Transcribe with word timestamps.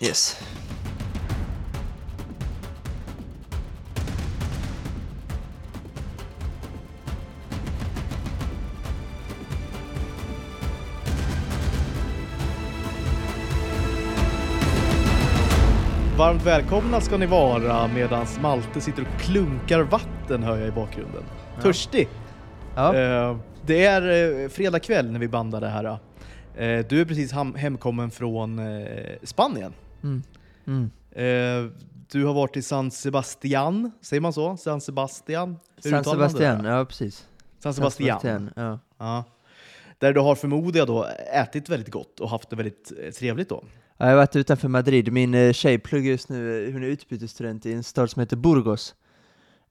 Yes. 0.00 0.40
Varmt 16.18 16.42
välkomna 16.42 17.00
ska 17.00 17.16
ni 17.16 17.26
vara 17.26 17.88
medan 17.88 18.26
Malte 18.40 18.80
sitter 18.80 19.02
och 19.02 19.20
klunkar 19.20 19.80
vatten 19.80 20.42
hör 20.42 20.56
jag 20.56 20.68
i 20.68 20.72
bakgrunden. 20.72 21.22
Törstig! 21.62 22.08
Ja. 22.74 22.94
Eh, 22.94 23.36
det 23.66 23.84
är 23.84 24.42
eh, 24.42 24.48
fredag 24.48 24.80
kväll 24.80 25.12
när 25.12 25.18
vi 25.18 25.28
bandar 25.28 25.60
det 25.60 25.68
här. 25.68 25.84
Eh, 25.84 26.86
du 26.88 27.00
är 27.00 27.04
precis 27.04 27.32
hemkommen 27.56 28.10
från 28.10 28.60
Spanien. 29.22 29.72
Mm. 30.02 30.22
Mm. 30.66 30.90
Eh, 31.10 31.72
du 32.10 32.24
har 32.24 32.34
varit 32.34 32.56
i 32.56 32.62
San 32.62 32.90
Sebastian, 32.90 33.90
säger 34.00 34.20
man 34.20 34.32
så? 34.32 34.56
San 34.56 34.80
Sebastian? 34.80 35.56
Hur 35.84 35.90
San 35.90 36.04
Sebastian, 36.04 36.64
ja 36.64 36.84
precis. 36.84 37.26
San 37.58 37.74
Sebastian. 37.74 38.20
Sebastian, 38.20 38.50
ja. 38.56 38.78
Ja. 38.98 39.24
Där 39.98 40.12
du 40.12 40.20
har 40.20 40.34
förmodar 40.34 40.78
jag 40.78 40.86
då 40.86 41.06
ätit 41.32 41.68
väldigt 41.68 41.92
gott 41.92 42.20
och 42.20 42.30
haft 42.30 42.50
det 42.50 42.56
väldigt 42.56 42.92
eh, 43.02 43.10
trevligt 43.10 43.48
då. 43.48 43.64
Ja, 43.96 44.04
Jag 44.04 44.12
har 44.12 44.16
varit 44.16 44.36
utanför 44.36 44.68
Madrid, 44.68 45.12
min 45.12 45.34
eh, 45.34 45.52
tjej 45.52 45.78
pluggar 45.78 46.10
just 46.10 46.28
nu, 46.28 46.66
eh, 46.66 46.72
hon 46.72 46.82
är 46.82 46.86
utbytesstudent 46.86 47.66
i 47.66 47.72
en 47.72 47.82
stad 47.82 48.10
som 48.10 48.20
heter 48.20 48.36
Burgos. 48.36 48.94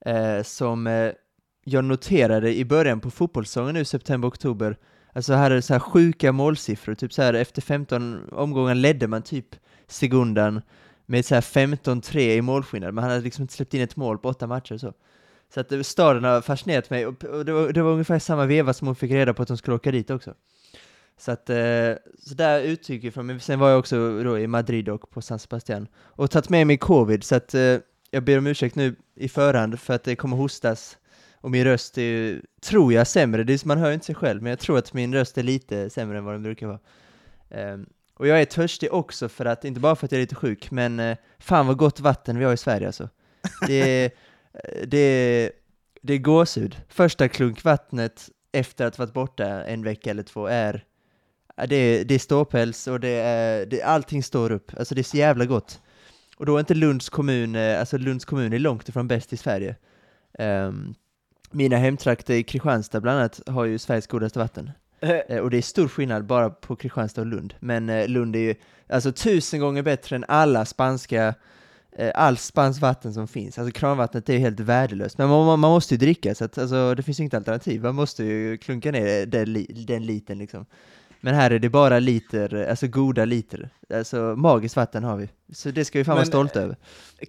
Eh, 0.06 0.42
som 0.42 0.86
eh, 0.86 1.12
jag 1.64 1.84
noterade 1.84 2.56
i 2.56 2.64
början 2.64 3.00
på 3.00 3.10
fotbollssäsongen 3.10 3.74
nu, 3.74 3.84
september-oktober. 3.84 4.76
Alltså 5.12 5.34
här 5.34 5.50
är 5.50 5.54
det 5.54 5.62
så 5.62 5.72
här 5.72 5.80
sjuka 5.80 6.32
målsiffror, 6.32 6.94
typ 6.94 7.12
så 7.12 7.22
här 7.22 7.34
efter 7.34 7.62
15 7.62 8.28
omgångar 8.32 8.74
ledde 8.74 9.06
man 9.08 9.22
typ 9.22 9.56
sekunden 9.88 10.62
med 11.06 11.24
så 11.24 11.34
här 11.34 11.42
15-3 11.42 12.18
i 12.18 12.42
målskillnad, 12.42 12.94
men 12.94 13.04
han 13.04 13.10
hade 13.10 13.24
liksom 13.24 13.42
inte 13.42 13.54
släppt 13.54 13.74
in 13.74 13.80
ett 13.80 13.96
mål 13.96 14.18
på 14.18 14.28
åtta 14.28 14.46
matcher 14.46 14.78
så. 14.78 14.92
Så 15.54 15.60
att 15.60 15.72
eh, 15.72 15.80
staden 15.80 16.24
har 16.24 16.40
fascinerat 16.40 16.90
mig, 16.90 17.06
och, 17.06 17.44
det, 17.44 17.52
var, 17.52 17.72
det 17.72 17.82
var 17.82 17.92
ungefär 17.92 18.18
samma 18.18 18.46
veva 18.46 18.72
som 18.72 18.86
hon 18.86 18.96
fick 18.96 19.10
reda 19.10 19.34
på 19.34 19.42
att 19.42 19.48
hon 19.48 19.58
skulle 19.58 19.74
åka 19.74 19.90
dit 19.90 20.10
också. 20.10 20.34
Så 21.18 21.32
att, 21.32 21.50
eh, 21.50 21.92
så 22.18 22.34
där 22.34 22.60
utgick 22.60 23.04
jag 23.04 23.14
från, 23.14 23.26
men 23.26 23.40
sen 23.40 23.58
var 23.58 23.70
jag 23.70 23.78
också 23.78 24.22
då 24.22 24.38
i 24.38 24.46
Madrid 24.46 24.88
och 24.88 25.10
på 25.10 25.22
San 25.22 25.38
Sebastian. 25.38 25.88
Och 25.96 26.30
tagit 26.30 26.48
med 26.48 26.66
mig 26.66 26.78
covid, 26.78 27.24
så 27.24 27.34
att 27.34 27.54
eh, 27.54 27.76
jag 28.10 28.24
ber 28.24 28.38
om 28.38 28.46
ursäkt 28.46 28.76
nu 28.76 28.96
i 29.14 29.28
förhand 29.28 29.80
för 29.80 29.94
att 29.94 30.04
det 30.04 30.16
kommer 30.16 30.36
hostas. 30.36 30.98
Och 31.40 31.50
min 31.50 31.64
röst 31.64 31.98
är 31.98 32.02
ju, 32.02 32.42
tror 32.60 32.92
jag, 32.92 33.06
sämre. 33.06 33.44
Det 33.44 33.52
är, 33.52 33.66
man 33.68 33.78
hör 33.78 33.88
ju 33.88 33.94
inte 33.94 34.06
sig 34.06 34.14
själv, 34.14 34.42
men 34.42 34.50
jag 34.50 34.58
tror 34.58 34.78
att 34.78 34.92
min 34.92 35.14
röst 35.14 35.38
är 35.38 35.42
lite 35.42 35.90
sämre 35.90 36.18
än 36.18 36.24
vad 36.24 36.34
den 36.34 36.42
brukar 36.42 36.66
vara. 36.66 36.78
Ehm, 37.50 37.86
och 38.16 38.26
jag 38.26 38.40
är 38.40 38.44
törstig 38.44 38.92
också 38.92 39.28
för 39.28 39.44
att, 39.44 39.64
inte 39.64 39.80
bara 39.80 39.96
för 39.96 40.06
att 40.06 40.12
jag 40.12 40.18
är 40.18 40.22
lite 40.22 40.34
sjuk, 40.34 40.70
men 40.70 41.00
eh, 41.00 41.16
fan 41.38 41.66
vad 41.66 41.76
gott 41.76 42.00
vatten 42.00 42.38
vi 42.38 42.44
har 42.44 42.52
i 42.52 42.56
Sverige 42.56 42.86
alltså. 42.86 43.08
Det 43.66 44.04
eh, 44.04 44.10
det 44.86 45.52
det 46.02 46.14
är 46.14 46.18
gåshud. 46.18 46.76
Första 46.88 47.28
klunk 47.28 47.64
vattnet 47.64 48.28
efter 48.52 48.86
att 48.86 48.96
ha 48.96 49.04
varit 49.04 49.14
borta 49.14 49.64
en 49.64 49.82
vecka 49.82 50.10
eller 50.10 50.22
två 50.22 50.46
är 50.46 50.84
Ja, 51.56 51.66
det 51.66 52.04
det 52.04 52.14
är 52.14 52.18
ståpäls 52.18 52.86
och 52.86 53.00
det 53.00 53.08
är, 53.08 53.66
det, 53.66 53.82
allting 53.82 54.22
står 54.22 54.52
upp, 54.52 54.72
alltså 54.78 54.94
det 54.94 55.00
är 55.00 55.02
så 55.02 55.16
jävla 55.16 55.44
gott. 55.44 55.80
Och 56.36 56.46
då 56.46 56.56
är 56.56 56.60
inte 56.60 56.74
Lunds 56.74 57.08
kommun, 57.08 57.54
eh, 57.54 57.80
alltså 57.80 57.98
Lunds 57.98 58.24
kommun 58.24 58.52
är 58.52 58.58
långt 58.58 58.88
ifrån 58.88 59.08
bäst 59.08 59.32
i 59.32 59.36
Sverige. 59.36 59.76
Ehm, 60.38 60.94
mina 61.50 61.76
hemtrakter 61.76 62.34
i 62.34 62.42
Kristianstad 62.42 63.00
bland 63.00 63.18
annat 63.18 63.40
har 63.46 63.64
ju 63.64 63.78
Sveriges 63.78 64.06
godaste 64.06 64.38
vatten. 64.38 64.70
Eh, 65.00 65.38
och 65.38 65.50
det 65.50 65.56
är 65.56 65.62
stor 65.62 65.88
skillnad 65.88 66.24
bara 66.24 66.50
på 66.50 66.76
Kristianstad 66.76 67.20
och 67.20 67.26
Lund. 67.26 67.54
Men 67.60 67.88
eh, 67.88 68.08
Lund 68.08 68.36
är 68.36 68.40
ju 68.40 68.54
alltså 68.88 69.12
tusen 69.12 69.60
gånger 69.60 69.82
bättre 69.82 70.16
än 70.16 70.24
alla 70.28 70.64
spanska, 70.64 71.34
eh, 71.96 72.10
all 72.14 72.36
spanskt 72.36 72.82
vatten 72.82 73.14
som 73.14 73.28
finns. 73.28 73.58
Alltså 73.58 73.78
kranvattnet 73.78 74.28
är 74.28 74.32
ju 74.32 74.38
helt 74.38 74.60
värdelöst. 74.60 75.18
Men 75.18 75.28
man, 75.28 75.60
man, 75.60 75.70
måste 75.70 75.94
ju 75.94 75.98
dricka, 75.98 76.34
så 76.34 76.44
att, 76.44 76.58
alltså, 76.58 76.94
det 76.94 77.02
finns 77.02 77.20
ju 77.20 77.22
inget 77.22 77.34
alternativ. 77.34 77.82
Man 77.82 77.94
måste 77.94 78.24
ju 78.24 78.58
klunka 78.58 78.90
ner 78.90 79.26
den, 79.26 79.66
den 79.86 80.06
liten 80.06 80.38
liksom. 80.38 80.66
Men 81.20 81.34
här 81.34 81.50
är 81.50 81.58
det 81.58 81.68
bara 81.68 81.98
liter, 81.98 82.66
alltså 82.70 82.86
goda 82.86 83.24
liter. 83.24 83.70
Alltså 83.94 84.16
magiskt 84.36 84.76
vatten 84.76 85.04
har 85.04 85.16
vi. 85.16 85.28
Så 85.52 85.70
det 85.70 85.84
ska 85.84 85.98
vi 85.98 86.04
fan 86.04 86.12
vara 86.12 86.20
Men, 86.20 86.26
stolta 86.26 86.60
över. 86.62 86.76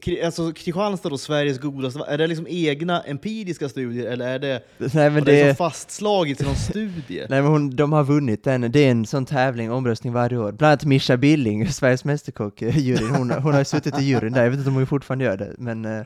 Kri- 0.01 0.25
Alltså 0.25 0.51
Kristianstad 0.53 1.09
och 1.09 1.19
Sveriges 1.19 1.59
godaste 1.59 2.00
är 2.07 2.18
det 2.18 2.28
liksom 2.28 2.47
egna 2.50 3.01
empiriska 3.01 3.69
studier 3.69 4.12
eller 4.12 4.28
är 4.28 4.40
det, 4.40 4.62
Nej 4.78 5.09
men 5.09 5.13
det 5.13 5.31
det, 5.31 5.47
liksom 5.47 5.56
fastslagits 5.56 6.41
i 6.41 6.45
någon 6.45 6.56
studie? 6.56 7.25
nej, 7.29 7.41
men 7.41 7.45
hon, 7.45 7.75
de 7.75 7.91
har 7.94 8.03
vunnit 8.03 8.44
den, 8.44 8.72
det 8.72 8.79
är 8.79 8.91
en 8.91 9.06
sån 9.06 9.25
tävling, 9.25 9.72
omröstning 9.72 10.13
varje 10.13 10.38
år. 10.38 10.51
Bland 10.51 10.72
annat 10.72 10.85
Mischa 10.85 11.18
Billing, 11.18 11.68
Sveriges 11.72 12.06
Mästerkock, 12.06 12.62
eh, 12.62 12.78
juryn, 12.78 13.09
hon, 13.09 13.31
hon 13.31 13.53
har 13.53 13.63
suttit 13.63 14.00
i 14.00 14.03
juryn 14.03 14.34
där, 14.34 14.44
jag 14.44 14.50
vet 14.50 14.57
inte 14.57 14.69
om 14.69 14.75
hon 14.75 14.88
fortfarande 14.88 15.25
gör 15.25 15.38
det, 15.38 15.56
men 15.57 15.85
eh, 15.85 15.97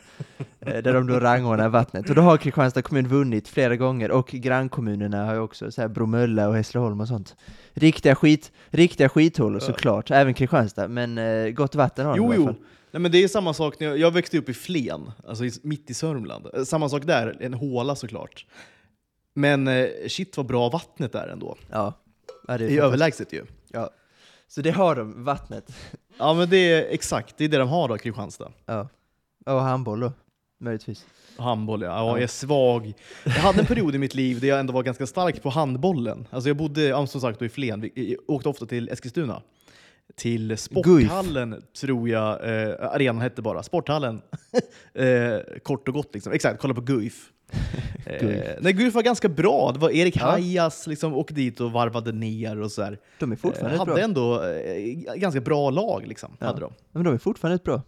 eh, 0.59 0.77
där 0.83 0.93
de 0.93 1.07
då 1.07 1.19
rangordnar 1.19 1.69
vattnet. 1.69 2.09
Och 2.09 2.15
då 2.15 2.21
har 2.21 2.37
Kristianstad 2.37 2.81
kommun 2.81 3.07
vunnit 3.07 3.47
flera 3.47 3.75
gånger, 3.75 4.11
och 4.11 4.27
grannkommunerna 4.27 5.25
har 5.25 5.33
ju 5.33 5.39
också, 5.39 5.71
så 5.71 5.81
här 5.81 5.87
Bromölla 5.87 6.47
och 6.47 6.55
Hässleholm 6.55 7.01
och 7.01 7.07
sånt. 7.07 7.35
Riktiga 7.73 8.15
skit, 8.15 8.51
riktiga 8.69 9.09
skithålor 9.09 9.59
såklart, 9.59 10.11
även 10.11 10.33
Kristianstad, 10.47 10.87
men 10.87 11.17
eh, 11.17 11.49
gott 11.49 11.75
vatten 11.75 12.05
har 12.05 12.13
de 12.13 12.17
i 12.17 12.23
Jo, 12.23 12.25
alla 12.25 12.35
jo. 12.35 12.45
fall. 12.45 12.55
Nej, 12.91 13.01
men 13.01 13.11
det 13.11 13.23
är 13.23 13.27
samma 13.27 13.53
sak, 13.53 13.79
när 13.79 13.87
jag, 13.87 13.97
jag 13.97 14.11
växte 14.11 14.37
upp 14.37 14.49
i 14.49 14.53
Flen, 14.53 15.11
alltså 15.27 15.45
i, 15.45 15.51
mitt 15.63 15.89
i 15.89 15.93
Sörmland. 15.93 16.47
Eh, 16.53 16.63
Samma 16.63 16.89
sak 16.89 17.03
där, 17.05 17.37
en 17.39 17.53
håla 17.53 17.95
såklart. 17.95 18.45
Men 19.33 19.67
eh, 19.67 19.87
shit 20.07 20.37
vad 20.37 20.45
bra 20.45 20.69
vattnet 20.69 21.15
är 21.15 21.27
ändå. 21.27 21.57
Ja. 21.71 21.93
ja 22.27 22.33
det 22.47 22.53
är 22.53 22.57
Det 22.57 22.63
är 22.65 22.67
fantastiskt. 22.67 22.83
överlägset 22.83 23.33
ju. 23.33 23.45
Ja. 23.67 23.89
Så 24.47 24.61
det 24.61 24.71
har 24.71 24.95
de, 24.95 25.23
vattnet. 25.23 25.73
Ja 26.17 26.33
men 26.33 26.49
det 26.49 26.57
är 26.57 26.85
exakt, 26.93 27.37
det 27.37 27.43
är 27.45 27.49
det 27.49 27.57
de 27.57 27.69
har 27.69 27.87
då, 27.87 27.97
Kristianstad. 27.97 28.51
Ja. 28.65 28.87
Och 29.45 29.61
handboll 29.61 29.99
då, 29.99 30.13
möjligtvis. 30.59 31.05
Handboll 31.37 31.81
ja. 31.81 31.87
ja, 31.87 31.95
Ja. 31.97 32.07
jag 32.17 32.23
är 32.23 32.27
svag. 32.27 32.93
Jag 33.25 33.31
hade 33.31 33.59
en 33.59 33.65
period 33.65 33.95
i 33.95 33.97
mitt 33.97 34.15
liv 34.15 34.39
där 34.39 34.47
jag 34.47 34.59
ändå 34.59 34.73
var 34.73 34.83
ganska 34.83 35.07
stark 35.07 35.41
på 35.43 35.49
handbollen. 35.49 36.27
Alltså 36.29 36.49
jag 36.49 36.57
bodde 36.57 36.81
ja, 36.83 37.07
som 37.07 37.21
sagt 37.21 37.39
då 37.39 37.45
i 37.45 37.49
Flen, 37.49 37.81
Vi- 37.81 37.91
jag 37.95 38.35
åkte 38.35 38.49
ofta 38.49 38.65
till 38.65 38.89
Eskilstuna. 38.89 39.41
Till 40.15 40.57
Sporthallen 40.57 41.61
tror 41.81 42.09
jag 42.09 42.29
eh, 42.29 42.75
arenan 42.93 43.21
hette 43.21 43.41
bara, 43.41 43.63
Sporthallen. 43.63 44.21
eh, 44.93 45.59
kort 45.63 45.87
och 45.87 45.93
gott 45.93 46.09
liksom. 46.13 46.33
Exakt, 46.33 46.61
kolla 46.61 46.73
på 46.73 46.81
Guif. 46.81 47.29
Guif. 48.21 48.23
Eh, 48.43 48.55
nej, 48.61 48.73
Guif 48.73 48.93
var 48.93 49.01
ganska 49.03 49.29
bra. 49.29 49.71
Det 49.73 49.79
var 49.79 49.89
Erik 49.89 50.17
Ja. 50.17 50.21
Hajas 50.25 50.87
liksom 50.87 51.13
åkte 51.13 51.33
dit 51.33 51.59
och 51.59 51.71
varvade 51.71 52.11
ner 52.11 52.61
och 52.61 52.71
så 52.71 52.81
här. 52.83 52.99
De 53.19 53.31
är 53.31 53.35
Eh, 53.35 53.39
fortfarande 53.39 53.73
ett 53.73 53.79
hade 53.79 53.91
bra. 53.93 54.03
ändå 54.03 54.43
eh, 54.43 55.15
ganska 55.15 55.41
bra 55.41 55.69
lag 55.69 56.07
liksom. 56.07 56.37
Ja. 56.39 56.45
Hade 56.47 56.59
de. 56.59 56.73
Men 56.91 57.03
de 57.03 57.13
är 57.13 57.17
fortfarande 57.17 57.55
ett 57.55 57.63
bra. 57.63 57.81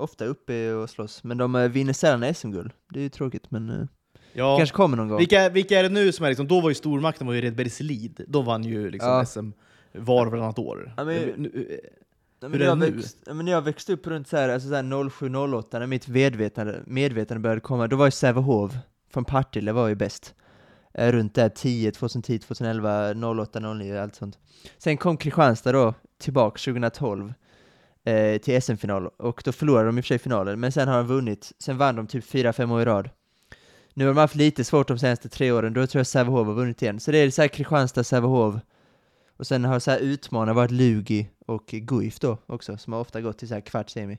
Ofta 0.00 0.24
uppe 0.24 0.72
och 0.72 0.90
slåss. 0.90 1.24
Men 1.24 1.38
de 1.38 1.54
eh, 1.54 1.68
vinner 1.68 1.92
sällan 1.92 2.34
SM-guld. 2.34 2.70
Det 2.92 2.98
är 2.98 3.02
ju 3.02 3.08
tråkigt, 3.08 3.50
men 3.50 3.70
eh, 3.70 3.86
Ja. 4.32 4.56
kanske 4.58 4.76
kommer 4.76 4.96
någon 4.96 5.08
gång. 5.08 5.18
Vilka, 5.18 5.48
vilka 5.48 5.78
är 5.78 5.82
det 5.82 5.88
nu 5.88 6.12
som 6.12 6.24
är 6.24 6.28
liksom, 6.28 6.48
då 6.48 6.60
var 6.60 6.68
ju 6.70 6.74
stormakten 6.74 7.26
var 7.26 7.34
ju 7.34 7.40
Redbergslid. 7.40 8.24
De 8.28 8.44
vann 8.44 8.64
ju 8.64 8.90
liksom 8.90 9.08
Ja. 9.08 9.24
SM 9.24 9.50
var 9.98 10.26
och 10.26 10.32
varannat 10.32 10.58
år. 10.58 10.94
Ja, 10.96 11.04
men- 11.04 11.16
Nu- 11.36 11.80
Ja, 12.40 12.48
hur 12.48 12.60
är 12.62 12.64
jag 12.64 12.78
det 12.80 12.86
nu? 12.86 12.96
växt, 12.96 13.16
ja, 13.26 13.34
men 13.34 13.44
när 13.44 13.52
jag 13.52 13.62
växte 13.62 13.92
upp 13.92 14.06
runt 14.06 14.28
så 14.28 14.36
här, 14.36 14.48
alltså 14.48 14.68
så 14.68 14.74
här 14.74 14.82
07-08, 14.82 15.78
när 15.78 15.86
mitt 15.86 16.08
medvetande, 16.08 16.80
medvetande 16.86 17.40
började 17.40 17.60
komma, 17.60 17.86
då 17.86 17.96
var 17.96 18.04
ju 18.04 18.10
Sävehof 18.10 18.72
från 19.12 19.24
Partille 19.24 19.72
var 19.72 19.88
ju 19.88 19.94
bäst. 19.94 20.34
Eh, 20.94 21.12
runt 21.12 21.34
där 21.34 21.48
10, 21.48 21.90
2010, 21.92 22.38
2011, 22.38 23.14
08, 23.14 23.60
09, 23.60 23.96
allt 24.02 24.14
sånt. 24.14 24.38
Sen 24.78 24.96
kom 24.96 25.16
Kristianstad 25.16 25.72
då 25.72 25.94
tillbaka 26.18 26.58
2012 26.58 27.32
eh, 28.04 28.38
till 28.40 28.62
SM-final, 28.62 29.06
och 29.06 29.42
då 29.44 29.52
förlorade 29.52 29.86
de 29.88 29.98
i 29.98 30.00
och 30.00 30.04
för 30.04 30.08
sig 30.08 30.18
finalen, 30.18 30.60
men 30.60 30.72
sen 30.72 30.88
har 30.88 30.96
de 30.96 31.06
vunnit, 31.06 31.52
sen 31.58 31.78
vann 31.78 31.96
de 31.96 32.06
typ 32.06 32.24
4-5 32.24 32.72
år 32.72 32.82
i 32.82 32.84
rad. 32.84 33.10
Nu 33.94 34.04
har 34.06 34.14
de 34.14 34.20
haft 34.20 34.34
lite 34.34 34.64
svårt 34.64 34.88
de 34.88 34.98
senaste 34.98 35.28
tre 35.28 35.52
åren, 35.52 35.72
då 35.72 35.86
tror 35.86 36.00
jag 36.00 36.06
Sävehof 36.06 36.46
har 36.46 36.54
vunnit 36.54 36.82
igen. 36.82 37.00
Så 37.00 37.10
det 37.10 37.18
är 37.18 37.30
så 37.30 37.42
här 37.42 37.48
Kristianstad, 37.48 38.04
Sävehof, 38.04 38.54
och 39.36 39.46
sen 39.46 39.64
har 39.64 39.78
så 39.78 39.90
här 39.90 39.98
utmanare 39.98 40.54
varit 40.54 40.70
Lugi 40.70 41.28
och 41.46 41.66
Guif 41.66 42.18
då 42.18 42.38
också, 42.46 42.76
som 42.76 42.92
har 42.92 43.00
ofta 43.00 43.20
gått 43.20 43.38
till 43.38 43.48
så 43.48 43.54
här 43.54 43.60
kvart 43.60 43.90
semi. 43.90 44.18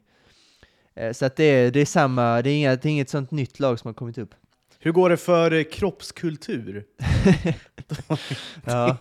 Eh, 0.95 1.11
Så 1.13 1.25
att 1.25 1.35
det 1.35 1.43
är, 1.43 1.71
det 1.71 1.79
är 1.79 1.85
samma, 1.85 2.41
det 2.41 2.49
är, 2.49 2.55
inga, 2.55 2.75
det 2.75 2.85
är 2.85 2.91
inget 2.91 3.09
sånt 3.09 3.31
nytt 3.31 3.59
lag 3.59 3.79
som 3.79 3.87
har 3.87 3.93
kommit 3.93 4.17
upp. 4.17 4.35
Hur 4.79 4.91
går 4.91 5.09
det 5.09 5.17
för 5.17 5.51
eh, 5.53 5.63
kroppskultur? 5.63 6.83
Ja. 8.65 8.97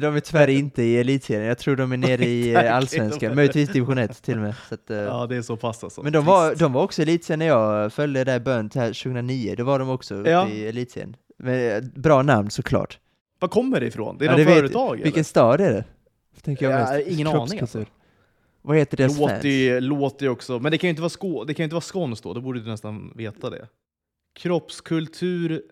De 0.00 0.16
är 0.16 0.20
tyvärr 0.20 0.48
inte 0.48 0.82
i 0.82 0.96
elitserien, 0.98 1.46
jag 1.46 1.58
tror 1.58 1.76
de 1.76 1.92
är 1.92 1.96
nere 1.96 2.24
i 2.24 2.54
eh, 2.54 2.76
allsvenskan, 2.76 3.34
möjligtvis 3.34 3.68
division 3.68 3.98
1 3.98 4.22
till 4.22 4.34
och 4.34 4.40
med. 4.40 4.54
Så 4.68 4.74
att, 4.74 4.80
Ja, 4.86 5.26
det 5.26 5.36
är 5.36 5.42
så 5.42 5.56
pass 5.56 5.84
alltså. 5.84 6.02
men 6.02 6.12
de 6.12 6.24
var, 6.24 6.54
de 6.54 6.72
var 6.72 6.82
också 6.82 7.02
i 7.02 7.04
elitserien 7.04 7.38
när 7.38 7.46
jag 7.46 7.92
följde 7.92 8.24
där 8.24 8.40
bön 8.40 8.70
till 8.70 8.80
här 8.80 8.88
2009, 8.88 9.54
då 9.58 9.64
var 9.64 9.78
de 9.78 9.88
också 9.90 10.14
uppe 10.14 10.30
Ja. 10.30 10.48
i 10.48 10.68
elitserien. 10.68 11.16
Bra 11.94 12.22
namn 12.22 12.50
såklart. 12.50 12.98
Var 13.38 13.48
kommer 13.48 13.80
det 13.80 13.86
ifrån? 13.86 14.18
Det 14.18 14.24
är 14.24 14.26
Ja, 14.26 14.32
något 14.32 14.38
det 14.38 14.44
vet- 14.44 14.54
företag 14.54 15.00
Vilken 15.02 15.24
stad 15.24 15.60
är 15.60 15.72
det? 15.72 15.84
Tänker 16.42 16.70
jag 16.70 16.80
Ja, 16.80 17.00
ingen 17.00 17.26
aning, 17.26 17.60
alltså. 17.60 17.84
Vad 18.62 18.76
heter 18.76 18.96
deras 18.96 19.18
fans? 19.18 19.30
Låter 19.32 19.48
ju, 19.48 19.80
låter 19.80 20.26
ju 20.26 20.30
också, 20.32 20.58
men 20.58 20.72
det 20.72 20.78
kan 20.78 20.88
ju 20.88 20.90
inte 20.90 21.02
vara, 21.02 21.10
skå, 21.10 21.44
det 21.44 21.54
kan 21.54 21.62
ju 21.62 21.64
inte 21.64 21.74
vara 21.74 21.80
skånskt 21.80 22.24
då, 22.24 22.34
då 22.34 22.40
borde 22.40 22.60
du 22.60 22.66
nästan 22.70 23.12
veta 23.16 23.50
det. 23.50 23.68
Kroppskultur... 24.34 25.62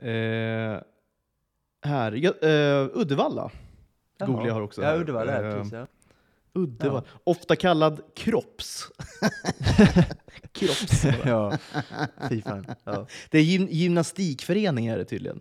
Eh, 0.00 0.80
här, 1.82 2.12
ja, 2.12 2.32
eh, 2.48 2.88
Uddevalla. 2.94 3.50
Jaha. 4.18 4.26
Googlar 4.28 4.46
jag 4.46 4.54
har 4.54 4.60
också 4.60 4.82
Ja, 4.82 4.88
här. 4.88 5.00
Uddevalla, 5.00 5.32
Eh, 5.48 5.54
precis. 5.56 5.72
Ja. 5.72 5.86
Uddevalla. 6.54 7.04
Ofta 7.24 7.56
kallad 7.56 8.00
kropps. 8.14 8.84
kropps. 10.52 11.04
ja, 11.24 11.58
fy 12.28 12.42
fan. 12.42 12.66
Ja. 12.84 13.06
Det 13.30 13.38
är 13.38 13.42
gym 13.42 13.68
gymnastikförening 13.70 14.86
är 14.86 14.98
det 14.98 15.04
tydligen. 15.04 15.40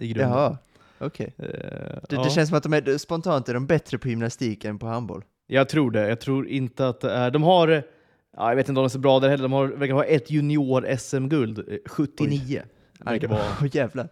I 0.00 0.08
grunden. 0.08 0.30
Jaha, 0.30 0.56
okej. 0.98 1.34
Eh, 1.38 1.44
Det, 1.48 2.00
ja. 2.08 2.22
det 2.24 2.30
känns 2.30 2.48
som 2.48 2.56
att 2.58 2.62
de 2.62 2.72
är, 2.72 2.98
spontant 2.98 3.48
är 3.48 3.54
de 3.54 3.66
bättre 3.66 3.98
på 3.98 4.08
gymnastik 4.08 4.64
än 4.64 4.78
på 4.78 4.86
handboll. 4.86 5.24
Jag 5.46 5.68
tror 5.68 5.90
det. 5.90 6.08
Jag 6.08 6.20
tror 6.20 6.48
inte 6.48 6.88
att 6.88 7.00
det 7.00 7.10
är... 7.12 7.30
De 7.30 7.42
har... 7.42 7.68
eh, 7.68 7.82
Ja, 8.36 8.48
jag 8.48 8.56
vet 8.56 8.68
inte 8.68 8.70
om 8.70 8.74
de 8.74 8.84
är 8.84 8.88
så 8.88 8.98
bra 8.98 9.20
där 9.20 9.28
heller. 9.28 9.42
De 9.42 9.52
har, 9.52 9.66
verkar 9.66 9.94
ha 9.94 10.04
ett 10.04 10.30
junior-SM-guld. 10.30 11.58
eh, 11.58 11.64
79. 11.86 12.62
Verkar 13.00 13.28
vara. 13.28 13.40
Åh 13.60 13.66
jävlar. 13.72 14.08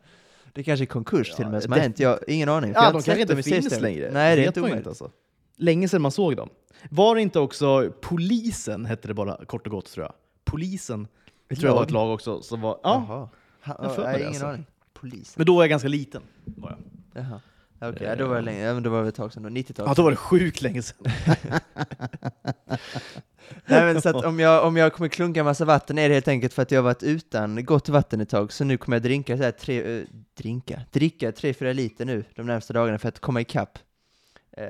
Det 0.52 0.62
kanske 0.62 0.84
är 0.84 0.86
konkurs 0.86 1.30
till 1.34 1.44
och 1.44 1.50
med 1.50 1.62
som 1.62 1.72
har 1.72 1.78
det- 1.78 1.82
hänt. 1.82 2.00
Jag 2.00 2.18
ingen 2.28 2.48
aning. 2.48 2.72
jag 2.72 2.82
Ja, 2.84 2.86
de 2.92 3.02
kanske 3.02 3.20
inte 3.20 3.34
finns 3.34 3.46
seriestället. 3.46 3.82
längre. 3.82 4.10
Nej, 4.12 4.36
det 4.36 4.42
är 4.42 4.46
inte 4.46 4.60
omöjligt. 4.60 4.86
alltså. 4.86 5.10
Länge 5.56 5.88
sedan 5.88 6.02
man 6.02 6.10
såg 6.10 6.36
dem. 6.36 6.48
Var 6.90 7.14
det 7.14 7.20
inte 7.22 7.38
också 7.40 7.92
Polisen, 8.00 8.84
hette 8.86 9.08
det 9.08 9.14
bara 9.14 9.44
kort 9.44 9.66
och 9.66 9.70
gott 9.70 9.86
tror 9.92 10.04
jag. 10.06 10.12
Polisen, 10.44 11.08
Ett 11.48 11.58
tror 11.60 11.70
jag 11.70 11.76
var 11.76 11.82
ett 11.82 11.90
lag 11.90 12.14
också. 12.14 12.42
Som 12.42 12.60
var, 12.60 12.80
ja, 12.82 13.06
Jaha. 13.08 13.28
Ha, 13.64 13.84
Jag 13.96 14.04
har 14.04 14.12
det, 14.12 14.16
ingen 14.18 14.28
alltså. 14.28 14.46
aning. 14.46 14.66
Polis. 15.00 15.36
men 15.36 15.46
då 15.46 15.54
var 15.54 15.62
jag 15.62 15.70
ganska 15.70 15.88
liten. 15.88 16.22
Var 16.44 16.70
jag. 16.70 16.78
Jaha. 17.22 17.40
Okej, 17.80 18.06
ja, 18.06 18.16
då 18.16 18.26
var 18.26 18.36
det 18.36 18.42
länge. 18.42 18.60
Ja, 18.60 18.74
men 18.74 18.82
då 18.82 18.90
var 18.90 19.02
det 19.02 19.08
ett 19.08 19.14
tag 19.14 19.32
sedan 19.32 19.42
då. 19.42 19.48
90-tal. 19.48 19.86
Ja, 19.88 19.94
då 19.94 20.02
var 20.02 20.10
det 20.10 20.16
sjukt 20.16 20.62
länge 20.62 20.82
sedan. 20.82 21.06
Nej 23.66 23.84
men 23.84 24.02
så 24.02 24.08
att 24.08 24.24
om 24.24 24.40
jag, 24.40 24.64
om 24.64 24.76
jag 24.76 24.92
kommer 24.92 25.08
klunka 25.08 25.44
massa 25.44 25.64
vatten 25.64 25.98
är 25.98 26.08
det 26.08 26.14
helt 26.14 26.28
enkelt 26.28 26.52
för 26.52 26.62
att 26.62 26.70
jag 26.70 26.78
har 26.78 26.84
varit 26.84 27.02
utan 27.02 27.64
gott 27.64 27.88
vatten 27.88 28.20
ett 28.20 28.28
tag, 28.28 28.52
så 28.52 28.64
nu 28.64 28.76
kommer 28.76 28.96
jag 28.96 29.02
drinka 29.02 29.36
så 29.36 29.42
här 29.42 29.50
tre, 29.50 29.98
äh, 29.98 30.04
drinka, 30.38 30.80
dricka 30.92 31.30
3-4 31.30 31.72
liter 31.72 32.04
nu 32.04 32.24
de 32.34 32.46
närmaste 32.46 32.72
dagarna 32.72 32.98
för 32.98 33.08
att 33.08 33.20
komma 33.20 33.40
ikapp. 33.40 33.78
Uh, 34.58 34.64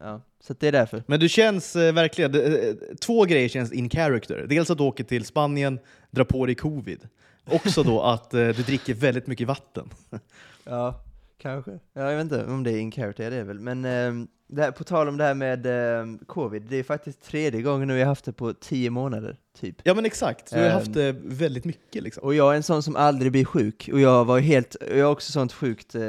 ja, 0.00 0.20
så 0.40 0.54
det 0.58 0.68
är 0.68 0.72
därför. 0.72 1.02
Men 1.06 1.20
du 1.20 1.28
känns 1.28 1.76
eh, 1.76 1.94
verkligen, 1.94 2.32
det, 2.32 2.68
eh, 2.68 2.74
två 3.00 3.24
grejer 3.24 3.48
känns 3.48 3.72
in 3.72 3.90
character. 3.90 4.46
Dels 4.48 4.70
att 4.70 4.78
du 4.78 4.84
åker 4.84 5.04
till 5.04 5.24
Spanien, 5.24 5.78
drar 6.10 6.24
på 6.24 6.46
dig 6.46 6.54
covid. 6.54 7.08
Också 7.44 7.82
då 7.82 8.02
att 8.02 8.34
eh, 8.34 8.40
du 8.40 8.52
dricker 8.52 8.94
väldigt 8.94 9.26
mycket 9.26 9.48
vatten. 9.48 9.88
Ja, 10.64 11.00
kanske. 11.38 11.70
Ja, 11.92 12.10
jag 12.10 12.16
vet 12.16 12.22
inte 12.22 12.44
om 12.44 12.62
det 12.62 12.70
är 12.72 12.78
in 12.80 12.92
character, 12.92 13.30
det 13.30 13.36
är 13.36 13.44
väl. 13.44 13.58
Men 13.60 13.84
ehm, 13.84 14.28
det 14.48 14.62
här, 14.62 14.70
på 14.70 14.84
tal 14.84 15.08
om 15.08 15.16
det 15.16 15.24
här 15.24 15.34
med 15.34 15.66
ehm, 15.66 16.18
covid, 16.26 16.62
det 16.68 16.76
är 16.76 16.82
faktiskt 16.82 17.22
tredje 17.22 17.62
gången 17.62 17.88
nu 17.88 17.94
jag 17.94 18.00
har 18.00 18.08
haft 18.08 18.24
det 18.24 18.32
på 18.32 18.52
10 18.54 18.90
månader, 18.90 19.36
typ. 19.60 19.76
Ja 19.82 19.94
men 19.94 20.04
exakt, 20.06 20.50
du 20.52 20.58
har 20.58 20.66
Ehm. 20.66 20.72
haft 20.72 20.94
det 20.94 21.16
väldigt 21.24 21.64
mycket 21.64 22.02
liksom. 22.02 22.22
Och 22.24 22.34
jag 22.34 22.52
är 22.52 22.56
en 22.56 22.62
sån 22.62 22.82
som 22.82 22.96
aldrig 22.96 23.32
blir 23.32 23.44
sjuk, 23.44 23.90
och 23.92 24.00
jag 24.00 24.24
var 24.24 24.38
helt, 24.40 24.76
jag 24.96 25.04
har 25.04 25.12
också 25.12 25.32
sånt 25.32 25.52
sjukt, 25.52 25.94
eh, 25.94 26.02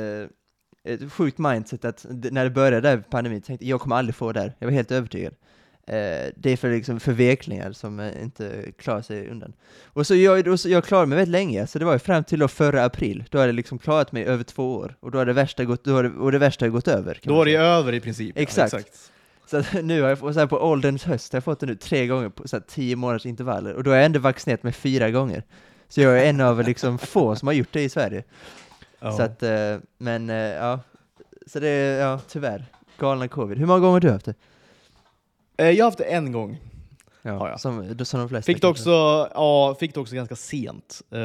ett 0.84 1.12
sjukt 1.14 1.38
mindset 1.38 1.86
att 1.86 2.06
d- 2.10 2.30
när 2.32 2.44
det 2.44 2.50
började 2.50 2.82
där 2.82 2.98
pandemin, 3.10 3.42
tänkte 3.42 3.66
jag 3.66 3.72
jag 3.76 3.82
kommer 3.82 3.96
aldrig 3.96 4.16
få 4.16 4.32
det 4.32 4.40
där, 4.40 4.54
jag 4.60 4.68
var 4.68 4.72
helt 4.74 4.92
övertygad. 4.92 5.34
Eh, 5.88 6.32
det 6.36 6.52
är 6.52 6.58
för 6.58 6.72
liksom 6.72 7.00
förveklingar 7.00 7.72
som 7.72 8.00
eh, 8.00 8.24
inte 8.24 8.72
klarar 8.78 9.02
sig 9.02 9.30
undan. 9.30 9.54
Och 9.86 10.08
så 10.08 10.16
jag, 10.16 10.48
och 10.48 10.60
så 10.60 10.70
jag 10.70 10.86
klarade 10.86 11.08
mig 11.08 11.16
väldigt 11.16 11.32
länge, 11.32 11.68
så 11.68 11.80
det 11.80 11.86
var 11.86 11.94
ju 11.94 12.00
fram 12.00 12.24
till 12.24 12.40
då 12.40 12.48
förra 12.48 12.86
april, 12.86 13.24
då 13.30 13.38
hade 13.38 13.48
jag 13.48 13.56
liksom 13.56 13.80
klarat 13.80 14.12
mig 14.12 14.26
över 14.26 14.44
två 14.44 14.76
år, 14.76 14.96
och 15.00 15.12
då 15.12 15.18
har 15.18 15.26
det 15.26 15.34
värsta 15.34 15.66
gått, 15.66 15.84
då 15.84 15.94
har 15.94 16.04
det, 16.04 16.10
och 16.10 16.32
det 16.32 16.38
värsta 16.38 16.70
gått 16.70 16.88
över. 16.88 17.20
Då 17.24 17.36
var 17.36 17.46
det 17.46 17.56
över 17.56 17.94
i 17.94 18.00
princip. 18.00 18.38
Exakt. 18.38 18.74
Ja, 18.74 18.80
exakt. 18.80 19.12
Så 19.72 19.82
nu 19.82 20.02
har 20.02 20.10
jag 20.10 20.18
så 20.18 20.40
här 20.40 20.48
på 20.48 20.58
ålderns 20.58 21.04
höst, 21.04 21.34
har 21.34 21.38
jag 21.38 21.44
fått 21.44 21.60
det 21.60 21.66
nu 21.66 21.76
tre 21.76 22.08
gånger 22.08 22.30
på 22.30 22.48
så 22.48 22.56
här 22.56 22.64
tio 22.68 22.96
månaders 22.96 23.26
intervaller, 23.26 23.74
och 23.74 23.84
då 23.84 23.92
har 23.92 23.96
jag 23.96 24.06
ändå 24.06 24.20
vaccinerat 24.20 24.64
mig 24.64 24.74
fyra 24.74 25.12
gånger. 25.12 25.44
Så 25.90 26.02
jag 26.02 26.20
är 26.20 26.26
en 26.30 26.42
av 26.42 26.64
liksom 26.66 26.98
få 27.00 27.36
som 27.36 27.48
har 27.48 27.54
gjort 27.54 27.72
det 27.74 27.84
i 27.84 27.90
Sverige. 27.90 28.24
Ja. 29.00 29.12
Så 29.12 29.24
att, 29.24 29.44
eh, 29.44 29.78
men 29.98 30.30
ja, 30.30 30.80
så 31.48 31.60
det 31.60 31.68
är, 31.68 32.00
ja 32.00 32.20
tyvärr, 32.28 32.66
galna 33.00 33.28
covid. 33.28 33.58
Hur 33.58 33.66
många 33.66 33.80
gånger 33.80 33.94
har 33.94 34.00
du 34.00 34.12
haft 34.12 34.26
det? 34.26 34.36
Eh, 35.58 35.70
Jag 35.70 35.86
har 35.86 35.88
haft 35.88 35.98
det 35.98 36.04
en 36.04 36.32
gång. 36.32 36.58
Ja, 37.22 37.32
Ja, 37.32 37.50
ja. 37.50 37.58
Som, 37.58 38.06
som 38.06 38.20
de 38.20 38.30
flesta 38.30 38.46
Fick 38.54 38.62
det 38.62 38.68
också, 38.68 38.90
ja, 39.34 39.76
fick 39.80 39.94
det 39.94 40.00
också 40.00 40.16
ganska 40.16 40.36
sent. 40.36 41.02
Eh, 41.12 41.20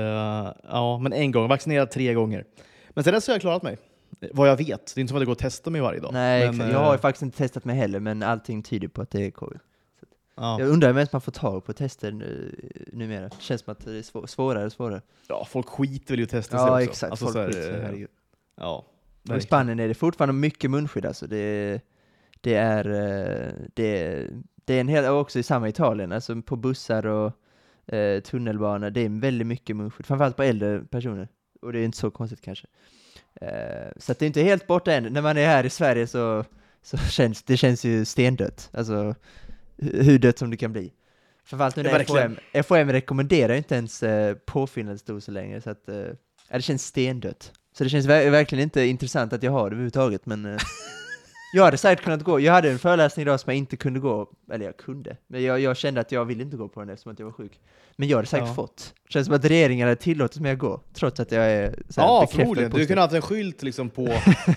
ja, 0.69 0.99
men 1.03 1.13
en 1.13 1.31
gång. 1.33 1.49
Vaccinerad 1.49 1.91
tre 1.91 2.15
gånger. 2.15 2.45
Men 2.91 3.05
sen 3.05 3.15
dess 3.15 3.27
har 3.27 3.35
jag 3.35 3.41
klarat 3.41 3.63
mig. 3.63 3.79
Vad 4.33 4.49
jag 4.49 4.57
vet. 4.57 4.95
Det 4.95 4.99
är 4.99 5.01
inte 5.01 5.09
som 5.11 5.17
att 5.17 5.21
det 5.21 5.25
går 5.27 5.33
att 5.33 5.39
testa 5.39 5.71
mig 5.71 5.81
varje 5.81 6.01
dag. 6.01 6.13
Nej, 6.13 6.41
men, 6.41 6.51
exakt. 6.55 6.69
eh, 6.69 6.73
jag 6.75 6.85
har 6.85 6.99
faktiskt 6.99 7.23
inte 7.23 7.39
testat 7.39 7.65
mig 7.65 7.77
heller, 7.77 8.01
men 8.01 8.23
allting 8.23 8.63
tyder 8.63 8.89
på 8.89 9.03
att 9.03 9.11
det 9.11 9.27
är 9.27 9.31
covid. 9.31 9.59
ja. 10.35 10.61
Jag 10.61 10.69
undrar 10.69 10.91
om 10.91 10.97
ens 10.97 11.13
man 11.13 11.21
får 11.21 11.33
tag 11.33 11.65
på 11.65 11.73
tester 11.73 12.13
nu, 12.13 12.55
numera. 12.93 13.23
Det 13.29 13.35
känns 13.41 13.61
som 13.63 13.73
att 13.73 13.85
det 13.85 13.91
är 13.99 14.03
svå- 14.03 14.27
svårare 14.27 14.67
och 14.67 14.73
svårare. 14.73 15.01
ja, 15.29 15.47
folk 15.51 15.69
skiter 15.69 16.13
väl 16.15 16.21
i 16.21 16.23
att 16.23 16.31
testa 16.31 16.59
sig 16.59 16.67
Ja, 16.67 16.73
också. 16.73 16.83
exakt. 16.91 17.11
Alltså, 17.11 17.25
Folk 17.25 17.33
så 17.35 17.41
här, 17.41 17.47
skiter 17.49 17.63
sig, 17.63 17.75
eh, 17.75 17.81
herregud. 17.83 18.09
Ja, 18.57 18.85
i. 19.37 19.41
Spanien 19.41 19.81
är 19.81 19.89
det 19.89 19.95
fortfarande 19.95 20.33
mycket 20.35 20.71
munskydd 20.71 21.07
alltså. 21.07 21.27
Det, 21.27 21.81
det 22.40 22.55
är, 22.55 22.85
eh, 22.90 23.52
det, 23.75 24.25
det 24.64 24.75
är 24.75 24.81
en 24.81 24.88
hel, 24.88 25.05
också 25.05 25.38
i 25.38 25.43
samma 25.43 25.69
Italien, 25.69 26.12
alltså 26.12 26.43
på 26.43 26.56
bussar 26.56 27.06
och 27.06 27.32
eh, 27.94 28.20
tunnelbanor, 28.20 28.90
det 28.90 29.00
är 29.00 29.20
väldigt 29.20 29.46
mycket 29.46 29.76
munskydd, 29.76 30.06
framförallt 30.06 30.37
på 30.37 30.43
äldre 30.43 30.81
personer. 30.90 31.29
Och 31.62 31.73
det 31.73 31.79
är 31.81 31.85
inte 31.85 31.99
så 31.99 32.11
konstigt 32.11 32.40
kanske. 32.40 32.67
Eh, 33.40 33.88
så 33.96 34.12
det 34.12 34.23
är 34.23 34.26
inte 34.26 34.43
helt 34.43 34.67
borta 34.67 34.93
än. 34.93 35.02
När 35.05 35.23
man 35.23 35.37
är 35.37 35.46
här 35.46 35.64
i 35.67 35.70
Sverige 35.70 36.06
så, 36.06 36.44
så 36.82 36.96
känns 36.96 37.43
det 37.43 37.56
känns 37.56 37.85
ju 37.85 38.05
stendött, 38.05 38.70
alltså 38.73 39.14
hu- 39.79 40.02
hur 40.02 40.19
dött 40.19 40.38
som 40.38 40.50
det 40.50 40.56
kan 40.56 40.73
bli. 40.73 40.93
Framförallt 41.44 41.76
nu 41.76 41.82
när. 41.82 41.90
FHM, 42.52 42.62
FHM 42.64 42.93
rekommenderar 42.93 43.55
inte 43.55 43.75
ens 43.75 44.02
eh, 44.02 44.35
påfyllnadsdoser 44.35 45.32
längre, 45.32 45.61
så 45.61 45.70
att 45.70 45.88
eh, 45.88 46.05
det 46.50 46.62
känns 46.62 46.85
stendött. 46.87 47.52
Så 47.73 47.85
det 47.85 47.90
känns 47.90 48.06
ver- 48.06 48.31
verkligen 48.31 48.62
inte 48.62 48.82
intressant 48.85 49.32
att 49.32 49.43
jag 49.43 49.52
har 49.52 49.70
det 49.70 49.75
överhuvudtaget, 49.75 50.26
men 50.26 50.44
eh, 50.44 50.58
jag 51.50 51.65
hade 51.65 51.77
säkert 51.77 52.05
kunnat 52.05 52.23
gå. 52.23 52.41
Jag 52.41 52.53
hade 52.53 52.71
en 52.71 52.79
föreläsning 52.79 53.23
idag 53.23 53.41
som 53.41 53.50
jag 53.50 53.59
inte 53.59 53.77
kunde 53.77 54.00
gå, 54.00 54.31
eller 54.53 54.65
jag 54.65 54.77
kunde, 54.77 55.17
men 55.27 55.43
jag, 55.43 55.61
jag 55.61 55.77
kände 55.77 56.00
att 56.00 56.12
jag 56.12 56.25
ville 56.25 56.43
inte 56.43 56.56
gå 56.56 56.69
på 56.69 56.81
den 56.81 56.89
eftersom 56.91 57.12
att 57.12 57.19
jag 57.19 57.27
var 57.27 57.33
sjuk. 57.33 57.61
Men 57.97 58.09
jag 58.09 58.17
hade 58.19 58.29
säkert 58.29 58.49
Ja. 58.49 58.55
fått. 58.55 58.95
Känns 59.09 59.27
som 59.27 59.35
att 59.37 59.45
regeringen 59.45 59.89
hade 59.89 60.00
tillåtit 60.00 60.43
mig 60.43 60.53
att 60.53 60.59
gå, 60.59 60.81
trots 60.95 61.21
att 61.21 61.33
jag 61.33 61.45
är 61.45 61.75
så 61.89 62.00
här 62.00 62.09
Ja, 62.09 62.27
förmodligen. 62.33 62.71
Du 62.71 62.87
kunde 62.87 63.00
ha 63.00 63.05
haft 63.05 63.15
en 63.15 63.23
skylt 63.23 63.62
liksom 63.62 63.91
på, 63.91 64.09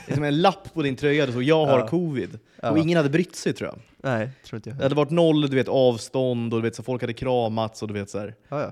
liksom 0.08 0.24
en 0.24 0.42
lapp 0.42 0.74
på 0.74 0.82
din 0.82 0.96
tröja 0.96 1.26
där 1.26 1.32
stod 1.32 1.44
jag 1.44 1.66
har 1.66 1.80
Ja. 1.80 1.88
covid. 1.88 2.40
Ja. 2.62 2.72
Och 2.72 2.78
ingen 2.78 2.98
hade 2.98 3.10
brytt 3.10 3.36
sig 3.36 3.54
tror 3.54 3.70
jag. 3.70 3.80
Nej, 4.04 4.30
tror 4.46 4.58
inte 4.58 4.70
jag. 4.70 4.78
Det 4.78 4.84
hade 4.84 4.96
varit 4.96 5.10
noll 5.12 5.42
du 5.50 5.56
vet, 5.56 5.68
avstånd 5.68 6.54
och 6.54 6.60
du 6.60 6.64
vet, 6.64 6.76
så 6.76 6.84
folk 6.84 7.02
hade 7.04 7.14
kramats 7.14 7.82
och 7.82 7.88
du 7.88 7.94
vet 7.94 8.10
så 8.10 8.20
här. 8.20 8.36
Eh, 8.52 8.66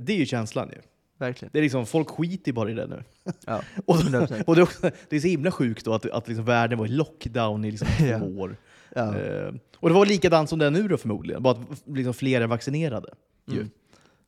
det 0.00 0.12
är 0.12 0.16
ju 0.16 0.26
känslan 0.26 0.68
ju. 0.72 0.78
Verkligen. 1.22 1.50
Det 1.52 1.58
är 1.58 1.62
liksom, 1.62 1.86
folk 1.86 2.10
skiter 2.10 2.52
bara 2.52 2.70
i 2.70 2.74
det 2.74 2.86
nu. 2.86 3.02
Ja, 3.46 3.62
Och, 3.84 3.96
100%. 3.96 4.44
och 4.44 4.54
det, 4.54 4.60
är 4.60 4.62
också, 4.62 4.90
det 5.08 5.16
är 5.16 5.20
så 5.20 5.28
himla 5.28 5.50
sjukt 5.50 5.84
då 5.84 5.94
att, 5.94 6.10
att 6.10 6.28
liksom 6.28 6.44
världen 6.44 6.78
var 6.78 6.86
i 6.86 6.88
lockdown 6.88 7.64
i 7.64 7.70
liksom 7.70 7.88
Ja. 8.06 8.18
två 8.18 8.26
år. 8.26 8.56
ja. 8.94 9.18
Eh, 9.18 9.52
och 9.76 9.88
det 9.88 9.94
var 9.94 10.06
likadant 10.06 10.48
som 10.48 10.58
det 10.58 10.66
är 10.66 10.70
nu 10.70 10.88
då 10.88 10.96
förmodligen, 10.96 11.42
bara 11.42 11.54
att 11.54 11.82
liksom 11.86 12.14
fler 12.14 12.40
är 12.40 12.46
vaccinerade. 12.46 13.08
Mm. 13.52 13.70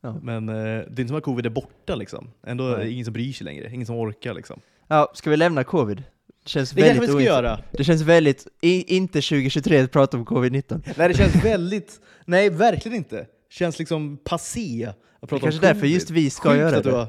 Ja. 0.01 0.17
Men 0.23 0.49
eh, 0.49 0.55
det 0.55 0.61
är 0.71 1.01
inte 1.01 1.07
som 1.09 1.17
att 1.17 1.25
covid 1.25 1.47
är 1.47 1.51
borta 1.51 1.95
liksom. 1.95 2.31
Ändå 2.47 2.69
är 2.69 2.79
det 2.79 2.91
ingen 2.91 3.05
som 3.05 3.15
bryr 3.15 3.33
sig 3.33 3.45
längre, 3.45 3.71
ingen 3.73 3.87
som 3.87 3.97
orkar 3.97 4.35
liksom. 4.35 4.61
ja, 4.89 5.13
ska 5.15 5.31
vi 5.31 5.37
lämna 5.37 5.65
covid? 5.65 6.03
Det 6.43 6.49
känns 6.49 6.71
Det 6.71 6.83
väldigt 6.83 7.03
vi 7.03 7.13
ska 7.13 7.21
göra. 7.21 7.59
Det 7.71 7.85
känns 7.85 8.03
väldigt, 8.03 8.47
i, 8.61 8.97
inte 8.97 9.21
2023 9.21 9.79
att 9.79 9.91
prata 9.93 10.17
om 10.17 10.25
covid-19. 10.27 10.83
Nej, 10.97 11.09
det 11.09 11.15
känns 11.15 11.45
väldigt... 11.45 12.01
Nej, 12.25 12.51
verkligen 12.51 12.97
inte. 12.99 13.27
Känns 13.51 13.79
liksom 13.79 14.17
passé 14.25 14.93
Det 15.29 15.37
är 15.37 15.41
kanske 15.41 15.59
om 15.69 15.75
därför 15.75 15.87
just 15.87 16.11
vi 16.11 16.31
ska 16.31 16.49
Sjukt 16.49 16.61
göra 16.61 16.81
det. 16.81 16.91
har- 16.91 17.09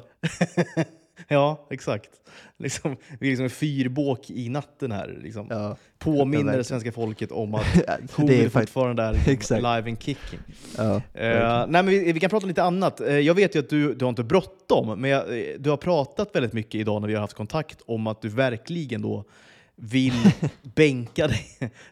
ja, 1.27 1.67
exakt. 1.69 2.09
Liksom, 2.57 2.95
vi 3.19 3.27
är 3.27 3.29
liksom 3.31 3.43
en 3.43 3.49
fyrbåk 3.49 4.29
i 4.29 4.49
natten 4.49 4.91
här. 4.91 5.19
Liksom. 5.23 5.47
Ja, 5.49 5.75
Påminner 5.99 6.63
svenska 6.63 6.91
folket 6.91 7.31
om 7.31 7.55
att 7.55 7.65
covid 8.11 8.41
är 8.45 8.49
fortfarande 8.49 9.03
är 9.03 9.13
liksom 9.27 9.57
live 9.57 9.67
and 9.89 10.01
kicking. 10.03 10.39
ja, 10.77 11.01
verkligen. 11.13 11.71
nej, 11.71 11.83
men 11.83 11.85
vi, 11.87 12.11
vi 12.11 12.19
kan 12.19 12.29
prata 12.29 12.43
om 12.43 12.47
lite 12.47 12.63
annat. 12.63 13.01
Eh, 13.01 13.19
jag 13.19 13.33
vet 13.33 13.55
ju 13.55 13.59
att 13.59 13.69
du, 13.69 13.93
du 13.93 14.05
har 14.05 14.09
inte 14.09 14.23
bråttom, 14.23 15.01
men 15.01 15.09
jag, 15.09 15.39
eh, 15.39 15.45
du 15.59 15.69
har 15.69 15.77
pratat 15.77 16.35
väldigt 16.35 16.53
mycket 16.53 16.75
idag 16.75 17.01
när 17.01 17.07
vi 17.07 17.13
har 17.13 17.21
haft 17.21 17.33
kontakt 17.37 17.81
om 17.85 18.07
att 18.07 18.21
du 18.21 18.29
verkligen 18.29 19.01
då 19.01 19.23
vill 19.75 20.13
bänka 20.75 21.27
dig 21.27 21.45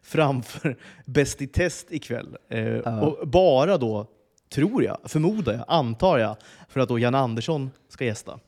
framför 0.03 0.77
Bäst 1.05 1.41
i 1.41 1.47
test 1.47 1.87
ikväll. 1.91 2.35
Eh, 2.49 2.59
Ja. 2.67 3.01
Och 3.01 3.27
bara 3.27 3.77
då, 3.77 4.07
tror 4.53 4.83
jag, 4.83 4.97
förmodar 5.05 5.53
jag, 5.53 5.65
antar 5.67 6.17
jag, 6.17 6.35
för 6.69 6.79
att 6.79 6.89
då 6.89 6.99
Jan 6.99 7.15
Andersson 7.15 7.71
ska 7.89 8.05
gästa. 8.05 8.39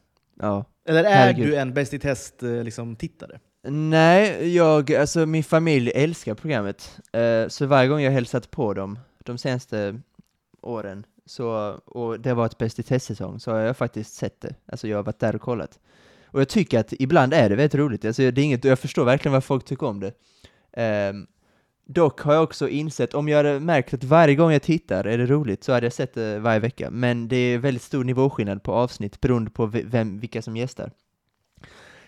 ja. 0.42 0.66
Eller 0.88 1.04
är 1.04 1.16
Herregud. 1.16 1.48
du 1.48 1.56
en 1.56 1.74
Bäst 1.74 1.94
i 1.94 2.00
test-tittare? 2.00 2.64
Liksom, 2.64 2.96
tittare? 2.96 3.40
Nej, 3.68 4.56
jag, 4.56 4.94
alltså 4.94 5.26
min 5.26 5.44
familj 5.44 5.92
älskar 5.96 6.34
programmet. 6.36 7.00
Eh, 7.14 7.48
så 7.48 7.66
varje 7.66 7.88
gång 7.90 8.02
jag 8.02 8.12
hälsat 8.12 8.52
på 8.52 8.74
dem 8.74 9.00
de 9.24 9.38
senaste 9.38 10.02
åren, 10.62 11.06
så, 11.26 11.48
och 11.86 12.20
det 12.20 12.30
har 12.30 12.36
varit 12.36 12.58
Bäst 12.58 12.80
i 12.80 12.84
test-säsong, 12.84 13.40
så 13.40 13.52
har 13.52 13.60
jag 13.60 13.78
faktiskt 13.78 14.14
sett 14.14 14.42
det. 14.42 14.56
Alltså 14.66 14.88
jag 14.88 14.98
har 14.98 15.04
varit 15.04 15.20
där 15.20 15.36
och 15.36 15.42
kollat. 15.42 15.80
Och 16.26 16.40
jag 16.42 16.50
tycker 16.50 16.80
att 16.80 16.94
ibland 16.94 17.34
är 17.34 17.50
det 17.50 17.56
väldigt 17.56 17.76
roligt. 17.76 18.06
Alltså 18.06 18.32
det 18.32 18.42
är 18.42 18.46
inget, 18.46 18.64
jag 18.64 18.80
förstår 18.80 19.06
verkligen 19.06 19.34
vad 19.34 19.44
folk 19.44 19.66
tycker 19.66 19.86
om 19.88 20.00
det. 20.00 20.12
Ehm, 20.74 21.28
dock 21.86 22.22
har 22.22 22.34
jag 22.34 22.44
också 22.44 22.70
insett, 22.70 23.14
om 23.14 23.28
jag 23.28 23.38
hade 23.38 23.60
märkt 23.60 23.94
att 23.94 24.04
varje 24.04 24.36
gång 24.36 24.52
jag 24.52 24.62
tittar 24.62 25.04
är 25.04 25.18
det 25.18 25.26
roligt, 25.26 25.64
så 25.64 25.74
hade 25.74 25.86
jag 25.86 25.94
sett 25.94 26.14
det 26.14 26.40
varje 26.40 26.60
vecka. 26.60 26.90
Men 26.90 27.28
det 27.28 27.36
är 27.36 27.58
väldigt 27.58 27.84
stor 27.84 28.04
nivåskillnad 28.04 28.64
på 28.64 28.74
avsnitt 28.74 29.22
beroende 29.22 29.52
på 29.52 29.66
vem, 29.66 30.20
vilka 30.20 30.42
som 30.42 30.58
gästar. 30.58 30.92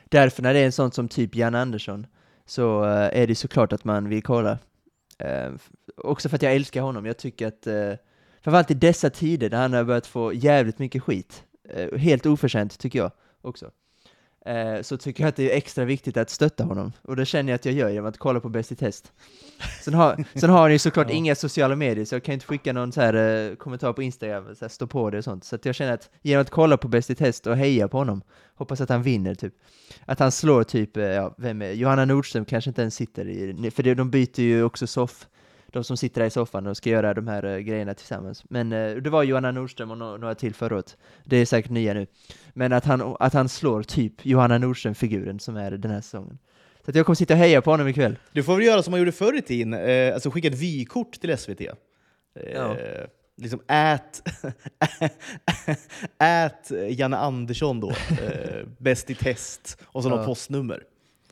Därför 0.05 0.43
när 0.43 0.53
det 0.53 0.59
är 0.59 0.65
en 0.65 0.71
sån 0.71 0.91
som 0.91 1.07
typ 1.07 1.35
Jan 1.35 1.55
Andersson, 1.55 2.07
så 2.45 2.85
eh, 2.85 3.21
är 3.21 3.27
det 3.27 3.35
såklart 3.35 3.73
att 3.73 3.83
man 3.83 4.09
vill 4.09 4.23
kolla. 4.23 4.57
Eh, 5.17 5.51
också 5.97 6.29
för 6.29 6.35
att 6.35 6.41
jag 6.41 6.55
älskar 6.55 6.81
honom. 6.81 7.05
Jag 7.05 7.17
tycker 7.17 7.47
att, 7.47 7.67
eh, 7.67 7.93
framförallt 8.41 8.71
i 8.71 8.73
dessa 8.73 9.09
tider 9.09 9.49
när 9.49 9.61
han 9.61 9.73
har 9.73 9.83
börjat 9.83 10.07
få 10.07 10.33
jävligt 10.33 10.79
mycket 10.79 11.03
skit, 11.03 11.43
eh, 11.69 11.97
helt 11.97 12.25
oförtjänt 12.25 12.79
tycker 12.79 12.99
jag 12.99 13.11
också, 13.41 13.71
eh, 14.47 14.81
så 14.81 14.97
tycker 14.97 15.23
jag 15.23 15.29
att 15.29 15.35
det 15.35 15.51
är 15.51 15.57
extra 15.57 15.85
viktigt 15.85 16.17
att 16.17 16.29
stötta 16.29 16.63
honom. 16.63 16.91
Och 17.01 17.15
det 17.15 17.25
känner 17.25 17.51
jag 17.51 17.55
att 17.55 17.65
jag 17.65 17.73
gör 17.73 17.89
genom 17.89 18.05
att 18.05 18.17
kolla 18.17 18.39
på 18.39 18.49
Bäst 18.49 18.71
i 18.71 18.75
test. 18.75 19.11
Sen 19.83 19.93
har, 19.93 20.25
sen 20.35 20.49
har 20.49 20.61
han 20.61 20.71
ju 20.71 20.79
såklart 20.79 21.07
Ja. 21.09 21.15
inga 21.15 21.35
sociala 21.35 21.75
medier, 21.75 22.05
så 22.05 22.15
jag 22.15 22.23
kan 22.23 22.33
inte 22.33 22.45
skicka 22.45 22.73
någon 22.73 22.91
så 22.91 23.01
här, 23.01 23.13
eh, 23.49 23.55
kommentar 23.55 23.93
på 23.93 24.03
Instagram, 24.03 24.55
så 24.55 24.65
här, 24.65 24.69
stå 24.69 24.87
på 24.87 25.09
det 25.09 25.17
och 25.17 25.23
sånt. 25.23 25.43
Så 25.43 25.55
att 25.55 25.65
jag 25.65 25.75
känner 25.75 25.93
att 25.93 26.09
genom 26.21 26.41
att 26.41 26.49
kolla 26.49 26.77
på 26.77 26.87
Bäst 26.87 27.09
i 27.09 27.15
test 27.15 27.47
och 27.47 27.57
heja 27.57 27.87
på 27.87 27.97
honom, 27.97 28.21
hoppas 28.55 28.81
att 28.81 28.89
han 28.89 29.03
vinner 29.03 29.35
typ. 29.35 29.53
Att 30.05 30.19
han 30.19 30.31
slår 30.31 30.63
typ, 30.63 30.97
eh, 30.97 31.03
ja, 31.03 31.35
vem 31.37 31.61
är 31.61 31.71
Johanna 31.71 32.05
Nordström 32.05 32.45
kanske 32.45 32.69
inte 32.69 32.81
ens 32.81 32.95
sitter 32.95 33.27
i, 33.29 33.71
för 33.71 33.83
det, 33.83 33.95
de 33.95 34.09
byter 34.09 34.39
ju 34.39 34.63
också 34.63 34.87
soff, 34.87 35.27
de 35.71 35.83
som 35.83 35.97
sitter 35.97 36.21
där 36.21 36.27
i 36.27 36.29
soffan 36.29 36.67
och 36.67 36.77
ska 36.77 36.89
göra 36.89 37.13
de 37.13 37.27
här 37.27 37.43
eh, 37.45 37.57
grejerna 37.57 37.93
tillsammans. 37.93 38.43
Men 38.49 38.71
eh, 38.73 38.95
det 38.95 39.09
var 39.09 39.23
Johanna 39.23 39.51
Nordström 39.51 39.91
och 39.91 39.97
no- 39.97 40.17
några 40.17 40.35
till 40.35 40.53
året. 40.61 40.97
Det 41.23 41.37
är 41.37 41.45
säkert 41.45 41.71
nya 41.71 41.93
nu. 41.93 42.07
Men 42.53 42.73
att 42.73 42.85
han, 42.85 43.15
att 43.19 43.33
han 43.33 43.49
slår 43.49 43.83
typ 43.83 44.25
Johanna 44.25 44.57
Nordström-figuren 44.57 45.39
som 45.39 45.57
är 45.57 45.71
den 45.71 45.91
här 45.91 46.01
säsongen. 46.01 46.37
Så 46.85 46.91
att 46.91 46.95
jag 46.95 47.05
kommer 47.05 47.15
sitta 47.15 47.33
och 47.33 47.39
heja 47.39 47.61
på 47.61 47.71
honom 47.71 47.87
ikväll. 47.87 48.15
Du 48.31 48.43
får 48.43 48.55
väl 48.55 48.65
göra 48.65 48.83
som 48.83 48.91
man 48.91 48.99
gjorde 48.99 49.11
förr 49.11 49.37
i 49.37 49.41
tiden, 49.41 49.73
eh, 49.73 50.13
alltså 50.13 50.29
skicka 50.31 50.47
ett 50.47 50.59
vykort 50.61 51.11
till 51.21 51.37
SVT. 51.37 51.61
Eh, 51.61 51.67
Ja. 52.53 52.75
Liksom 53.41 53.61
ät, 53.67 54.21
ät 56.19 56.71
Janne 56.89 57.17
Andersson 57.17 57.79
då, 57.79 57.89
eh, 57.89 58.65
bäst 58.77 59.09
i 59.09 59.15
test, 59.15 59.77
och 59.85 60.03
så 60.03 60.09
Ja. 60.09 60.15
något 60.15 60.25
postnummer. 60.25 60.83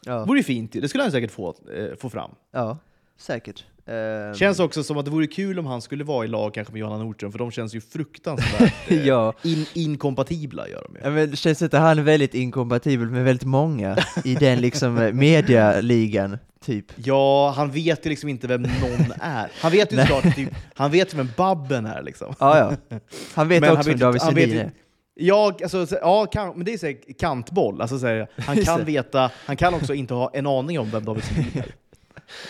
Ja, 0.05 0.25
vore 0.25 0.39
ju 0.39 0.43
fint 0.43 0.71
det 0.71 0.87
skulle 0.89 1.03
han 1.03 1.11
säkert 1.11 1.31
få, 1.31 1.55
eh, 1.75 1.95
få 1.97 2.09
fram. 2.09 2.31
ja 2.51 2.77
säkert. 3.17 3.65
Ehm, 3.87 4.33
Känns 4.35 4.59
också 4.59 4.83
som 4.83 4.97
att 4.97 5.05
det 5.05 5.11
vore 5.11 5.27
kul 5.27 5.59
om 5.59 5.65
han 5.65 5.81
skulle 5.81 6.03
vara 6.03 6.25
i 6.25 6.27
lag 6.27 6.53
kanske 6.53 6.73
med 6.73 6.79
Johanna 6.79 7.03
Nordström, 7.03 7.31
för 7.31 7.39
de 7.39 7.51
känns 7.51 7.75
ju 7.75 7.81
fruktansvärt 7.81 8.73
eh, 8.91 9.07
ja. 9.07 9.33
in, 9.43 9.65
inkompatibla. 9.73 10.69
Gör 10.69 10.87
de 10.89 10.95
ju. 10.95 11.01
Ja, 11.03 11.09
men 11.09 11.31
det 11.31 11.37
känns 11.37 11.61
inte 11.61 11.77
han 11.77 12.03
väldigt 12.03 12.33
inkompatibel 12.33 13.09
med 13.09 13.23
väldigt 13.23 13.47
många 13.47 13.97
i 14.23 14.35
den 14.35 14.61
liksom 14.61 14.97
eh, 14.97 15.13
medialigan, 15.13 16.37
typ. 16.65 16.85
Ja, 16.95 17.53
han 17.57 17.71
vet 17.71 18.05
ju 18.05 18.09
liksom 18.09 18.29
inte 18.29 18.47
vem 18.47 18.61
någon 18.61 19.11
är. 19.21 19.51
Han 19.61 19.71
vet 19.71 19.93
ju 19.93 19.97
såklart 20.01 20.35
typ, 20.35 20.49
han 20.73 20.91
vet 20.91 21.13
vem 21.13 21.29
Babben 21.37 21.85
är 21.85 22.01
liksom. 22.03 22.35
Ja, 22.39 22.57
ja. 22.89 22.97
Han 23.33 23.47
vet 23.47 23.61
Men 23.61 23.69
han 23.69 23.77
också 23.77 23.89
vem 23.89 23.99
David 23.99 24.21
Sundin 24.21 24.57
är. 24.57 24.71
Ja, 25.17 25.53
alltså, 25.63 25.87
så- 25.87 25.97
ja 26.01 26.25
kan, 26.25 26.55
men 26.55 26.65
det 26.65 26.73
är 26.73 26.77
så 26.77 26.85
här, 26.85 27.13
kantboll. 27.19 27.81
Alltså, 27.81 27.99
så 27.99 28.07
här, 28.07 28.27
han 28.37 28.55
kan 28.57 28.85
veta, 28.85 29.31
han 29.45 29.57
kan 29.57 29.73
också 29.73 29.93
inte 29.93 30.13
ha 30.13 30.31
en 30.33 30.47
aning 30.47 30.79
om 30.79 30.91
vem 30.91 31.05
David 31.05 31.23
Sundin 31.23 31.51
är. 31.55 31.65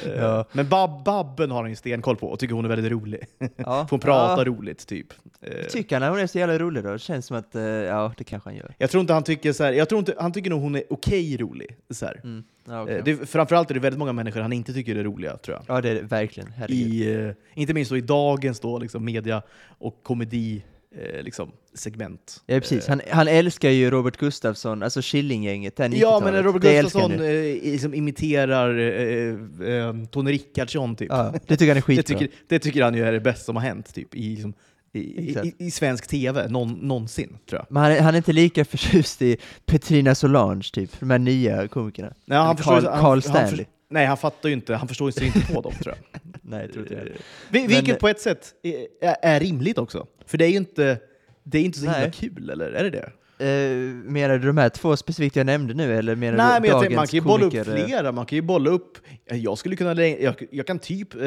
Eh, 0.06 0.12
Ja. 0.12 0.46
Men 0.52 0.70
Bab 0.70 1.04
Babben 1.04 1.52
har 1.52 1.62
han 1.62 1.70
ju 1.70 1.76
stenkoll 1.76 2.16
på 2.18 2.28
och 2.28 2.40
tycker 2.40 2.56
hon 2.56 2.66
är 2.66 2.70
väldigt 2.70 2.92
rolig. 2.92 3.20
Ja. 3.56 3.66
Får 3.66 3.88
hon 3.90 4.00
prata 4.00 4.42
ja. 4.42 4.46
roligt, 4.46 4.88
typ. 4.88 5.08
Eh, 5.42 5.66
Tycker 5.70 5.96
han 5.96 6.04
att 6.04 6.10
hon 6.10 6.20
är 6.20 6.28
så 6.28 6.38
jävla 6.40 6.58
rolig 6.60 6.84
då? 6.84 6.92
Det 6.92 7.00
känns 7.00 7.26
som 7.26 7.38
att, 7.38 7.56
eh, 7.56 7.62
ja, 7.64 8.14
det 8.18 8.24
kanske 8.24 8.50
han 8.50 8.58
gör. 8.58 8.76
Jag 8.78 8.90
tror 8.90 9.02
inte 9.02 9.14
han 9.14 9.24
tycker 9.24 9.54
så 9.54 9.64
här, 9.64 9.74
jag 9.74 9.90
tror 9.90 10.00
inte, 10.00 10.16
han 10.20 10.32
tycker 10.32 10.50
nog 10.50 10.62
hon 10.62 10.76
är 10.76 10.84
okej 10.90 11.38
rolig. 11.38 11.78
Så. 11.90 12.06
Mm. 12.24 12.44
Ja. 12.68 12.90
Eh, 12.90 13.04
det, 13.04 13.30
framförallt 13.30 13.70
är 13.70 13.74
det 13.74 13.80
väldigt 13.80 14.00
många 14.00 14.14
människor 14.14 14.42
han 14.42 14.54
inte 14.54 14.74
tycker 14.74 14.96
är 14.96 15.04
roliga, 15.04 15.38
tror 15.38 15.58
jag. 15.58 15.78
ja, 15.78 15.82
det 15.82 15.90
är 15.90 15.96
det 15.96 16.02
verkligen. 16.02 16.52
Herregud. 16.52 16.94
I, 16.94 17.34
inte 17.54 17.74
minst 17.74 17.92
då 17.92 17.98
i 17.98 18.02
dagens 18.02 18.60
då, 18.60 18.80
liksom, 18.80 19.06
media 19.06 19.42
och 19.78 20.00
komedi 20.04 20.64
eh, 21.02 21.22
liksom, 21.24 21.52
segment. 21.74 22.42
Ja, 22.46 22.60
precis. 22.60 22.88
Han, 22.88 23.02
han 23.12 23.28
älskar 23.28 23.70
ju 23.70 23.90
Robert 23.90 24.18
Gustafsson, 24.18 24.84
alltså 24.84 25.02
Killinggänget, 25.02 25.76
det 25.76 25.84
här 25.84 25.90
Ja, 25.90 25.96
90-talet. 26.08 26.24
men 26.24 26.34
när 26.34 26.44
Robert 26.44 26.62
Det 26.62 26.76
han 26.76 26.84
Gustafsson 26.84 27.12
eh, 27.12 27.72
liksom 27.72 27.94
imiterar 27.94 28.80
eh, 28.80 29.70
eh, 29.88 29.94
Tony 30.12 30.32
Rickardsson, 30.32 30.96
typ. 30.96 31.08
Ja, 31.12 31.34
det 31.48 31.58
tycker 31.58 31.68
han 31.68 31.70
är 31.70 31.76
det, 31.76 31.82
skitbra. 31.82 32.04
tycker, 32.20 32.36
det 32.48 32.60
tycker 32.60 32.84
han 32.84 32.94
ju 32.96 33.04
är 33.06 33.12
det 33.12 33.20
bästa 33.20 33.44
som 33.44 33.56
har 33.56 33.64
hänt 33.64 33.94
typ, 33.96 34.16
i, 34.16 34.30
liksom, 34.30 34.54
i, 34.94 35.00
i, 35.00 35.54
i 35.58 35.72
svensk 35.72 36.08
tv, 36.08 36.48
någon, 36.48 36.72
någonsin, 36.74 37.38
tror 37.50 37.60
jag. 37.62 37.68
Men 37.70 37.84
han 37.84 37.92
är, 37.92 38.02
han 38.02 38.14
är 38.14 38.18
inte 38.18 38.34
lika 38.34 38.66
förtjust 38.66 39.22
i 39.22 39.38
Petrina 39.66 40.16
Solange, 40.16 40.70
typ, 40.74 41.00
de 41.00 41.10
här 41.10 41.20
nya 41.20 41.68
komikerna. 41.68 42.14
Nej, 42.26 42.38
han 42.38 42.48
Eller 42.48 42.56
förstår, 42.58 42.74
Carl, 42.74 42.86
han, 42.86 43.02
Carl 43.02 43.12
han, 43.12 43.22
Stanley. 43.22 43.66
för, 43.66 43.66
nej, 43.90 44.06
han 44.06 44.18
fattar 44.18 44.50
ju 44.50 44.54
inte, 44.56 44.76
han 44.76 44.88
förstår 44.88 45.12
sig 45.12 45.26
inte 45.28 45.54
på 45.54 45.62
dem, 45.62 45.74
tror 45.84 45.96
jag. 45.96 46.22
Nej, 46.42 46.62
jag 46.62 46.74
tror 46.74 46.86
inte. 46.86 47.12
Vi- 47.50 47.68
Vilket 47.68 47.88
Men- 47.88 47.98
på 47.98 48.08
ett 48.08 48.20
sätt 48.22 48.54
är, 48.64 49.16
är 49.22 49.40
rimligt 49.40 49.78
också. 49.78 50.08
För 50.26 50.38
det 50.38 50.46
är 50.46 50.50
ju 50.50 50.58
inte, 50.58 51.00
det 51.44 51.58
är 51.58 51.64
inte 51.64 51.78
så 51.80 51.86
himla 51.86 52.00
Nej. 52.00 52.12
kul, 52.12 52.50
eller? 52.50 52.72
Är 52.72 52.84
det 52.84 52.90
det? 52.90 53.12
Eh, 53.40 53.76
menar 54.12 54.38
du 54.38 54.48
de 54.48 54.58
här 54.58 54.70
två 54.70 54.98
specifikt 54.98 55.36
jag 55.36 55.46
nämnde 55.46 55.74
nu, 55.74 55.98
eller 55.98 56.16
menar 56.16 56.38
Nej, 56.38 56.56
du 56.56 56.62
men 56.62 56.70
jag 56.70 56.82
tänker, 56.82 56.96
man 56.96 57.08
kan 57.08 57.18
ju 57.18 57.22
bolla 57.22 57.46
upp 57.46 57.54
eh? 57.54 57.64
flera. 57.64 58.12
Man 58.12 58.26
kan 58.26 58.36
ju 58.36 58.42
bolla 58.42 58.70
upp... 58.70 58.98
Jag 59.26 59.58
skulle 59.58 59.76
kunna 59.76 59.94
lä- 59.94 60.18
jag, 60.22 60.36
jag 60.52 60.68
kan 60.68 60.80
typ 60.80 61.16
eh, 61.16 61.22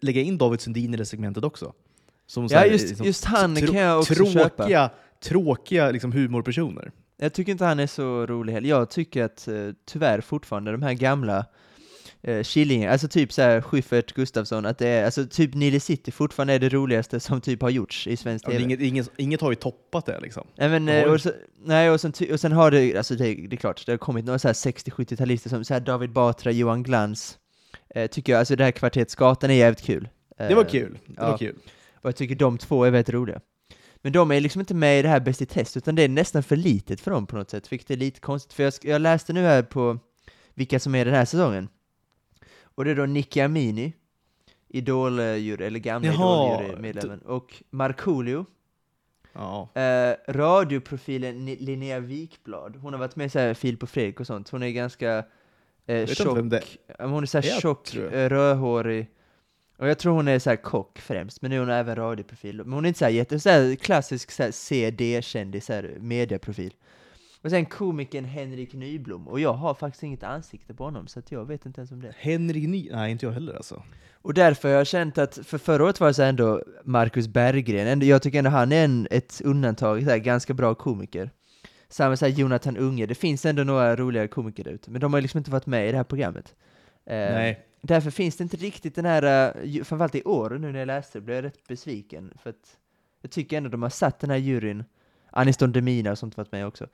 lägga 0.00 0.20
in 0.20 0.38
David 0.38 0.60
Sundin 0.60 0.94
i 0.94 0.96
det 0.96 1.04
segmentet 1.06 1.44
också. 1.44 1.72
Som 2.26 2.46
Ja, 2.50 2.58
här, 2.58 2.66
just, 2.66 2.88
liksom, 2.88 3.06
just 3.06 3.24
han 3.24 3.56
kan 3.56 3.74
jag 3.76 3.98
också 3.98 4.14
tråkiga, 4.14 4.42
köpa. 4.42 4.90
Tråkiga 5.24 5.90
liksom, 5.90 6.12
humorpersoner. 6.12 6.90
Jag 7.16 7.32
tycker 7.32 7.52
inte 7.52 7.64
han 7.64 7.80
är 7.80 7.86
så 7.86 8.26
rolig 8.26 8.52
heller. 8.52 8.68
Jag 8.68 8.90
tycker 8.90 9.24
att 9.24 9.48
eh, 9.48 9.54
tyvärr 9.84 10.20
fortfarande 10.20 10.72
de 10.72 10.82
här 10.82 10.92
gamla 10.92 11.44
eh, 12.24 12.42
Killinge, 12.42 12.90
alltså 12.90 13.08
typ 13.08 13.32
såhär 13.32 13.60
Schyffert, 13.60 14.12
Gustafsson, 14.12 14.66
att 14.66 14.78
det 14.78 14.88
är, 14.88 15.04
alltså 15.04 15.26
typ 15.26 15.54
Nile 15.54 15.80
City 15.80 16.10
fortfarande 16.10 16.52
är 16.52 16.58
det 16.58 16.68
roligaste 16.68 17.20
som 17.20 17.40
typ 17.40 17.62
har 17.62 17.70
gjorts 17.70 18.06
i 18.06 18.16
svensk 18.16 18.46
Ja, 18.46 18.50
TV. 18.50 18.62
inget, 18.62 18.80
inget, 18.80 19.10
inget 19.16 19.40
har 19.40 19.50
ju 19.50 19.56
toppat 19.56 20.06
det 20.06 20.20
liksom. 20.20 20.46
Nej, 20.56 20.68
men, 20.68 20.88
eh, 20.88 21.12
och, 21.12 21.20
så, 21.20 21.30
nej, 21.64 21.90
och, 21.90 22.00
sen, 22.00 22.12
och 22.32 22.40
sen 22.40 22.52
har 22.52 22.70
det, 22.70 22.96
alltså 22.96 23.14
det, 23.14 23.34
det 23.34 23.56
är 23.56 23.56
klart, 23.56 23.86
det 23.86 23.92
har 23.92 23.96
kommit 23.98 24.24
några 24.24 24.38
så 24.38 24.48
här 24.48 24.52
60-70-talister 24.52 25.48
som 25.48 25.64
så 25.64 25.74
här 25.74 25.80
David 25.80 26.10
Batra, 26.12 26.50
Johan 26.50 26.82
Glans, 26.82 27.38
eh, 27.94 28.06
tycker 28.10 28.32
jag, 28.32 28.38
alltså 28.38 28.56
det 28.56 28.64
här 28.64 28.70
kvarteret 28.70 29.10
Skatan 29.10 29.50
är 29.50 29.54
jävligt 29.54 29.82
kul. 29.82 30.08
Det 30.38 30.54
var 30.54 30.64
Eh, 30.64 30.70
kul. 30.70 30.98
Det 31.06 31.14
ja. 31.16 31.30
var 31.30 31.38
kul. 31.38 31.56
Och 31.94 32.08
jag 32.08 32.16
tycker 32.16 32.34
de 32.34 32.58
två 32.58 32.84
är 32.84 32.90
väldigt 32.90 33.14
roliga. 33.14 33.40
Men 34.02 34.12
de 34.12 34.30
är 34.30 34.40
liksom 34.40 34.60
inte 34.60 34.74
med 34.74 34.98
i 34.98 35.02
det 35.02 35.08
här 35.08 35.20
Bäst 35.20 35.42
i 35.42 35.46
test, 35.46 35.76
utan 35.76 35.94
det 35.94 36.02
är 36.02 36.08
nästan 36.08 36.42
för 36.42 36.56
litet 36.56 37.00
för 37.00 37.10
dem 37.10 37.26
på 37.26 37.36
något 37.36 37.50
sätt, 37.50 37.72
vilket 37.72 37.90
är 37.90 37.96
lite 37.96 38.20
konstigt. 38.20 38.52
För 38.52 38.62
jag, 38.62 38.72
jag 38.82 39.00
läste 39.00 39.32
nu 39.32 39.42
här 39.42 39.62
på 39.62 39.98
vilka 40.54 40.80
som 40.80 40.94
är 40.94 41.04
den 41.04 41.14
här 41.14 41.24
säsongen. 41.24 41.68
Och 42.74 42.84
det 42.84 42.90
är 42.90 42.94
då 42.94 43.06
Nicky 43.06 43.40
Amini, 43.40 43.92
Idol-jury, 44.68 45.62
eller 45.62 45.78
gamla 45.78 46.12
Idol-jury-medlemmen, 46.12 47.18
och 47.20 47.62
Markoolio, 47.70 48.46
Ja. 49.32 49.68
eh, 49.74 50.16
radioprofilen 50.28 51.46
Linnea 51.46 52.00
Wikblad. 52.00 52.76
Hon 52.76 52.92
har 52.92 53.00
varit 53.00 53.16
med 53.16 53.26
i 53.26 53.30
så 53.30 53.38
här 53.38 53.54
Fil 53.54 53.76
på 53.76 53.86
Fredrik 53.86 54.20
och 54.20 54.26
sånt. 54.26 54.48
Hon 54.48 54.62
är 54.62 54.70
ganska 54.70 55.24
eh, 55.86 56.06
tjock, 56.06 56.38
hon 56.98 57.22
är 57.22 57.26
så 57.26 57.38
här 57.38 57.48
Jag 57.48 57.60
tjock, 57.60 57.94
eh, 57.94 58.28
rödhårig, 58.28 59.10
och 59.76 59.88
jag 59.88 59.98
tror 59.98 60.12
hon 60.14 60.28
är 60.28 60.38
så 60.38 60.50
här 60.50 60.56
kock 60.56 60.98
främst, 60.98 61.42
men 61.42 61.50
nu 61.50 61.56
är 61.56 61.60
hon 61.60 61.70
även 61.70 61.96
radioprofil. 61.96 62.56
Men 62.56 62.72
hon 62.72 62.84
är 62.84 62.88
inte 62.88 62.98
så 62.98 63.04
här 63.04 63.12
jätte, 63.12 63.40
så 63.40 63.50
här 63.50 63.74
klassisk 63.74 64.30
så 64.30 64.42
här 64.42 64.50
CD-kändis, 64.50 65.70
mediaprofil. 65.98 66.74
Och 67.44 67.50
sen 67.50 67.66
komikern 67.66 68.24
Henrik 68.24 68.72
Nyblom, 68.72 69.28
och 69.28 69.40
jag 69.40 69.52
har 69.52 69.74
faktiskt 69.74 70.02
inget 70.02 70.22
ansikte 70.22 70.74
på 70.74 70.84
honom, 70.84 71.06
så 71.06 71.18
att 71.18 71.32
jag 71.32 71.44
vet 71.44 71.66
inte 71.66 71.80
ens 71.80 71.92
om 71.92 72.00
det. 72.02 72.14
Henrik 72.18 72.68
Ny... 72.68 72.88
Nej, 72.92 73.12
inte 73.12 73.26
jag 73.26 73.32
heller 73.32 73.54
alltså. 73.54 73.82
Och 74.12 74.34
därför 74.34 74.68
har 74.68 74.76
jag 74.76 74.86
känt 74.86 75.18
att, 75.18 75.38
för 75.46 75.58
förra 75.58 75.84
året 75.84 76.00
var 76.00 76.08
det 76.08 76.14
så 76.14 76.22
ändå 76.22 76.62
Marcus 76.84 77.28
Berggren, 77.28 77.86
ändå, 77.86 78.06
jag 78.06 78.22
tycker 78.22 78.38
ändå 78.38 78.50
han 78.50 78.72
är 78.72 78.84
en, 78.84 79.08
ett 79.10 79.40
undantag, 79.44 80.02
så 80.02 80.10
här, 80.10 80.18
ganska 80.18 80.54
bra 80.54 80.74
komiker. 80.74 81.30
Samma 81.88 82.16
så 82.16 82.24
här 82.24 82.32
Jonathan 82.32 82.76
Unge, 82.76 83.06
det 83.06 83.14
finns 83.14 83.46
ändå 83.46 83.64
några 83.64 83.96
roliga 83.96 84.28
komiker 84.28 84.64
där 84.64 84.70
ute, 84.70 84.90
men 84.90 85.00
de 85.00 85.12
har 85.14 85.20
liksom 85.20 85.38
inte 85.38 85.50
varit 85.50 85.66
med 85.66 85.88
i 85.88 85.90
det 85.90 85.96
här 85.96 86.04
programmet. 86.04 86.54
Eh, 87.06 87.16
Nej. 87.16 87.66
Därför 87.80 88.10
finns 88.10 88.36
det 88.36 88.42
inte 88.42 88.56
riktigt 88.56 88.94
den 88.94 89.04
här, 89.04 89.54
ju- 89.64 89.84
framförallt 89.84 90.14
i 90.14 90.22
år 90.22 90.50
nu 90.50 90.72
när 90.72 90.78
jag 90.78 90.86
läste 90.86 91.18
det, 91.18 91.22
blev 91.22 91.36
jag 91.36 91.44
rätt 91.44 91.68
besviken. 91.68 92.32
För 92.42 92.50
att 92.50 92.76
jag 93.22 93.30
tycker 93.30 93.56
ändå 93.56 93.68
de 93.68 93.82
har 93.82 93.90
satt 93.90 94.18
den 94.20 94.30
här 94.30 94.36
juryn, 94.36 94.84
Aniston 95.30 95.72
Demina 95.72 96.10
och 96.10 96.18
sånt 96.18 96.36
varit 96.36 96.52
med 96.52 96.66
också. 96.66 96.86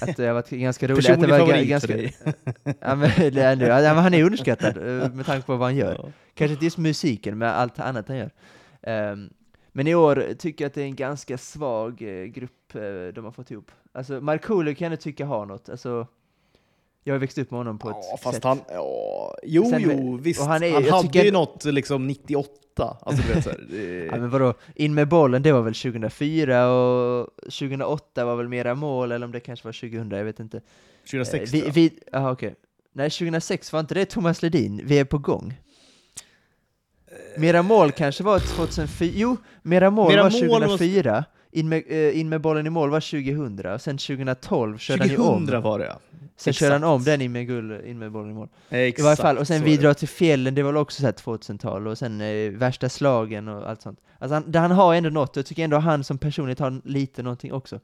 Att 0.00 0.16
det 0.16 0.26
har 0.26 0.34
varit 0.34 0.50
ganska 0.50 0.86
roligt. 0.88 1.10
att 1.10 1.20
det 1.20 1.26
Personlig 1.26 1.34
ga- 1.34 1.46
favorit 1.46 1.68
ganska, 1.68 1.88
för 1.88 1.98
dig. 1.98 2.16
ja, 2.80 2.94
men, 2.94 3.10
det 3.34 3.42
är 3.42 3.52
ändå, 3.52 3.66
ja, 3.66 3.94
men 3.94 4.02
han 4.02 4.14
är 4.14 4.24
underskattad 4.24 4.76
eh, 4.76 5.12
med 5.12 5.26
tanke 5.26 5.46
på 5.46 5.56
vad 5.56 5.68
han 5.68 5.76
gör. 5.76 5.94
Ja. 6.02 6.10
Kanske 6.34 6.52
inte 6.52 6.64
just 6.64 6.78
musiken, 6.78 7.38
men 7.38 7.48
allt 7.48 7.78
annat 7.80 8.08
han 8.08 8.16
gör. 8.16 8.30
Ehm, 8.82 9.30
men 9.72 9.86
i 9.86 9.94
år 9.94 10.34
tycker 10.38 10.64
jag 10.64 10.68
att 10.68 10.74
det 10.74 10.80
är 10.82 10.86
en 10.86 10.96
ganska 10.96 11.38
svag 11.38 12.02
eh, 12.02 12.24
grupp 12.24 12.74
eh, 12.74 13.14
de 13.14 13.24
har 13.24 13.30
fått 13.32 13.50
ihop. 13.50 13.70
Alltså, 13.92 14.20
Markoolio 14.20 14.74
kan 14.74 14.90
jag 14.90 15.00
tycka 15.00 15.26
har 15.26 15.46
något. 15.46 15.68
Alltså, 15.68 16.06
jag 17.04 17.14
har 17.14 17.18
växt 17.18 17.38
upp 17.38 17.50
med 17.50 17.58
honom 17.60 17.78
på 17.78 17.88
Ja, 17.90 18.14
ett 18.14 18.20
fast 18.22 18.34
sätt. 18.34 18.44
han... 18.44 18.60
Ja, 18.68 19.36
jo, 19.42 19.70
Sen- 19.70 19.82
jo, 19.82 20.16
visst. 20.22 20.40
Han, 20.40 20.48
han 20.50 20.62
är- 20.62 20.68
jag 20.86 20.92
hade 20.92 21.18
ju 21.24 21.30
något 21.32 21.64
liksom 21.64 22.06
98. 22.06 22.96
Alltså, 23.02 23.22
du 23.28 23.34
vet, 23.34 23.44
så 23.44 23.50
här, 23.50 23.66
det- 23.70 24.04
Ja, 24.12 24.16
men 24.16 24.30
vadå, 24.30 24.54
in 24.74 24.94
med 24.94 25.08
bollen, 25.08 25.42
det 25.42 25.52
var 25.52 25.62
väl 25.62 25.74
2004 25.74 26.68
och 26.72 27.28
2008 27.42 28.24
var 28.24 28.36
väl 28.36 28.48
mera 28.48 28.74
mål, 28.74 29.12
eller 29.12 29.26
om 29.26 29.32
det 29.32 29.40
kanske 29.40 29.66
var 29.68 29.72
2000, 29.72 30.10
jag 30.10 30.24
vet 30.24 30.40
inte. 30.40 30.60
2006 31.10 31.54
Eh, 31.54 31.60
vi, 31.62 31.70
vi, 31.70 31.98
aha, 32.16 32.30
okej. 32.32 32.54
Nej, 32.92 33.10
2006 33.10 33.72
var 33.72 33.80
inte 33.80 33.94
det 33.94 34.04
Thomas 34.04 34.42
Ledin, 34.42 34.80
vi 34.84 34.98
är 34.98 35.04
på 35.04 35.18
gång. 35.18 35.54
Mera 37.36 37.62
mål 37.62 37.92
kanske 37.92 38.22
var 38.24 38.38
2004, 38.38 39.10
jo, 39.14 39.36
Mera 39.62 39.90
mål 39.90 40.08
Mera 40.12 40.22
var 40.22 40.30
mål 40.30 40.48
var- 40.60 40.66
2004. 40.68 41.24
In 41.58 41.68
med, 41.68 41.82
eh, 41.88 42.20
in 42.20 42.28
med 42.28 42.40
bollen 42.40 42.66
i 42.66 42.70
mål 42.70 42.90
var 42.90 43.00
2000, 43.00 43.66
och 43.74 43.80
sen 43.80 43.98
2012 43.98 44.78
körde 44.78 45.02
han 45.02 45.08
ju 45.08 45.16
om. 45.16 45.46
2000 45.46 45.62
var 45.62 45.78
det 45.78 45.84
ja. 45.84 45.98
Sen 46.36 46.52
körde 46.52 46.72
han 46.72 46.82
exakt. 46.82 46.90
om 46.94 47.04
den 47.04 47.20
in 47.20 47.32
med, 47.32 47.46
guld, 47.46 47.86
in 47.86 47.98
med 47.98 48.12
bollen 48.12 48.30
i 48.30 48.34
mål. 48.34 48.48
Exakt, 48.70 48.98
I 48.98 49.02
varje 49.02 49.16
fall, 49.16 49.38
och 49.38 49.46
sen 49.46 49.64
Vi 49.64 49.76
drar 49.76 49.94
till 49.94 50.08
fjällen, 50.08 50.54
det 50.54 50.62
var 50.62 50.72
väl 50.72 50.80
också 50.80 51.00
så 51.00 51.06
här 51.06 51.12
2000-tal, 51.12 51.86
och 51.86 51.98
sen 51.98 52.20
eh, 52.20 52.50
värsta 52.50 52.88
slagen 52.88 53.48
och 53.48 53.70
allt 53.70 53.82
sånt. 53.82 54.00
Alltså 54.18 54.34
han, 54.34 54.54
han 54.54 54.70
har 54.70 54.94
ändå 54.94 55.10
något, 55.10 55.30
och 55.30 55.36
jag 55.36 55.46
tycker 55.46 55.64
ändå 55.64 55.76
han 55.78 56.04
som 56.04 56.18
personligt 56.18 56.58
har 56.58 56.80
lite 56.84 57.22
någonting 57.22 57.52
också. 57.52 57.80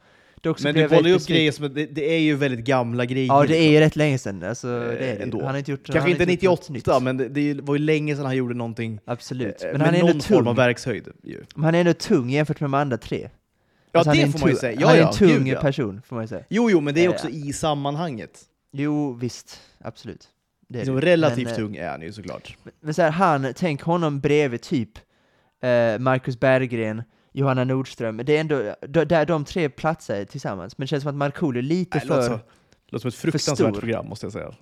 Men 0.63 0.75
du 0.75 0.89
bollar 0.89 1.09
ju 1.09 1.15
upp 1.15 1.27
grejer 1.27 1.53
som, 1.53 1.75
det, 1.75 1.87
det 1.87 2.15
är 2.15 2.19
ju 2.19 2.37
väldigt 2.37 2.65
gamla 2.65 3.05
grejer. 3.05 3.27
Ja, 3.27 3.45
det 3.49 3.57
är 3.57 3.71
ju 3.71 3.79
rätt 3.81 3.97
länge 3.97 4.19
sedan, 4.19 4.43
alltså, 4.43 4.67
det 4.67 4.85
är 4.85 5.17
det. 5.17 5.23
ändå. 5.23 5.39
Han 5.39 5.49
har 5.51 5.59
inte 5.59 5.71
gjort 5.71 5.87
Kanske 5.87 6.11
inte 6.11 6.25
gjort 6.25 6.43
något 6.45 6.69
98, 6.69 6.99
nytt. 6.99 7.03
men 7.05 7.17
det, 7.17 7.29
det 7.55 7.63
var 7.63 7.75
ju 7.75 7.79
länge 7.79 8.17
sedan 8.17 8.25
han 8.25 8.37
gjorde 8.37 8.55
någonting 8.55 9.01
Absolut. 9.05 9.63
eh, 9.65 9.69
Men 9.73 9.81
han 9.81 9.95
är 9.95 10.01
någon 10.01 10.11
ändå 10.11 10.23
form 10.25 10.39
av 10.39 10.45
tung. 10.45 10.57
verkshöjd. 10.57 11.09
Ju. 11.23 11.41
Men 11.55 11.65
han 11.65 11.75
är 11.75 11.81
ändå 11.81 11.93
tung 11.93 12.31
jämfört 12.31 12.61
med 12.61 12.71
de 12.71 12.75
andra 12.75 12.97
tre. 12.97 13.29
Ja, 13.95 13.99
Alltså, 14.01 14.13
det 14.13 14.23
en 14.23 14.33
får 14.33 14.39
man 14.39 14.49
ju 14.49 14.55
tung- 14.55 14.61
säga. 14.61 14.81
Ja, 14.81 14.87
han 14.87 14.97
är 14.97 15.03
en 15.03 15.13
tung 15.13 15.45
gud, 15.45 15.61
person, 15.61 16.03
får 16.07 16.17
man 16.17 16.25
ju 16.25 16.29
säga. 16.29 16.45
Jo, 16.49 16.71
jo, 16.71 16.81
men 16.81 16.95
det 16.95 17.05
är 17.05 17.09
också 17.09 17.29
i 17.29 17.53
sammanhanget. 17.53 18.41
Jo, 18.73 19.13
visst. 19.13 19.61
Absolut. 19.79 20.29
Det 20.69 20.81
är 20.81 20.85
det. 20.85 21.01
relativt 21.01 21.45
Men, 21.45 21.53
eh, 21.53 21.57
tung 21.57 21.77
är 21.77 21.89
han 21.91 22.03
ju 22.03 22.13
såklart. 22.13 22.57
Men 22.81 22.95
så 22.95 23.03
här, 23.03 23.11
han, 23.11 23.53
tänk 23.57 23.83
honom 23.83 24.21
bredvid 24.21 24.63
typ 24.63 24.99
eh, 25.63 25.99
Marcus 25.99 26.41
Berggren, 26.41 27.03
Johanna 27.33 27.65
Nordström, 27.65 28.17
det 28.25 28.37
är 28.37 28.41
ändå 28.41 28.75
där 29.05 29.27
de 29.27 29.45
tre 29.45 29.69
platsar 29.69 30.25
tillsammans, 30.25 30.79
men 30.79 30.85
det 30.85 30.89
känns 30.89 31.03
som 31.03 31.11
att 31.11 31.17
Markoolio 31.17 31.59
är 31.59 31.63
lite 31.63 31.99
Nej, 31.99 32.07
låter, 32.07 32.23
för... 32.23 32.29
så, 32.29 32.41
låter 32.89 32.99
som 33.03 33.09
ett 33.09 33.15
fruktansvärt 33.15 33.81
program 33.81 34.07
måste 34.09 34.27
jag 34.27 34.33
säga. 34.33 34.55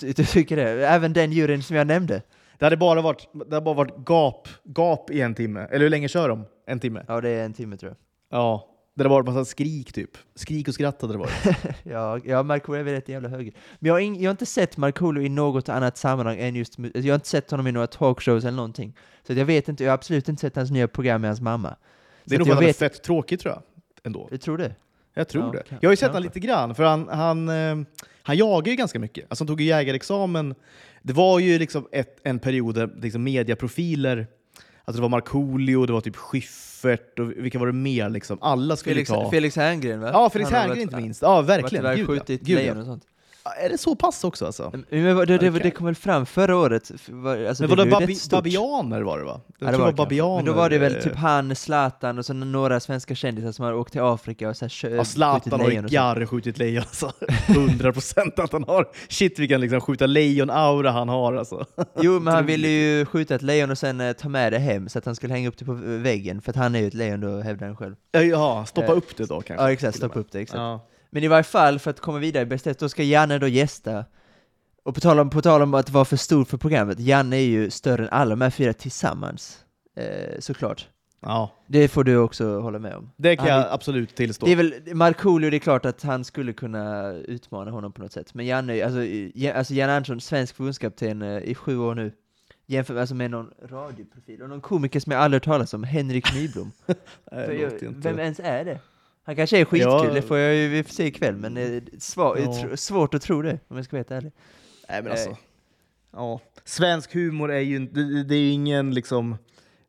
Du, 0.00 0.12
du 0.12 0.24
tycker 0.24 0.56
det? 0.56 0.88
Även 0.88 1.12
den 1.12 1.32
juryn 1.32 1.62
som 1.62 1.76
jag 1.76 1.86
nämnde? 1.86 2.22
Det 2.58 2.64
hade 2.66 2.76
bara 2.76 3.02
varit, 3.02 3.28
det 3.32 3.54
hade 3.54 3.64
bara 3.64 3.74
varit 3.74 4.08
gap, 4.08 4.48
gap 4.64 5.10
i 5.10 5.20
en 5.20 5.34
timme. 5.34 5.60
Eller 5.60 5.80
hur 5.80 5.90
länge 5.90 6.08
kör 6.08 6.28
de? 6.28 6.44
En 6.66 6.80
timme? 6.80 7.04
Ja, 7.08 7.20
det 7.20 7.28
är 7.28 7.44
en 7.44 7.52
timme 7.52 7.76
tror 7.76 7.90
jag. 7.90 7.96
Ja. 8.30 8.72
Det 8.94 9.02
hade 9.02 9.10
varit 9.10 9.26
massa 9.26 9.44
skrik 9.44 9.92
typ. 9.92 10.10
Skrik 10.34 10.68
och 10.68 10.74
skratt 10.74 11.02
hade 11.02 11.14
det 11.14 11.18
varit. 11.18 11.56
Ja, 11.82 12.18
ja 12.24 12.42
Markoolio 12.42 12.80
är 12.80 12.84
väl 12.84 12.94
rätt 12.94 13.08
jävla 13.08 13.28
höger. 13.28 13.52
Men 13.78 13.86
jag 13.88 13.94
har, 13.94 14.00
ing, 14.00 14.20
jag 14.20 14.28
har 14.28 14.30
inte 14.30 14.46
sett 14.46 14.76
Markoolio 14.76 15.22
i 15.22 15.28
något 15.28 15.68
annat 15.68 15.96
sammanhang 15.98 16.38
än 16.38 16.54
just... 16.54 16.78
mu- 16.78 16.90
Jag 17.00 17.12
har 17.12 17.14
inte 17.14 17.28
sett 17.28 17.50
honom 17.50 17.66
i 17.66 17.72
några 17.72 17.86
talkshows 17.86 18.44
eller 18.44 18.56
någonting. 18.56 18.96
Så 19.26 19.32
jag 19.32 19.44
vet 19.44 19.68
inte, 19.68 19.84
jag 19.84 19.90
har 19.90 19.94
absolut 19.94 20.28
inte 20.28 20.40
sett 20.40 20.56
hans 20.56 20.70
nya 20.70 20.88
program 20.88 21.20
med 21.20 21.30
hans 21.30 21.40
mamma. 21.40 21.76
Det 22.24 22.34
är 22.34 22.38
nog 22.38 22.46
för 22.46 22.52
att 22.52 22.56
han 22.56 22.64
är 22.64 22.68
vet, 22.68 22.76
fett 22.78 23.02
tråkig 23.02 23.40
tror 23.40 23.54
jag. 23.54 23.62
Ändå. 24.04 24.28
jag 24.30 24.40
tror 24.40 24.58
det. 24.58 24.74
Jag 25.14 25.28
tror 25.28 25.44
Ja, 25.44 25.50
det. 25.52 25.62
kan- 25.68 25.78
Jag 25.82 25.88
har 25.88 25.92
ju 25.92 25.96
sett 25.96 26.08
honom 26.08 26.22
lite 26.22 26.40
grann, 26.40 26.74
för 26.74 26.82
han, 26.84 27.08
han, 27.08 27.48
eh, 27.48 27.76
han 28.22 28.36
jagar 28.36 28.70
ju 28.70 28.76
ganska 28.76 28.98
mycket. 28.98 29.26
Alltså 29.28 29.42
han 29.42 29.48
tog 29.48 29.60
ju 29.60 29.66
jägarexamen. 29.66 30.54
Det 31.02 31.12
var 31.12 31.38
ju 31.38 31.58
liksom 31.58 31.88
ett, 31.92 32.20
en 32.22 32.38
period 32.38 32.74
där 32.74 32.90
liksom 33.02 33.22
mediaprofiler, 33.24 34.26
alltså 34.86 35.00
det 35.00 35.02
var 35.02 35.08
Markoolio, 35.08 35.86
det 35.86 35.92
var 35.92 36.00
typ 36.00 36.16
Schyffert 36.16 37.18
och 37.18 37.30
vilka 37.30 37.58
var 37.58 37.66
det 37.66 37.72
mer? 37.72 38.08
Liksom? 38.08 38.38
Alla 38.40 38.76
skulle 38.76 38.94
Felix, 38.94 39.08
ta... 39.08 39.30
Felix 39.30 39.56
Herngren 39.56 40.00
va? 40.00 40.10
Ja, 40.12 40.30
Felix 40.30 40.50
Herngren 40.50 40.80
inte 40.80 40.96
minst. 40.96 41.22
Ja, 41.22 41.42
verkligen. 41.42 41.96
Gud, 41.96 42.22
ja. 42.26 42.36
Gud, 42.40 42.60
ja. 42.60 42.98
Är 43.64 43.68
det 43.68 43.78
så 43.78 43.94
pass 43.94 44.24
också 44.24 44.46
alltså? 44.46 44.70
Men 44.72 44.84
det, 44.90 45.26
det, 45.26 45.36
Okej. 45.36 45.50
det 45.62 45.70
kom 45.70 45.86
väl 45.86 45.94
fram 45.94 46.26
förra 46.26 46.56
året? 46.56 46.90
Alltså, 46.90 47.02
Men 47.12 47.22
det 47.22 47.66
var 47.66 47.76
det 47.76 47.84
ju 47.84 47.90
babi 47.90 48.16
babianer 48.30 49.00
var 49.00 49.18
det 49.18 49.24
va? 49.24 49.40
Jag 49.58 49.68
Ja, 49.68 49.72
det 49.72 49.78
var 49.78 49.84
kanske. 49.86 49.96
babianer. 50.04 50.36
Men 50.36 50.44
då 50.44 50.52
var 50.52 50.70
det 50.70 50.78
väl 50.78 50.96
eh, 50.96 51.02
typ 51.02 51.14
han, 51.14 51.56
Zlatan 51.56 52.18
och 52.18 52.26
så 52.26 52.32
några 52.32 52.80
svenska 52.80 53.14
kändisar 53.14 53.52
som 53.52 53.64
har 53.64 53.72
åkt 53.72 53.92
till 53.92 54.00
Afrika 54.00 54.48
och 54.48 54.56
så 54.56 54.64
här, 54.64 54.72
Ja, 54.82 54.88
skjutit 54.90 55.06
Zlatan 55.06 55.60
har 55.60 55.68
lejon 55.68 55.82
ju 55.86 55.88
garr 55.88 56.26
skjutit 56.26 56.58
lejon 56.58 56.82
alltså. 56.82 57.12
100 57.48 57.92
procent 57.92 58.38
att 58.38 58.52
han 58.52 58.64
har. 58.64 58.88
Shit 59.08 59.38
vilken 59.38 59.60
liksom 59.60 59.80
skjuta 59.80 60.06
lejon-aura 60.06 60.90
han 60.90 61.08
har 61.08 61.34
alltså. 61.34 61.64
Jo, 62.00 62.20
men 62.20 62.34
han 62.34 62.46
ville 62.46 62.68
ju 62.68 63.06
skjuta 63.06 63.34
ett 63.34 63.42
lejon 63.42 63.70
och 63.70 63.78
sen 63.78 64.00
eh, 64.00 64.12
ta 64.12 64.28
med 64.28 64.52
det 64.52 64.58
hem 64.58 64.88
så 64.88 64.98
att 64.98 65.04
han 65.04 65.14
skulle 65.14 65.32
hänga 65.34 65.48
upp 65.48 65.58
det 65.58 65.64
på 65.64 65.72
väggen, 65.82 66.40
för 66.42 66.50
att 66.50 66.56
han 66.56 66.74
är 66.74 66.80
ju 66.80 66.86
ett 66.86 66.94
lejon 66.94 67.20
då, 67.20 67.40
hävdar 67.40 67.66
han 67.66 67.76
själv. 67.76 67.94
Ja, 68.12 68.64
stoppa 68.66 68.92
Eh, 68.92 68.96
upp 68.98 69.16
det 69.16 69.26
då 69.26 69.40
kanske. 69.40 69.64
Ja, 69.64 69.72
exakt, 69.72 69.96
stoppa 69.96 70.18
upp 70.18 70.32
det, 70.32 70.40
exakt. 70.40 70.56
Ja. 70.58 70.86
Men 71.10 71.24
i 71.24 71.28
varje 71.28 71.42
fall, 71.42 71.78
för 71.78 71.90
att 71.90 72.00
komma 72.00 72.18
vidare 72.18 72.42
i 72.42 72.46
Bäst 72.46 72.78
då 72.78 72.88
ska 72.88 73.02
Janne 73.02 73.38
då 73.38 73.48
gästa. 73.48 74.04
Och 74.82 74.94
på 74.94 75.00
tal, 75.00 75.18
om, 75.18 75.30
på 75.30 75.42
tal 75.42 75.62
om 75.62 75.74
att 75.74 75.90
vara 75.90 76.04
för 76.04 76.16
stor 76.16 76.44
för 76.44 76.56
programmet, 76.56 77.00
Janne 77.00 77.36
är 77.36 77.46
ju 77.46 77.70
större 77.70 78.02
än 78.02 78.08
alla 78.10 78.30
de 78.30 78.40
här 78.40 78.50
fyra 78.50 78.72
tillsammans. 78.72 79.64
Eh, 79.96 80.38
såklart. 80.38 80.88
ja, 81.20 81.50
Det 81.66 81.88
får 81.88 82.04
du 82.04 82.16
också 82.16 82.60
hålla 82.60 82.78
med 82.78 82.94
om. 82.94 83.10
det 83.16 83.36
kan 83.36 83.48
Han 83.48 83.60
jag 83.60 83.72
absolut 83.72 84.14
tillstå. 84.14 84.46
Det 84.46 84.52
är 84.52 84.56
väl, 84.56 84.74
Markoolio, 84.94 85.50
det 85.50 85.56
är 85.56 85.58
klart 85.58 85.86
att 85.86 86.02
han 86.02 86.24
skulle 86.24 86.52
kunna 86.52 87.12
utmana 87.12 87.70
honom 87.70 87.92
på 87.92 88.02
något 88.02 88.12
sätt. 88.12 88.34
Men 88.34 88.46
Janne, 88.46 88.84
alltså, 88.84 89.00
alltså 89.58 89.74
Jan 89.74 89.90
Andersson, 89.90 90.20
svensk 90.20 90.56
förbundskapten 90.56 91.22
eh, 91.22 91.38
i 91.38 91.54
sju 91.54 91.78
år 91.78 91.94
nu. 91.94 92.12
Jämför 92.66 92.96
alltså 92.96 93.14
med 93.14 93.30
någon 93.30 93.50
radioprofil 93.62 94.42
och 94.42 94.48
någon 94.48 94.60
komiker 94.60 95.00
som 95.00 95.12
jag 95.12 95.22
aldrig 95.22 95.36
hört 95.42 95.44
talas 95.44 95.74
om, 95.74 95.84
Henrik 95.84 96.34
Nyblom. 96.34 96.72
Jag, 97.30 97.72
vem 97.82 98.18
ens 98.18 98.40
är 98.40 98.64
det? 98.64 98.78
Han 99.26 99.36
kanske 99.36 99.58
är 99.58 99.64
skitkul, 99.64 99.90
Ja. 99.90 100.10
det 100.14 100.22
får 100.22 100.38
jag 100.38 100.54
ju 100.54 100.84
se 100.84 101.06
ikväll, 101.06 101.36
men 101.36 101.56
eh, 101.56 101.82
svår, 101.98 102.38
Ja. 102.38 102.76
svårt 102.76 103.14
att 103.14 103.22
tro 103.22 103.42
det, 103.42 103.58
om 103.68 103.76
jag 103.76 103.84
ska 103.84 103.96
vara 103.96 104.00
helt 104.00 104.10
ärlig. 104.10 104.32
Nej 104.88 105.02
men 105.02 105.06
Eh. 105.06 105.12
alltså. 105.12 105.36
Ja. 106.12 106.40
Svensk 106.64 107.14
humor 107.14 107.52
är 107.52 107.60
ju 107.60 107.78
det, 107.78 108.22
det 108.24 108.34
är 108.34 108.52
ingen 108.52 108.94
liksom, 108.94 109.36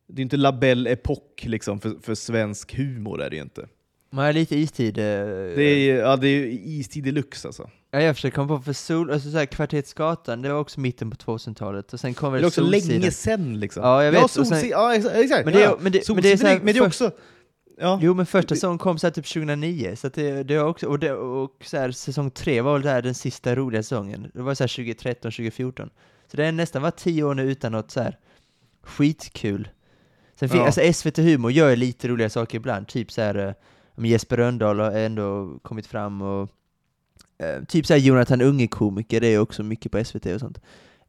det 0.08 0.22
är 0.22 0.24
inte 0.24 0.38
labell 0.38 0.88
epok 0.88 1.44
liksom 1.48 1.80
för, 1.80 1.96
för 2.02 2.16
svensk 2.16 2.76
humor 2.78 3.22
är 3.22 3.30
det 3.30 3.36
ju 3.36 3.42
inte. 3.42 3.68
Man 4.10 4.34
lite 4.34 4.56
istid. 4.58 4.98
eh, 4.98 5.04
Det 5.04 5.62
är, 5.64 5.96
ja, 5.98 6.16
det 6.16 6.28
är 6.28 6.46
istid 6.48 7.04
deluxe 7.04 7.48
alltså. 7.48 7.70
Ja, 7.92 8.02
jag 8.02 8.16
försöker 8.16 8.36
komma 8.36 8.58
på 8.58 8.64
för 8.64 8.74
sol, 8.74 9.12
alltså 9.12 9.32
såhär 9.32 9.46
Kvartetsgatan, 9.46 10.42
det 10.42 10.50
var 10.54 10.60
också 10.60 10.80
mitten 10.80 11.10
på 11.12 11.16
2000-talet, 11.18 11.94
och 11.94 12.00
sen 12.00 12.14
kom 12.14 12.32
Det 12.32 12.36
väl 12.38 12.44
är 12.44 12.48
också 12.48 12.62
Solsidan. 12.62 13.00
länge 13.00 13.12
sen 13.12 13.60
liksom. 13.60 13.84
Ja, 13.84 14.04
jag 14.04 14.12
vet, 14.12 14.22
Ja, 14.22 14.28
sen- 14.46 14.70
ja 14.70 14.94
exa- 14.96 15.12
exakt. 15.14 15.46
Men 15.46 15.54
det 15.54 15.60
är- 15.60 15.64
ja. 15.64 15.78
men 15.82 15.84
det- 15.84 15.84
men 15.84 15.92
det 15.92 15.98
är 16.00 16.04
Solsidan 16.04 16.38
så 16.38 16.48
här 16.48 16.56
men 16.64 16.74
det 16.74 16.80
är 16.80 16.86
också, 16.88 17.12
ja. 17.80 18.00
Jo 18.02 18.14
men 18.14 18.26
första 18.26 18.56
säsongen 18.56 18.78
kom 18.78 18.98
så 19.00 19.08
här 19.08 19.12
typ 19.12 19.26
2009, 19.34 19.96
så 19.96 20.08
att 20.08 20.14
det, 20.14 20.44
det 20.44 20.58
var 20.58 20.66
också, 20.70 20.88
och, 20.88 21.00
det, 21.00 21.12
och 21.14 21.52
så 21.66 21.78
här, 21.78 21.92
säsong 21.92 22.32
tre 22.32 22.62
var 22.62 22.74
väl 22.74 22.82
där 22.82 23.02
den 23.02 23.16
sista 23.16 23.56
roliga 23.56 23.84
säsongen, 23.84 24.32
det 24.34 24.42
var 24.42 24.54
så 24.56 24.64
här 24.64 24.68
2013, 24.68 25.32
2014. 25.32 25.90
Så 26.32 26.38
det 26.38 26.46
har 26.46 26.52
nästan 26.52 26.82
varit 26.82 26.98
tio 26.98 27.24
år 27.24 27.34
nu 27.36 27.52
utan 27.52 27.72
något 27.72 27.92
så 27.92 28.02
här 28.02 28.18
skitkul. 28.84 29.68
Sen 30.36 30.50
fick, 30.50 30.60
Ja. 30.60 30.66
alltså 30.66 30.94
SVT 30.94 31.18
Humor 31.18 31.52
gör 31.52 31.76
lite 31.76 32.08
roliga 32.08 32.30
saker 32.30 32.58
ibland, 32.58 32.88
typ 32.88 33.12
så 33.12 33.22
här 33.22 33.36
eh, 33.98 34.06
Jesper 34.06 34.38
Rönndahl 34.38 34.80
har 34.80 34.92
ändå 34.92 35.60
kommit 35.62 35.88
fram 35.88 36.22
och 36.22 36.50
eh, 37.38 37.64
typ 37.64 37.86
så 37.86 37.94
här 37.94 38.00
Jonathan 38.02 38.42
Unge-komiker, 38.42 39.22
det 39.22 39.28
är 39.28 39.40
också 39.40 39.64
mycket 39.64 39.92
på 39.92 40.04
SVT 40.04 40.26
och 40.26 40.40
sånt. 40.40 40.58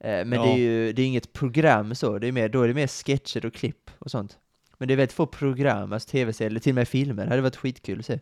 Eh, 0.00 0.24
men 0.24 0.33
Ja. 0.33 0.42
det 0.42 0.50
är 0.52 0.57
ju 0.59 0.92
det 0.92 1.02
är 1.02 1.07
inget 1.07 1.33
program 1.33 1.94
så, 1.94 2.18
det 2.18 2.28
är 2.28 2.33
mer, 2.33 2.48
då 2.48 2.62
är 2.62 2.68
det 2.68 2.74
mer 2.74 2.87
sketcher 2.87 3.46
och 3.46 3.54
klipp 3.54 3.90
och 3.98 4.11
sånt. 4.11 4.38
Men 4.78 4.88
det 4.88 4.94
är 4.94 4.96
väldigt 4.96 5.12
få 5.12 5.26
program, 5.26 5.92
alltså 5.92 6.08
tv-serier, 6.08 6.50
eller 6.50 6.60
till 6.60 6.70
och 6.70 6.74
med 6.74 6.88
filmer, 6.88 7.24
det 7.24 7.30
hade 7.30 7.42
varit 7.42 7.56
skitkul 7.56 7.98
att 7.98 8.06
se. 8.06 8.18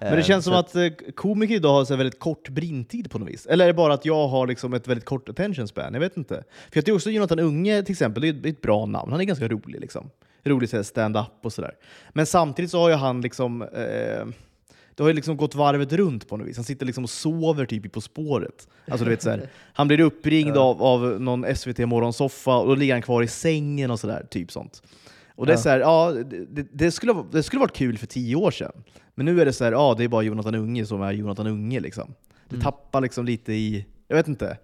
Men 0.00 0.16
det 0.16 0.22
känns 0.22 0.44
som 0.44 0.54
att 0.54 0.74
eh, 0.76 0.88
komiker 1.14 1.54
idag 1.54 1.72
har 1.72 1.84
så 1.84 1.96
väldigt 1.96 2.18
kort 2.18 2.48
brintid 2.48 3.10
på 3.10 3.18
något 3.18 3.28
vis. 3.28 3.46
Eller 3.46 3.64
är 3.64 3.68
det 3.68 3.74
bara 3.74 3.94
att 3.94 4.04
jag 4.04 4.28
har 4.28 4.46
liksom 4.46 4.74
ett 4.74 4.88
väldigt 4.88 5.04
kort 5.04 5.28
attention 5.28 5.68
span? 5.68 5.92
Jag 5.94 6.00
vet 6.00 6.16
inte. 6.16 6.34
För 6.34 6.76
jag 6.76 6.84
tycker 6.84 6.94
också 6.94 7.10
Jonathan 7.10 7.38
Unge 7.38 7.82
till 7.82 7.92
exempel, 7.92 8.20
det 8.22 8.28
är 8.28 8.46
ett- 8.46 8.60
bra 8.60 8.86
namn. 8.86 9.12
Han 9.12 9.20
är 9.20 9.24
ganska 9.24 9.48
rolig. 9.48 9.80
Liksom. 9.80 10.10
Rolig 10.44 10.68
så 10.68 10.84
stand-up 10.84 11.26
och 11.42 11.52
sådär. 11.52 11.74
Men 12.12 12.26
samtidigt 12.26 12.70
så 12.70 12.78
har 12.80 12.88
ju 12.88 12.94
han 12.94 13.20
liksom... 13.20 13.62
Eh, 13.62 14.26
det 14.94 15.02
har 15.02 15.08
ju 15.08 15.12
liksom 15.14 15.36
gått 15.36 15.54
varvet 15.54 15.92
runt 15.92 16.28
på 16.28 16.36
något 16.36 16.46
vis. 16.48 16.56
Han 16.56 16.64
sitter 16.64 16.86
liksom 16.86 17.04
och 17.04 17.10
sover 17.10 17.66
typ 17.66 17.92
På 17.92 18.00
spåret. 18.00 18.68
Alltså, 18.90 19.04
du 19.04 19.10
vet, 19.10 19.22
så 19.22 19.30
här, 19.30 19.48
han 19.72 19.88
blir 19.88 20.00
uppringd 20.00 20.56
Ja. 20.56 20.60
av, 20.60 20.82
av 20.82 21.20
någon 21.20 21.44
SVT-morgonsoffa 21.56 22.58
och 22.58 22.68
då 22.68 22.74
ligger 22.74 22.94
han 22.94 23.02
kvar 23.02 23.22
i 23.22 23.28
sängen 23.28 23.90
och 23.90 24.00
sådär. 24.00 24.26
Typ 24.30 24.52
sånt. 24.52 24.82
Och 25.38 25.46
det 25.46 25.52
är 25.52 25.56
så 25.56 25.68
här, 25.68 25.80
ja, 25.80 26.12
det, 26.50 26.66
det, 26.72 26.90
skulle, 26.90 27.24
det 27.32 27.42
skulle 27.42 27.60
varit 27.60 27.76
kul 27.76 27.98
för 27.98 28.06
tio 28.06 28.36
år 28.36 28.50
sedan. 28.50 28.72
Men 29.14 29.26
nu 29.26 29.40
är 29.40 29.44
det 29.44 29.52
så 29.52 29.64
här, 29.64 29.72
ja 29.72 29.94
det 29.98 30.04
är 30.04 30.08
bara 30.08 30.22
Jonathan 30.22 30.54
Unge 30.54 30.86
som 30.86 31.02
är 31.02 31.12
Jonathan 31.12 31.46
Unge 31.46 31.80
liksom. 31.80 32.14
Det 32.48 32.54
Mm. 32.54 32.64
tappar 32.64 33.00
liksom 33.00 33.24
lite 33.24 33.52
i, 33.52 33.86
jag 34.08 34.16
vet 34.16 34.28
inte. 34.28 34.58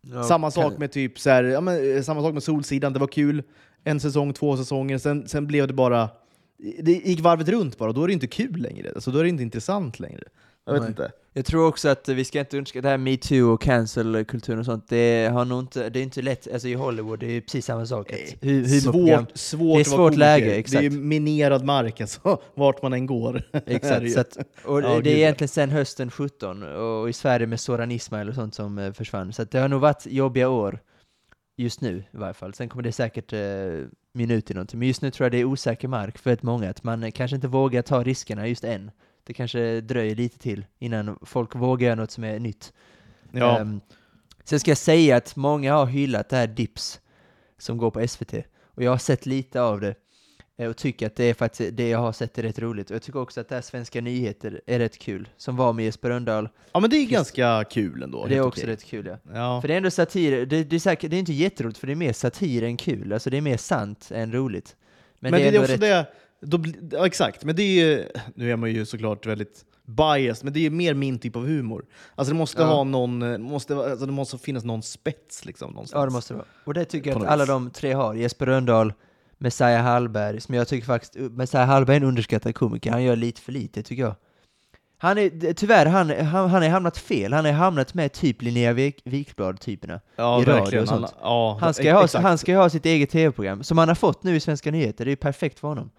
Ja, 0.00 0.22
samma 0.22 0.46
kan- 0.46 0.52
sak 0.52 0.78
med 0.78 0.92
typ 0.92 1.18
så 1.18 1.30
här, 1.30 1.44
ja, 1.44 1.60
men, 1.60 1.96
eh, 1.96 2.02
samma 2.02 2.22
sak 2.22 2.34
med 2.34 2.42
Solsidan, 2.42 2.92
det 2.92 2.98
var 2.98 3.06
kul 3.06 3.42
en 3.84 4.00
säsong, 4.00 4.32
två 4.32 4.56
säsonger, 4.56 4.98
sen, 4.98 5.28
sen 5.28 5.46
blev 5.46 5.66
det 5.66 5.74
bara, 5.74 6.08
det 6.82 6.92
gick 6.92 7.20
varvet 7.20 7.48
runt 7.48 7.78
bara, 7.78 7.92
då 7.92 8.02
är 8.02 8.06
det 8.06 8.12
inte 8.12 8.26
kul 8.26 8.56
längre. 8.56 8.92
Alltså, 8.94 9.10
då 9.10 9.18
är 9.18 9.22
det 9.22 9.28
inte 9.28 9.42
intressant 9.42 10.00
längre. 10.00 10.22
Jag 10.68 10.72
vet 10.74 10.82
Nej. 10.82 10.90
inte. 10.90 11.12
Jag 11.32 11.44
tror 11.44 11.66
också 11.66 11.88
att 11.88 12.08
eh, 12.08 12.14
vi 12.14 12.24
ska 12.24 12.40
inte 12.40 12.58
underskatta 12.58 12.82
det 12.82 12.90
här 12.90 12.98
metoo 12.98 13.52
och 13.52 13.60
cancel-kulturen 13.62 14.58
och 14.58 14.64
sånt, 14.64 14.88
det 14.88 15.30
har 15.32 15.44
nog 15.44 15.60
inte, 15.60 15.88
det 15.88 15.98
är 15.98 16.02
inte 16.02 16.22
lätt, 16.22 16.52
alltså 16.52 16.68
i 16.68 16.74
Hollywood, 16.74 17.18
det 17.20 17.26
är 17.26 17.30
ju 17.30 17.40
precis 17.40 17.64
samma 17.66 17.86
sak. 17.86 18.12
Att 18.12 18.18
hu- 18.18 18.80
Svårt, 18.80 19.30
svårt 19.38 19.76
Det 19.76 19.80
är 19.80 19.84
svårt 19.84 20.16
läge, 20.16 20.46
Det 20.46 20.54
är 20.54 20.58
exakt. 20.58 20.84
ju 20.84 20.90
minerad 20.90 21.64
mark 21.64 22.00
alltså, 22.00 22.40
vart 22.54 22.82
man 22.82 22.92
än 22.92 23.06
går. 23.06 23.42
Exakt, 23.66 24.16
att, 24.16 24.38
och 24.64 24.82
Ja, 24.82 24.88
det 24.88 24.94
gud, 24.96 25.06
är 25.06 25.10
ja. 25.10 25.16
egentligen 25.16 25.48
sen 25.48 25.70
hösten 25.70 26.10
17, 26.10 26.62
och 26.62 27.08
i 27.08 27.12
Sverige 27.12 27.46
med 27.46 27.60
Soran 27.60 27.90
Ismail 27.92 28.28
och 28.28 28.34
sånt 28.34 28.54
som 28.54 28.78
eh, 28.78 28.92
försvann, 28.92 29.32
så 29.32 29.44
det 29.44 29.58
har 29.58 29.68
nog 29.68 29.80
varit 29.80 30.06
jobbiga 30.06 30.48
år, 30.48 30.78
just 31.56 31.80
nu 31.80 31.96
i 32.10 32.16
varje 32.16 32.34
fall. 32.34 32.54
Sen 32.54 32.68
kommer 32.68 32.82
det 32.82 32.92
säkert 32.92 33.32
eh, 33.32 33.38
minut 34.14 34.50
i 34.50 34.54
någonting, 34.54 34.78
men 34.78 34.88
just 34.88 35.02
nu 35.02 35.10
tror 35.10 35.24
jag 35.24 35.32
det 35.32 35.38
är 35.38 35.44
osäker 35.44 35.88
mark 35.88 36.18
för 36.18 36.30
ett 36.30 36.42
många, 36.42 36.70
att 36.70 36.82
man 36.84 37.02
eh, 37.02 37.10
kanske 37.10 37.34
inte 37.34 37.48
vågar 37.48 37.82
ta 37.82 38.02
riskerna 38.02 38.48
just 38.48 38.64
än. 38.64 38.90
Det 39.28 39.34
kanske 39.34 39.80
dröjer 39.80 40.14
lite 40.14 40.38
till 40.38 40.64
innan 40.78 41.18
folk 41.22 41.54
vågar 41.54 41.86
göra 41.86 41.94
något 41.94 42.10
som 42.10 42.24
är 42.24 42.38
nytt. 42.38 42.72
ja. 43.32 43.58
Ehm, 43.58 43.80
sen 44.44 44.60
ska 44.60 44.70
jag 44.70 44.78
säga 44.78 45.16
att 45.16 45.36
många 45.36 45.74
har 45.74 45.86
hyllat 45.86 46.28
det 46.28 46.36
här 46.36 46.46
Dips 46.46 47.00
som 47.58 47.78
går 47.78 47.90
på 47.90 48.08
SVT, 48.08 48.34
och 48.74 48.82
jag 48.82 48.90
har 48.90 48.98
sett 48.98 49.26
lite 49.26 49.62
av 49.62 49.80
det. 49.80 49.94
eh, 50.56 50.68
och 50.70 50.76
tycker 50.76 51.06
att 51.06 51.16
det 51.16 51.24
är 51.24 51.34
faktiskt 51.34 51.76
det 51.76 51.88
jag 51.88 51.98
har 51.98 52.12
sett 52.12 52.38
är 52.38 52.42
rätt 52.42 52.58
roligt. 52.58 52.90
Och 52.90 52.94
jag 52.94 53.02
tycker 53.02 53.18
också 53.18 53.40
att 53.40 53.48
det 53.48 53.54
här 53.54 53.62
Svenska 53.62 54.00
nyheter 54.00 54.60
är 54.66 54.78
rätt 54.78 54.98
kul, 54.98 55.28
som 55.36 55.56
var 55.56 55.72
med 55.72 55.84
Jesper 55.84 56.08
Rönndahl. 56.08 56.48
Ja 56.72 56.80
men 56.80 56.90
det 56.90 56.96
är 56.96 57.06
ganska 57.06 57.64
kul 57.64 58.02
ändå. 58.02 58.26
Det 58.26 58.36
är 58.36 58.40
också 58.40 58.60
okej. 58.60 58.72
rätt 58.72 58.84
kul 58.84 59.06
ja. 59.06 59.18
Ja. 59.34 59.60
För 59.60 59.68
det 59.68 59.74
är 59.74 59.76
ändå 59.76 59.90
satir, 59.90 60.46
det, 60.46 60.64
det, 60.64 60.76
är 60.76 60.80
säkert, 60.80 61.10
det 61.10 61.16
är 61.16 61.20
inte 61.20 61.32
jätteroligt 61.32 61.78
för 61.78 61.86
det 61.86 61.92
är 61.92 61.96
mer 61.96 62.12
satir 62.12 62.62
än 62.62 62.76
kul, 62.76 63.12
alltså 63.12 63.30
det 63.30 63.36
är 63.36 63.40
mer 63.40 63.56
sant 63.56 64.10
än 64.14 64.32
roligt. 64.32 64.76
Men, 65.18 65.30
Men, 65.30 65.40
det 65.40 65.46
är, 65.46 65.48
ändå 65.48 65.60
också 65.60 65.72
rätt, 65.72 65.80
det, 65.80 66.06
då, 66.40 66.62
ja, 66.90 67.06
exakt, 67.06 67.44
men 67.44 67.56
det 67.56 67.62
är 67.62 67.86
ju, 67.86 68.06
nu 68.34 68.52
är 68.52 68.56
man 68.56 68.70
ju 68.70 68.86
såklart 68.86 69.26
väldigt 69.26 69.64
biased, 69.86 70.44
men 70.44 70.52
det 70.52 70.66
är 70.66 70.70
mer 70.70 70.94
min 70.94 71.18
typ 71.18 71.36
av 71.36 71.46
humor. 71.46 71.84
Alltså 72.14 72.32
det 72.34 72.38
måste 72.38 72.62
Ja. 72.62 72.66
ha 72.68 72.84
någon, 72.84 73.42
måste, 73.42 73.76
alltså 73.76 74.06
det 74.06 74.12
måste 74.12 74.38
finnas 74.38 74.64
någon 74.64 74.82
spets 74.82 75.44
liksom 75.44 75.70
någonstans. 75.72 76.00
Ja 76.00 76.06
det 76.06 76.12
måste 76.12 76.34
det 76.34 76.38
vara. 76.38 76.46
Och 76.64 76.74
det 76.74 76.84
tycker 76.84 77.10
jag 77.10 77.22
att 77.22 77.28
alla 77.28 77.46
de 77.46 77.70
tre 77.70 77.92
har. 77.92 78.14
Jesper 78.14 78.46
Rönndahl, 78.46 78.92
Messiah 79.38 79.82
Hallberg, 79.82 80.40
som 80.40 80.54
jag 80.54 80.68
tycker 80.68 80.86
faktiskt, 80.86 81.14
Messiah 81.32 81.66
Hallberg 81.66 81.96
är 81.96 82.00
en 82.00 82.06
underskattad 82.06 82.54
komiker, 82.54 82.90
han 82.90 83.02
gör 83.04 83.16
lite 83.16 83.40
för 83.40 83.52
lite 83.52 83.82
tycker 83.82 84.02
jag. 84.02 84.14
Han 85.00 85.18
är, 85.18 85.52
tyvärr, 85.52 85.86
han, 85.86 86.10
han, 86.10 86.50
han 86.50 86.62
har 86.62 86.68
hamnat 86.68 86.98
fel, 86.98 87.32
han 87.32 87.44
har 87.44 87.52
hamnat 87.52 87.94
med 87.94 88.12
typ 88.12 88.42
Linnea 88.42 88.72
Wik, 88.72 89.00
Wikblad-typerna. 89.04 90.00
ja, 90.16 90.42
i 90.42 90.44
radio 90.44 90.54
verkligen. 90.60 90.82
och 90.82 90.88
sånt. 90.88 91.04
Alla- 91.04 91.14
ja, 91.22 91.58
Han 91.60 91.74
ska, 91.74 91.92
ha, 91.94 92.08
han 92.14 92.38
ska 92.38 92.52
ju 92.52 92.58
ha 92.58 92.70
sitt 92.70 92.86
eget 92.86 93.10
tv-program, 93.10 93.62
som 93.62 93.78
han 93.78 93.88
har 93.88 93.94
fått 93.94 94.22
nu 94.22 94.36
i 94.36 94.40
Svenska 94.40 94.70
nyheter, 94.70 95.04
det 95.04 95.08
är 95.08 95.12
ju 95.12 95.16
perfekt 95.16 95.58
för 95.58 95.68
honom. 95.68 95.90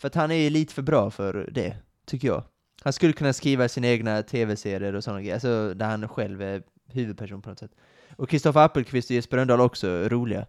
För 0.00 0.06
att 0.08 0.14
han 0.14 0.30
är 0.30 0.50
lite 0.50 0.74
för 0.74 0.82
bra 0.82 1.10
för 1.10 1.48
det, 1.52 1.76
tycker 2.06 2.28
jag. 2.28 2.44
Han 2.82 2.92
skulle 2.92 3.12
kunna 3.12 3.32
skriva 3.32 3.68
sina 3.68 3.86
egna 3.88 4.22
tv-serier 4.22 4.94
och 4.94 5.04
sådana 5.04 5.20
grejer, 5.20 5.34
alltså 5.34 5.74
där 5.74 5.86
han 5.86 6.08
själv 6.08 6.42
är 6.42 6.62
huvudperson 6.86 7.42
på 7.42 7.48
något 7.48 7.58
sätt. 7.58 7.70
Och 8.16 8.28
Kristoffer 8.28 8.60
Appelqvist 8.60 9.10
och 9.10 9.14
Jesper 9.14 9.36
Rönndahl 9.36 9.60
också 9.60 9.88
roliga. 10.08 10.46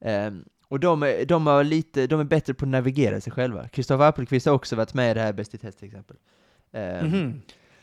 Ehm, 0.00 0.44
och 0.68 0.80
de 0.80 1.02
är, 1.02 1.24
de, 1.24 1.46
har 1.46 1.64
lite, 1.64 2.06
de 2.06 2.20
är 2.20 2.24
bättre 2.24 2.54
på 2.54 2.64
att 2.64 2.68
navigera 2.68 3.20
sig 3.20 3.32
själva. 3.32 3.68
Kristoffer 3.68 4.04
Appelqvist 4.04 4.46
har 4.46 4.52
också 4.52 4.76
varit 4.76 4.94
med 4.94 5.10
i 5.10 5.14
det 5.14 5.20
här 5.20 5.32
Bäst 5.32 5.54
i 5.54 5.58
test 5.58 5.78
till 5.78 5.86
exempel. 5.88 6.16
Ehm, 6.72 7.06
Mhm. 7.06 7.42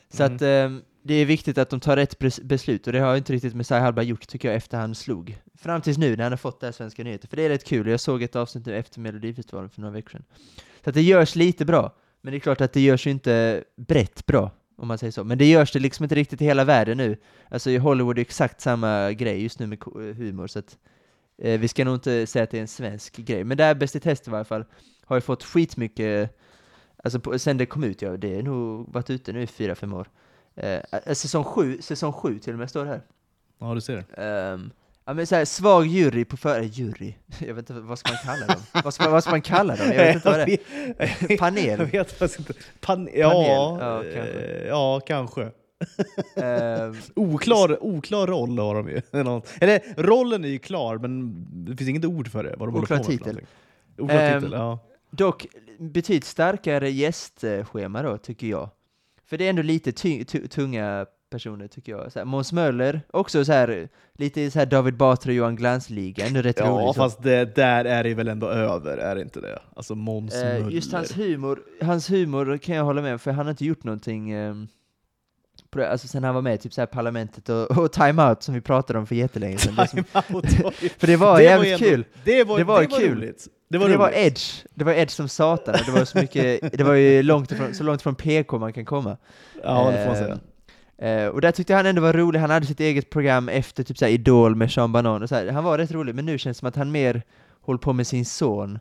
så 0.09 0.23
att 0.23 0.41
ehm, 0.41 0.81
det 1.03 1.13
är 1.13 1.25
viktigt 1.25 1.57
att 1.57 1.69
de 1.69 1.79
tar 1.79 1.95
rätt 1.95 2.19
bes- 2.19 2.43
beslut, 2.43 2.87
och 2.87 2.93
det 2.93 2.99
har 2.99 3.15
inte 3.17 3.33
riktigt 3.33 3.55
Messiah 3.55 3.81
Hallberg 3.81 4.05
gjort 4.05 4.27
tycker 4.27 4.47
jag 4.47 4.55
efter 4.55 4.77
han 4.77 4.95
slog. 4.95 5.37
Fram 5.57 5.81
tills 5.81 5.97
nu 5.97 6.15
när 6.15 6.23
han 6.23 6.31
har 6.31 6.37
fått 6.37 6.59
det 6.59 6.67
här 6.67 6.71
Svenska 6.71 7.03
nyheter, 7.03 7.27
för 7.27 7.35
det 7.37 7.43
är 7.45 7.49
rätt 7.49 7.65
kul, 7.65 7.87
jag 7.87 7.99
såg 7.99 8.23
ett 8.23 8.35
avsnitt 8.35 8.65
nu 8.65 8.75
efter 8.77 8.99
Melodifestivalen 8.99 9.69
för 9.69 9.81
några 9.81 9.93
veckor 9.93 10.09
sedan. 10.09 10.23
Så 10.85 10.89
att 10.89 10.95
det 10.95 11.01
görs 11.01 11.35
lite 11.35 11.65
bra, 11.65 11.95
men 12.21 12.31
det 12.31 12.37
är 12.37 12.39
klart 12.39 12.61
att 12.61 12.73
det 12.73 12.81
görs 12.81 13.07
ju 13.07 13.11
inte 13.11 13.63
brett 13.75 14.25
bra, 14.25 14.51
om 14.77 14.87
man 14.87 14.97
säger 14.97 15.11
så. 15.11 15.23
Men 15.23 15.37
det 15.37 15.45
görs 15.45 15.71
det 15.71 15.79
liksom 15.79 16.03
inte 16.03 16.15
riktigt 16.15 16.41
i 16.41 16.45
hela 16.45 16.63
världen 16.63 16.97
nu. 16.97 17.17
Alltså 17.49 17.69
i 17.69 17.77
Hollywood 17.77 18.13
är 18.13 18.15
det 18.15 18.21
exakt 18.21 18.61
samma 18.61 19.11
grej 19.11 19.43
just 19.43 19.59
nu 19.59 19.67
med 19.67 19.79
humor, 20.17 20.47
så 20.47 20.59
att 20.59 20.77
eh, 21.37 21.59
vi 21.59 21.67
ska 21.67 21.85
nog 21.85 21.95
inte 21.95 22.27
säga 22.27 22.43
att 22.43 22.51
det 22.51 22.57
är 22.57 22.61
en 22.61 22.67
svensk 22.67 23.17
grej. 23.17 23.43
Men 23.43 23.57
det 23.57 23.63
här 23.63 23.75
Bäst 23.75 23.95
i 23.95 23.99
test 23.99 24.27
i 24.27 24.31
varje 24.31 24.45
fall, 24.45 24.65
har 25.05 25.15
ju 25.17 25.21
fått 25.21 25.43
skitmycket 25.43 26.37
Alltså 27.03 27.19
på, 27.19 27.39
sen 27.39 27.57
det 27.57 27.65
kom 27.65 27.83
ut, 27.83 28.01
ja 28.01 28.17
det 28.17 28.35
har 28.35 28.41
nog 28.41 28.93
varit 28.93 29.09
ute 29.09 29.33
nu 29.33 29.41
i 29.41 29.47
fyra, 29.47 29.75
fem 29.75 29.93
år. 29.93 30.09
Eh, 30.55 30.81
säsong 31.13 31.43
sju, 31.43 31.81
säsong 31.81 32.13
sju 32.13 32.39
till 32.39 32.53
och 32.53 32.59
med 32.59 32.69
står 32.69 32.85
det 32.85 32.91
här. 32.91 33.01
Ja, 33.59 33.73
du 33.73 33.81
ser. 33.81 34.05
Ehm, 34.19 34.71
ja 35.05 35.13
men 35.13 35.27
så 35.27 35.35
här, 35.35 35.45
svag 35.45 35.85
jury 35.87 36.25
på 36.25 36.37
för... 36.37 36.61
jury? 36.61 37.13
Jag 37.39 37.53
vet 37.53 37.69
inte, 37.69 37.81
vad 37.81 37.99
ska 37.99 38.11
man 38.11 38.19
kalla 38.23 38.53
dem? 38.53 38.61
vad, 38.83 38.93
ska, 38.93 39.09
vad 39.09 39.23
ska 39.23 39.31
man 39.31 39.41
kalla 39.41 39.75
dem? 39.75 39.87
Jag 39.87 40.05
vet 40.05 40.15
inte 40.15 40.29
vad 40.29 40.39
det 40.47 40.57
är. 41.27 41.37
Panel. 41.37 41.79
Jag 41.79 41.85
vet 41.85 42.11
faktiskt 42.11 42.39
inte. 42.39 42.53
Pan 42.81 43.09
ja, 43.13 43.45
Ja, 43.79 44.05
eh, 44.05 44.13
kanske. 44.15 44.65
ja, 44.67 44.99
kanske. 44.99 45.51
Ehm, 46.35 46.95
Oklar, 47.15 47.83
oklar 47.83 48.27
roll 48.27 48.59
har 48.59 48.75
de 48.75 48.89
ju. 48.89 49.01
Eller 49.61 50.03
rollen 50.03 50.43
är 50.43 50.49
ju 50.49 50.59
klar, 50.59 50.97
men 50.97 51.45
det 51.65 51.77
finns 51.77 51.89
inget 51.89 52.05
ord 52.05 52.31
för 52.31 52.43
det. 52.43 52.55
Vad 52.57 52.69
de 52.69 52.75
Oklar 52.75 52.99
titel. 53.03 53.41
Oklar 53.97 54.19
Ehm, 54.19 54.41
titel, 54.41 54.53
ja. 54.53 54.79
dock 55.09 55.45
betydligt 55.79 56.25
starkare 56.25 56.91
gästschema 56.91 58.01
då, 58.01 58.17
tycker 58.17 58.47
jag. 58.47 58.69
För 59.25 59.37
det 59.37 59.45
är 59.45 59.49
ändå 59.49 59.61
lite 59.61 59.91
tunga 60.49 61.05
personer, 61.35 61.67
tycker 61.67 61.91
jag. 61.91 62.11
Så 62.11 62.19
här, 62.19 62.25
Måns 62.25 62.53
Möller, 62.53 63.01
också 63.13 63.45
så 63.45 63.51
här, 63.51 63.87
lite 64.17 64.51
så 64.51 64.59
här 64.59 64.65
David 64.65 64.97
Batra 64.97 65.29
och 65.29 65.35
Johan 65.35 65.55
Glans-liga, 65.55 66.25
ändå 66.27 66.41
rätt 66.41 66.59
Ja, 66.59 66.65
rolig. 66.65 66.95
fast 66.95 67.23
det, 67.23 67.55
där 67.55 67.85
är 67.85 68.03
det 68.03 68.13
väl 68.13 68.27
ändå 68.27 68.47
över, 68.49 68.97
är 68.97 69.15
det 69.15 69.21
inte 69.21 69.41
det? 69.41 69.59
Alltså 69.75 69.95
Måns 69.95 70.33
Eh, 70.35 70.43
Möller. 70.43 70.69
just 70.69 70.93
hans 70.93 71.17
humor, 71.17 71.59
hans 71.81 72.09
humor 72.11 72.57
kan 72.57 72.75
jag 72.75 72.83
hålla 72.83 73.01
med 73.01 73.13
om, 73.13 73.19
för 73.19 73.31
han 73.31 73.45
har 73.45 73.51
inte 73.51 73.65
gjort 73.65 73.83
någonting 73.83 74.31
ehm, 74.31 74.67
det, 75.69 75.89
alltså 75.89 76.07
sen 76.07 76.23
han 76.23 76.35
var 76.35 76.41
med 76.41 76.55
i 76.55 76.57
typ 76.57 76.73
så 76.73 76.81
här 76.81 76.85
Parlamentet 76.85 77.49
och, 77.49 77.77
och 77.77 77.91
Time 77.91 78.23
Out 78.29 78.43
som 78.43 78.53
vi 78.53 78.61
pratade 78.61 78.99
om 78.99 79.07
för 79.07 79.15
jättelänge 79.15 79.57
sedan. 79.57 79.87
Time 79.87 80.03
Out 80.33 80.59
var 80.63 80.73
ju- 80.83 80.89
för 80.89 81.07
det 81.07 81.15
var 81.17 81.37
det 81.37 81.43
jävligt 81.43 81.73
ändå- 81.73 81.85
kul! 81.85 82.05
Det 82.23 82.43
var, 82.43 82.57
Det 82.57 82.63
var 82.63 82.81
det 82.81 82.87
var 82.87 82.99
kul. 82.99 83.17
roligt. 83.17 83.47
Det 83.69 83.77
var, 83.77 83.85
var, 83.85 83.91
det 83.91 83.97
var 83.97 84.11
edge, 84.15 84.63
det 84.73 84.83
var 84.83 84.93
edge 84.93 85.09
som 85.11 85.27
satan, 85.29 85.75
det 85.85 85.91
var 85.91 86.05
så 86.05 86.17
mycket, 86.17 86.77
det 86.77 86.83
var 86.83 86.93
ju 86.93 87.23
långt 87.23 87.51
ifrån, 87.51 87.73
så 87.73 87.83
långt 87.83 88.01
från 88.01 88.15
PK 88.15 88.57
man 88.59 88.73
kan 88.73 88.85
komma. 88.85 89.17
Ja, 89.63 89.91
det 89.91 89.97
får 89.97 90.05
man 90.07 90.15
säga. 90.15 90.39
Eh, 90.97 91.27
och 91.27 91.41
där 91.41 91.51
tyckte 91.51 91.73
jag 91.73 91.77
han 91.77 91.85
ändå 91.85 92.01
var 92.01 92.13
rolig, 92.13 92.39
han 92.39 92.49
hade 92.49 92.65
sitt 92.65 92.79
eget 92.79 93.09
program 93.09 93.49
efter 93.49 93.83
typ 93.83 93.97
såhär 93.97 94.11
Idol 94.11 94.55
med 94.55 94.71
Sean 94.71 94.91
Banan 94.91 95.23
och 95.23 95.29
så 95.29 95.35
här. 95.35 95.47
han 95.47 95.63
var 95.63 95.77
rätt 95.77 95.91
rolig, 95.91 96.15
men 96.15 96.25
nu 96.25 96.37
känns 96.37 96.57
det 96.57 96.59
som 96.59 96.67
att 96.67 96.75
han 96.75 96.91
mer 96.91 97.21
håller 97.61 97.77
på 97.77 97.93
med 97.93 98.07
sin 98.07 98.25
son, 98.25 98.79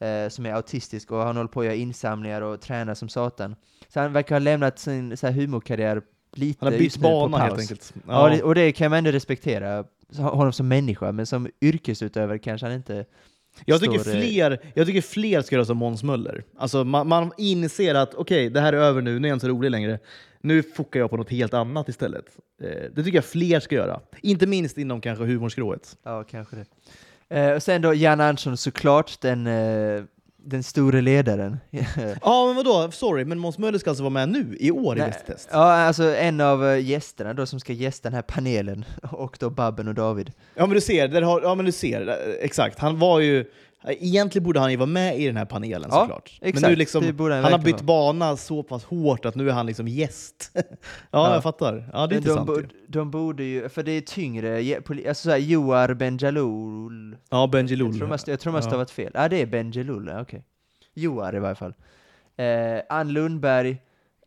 eh, 0.00 0.28
som 0.28 0.46
är 0.46 0.52
autistisk, 0.52 1.10
och 1.10 1.18
han 1.18 1.36
håller 1.36 1.48
på 1.48 1.60
att 1.60 1.66
göra 1.66 1.74
insamlingar 1.76 2.42
och 2.42 2.60
träna 2.60 2.94
som 2.94 3.08
satan. 3.08 3.56
Så 3.88 4.00
han 4.00 4.12
verkar 4.12 4.34
ha 4.34 4.40
lämnat 4.40 4.78
sin 4.78 5.16
så 5.16 5.26
här, 5.26 5.34
humorkarriär 5.34 6.02
lite 6.34 6.64
Han 6.64 6.72
har 6.72 6.78
bytt 6.78 6.96
bana 6.96 7.38
helt 7.38 7.58
enkelt. 7.58 7.94
Ja, 8.06 8.28
det, 8.28 8.42
och 8.42 8.54
det 8.54 8.72
kan 8.72 8.90
man 8.90 8.98
ändå 8.98 9.10
respektera, 9.10 9.84
honom 10.16 10.52
som 10.52 10.68
människa, 10.68 11.12
men 11.12 11.26
som 11.26 11.48
yrkesutövare 11.60 12.38
kanske 12.38 12.66
han 12.66 12.74
inte 12.76 13.04
Jag 13.64 13.80
tycker, 13.80 13.98
står, 13.98 14.14
eh, 14.14 14.20
fler, 14.20 14.60
jag 14.74 14.86
tycker 14.86 15.00
fler 15.00 15.42
ska 15.42 15.54
göra 15.54 15.64
som 15.64 15.76
Måns 15.76 16.02
Möller. 16.02 16.44
Alltså 16.58 16.84
man, 16.84 17.08
man 17.08 17.32
inser 17.38 17.94
att 17.94 18.14
okej, 18.14 18.50
det 18.50 18.60
här 18.60 18.72
är 18.72 18.76
över 18.76 19.02
nu, 19.02 19.18
nu 19.18 19.28
är 19.28 19.30
jag 19.30 19.36
inte 19.36 19.46
så 19.46 19.52
rolig 19.52 19.70
längre. 19.70 19.98
Nu 20.46 20.62
fokar 20.62 21.00
jag 21.00 21.10
på 21.10 21.16
något 21.16 21.30
helt 21.30 21.54
annat 21.54 21.88
istället. 21.88 22.24
Eh, 22.62 22.68
det 22.94 23.04
tycker 23.04 23.18
jag 23.18 23.24
fler 23.24 23.60
ska 23.60 23.74
göra. 23.74 24.00
Inte 24.22 24.46
minst 24.46 24.78
inom 24.78 25.00
kanske 25.00 25.24
humorskrået. 25.24 25.96
Ja, 26.02 26.24
kanske 26.24 26.56
det. 26.56 26.66
Eh, 27.36 27.54
och 27.54 27.62
sen 27.62 27.82
då 27.82 27.94
Jan 27.94 28.20
Andersson 28.20 28.56
såklart, 28.56 29.20
den, 29.20 29.46
eh, 29.46 30.02
den 30.36 30.62
store 30.62 31.00
ledaren. 31.00 31.56
Ja, 32.22 32.46
men 32.46 32.56
vadå? 32.56 32.90
Sorry, 32.90 33.24
men 33.24 33.38
Måns 33.38 33.58
Möller 33.58 33.78
ska 33.78 33.90
alltså 33.90 34.02
vara 34.02 34.10
med 34.10 34.28
nu 34.28 34.56
i 34.60 34.70
år 34.70 34.94
Nej, 34.94 35.08
i 35.08 35.26
test? 35.26 35.48
Ja, 35.52 35.72
alltså 35.72 36.16
en 36.16 36.40
av 36.40 36.80
gästerna 36.80 37.34
då 37.34 37.46
som 37.46 37.60
ska 37.60 37.72
gästa 37.72 38.08
den 38.08 38.14
här 38.14 38.22
panelen, 38.22 38.84
och 39.10 39.36
då 39.40 39.50
Babben 39.50 39.88
och 39.88 39.94
David. 39.94 40.32
Ja 40.54 40.66
men 40.66 40.74
du 40.74 40.80
ser, 40.80 41.08
där 41.08 41.22
har, 41.22 41.42
ja, 41.42 41.54
men 41.54 41.66
du 41.66 41.72
ser 41.72 42.18
exakt. 42.40 42.78
Han 42.78 42.98
var 42.98 43.20
ju, 43.20 43.44
egentligen 43.92 44.44
borde 44.44 44.60
han 44.60 44.70
ju 44.70 44.76
vara 44.76 44.86
med 44.86 45.20
i 45.20 45.26
den 45.26 45.36
här 45.36 45.44
panelen 45.44 45.88
Ja, 45.92 46.00
såklart. 46.00 46.38
men 46.40 46.48
exakt. 46.48 46.68
nu 46.70 46.76
liksom, 46.76 47.02
Det 47.02 47.22
han 47.34 47.44
han 47.44 47.52
har 47.52 47.58
bytt 47.58 47.80
bana 47.80 48.36
så 48.36 48.62
pass 48.62 48.84
hårt 48.84 49.24
att 49.24 49.34
nu 49.34 49.48
är 49.48 49.52
han 49.52 49.66
liksom 49.66 49.88
gäst. 49.88 50.50
ja, 50.54 50.62
Ja. 51.10 51.34
jag 51.34 51.42
fattar. 51.42 51.90
Ja, 51.92 52.06
det 52.06 52.14
är 52.16 52.20
Men 52.20 52.24
de, 52.36 52.40
intressant. 52.40 52.72
ju. 52.72 52.86
de 52.88 53.10
borde 53.10 53.44
ju, 53.44 53.68
för 53.68 53.82
det 53.82 53.92
är 53.92 54.00
tyngre, 54.00 54.76
alltså 55.08 55.14
såhär 55.28 55.38
Joar 55.38 55.94
Benjalul. 55.94 57.16
Ja, 57.30 57.46
Benji 57.46 57.76
Jag 57.76 57.94
tror, 57.94 58.18
jag 58.26 58.40
tror 58.40 58.52
man 58.52 58.62
Ja. 58.62 58.68
stavat 58.68 58.90
fel. 58.90 59.10
Ja, 59.14 59.24
ah, 59.24 59.28
det 59.28 59.42
är 59.42 59.46
Benjalul, 59.46 60.06
ja, 60.12 60.20
okej. 60.20 60.44
Joar 60.94 61.36
i 61.36 61.38
varje 61.38 61.54
fall. 61.54 61.74
Eh, 62.36 62.80
Ann 62.88 63.12
Lundberg, 63.12 63.76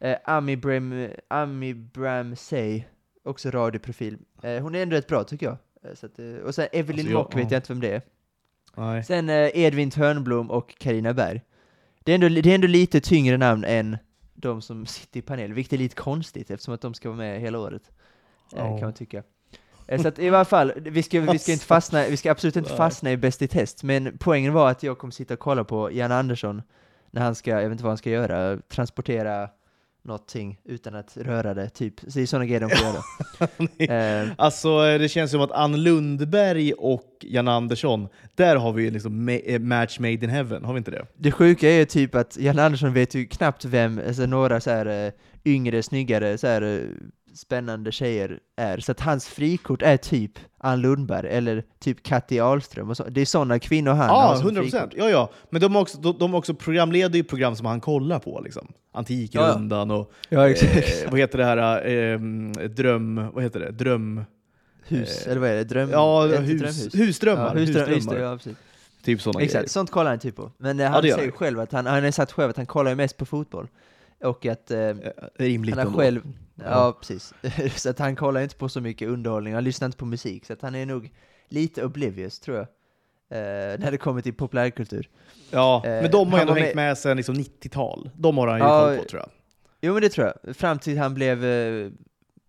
eh, 0.02 0.16
Ami 0.26 0.58
Bram, 0.58 1.08
Ami 1.28 1.74
Bram 1.74 2.36
Say, 2.36 2.84
också 3.24 3.50
radioprofil. 3.50 4.18
Eh, 4.44 4.62
hon 4.62 4.76
är 4.76 4.82
ändå 4.84 4.96
rätt 4.96 5.08
bra 5.08 5.24
tycker 5.24 5.46
jag. 5.46 5.58
Eh, 5.84 5.92
att, 6.04 6.20
eh, 6.20 6.26
och 6.46 6.56
sen 6.56 6.68
Evelyn 6.72 7.00
Alltså, 7.06 7.18
Mock 7.18 7.36
vet 7.36 7.44
ja. 7.44 7.48
jag 7.52 7.58
inte 7.58 7.74
vem 7.74 7.82
det 7.82 7.92
är. 7.96 8.02
Nej. 8.80 9.04
Sen 9.04 9.30
eh, 9.30 9.50
Edvin 9.54 9.92
Törnblom 9.92 10.52
och 10.52 10.76
Karina 10.78 11.14
Berg. 11.14 11.42
Det 12.04 12.12
är, 12.12 12.16
ändå, 12.16 12.30
det 12.30 12.52
är 12.52 12.56
ändå 12.56 12.68
lite 12.68 13.02
tyngre 13.02 13.38
namn 13.38 13.64
än 13.68 13.98
de 14.34 14.62
som 14.62 14.86
sitter 14.96 15.20
i 15.20 15.22
panel, 15.22 15.54
vilket 15.54 15.74
är 15.74 15.78
lite 15.78 15.96
konstigt 15.96 16.52
eftersom 16.52 16.74
att 16.74 16.82
de 16.82 16.94
ska 16.94 17.10
vara 17.10 17.18
med 17.18 17.42
hela 17.42 17.60
året. 17.60 17.92
Eh, 18.56 18.58
Ja. 18.58 18.64
Kan 18.78 18.82
man 18.82 18.94
tycka. 18.94 19.24
Eh, 19.88 20.02
så 20.02 20.08
att 20.08 20.20
i 20.20 20.30
varje 20.30 20.46
fall, 20.46 20.74
vi 20.76 21.04
ska, 21.04 21.22
vi 21.22 21.40
ska 21.40 21.52
inte 21.52 21.66
fastna, 21.76 22.06
vi 22.10 22.18
ska 22.18 22.32
absolut 22.32 22.56
inte 22.56 22.70
fastna 22.76 23.12
i 23.12 23.18
Bäst 23.18 23.42
i 23.42 23.48
test, 23.48 23.84
men 23.84 24.18
poängen 24.20 24.54
var 24.54 24.70
att 24.72 24.84
jag 24.84 24.98
kommer 24.98 25.12
sitta 25.12 25.34
och 25.34 25.40
kolla 25.40 25.64
på 25.64 25.92
Jan 25.92 26.12
Andersson 26.12 26.62
när 27.12 27.22
han 27.22 27.36
ska, 27.36 27.52
jag 27.52 27.62
vet 27.62 27.72
inte 27.72 27.84
vad 27.84 27.92
han 27.92 27.98
ska 27.98 28.10
göra, 28.10 28.58
transportera 28.58 29.50
någonting 30.04 30.60
utan 30.66 30.96
att 30.96 31.18
röra 31.18 31.54
det, 31.54 31.70
typ. 31.70 32.00
Så 32.00 32.06
det 32.10 32.22
är 32.22 32.26
sådana 32.26 32.46
grejer 32.46 32.60
de 32.60 32.70
får 32.70 32.86
göra. 32.88 33.04
Eh, 34.24 34.32
Alltså 34.38 34.70
eh, 34.88 35.00
det 35.00 35.10
känns 35.10 35.32
som 35.32 35.42
att 35.42 35.52
Ann 35.52 35.84
Lundberg 35.84 36.74
och 36.74 37.18
Jan 37.22 37.48
Andersson, 37.48 38.08
där 38.36 38.56
har 38.56 38.74
vi 38.74 38.84
ju 38.84 38.92
liksom 38.92 39.30
ma- 39.30 39.42
eh, 39.46 39.60
match 39.60 40.00
made 40.00 40.14
in 40.14 40.30
heaven, 40.30 40.66
har 40.66 40.74
vi 40.74 40.78
inte 40.78 40.92
det? 40.92 41.06
Det 41.18 41.32
sjuka 41.32 41.70
är 41.70 41.78
ju 41.80 41.86
typ 41.86 42.16
att 42.16 42.38
Jan 42.38 42.60
Andersson 42.60 42.94
vet 42.94 43.16
ju 43.16 43.26
knappt 43.26 43.66
vem, 43.66 44.02
alltså 44.08 44.26
några 44.26 44.62
så 44.62 44.70
här 44.70 45.06
eh, 45.08 45.12
yngre, 45.46 45.84
snyggare, 45.84 46.38
så 46.38 46.48
här 46.48 46.86
spännande 47.40 47.92
tjejer 47.92 48.40
är, 48.58 48.78
så 48.78 48.92
att 48.92 49.00
hans 49.00 49.28
frikort 49.28 49.82
är 49.82 49.98
typ 49.98 50.32
Ann 50.58 50.82
Lundberg 50.82 51.28
eller 51.30 51.64
typ 51.80 52.04
Katti 52.04 52.40
Ahlström 52.40 52.90
och 52.90 52.98
så. 52.98 53.04
Det 53.04 53.22
är 53.22 53.26
sådana 53.26 53.60
kvinnor 53.60 53.92
han 53.92 54.10
har 54.10 54.16
Ja, 54.34 54.36
som 54.36 54.46
100 54.46 54.62
frikort. 54.62 54.72
procent. 54.80 54.94
Ja, 54.98 55.10
ja. 55.10 55.30
Men 55.50 55.62
de, 55.62 55.76
har 55.76 55.82
också, 55.82 55.98
de, 55.98 56.18
de 56.20 56.36
också 56.36 56.54
programleder 56.54 57.16
ju 57.18 57.24
program 57.24 57.56
som 57.56 57.66
han 57.66 57.82
kollar 57.82 58.20
på. 58.20 58.42
Liksom. 58.44 58.68
Antikrundan 58.94 59.92
och 59.92 60.12
Ja, 60.30 60.48
eh, 60.50 60.56
vad 61.12 61.20
heter 61.20 61.38
det 61.38 61.46
här, 61.46 61.88
eh, 61.88 62.20
dröm... 62.70 63.30
Vad 63.34 63.44
heter 63.44 63.60
det? 63.60 63.72
Dröm... 63.72 64.24
Hus, 64.88 65.26
eh, 65.26 65.32
eller 65.32 65.42
vad 65.42 65.50
är 65.50 65.56
det? 65.56 65.64
Dröm? 65.64 65.90
Ja, 65.90 66.24
är 66.26 66.42
hus, 66.42 66.60
drömhus? 66.60 66.96
husdrömmar. 66.96 67.56
Ja, 67.56 67.60
husdrömmar. 67.60 68.16
Ja, 68.20 68.38
precis. 68.38 68.58
Typ 69.04 69.22
sådana 69.22 69.44
Exakt, 69.44 69.60
grejer. 69.62 69.70
sånt 69.70 69.92
kollar 69.92 70.10
han 70.10 70.20
typ 70.20 70.36
på. 70.36 70.52
Men 70.58 70.80
eh, 70.80 70.86
Ja, 70.86 70.92
han 70.92 71.06
gör 71.06 71.18
säger 71.18 71.32
själv 71.32 71.60
att 71.60 71.72
han, 71.72 71.86
han 71.86 72.04
har 72.04 72.12
sagt 72.12 72.32
själv 72.32 72.50
att 72.50 72.58
han 72.58 72.66
kollar 72.66 72.92
ju 72.92 72.96
mest 72.96 73.18
på 73.18 73.26
fotboll. 73.26 73.68
Och 74.24 74.46
att 74.46 74.72
eh, 74.72 74.80
Eh, 74.80 74.94
Rimligt 75.38 75.76
han 75.76 75.88
har 75.88 75.94
själv, 76.00 76.22
ja. 76.66 76.98
Precis. 77.00 77.34
så 77.84 77.90
att 77.90 78.00
han 78.00 78.16
kollar 78.16 78.42
inte 78.42 78.56
på 78.56 78.70
så 78.70 78.82
mycket 78.82 79.08
underhållning, 79.08 79.54
han 79.54 79.64
lyssnar 79.64 79.86
inte 79.86 79.98
på 79.98 80.06
musik. 80.06 80.46
Så 80.46 80.54
att 80.54 80.62
han 80.62 80.76
är 80.76 80.86
nog 80.86 81.12
lite 81.50 81.86
oblivious 81.86 82.40
tror 82.40 82.58
jag. 82.58 82.68
Eh, 83.32 83.80
när 83.80 83.92
det 83.92 83.98
kommer 83.98 84.22
till 84.22 84.34
populärkultur. 84.34 85.10
Ja, 85.52 85.82
Eh, 85.86 86.02
men 86.02 86.12
de 86.12 86.32
har 86.32 86.40
han 86.40 86.48
ändå 86.48 86.54
hängt 86.62 86.76
med- 86.76 86.76
med 86.76 86.98
sen 86.98 87.18
liksom 87.18 87.36
90-tal. 87.36 88.10
De 88.16 88.38
har 88.38 88.48
han 88.48 88.58
ju 88.60 88.64
Ja, 88.66 88.86
koll 88.86 88.98
på 88.98 89.04
tror 89.10 89.22
jag. 89.22 89.30
Jo 89.82 89.94
men 89.94 90.02
det 90.02 90.10
tror 90.10 90.34
jag. 90.44 90.56
Fram 90.56 90.80
till 90.80 90.98
han 90.98 91.14
blev, 91.14 91.46
eh, 91.46 91.90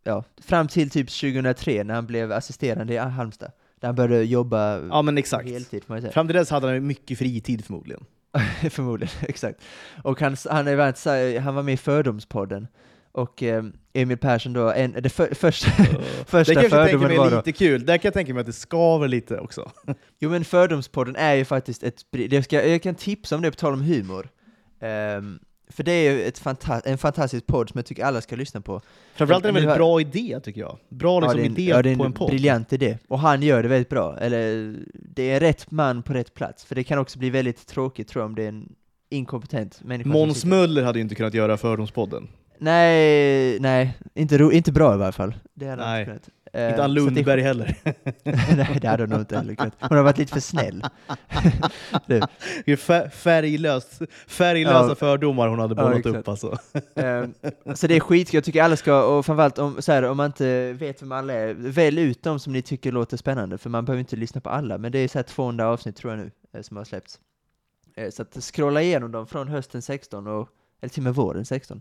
ja, 0.05 0.25
fram 0.43 0.69
till 0.69 0.91
typ 0.91 1.11
2003 1.11 1.85
när 1.85 1.95
han 1.95 2.07
blev 2.07 2.33
assisterande 2.33 2.95
i 2.95 2.97
Halmstad. 2.97 3.53
Där 3.81 3.89
han 3.89 3.95
började 3.95 4.25
jobba 4.25 4.79
Ja 4.91 5.03
men 5.03 5.19
exakt. 5.19 5.49
heltid 5.49 5.85
får 5.85 5.95
man 5.95 6.01
säga. 6.01 6.13
Fram 6.13 6.27
till 6.27 6.37
dess 6.37 6.51
hade 6.51 6.67
han 6.67 6.87
mycket 6.87 7.19
fritid 7.19 7.65
förmodligen. 7.65 8.05
Förmodligen, 8.71 9.15
exakt. 9.29 9.61
Och 10.05 10.21
han, 10.21 10.37
han, 10.51 10.67
här- 10.67 11.39
han 11.41 11.55
var 11.55 11.63
med 11.63 11.75
i 11.75 11.77
Fördomspodden. 11.77 12.69
Och 13.13 13.43
eh, 13.43 13.65
Emil 13.93 14.19
Persson 14.19 14.53
då, 14.53 14.73
en, 14.73 14.93
det 14.93 15.09
för, 15.09 15.35
första, 15.35 15.71
första 16.27 16.63
det 16.63 16.69
fördomen 16.69 17.17
var 17.17 17.31
då, 17.31 17.37
lite 17.37 17.53
kul. 17.53 17.87
Där 17.87 17.99
kan 17.99 18.09
jag 18.09 18.15
tänka 18.15 18.35
mig 18.35 18.41
att 18.41 18.47
det 18.47 18.53
skaver 18.53 19.09
lite 19.09 19.39
också. 19.39 19.71
Jo 20.19 20.31
men 20.31 20.45
Fördomspodden 20.45 21.17
är 21.17 21.35
ju 21.35 21.45
faktiskt 21.45 21.83
ett, 21.83 22.05
det 22.11 22.43
ska, 22.43 22.69
jag 22.69 22.83
kan 22.83 22.95
tipsa 22.95 23.37
om 23.37 23.43
det 23.43 23.51
på 23.51 23.57
tal 23.57 23.73
om 23.73 23.83
humor. 23.83 24.29
Ehm, 24.81 25.39
för 25.69 25.83
det 25.83 25.93
är 25.93 26.13
ju 26.13 26.23
ett 26.23 26.39
fanta 26.39 26.81
en 26.81 26.99
fantastisk 26.99 27.47
podd 27.47 27.69
som 27.69 27.79
jag 27.79 27.87
tycker 27.87 28.05
alla 28.05 28.21
ska 28.21 28.37
lyssna 28.37 28.61
på. 28.61 28.81
Framförallt 29.15 29.45
är 29.45 29.53
det 29.53 29.59
en 29.59 29.65
väldigt 29.65 29.77
bra 29.77 30.01
idé 30.01 30.41
tycker 30.43 30.61
jag. 30.61 30.79
Bra 30.89 31.21
liksom 31.21 31.37
det 31.37 31.43
är 31.43 31.47
en, 31.47 31.53
idé 31.53 31.71
ja, 31.71 31.83
det 31.83 31.97
på 31.97 32.05
en 32.05 32.13
podd. 32.13 32.31
briljant 32.31 32.73
idé. 32.73 32.99
Och 33.09 33.19
han 33.19 33.43
gör 33.43 33.63
det 33.63 33.69
väldigt 33.69 33.89
bra. 33.89 34.19
Eller, 34.19 34.77
det 34.95 35.31
är 35.31 35.41
rätt 35.41 35.71
man 35.71 36.03
på 36.03 36.13
rätt 36.13 36.35
plats. 36.35 36.65
För 36.65 36.75
det 36.75 36.85
kan 36.85 36.99
också 36.99 37.19
bli 37.19 37.31
väldigt 37.31 37.67
tråkigt 37.67 38.09
tror 38.09 38.23
jag 38.23 38.27
om 38.27 38.35
det 38.35 38.45
är 38.45 38.49
en 38.49 38.69
inkompetent 39.11 39.83
människa. 39.83 40.11
Måns 40.11 40.45
Möller 40.45 40.83
hade 40.83 40.99
ju 40.99 41.03
inte 41.03 41.15
kunnat 41.15 41.35
göra 41.35 41.57
Fördomspodden. 41.57 42.29
Nej, 42.61 43.61
nej, 43.61 43.99
inte, 44.15 44.39
ro, 44.39 44.53
inte 44.53 44.73
bra 44.73 44.95
i 44.95 44.99
varje 44.99 45.13
fall. 45.13 45.35
Det 45.55 45.67
hade 45.69 45.83
Nej. 45.83 46.01
inte 46.01 46.11
kunnat. 46.11 46.29
Eh, 46.53 46.69
inte 46.71 46.85
Ann 46.85 46.95
det- 46.95 47.01
Lundberg 47.01 47.41
heller. 47.43 47.77
nej, 48.57 48.79
det 48.81 48.89
hade 48.89 49.03
hon 49.03 49.11
nog 49.11 49.21
inte 49.21 49.37
heller 49.37 49.55
kunnat. 49.55 49.75
Hon 49.81 49.97
har 49.97 50.05
varit 50.05 50.19
lite 50.19 50.33
för 50.33 50.41
snäll. 50.41 50.83
det, 52.07 52.21
Det 52.65 52.73
är 52.73 52.77
fär- 52.77 53.09
färglöst, 53.09 53.99
färglösa 54.27 54.89
Ja. 54.89 54.95
fördomar 54.95 55.49
hon 55.49 55.59
hade 55.59 55.75
Ja, 55.77 55.83
bollat 55.83 55.99
exakt. 55.99 56.17
upp 56.17 56.29
alltså. 56.29 56.57
Ehm, 56.95 57.35
så 57.75 57.87
det 57.87 57.97
är 57.97 58.01
skitkul, 58.01 58.37
jag 58.37 58.45
tycker 58.45 58.63
alla 58.63 58.77
ska, 58.77 59.03
och 59.05 59.27
framförallt 59.27 59.59
om, 59.59 59.83
så 59.83 59.93
här, 59.93 60.03
om 60.03 60.17
man 60.17 60.27
inte 60.27 60.73
vet 60.73 61.03
vem 61.03 61.13
alla 61.13 61.33
är, 61.33 61.55
välj 61.55 62.01
ut 62.01 62.23
dem 62.23 62.39
som 62.41 62.53
ni 62.53 62.63
tycker 62.63 62.93
låter 62.93 63.17
spännande, 63.17 63.59
för 63.59 63.71
man 63.71 63.85
behöver 63.85 64.01
inte 64.01 64.17
lyssna 64.17 64.41
på 64.41 64.51
alla, 64.51 64.79
men 64.79 64.93
det 64.93 64.99
är 64.99 65.09
så 65.09 65.19
här 65.19 65.23
200 65.23 65.67
avsnitt 65.69 65.97
tror 65.97 66.13
jag 66.13 66.19
nu, 66.21 66.31
eh, 66.53 66.63
som 66.63 66.77
har 66.77 66.85
släppts. 66.85 67.21
Eh, 67.97 68.11
så 68.11 68.23
att 68.23 68.37
scrolla 68.41 68.83
igenom 68.83 69.13
dem 69.13 69.27
från 69.27 69.49
hösten 69.49 69.83
16, 69.83 70.27
och, 70.27 70.49
eller 70.81 70.91
till 70.91 71.01
och 71.01 71.05
med 71.05 71.15
våren 71.15 71.45
16. 71.45 71.81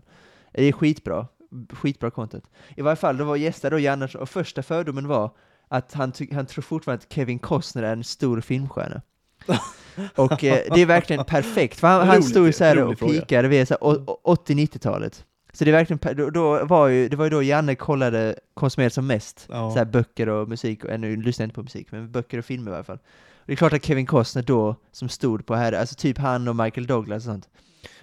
Det 0.52 0.64
är 0.64 0.72
skitbra, 0.72 1.26
skitbra 1.72 2.10
content. 2.10 2.50
I 2.76 2.82
varje 2.82 2.96
fall, 2.96 3.16
då 3.16 3.24
var 3.24 3.36
gäster 3.36 3.70
då 3.70 3.78
Janne, 3.78 4.08
och 4.18 4.28
första 4.28 4.62
fördomen 4.62 5.08
var 5.08 5.30
att 5.68 5.92
han, 5.92 6.12
han 6.32 6.46
tror 6.46 6.62
fortfarande 6.62 7.04
att 7.04 7.12
Kevin 7.12 7.38
Costner 7.38 7.82
är 7.82 7.92
en 7.92 8.04
stor 8.04 8.40
filmstjärna. 8.40 9.02
Och 10.16 10.44
eh, 10.44 10.58
det 10.74 10.80
är 10.82 10.86
verkligen 10.86 11.24
perfekt, 11.24 11.80
för 11.80 11.88
han, 11.88 12.08
han 12.08 12.22
stod 12.22 12.46
ju 12.46 12.52
så 12.52 12.64
här 12.64 12.76
rolig 12.76 13.02
och 13.02 13.08
pikade 13.10 13.48
vid 13.48 13.68
så 13.68 13.74
här 13.74 13.84
å- 13.84 14.18
å- 14.22 14.34
80-90-talet. 14.34 15.24
Så 15.52 15.64
det 15.64 15.70
är 15.70 15.72
verkligen, 15.72 16.16
då, 16.16 16.30
då 16.30 16.64
var 16.64 16.88
ju, 16.88 17.08
det 17.08 17.16
var 17.16 17.24
ju 17.24 17.30
då 17.30 17.42
Janne 17.42 17.74
kollade, 17.74 18.34
konsumerade 18.54 18.94
som 18.94 19.06
mest, 19.06 19.46
Ja. 19.48 19.70
så 19.70 19.78
här 19.78 19.84
böcker 19.84 20.28
och 20.28 20.48
musik, 20.48 20.84
och 20.84 21.00
nu 21.00 21.16
lyssnar 21.16 21.44
jag 21.44 21.46
inte 21.46 21.54
på 21.54 21.62
musik, 21.62 21.86
men 21.92 22.12
böcker 22.12 22.38
och 22.38 22.44
filmer 22.44 22.70
i 22.70 22.74
alla 22.74 22.84
fall. 22.84 22.98
Och 23.38 23.46
det 23.46 23.52
är 23.52 23.56
klart 23.56 23.72
att 23.72 23.84
Kevin 23.84 24.06
Costner 24.06 24.42
då, 24.42 24.76
som 24.92 25.08
stod 25.08 25.46
på 25.46 25.54
här, 25.54 25.72
alltså 25.72 25.94
typ 25.94 26.18
han 26.18 26.48
och 26.48 26.56
Michael 26.56 26.86
Douglas 26.86 27.16
och 27.26 27.32
sånt. 27.32 27.48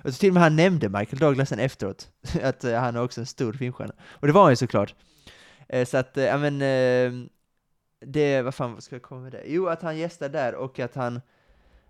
Och 0.04 0.14
till 0.14 0.30
och 0.30 0.34
med 0.34 0.44
han 0.44 0.56
nämnde 0.56 0.90
Michael 0.90 1.20
Douglas 1.20 1.50
sen 1.50 1.60
efteråt, 1.60 2.10
att 2.44 2.64
eh, 2.64 2.80
han 2.80 2.96
är 2.96 3.04
också 3.04 3.22
en 3.22 3.26
stor 3.26 3.54
filmstjärna. 3.54 3.94
Och 4.10 4.28
det 4.28 4.34
var 4.34 4.42
han 4.42 4.52
ju 4.52 4.56
såklart. 4.56 4.96
Eh, 5.70 5.86
så 5.86 5.98
att, 5.98 6.18
eh, 6.18 6.24
ja 6.24 6.38
men, 6.38 6.60
det, 8.06 8.42
vad 8.42 8.56
fan 8.56 8.82
ska 8.82 8.96
jag 8.96 9.04
komma 9.04 9.22
med 9.22 9.32
det? 9.32 9.44
Jo, 9.46 9.68
att 9.68 9.82
han 9.82 9.98
gästar 9.98 10.30
där 10.30 10.56
och 10.56 10.80
att 10.80 10.96
han, 10.96 11.22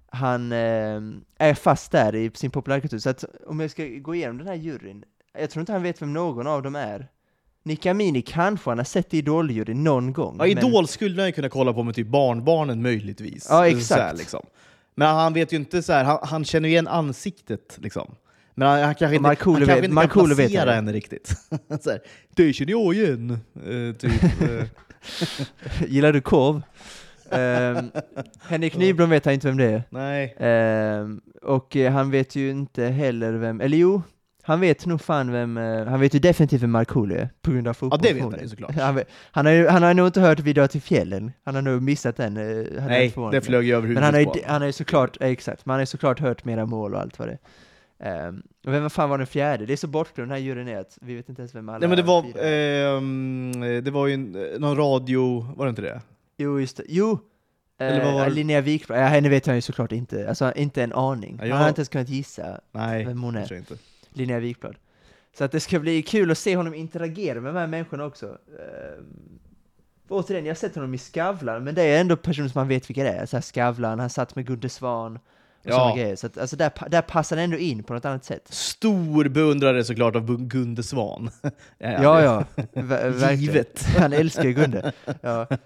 han 0.10 0.52
är 0.52 1.54
fast 1.54 1.92
där 1.92 2.16
i 2.16 2.32
sin 2.34 2.52
populärkultur. 2.52 3.00
Så 3.00 3.10
att 3.10 3.26
om 3.46 3.60
jag 3.60 3.72
ska 3.72 3.86
gå 3.86 4.16
igenom 4.16 4.38
den 4.38 4.48
här 4.48 4.56
juryn, 4.56 5.04
jag 5.34 5.50
tror 5.50 5.62
inte 5.62 5.72
han 5.72 5.84
vet 5.84 6.02
vem 6.02 6.14
någon 6.14 6.48
av 6.48 6.64
dem 6.64 6.76
är. 6.76 7.08
Nick 7.64 7.86
Amini 7.86 8.22
kanske 8.22 8.70
han 8.70 8.78
har 8.78 8.86
sett 8.86 9.14
i 9.14 9.18
Idoljuryn 9.18 9.84
någon 9.84 10.14
gång. 10.14 10.36
Ja, 10.40 10.46
men- 10.46 10.58
Idol 10.58 10.88
skulle 10.88 11.22
han 11.22 11.34
kunna 11.34 11.50
kolla 11.50 11.74
på 11.74 11.84
med 11.84 11.96
typ 11.96 12.08
barnbarnen 12.08 12.82
möjligtvis. 12.82 13.48
Ja, 13.50 13.68
exakt. 13.68 14.02
här, 14.02 14.14
liksom. 14.14 14.46
Men 15.00 15.08
han 15.08 15.34
vet 15.34 15.54
ju 15.54 15.58
inte 15.58 15.82
så 15.82 15.94
här, 15.94 16.04
han, 16.04 16.20
han 16.22 16.46
känner 16.46 16.70
ju 16.70 16.74
igen 16.74 16.88
ansiktet 16.88 17.78
liksom. 17.82 18.16
Men 18.56 18.68
han, 18.68 18.80
han 18.84 18.96
kanske 18.96 19.16
inte, 19.16 19.22
Markoolio 19.28 19.60
han 19.60 19.66
kanske 19.68 19.76
vet- 19.76 19.84
inte 19.84 19.96
Markoolio 19.96 20.28
kan 20.36 20.38
vet 20.38 20.48
placera 20.52 20.66
det. 20.66 20.74
henne 20.76 20.92
riktigt. 20.94 21.28
så 21.82 21.90
här, 21.90 22.00
det 22.36 22.54
känner 22.54 22.72
jag 22.72 22.94
igen. 22.94 23.40
Eh, 23.56 23.96
typ, 23.96 24.24
eh. 24.42 24.66
Gillar 25.88 26.14
du 26.14 26.22
korv? 26.22 26.62
Ehm, 27.32 27.92
Henrik 28.42 28.76
Nyblom 28.76 29.10
vet 29.10 29.26
han 29.26 29.34
inte 29.34 29.48
vem 29.48 29.58
det 29.58 29.66
är. 29.66 29.84
Nej. 29.90 30.36
Ehm, 30.40 31.22
och 31.42 31.76
eh, 31.76 31.92
han 31.92 32.12
vet 32.12 32.36
ju 32.36 32.50
inte 32.50 32.84
heller 32.86 33.34
vem, 33.34 33.62
eller 33.62 33.78
jo, 33.78 34.02
han 34.48 34.60
vet 34.60 34.86
nog 34.86 35.02
fan 35.02 35.32
vem, 35.32 35.58
eh, 35.58 35.86
han 35.86 36.00
vet 36.00 36.14
ju 36.16 36.20
definitivt 36.20 36.62
vem 36.62 36.72
Markoolio 36.72 37.18
är, 37.18 37.30
på 37.42 37.52
grund 37.52 37.68
av 37.68 37.72
Ja, 37.72 37.74
fotboll. 37.74 38.00
det 38.02 38.14
vet 38.14 38.24
han 38.24 38.40
ju 38.42 38.50
såklart. 38.50 38.76
Han, 38.76 38.96
vet- 38.96 39.08
han, 39.32 39.46
har 39.46 39.54
ju, 39.54 39.68
han 39.68 39.84
har 39.84 39.94
nog 39.94 40.08
inte 40.08 40.22
hört 40.22 40.40
Vi 40.40 40.54
drar 40.54 40.68
till 40.68 40.82
fjällen, 40.82 41.32
han 41.44 41.56
har 41.56 41.62
nog 41.62 41.82
missat 41.82 42.16
den. 42.18 42.38
eh, 42.38 42.66
Nej, 42.88 43.14
det 43.32 43.42
flög 43.42 43.66
ju 43.66 43.76
över 43.76 43.88
Men 43.88 44.04
han 44.04 44.14
har, 44.14 44.20
huvudet 44.20 44.22
ju, 44.22 44.26
på 44.26 44.46
honom. 44.46 44.52
han 44.54 44.62
har 44.62 44.66
ju 44.68 44.72
såklart, 44.74 45.18
eh, 45.22 45.28
exakt, 45.30 45.66
men 45.66 45.72
han 45.72 45.78
har 45.78 45.82
ju 45.82 45.86
såklart 45.86 46.20
hört 46.20 46.46
mera 46.46 46.66
mål 46.66 46.94
och 46.94 47.02
allt 47.02 47.20
vad 47.20 47.28
det 47.28 47.38
är. 48.00 48.30
Och 48.68 48.74
vem 48.74 48.90
fan 48.90 49.10
var 49.10 49.18
den 49.18 49.28
fjärde? 49.28 49.66
Det 49.66 49.74
är 49.74 49.78
så 49.78 49.88
bortglömd 49.88 50.32
den 50.32 50.38
här 50.38 50.44
juryn 50.46 50.68
är 50.68 50.78
att 50.78 50.98
vi 51.02 51.16
vet 51.16 51.30
inte 51.30 51.42
ens 51.42 51.56
vem 51.56 51.70
alla 51.70 51.78
Nej 51.80 51.88
men 51.90 51.98
det 51.98 52.04
var, 52.04 52.24
ehm, 52.46 53.84
det 53.84 53.92
var 53.92 54.08
ju 54.08 54.14
eh, 54.14 54.60
någon 54.60 54.78
radio, 54.78 55.48
var 55.56 55.66
det 55.66 55.70
inte 55.70 55.82
det? 55.82 56.02
Jo, 56.38 56.60
just 56.60 56.78
det. 56.78 56.84
Jo! 56.88 57.20
Eller 57.80 58.06
vad 58.06 58.14
var 58.14 58.26
Eh? 58.26 58.30
Linnea 58.34 58.62
Wikblad, 58.62 59.00
ja, 59.00 59.04
henne 59.06 59.30
vet 59.30 59.48
jag 59.48 59.56
ju 59.56 59.62
såklart 59.62 59.92
inte, 59.92 60.30
alltså 60.30 60.52
inte 60.56 60.84
en 60.84 60.94
aning. 60.94 61.32
Ja, 61.36 61.40
Han 61.42 61.50
jag- 61.50 61.56
har 61.56 61.70
inte 61.70 61.80
ens 61.80 61.90
kunnat 61.90 62.10
gissa 62.10 62.60
Nej, 62.72 63.06
vem 63.06 63.24
hon 63.24 63.36
är. 63.36 63.48
jag 63.50 63.58
inte. 63.60 63.76
Linnea 64.10 64.40
Wikblad. 64.40 64.76
Så 65.38 65.44
att 65.44 65.52
det 65.52 65.60
ska 65.60 65.80
bli 65.80 66.02
kul 66.02 66.32
att 66.32 66.38
se 66.38 66.56
honom 66.56 66.74
interagera 66.74 67.42
med 67.42 67.54
de 67.54 67.60
här 67.60 67.68
människorna 67.68 68.06
också. 68.06 68.38
För 70.08 70.16
återigen, 70.16 70.46
jag 70.46 70.50
har 70.50 70.56
sett 70.56 70.76
honom 70.76 70.94
i 70.94 70.98
Skavlan, 70.98 71.64
men 71.64 71.76
det 71.76 71.82
är 71.84 72.02
ändå 72.02 72.16
personer 72.18 72.50
som 72.50 72.60
man 72.60 72.68
vet 72.68 72.90
vilka 72.90 73.04
det 73.04 73.10
är. 73.10 73.26
Så 73.26 73.36
här 73.38 73.42
Skavlan, 73.42 74.00
han 74.00 74.10
satt 74.10 74.36
med 74.36 74.46
Gunde 74.48 74.70
Svan 74.70 75.16
och 75.16 75.22
Ja. 75.64 75.94
grejer. 75.98 76.16
Så 76.16 76.28
att, 76.28 76.38
alltså 76.38 76.56
där, 76.56 76.72
där 76.90 77.02
passar 77.02 77.36
han 77.36 77.44
ändå 77.44 77.58
in 77.58 77.84
på 77.84 77.94
något 77.94 78.06
annat 78.06 78.26
sätt. 78.26 78.48
Stor 78.54 79.28
beundrare 79.30 79.84
såklart 79.84 80.16
av 80.16 80.38
Gunde 80.48 80.84
Svan. 80.84 81.30
Ja, 81.78 82.22
ja. 82.22 82.44
Ver- 82.74 83.10
verkligen. 83.10 83.66
Han 83.98 84.14
älskar 84.14 84.44
ju 84.44 84.54
Gunde. 84.54 84.92
Ja. 85.22 85.48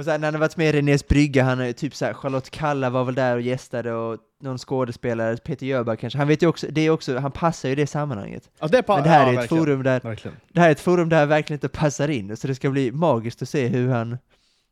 Och 0.00 0.04
sen 0.04 0.20
när 0.20 0.26
han 0.28 0.34
har 0.34 0.40
varit 0.40 0.56
med 0.56 0.68
i 0.68 0.72
Renés 0.72 1.08
brygga, 1.08 1.44
han 1.44 1.60
är 1.60 1.72
typ 1.72 1.94
så 1.94 2.04
här, 2.04 2.12
Charlotte 2.14 2.50
Kalla 2.50 2.90
var 2.90 3.04
väl 3.04 3.14
där 3.14 3.34
och 3.36 3.40
gästade 3.40 3.92
och 3.92 4.18
någon 4.40 4.58
skådespelare, 4.58 5.36
Peter 5.36 5.66
Jöback 5.66 6.00
kanske. 6.00 6.18
Han 6.18 6.28
vet 6.28 6.42
ju 6.42 6.46
också, 6.46 6.66
det 6.70 6.80
är 6.80 6.90
också, 6.90 7.18
han 7.18 7.32
passar 7.32 7.68
ju 7.68 7.72
i 7.72 7.76
det 7.76 7.86
sammanhanget. 7.86 8.50
Ja, 8.60 8.68
det 8.68 8.88
Men 8.88 9.02
det 9.02 9.08
här 9.08 9.20
ja, 9.20 9.26
är 9.28 9.32
ett 9.32 9.38
verkligen. 9.38 9.64
forum 9.64 9.82
där, 9.82 10.00
Verkligen. 10.00 10.36
det 10.52 10.60
här 10.60 10.68
är 10.68 10.72
ett 10.72 10.80
forum 10.80 11.08
där 11.08 11.18
han 11.18 11.28
verkligen 11.28 11.56
inte 11.56 11.68
passar 11.68 12.08
in, 12.08 12.36
så 12.36 12.46
det 12.46 12.54
ska 12.54 12.70
bli 12.70 12.92
magiskt 12.92 13.42
att 13.42 13.48
se 13.48 13.66
hur 13.66 13.88
han, 13.88 14.18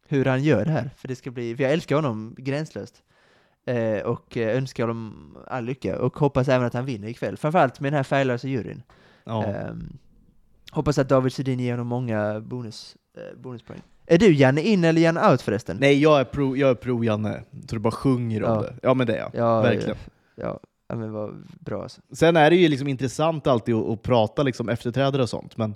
hur 0.08 0.24
han 0.24 0.42
gör 0.42 0.64
det 0.64 0.70
här. 0.70 0.90
För 0.96 1.08
det 1.08 1.16
ska 1.16 1.30
bli, 1.30 1.56
för 1.56 1.62
jag 1.62 1.72
älskar 1.72 1.96
honom 1.96 2.34
gränslöst. 2.38 2.94
Eh, 3.66 4.02
och 4.02 4.36
eh, 4.36 4.56
önskar 4.56 4.86
honom 4.86 5.36
all 5.46 5.64
lycka, 5.64 5.98
och 5.98 6.18
hoppas 6.18 6.48
även 6.48 6.66
att 6.66 6.74
han 6.74 6.84
vinner 6.84 7.08
ikväll. 7.08 7.36
Framförallt 7.36 7.80
med 7.80 7.92
den 7.92 7.96
här 7.96 8.04
färglösa 8.04 8.48
juryn. 8.48 8.82
Ja. 9.24 9.44
Ehm, 9.44 9.98
hoppas 10.70 10.98
att 10.98 11.08
David 11.08 11.32
Sedin 11.32 11.60
ger 11.60 11.70
honom 11.70 11.86
många 11.86 12.40
bonus, 12.40 12.96
eh, 13.16 13.38
bonuspoäng. 13.38 13.82
Är 14.10 14.18
du 14.18 14.32
Janne 14.34 14.60
in 14.60 14.84
eller 14.84 15.00
Janne 15.00 15.30
out 15.30 15.42
förresten? 15.42 15.76
Nej, 15.80 15.98
jag 16.02 16.20
är 16.20 16.24
pro, 16.24 16.56
jag 16.56 16.70
är 16.70 16.74
pro 16.74 17.04
Janne. 17.04 17.42
Så 17.68 17.74
du 17.74 17.78
bara 17.78 17.90
sjunger 17.90 18.44
om 18.44 18.54
Ja. 18.54 18.60
det. 18.62 18.74
Ja, 18.82 18.94
men 18.94 19.06
det 19.06 19.14
är 19.14 19.18
jag. 19.18 19.30
Ja, 19.34 19.60
Verkligen. 19.62 19.96
Ja, 20.36 20.60
ja 20.88 20.94
men 20.96 21.12
vad 21.12 21.46
bra 21.60 21.82
alltså. 21.82 22.00
Sen 22.12 22.36
är 22.36 22.50
det 22.50 22.56
ju 22.56 22.68
liksom 22.68 22.88
intressant 22.88 23.46
alltid 23.46 23.74
att, 23.74 23.88
att 23.88 24.02
prata 24.02 24.42
liksom 24.42 24.68
efterträdare 24.68 25.22
och 25.22 25.28
sånt, 25.28 25.56
men 25.56 25.74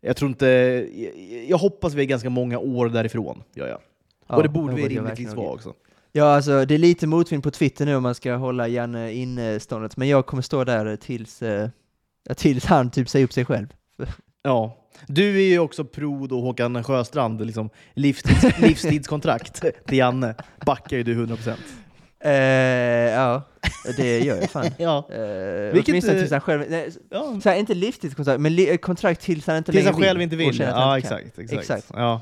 jag 0.00 0.16
tror 0.16 0.28
inte... 0.28 0.46
Jag, 0.46 1.44
jag 1.48 1.58
hoppas 1.58 1.94
vi 1.94 2.02
är 2.02 2.06
ganska 2.06 2.30
många 2.30 2.58
år 2.58 2.88
därifrån, 2.88 3.42
gör 3.54 3.68
jag. 3.68 3.78
Ja, 4.28 4.36
och 4.36 4.42
det 4.42 4.48
borde 4.48 4.74
vi 4.74 4.88
rimligtvis 4.88 5.34
vara 5.34 5.50
också. 5.50 5.72
Ja, 6.12 6.24
alltså 6.34 6.64
det 6.64 6.74
är 6.74 6.78
lite 6.78 7.06
motvind 7.06 7.42
på 7.42 7.50
Twitter 7.50 7.86
nu 7.86 7.96
om 7.96 8.02
man 8.02 8.14
ska 8.14 8.34
hålla 8.34 8.68
Janne 8.68 9.12
inståndet, 9.12 9.96
men 9.96 10.08
jag 10.08 10.26
kommer 10.26 10.42
stå 10.42 10.64
där 10.64 10.96
tills, 10.96 11.42
eh, 11.42 11.68
tills 12.36 12.64
han 12.64 12.90
typ 12.90 13.08
säger 13.08 13.24
upp 13.24 13.32
sig 13.32 13.44
själv. 13.44 13.66
Ja. 14.42 14.76
Du 15.06 15.36
är 15.36 15.48
ju 15.48 15.58
också 15.58 15.84
pro 15.84 16.26
då 16.26 16.40
Håkan 16.40 16.84
Sjöstrand, 16.84 17.46
liksom 17.46 17.70
livstids, 17.94 18.58
livstidskontrakt 18.58 19.64
till 19.86 19.98
Janne. 19.98 20.34
Backar 20.66 20.96
ju 20.96 21.02
du 21.02 21.26
100%. 21.26 21.54
Eh, 22.24 22.32
ja, 23.12 23.42
det 23.96 24.20
gör 24.20 24.36
jag 24.36 24.50
fan. 24.50 24.66
Ja. 24.78 25.08
Eh, 25.10 25.72
Vilket, 25.72 25.88
åtminstone 25.88 26.16
eh, 26.16 26.20
tills 26.20 26.32
han 26.32 26.40
själv, 26.40 26.64
nej, 26.68 26.90
ja. 27.10 27.40
så 27.42 27.48
här, 27.48 27.56
inte 27.56 27.74
livstidskontrakt, 27.74 28.40
men 28.40 28.54
li, 28.54 28.78
kontrakt 28.78 29.20
tills 29.20 29.46
han 29.46 29.56
inte 29.56 29.72
Tills 29.72 29.84
längre 29.84 29.94
han 29.94 30.02
själv 30.02 30.22
inte 30.22 30.36
vill. 30.36 30.58
Ja, 30.58 30.98
exakt, 30.98 31.38
exakt. 31.38 31.52
Exakt. 31.60 31.86
Ja. 31.94 32.20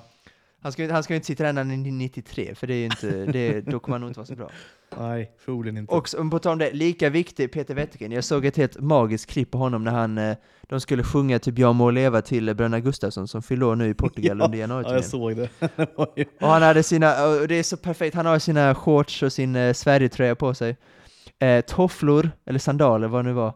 Han 0.63 0.73
ska, 0.73 0.93
han 0.93 1.03
ska 1.03 1.13
ju 1.13 1.17
inte 1.17 1.27
sitta 1.27 1.45
där 1.45 1.53
när 1.53 1.65
han 1.65 1.87
är 1.87 1.93
93, 1.93 2.55
för 2.55 2.67
det 2.67 2.75
är 2.75 2.79
ju 2.79 2.85
inte, 2.85 3.25
det, 3.25 3.61
då 3.61 3.79
kommer 3.79 3.95
han 3.95 4.01
nog 4.01 4.11
inte 4.11 4.21
vara 4.21 4.27
så 4.27 4.37
bra. 4.37 4.51
Nej, 4.99 5.33
förmodligen 5.39 5.77
inte. 5.77 5.95
Och 5.95 6.31
på 6.31 6.39
tal 6.39 6.53
om 6.53 6.59
det, 6.59 6.73
lika 6.73 7.11
viktig 7.11 7.53
Peter 7.53 7.75
Wettergren. 7.75 8.13
Jag 8.13 8.25
såg 8.25 8.45
ett 8.45 8.57
helt 8.57 8.81
magiskt 8.81 9.31
klipp 9.31 9.51
på 9.51 9.59
honom 9.59 9.85
när 9.85 9.93
han, 9.93 10.19
eh, 10.19 10.37
de 10.63 10.81
skulle 10.81 11.03
sjunga 11.03 11.39
typ 11.39 11.59
Jag 11.59 11.75
må 11.75 11.91
leva 11.91 12.23
till 12.23 12.45
Bröderna 12.45 12.81
Gustafsson 12.81 13.29
som 13.29 13.43
fyller 13.43 13.67
år 13.67 13.77
nu 13.77 13.89
i 13.89 13.95
Portugal 13.95 14.39
Ja, 14.41 14.45
under 14.45 14.59
ja, 14.59 14.61
januari 14.61 14.95
jag 14.95 15.05
såg 15.05 15.37
det. 15.37 15.49
Och 16.41 16.49
han 16.49 16.63
hade 16.63 16.83
sina, 16.83 17.27
och 17.27 17.49
det 17.49 17.55
är 17.55 17.63
så 17.63 17.77
perfekt, 17.77 18.15
han 18.15 18.27
har 18.27 18.39
sina 18.39 18.75
shorts 18.75 19.23
och 19.23 19.33
sin 19.33 19.57
eh, 19.57 19.73
Sverigetröja 19.73 20.35
på 20.35 20.55
sig. 20.55 20.77
Eh, 21.39 21.61
tofflor, 21.61 22.31
eller 22.47 22.59
sandaler 22.59 23.09
vad 23.09 23.25
det 23.25 23.29
nu 23.29 23.35
var. 23.35 23.55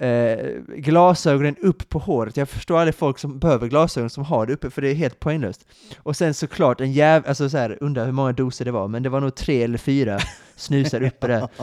Eh, 0.00 0.60
glasögonen 0.76 1.56
upp 1.56 1.88
på 1.88 1.98
håret. 1.98 2.36
Jag 2.36 2.48
förstår 2.48 2.78
aldrig 2.78 2.94
folk 2.94 3.18
som 3.18 3.38
behöver 3.38 3.68
glasögon 3.68 4.10
som 4.10 4.24
har 4.24 4.46
det 4.46 4.52
uppe, 4.52 4.70
för 4.70 4.82
det 4.82 4.88
är 4.90 4.94
helt 4.94 5.20
poänglöst. 5.20 5.66
Och 5.98 6.16
sen 6.16 6.34
såklart 6.34 6.80
en 6.80 6.92
jäv, 6.92 7.22
alltså 7.26 7.50
så 7.50 7.56
här, 7.58 7.78
undrar 7.80 8.04
hur 8.04 8.12
många 8.12 8.32
doser 8.32 8.64
det 8.64 8.70
var, 8.70 8.88
men 8.88 9.02
det 9.02 9.08
var 9.08 9.20
nog 9.20 9.34
tre 9.34 9.62
eller 9.62 9.78
fyra 9.78 10.18
snusar 10.56 11.02
uppe 11.02 11.26
där. 11.26 11.48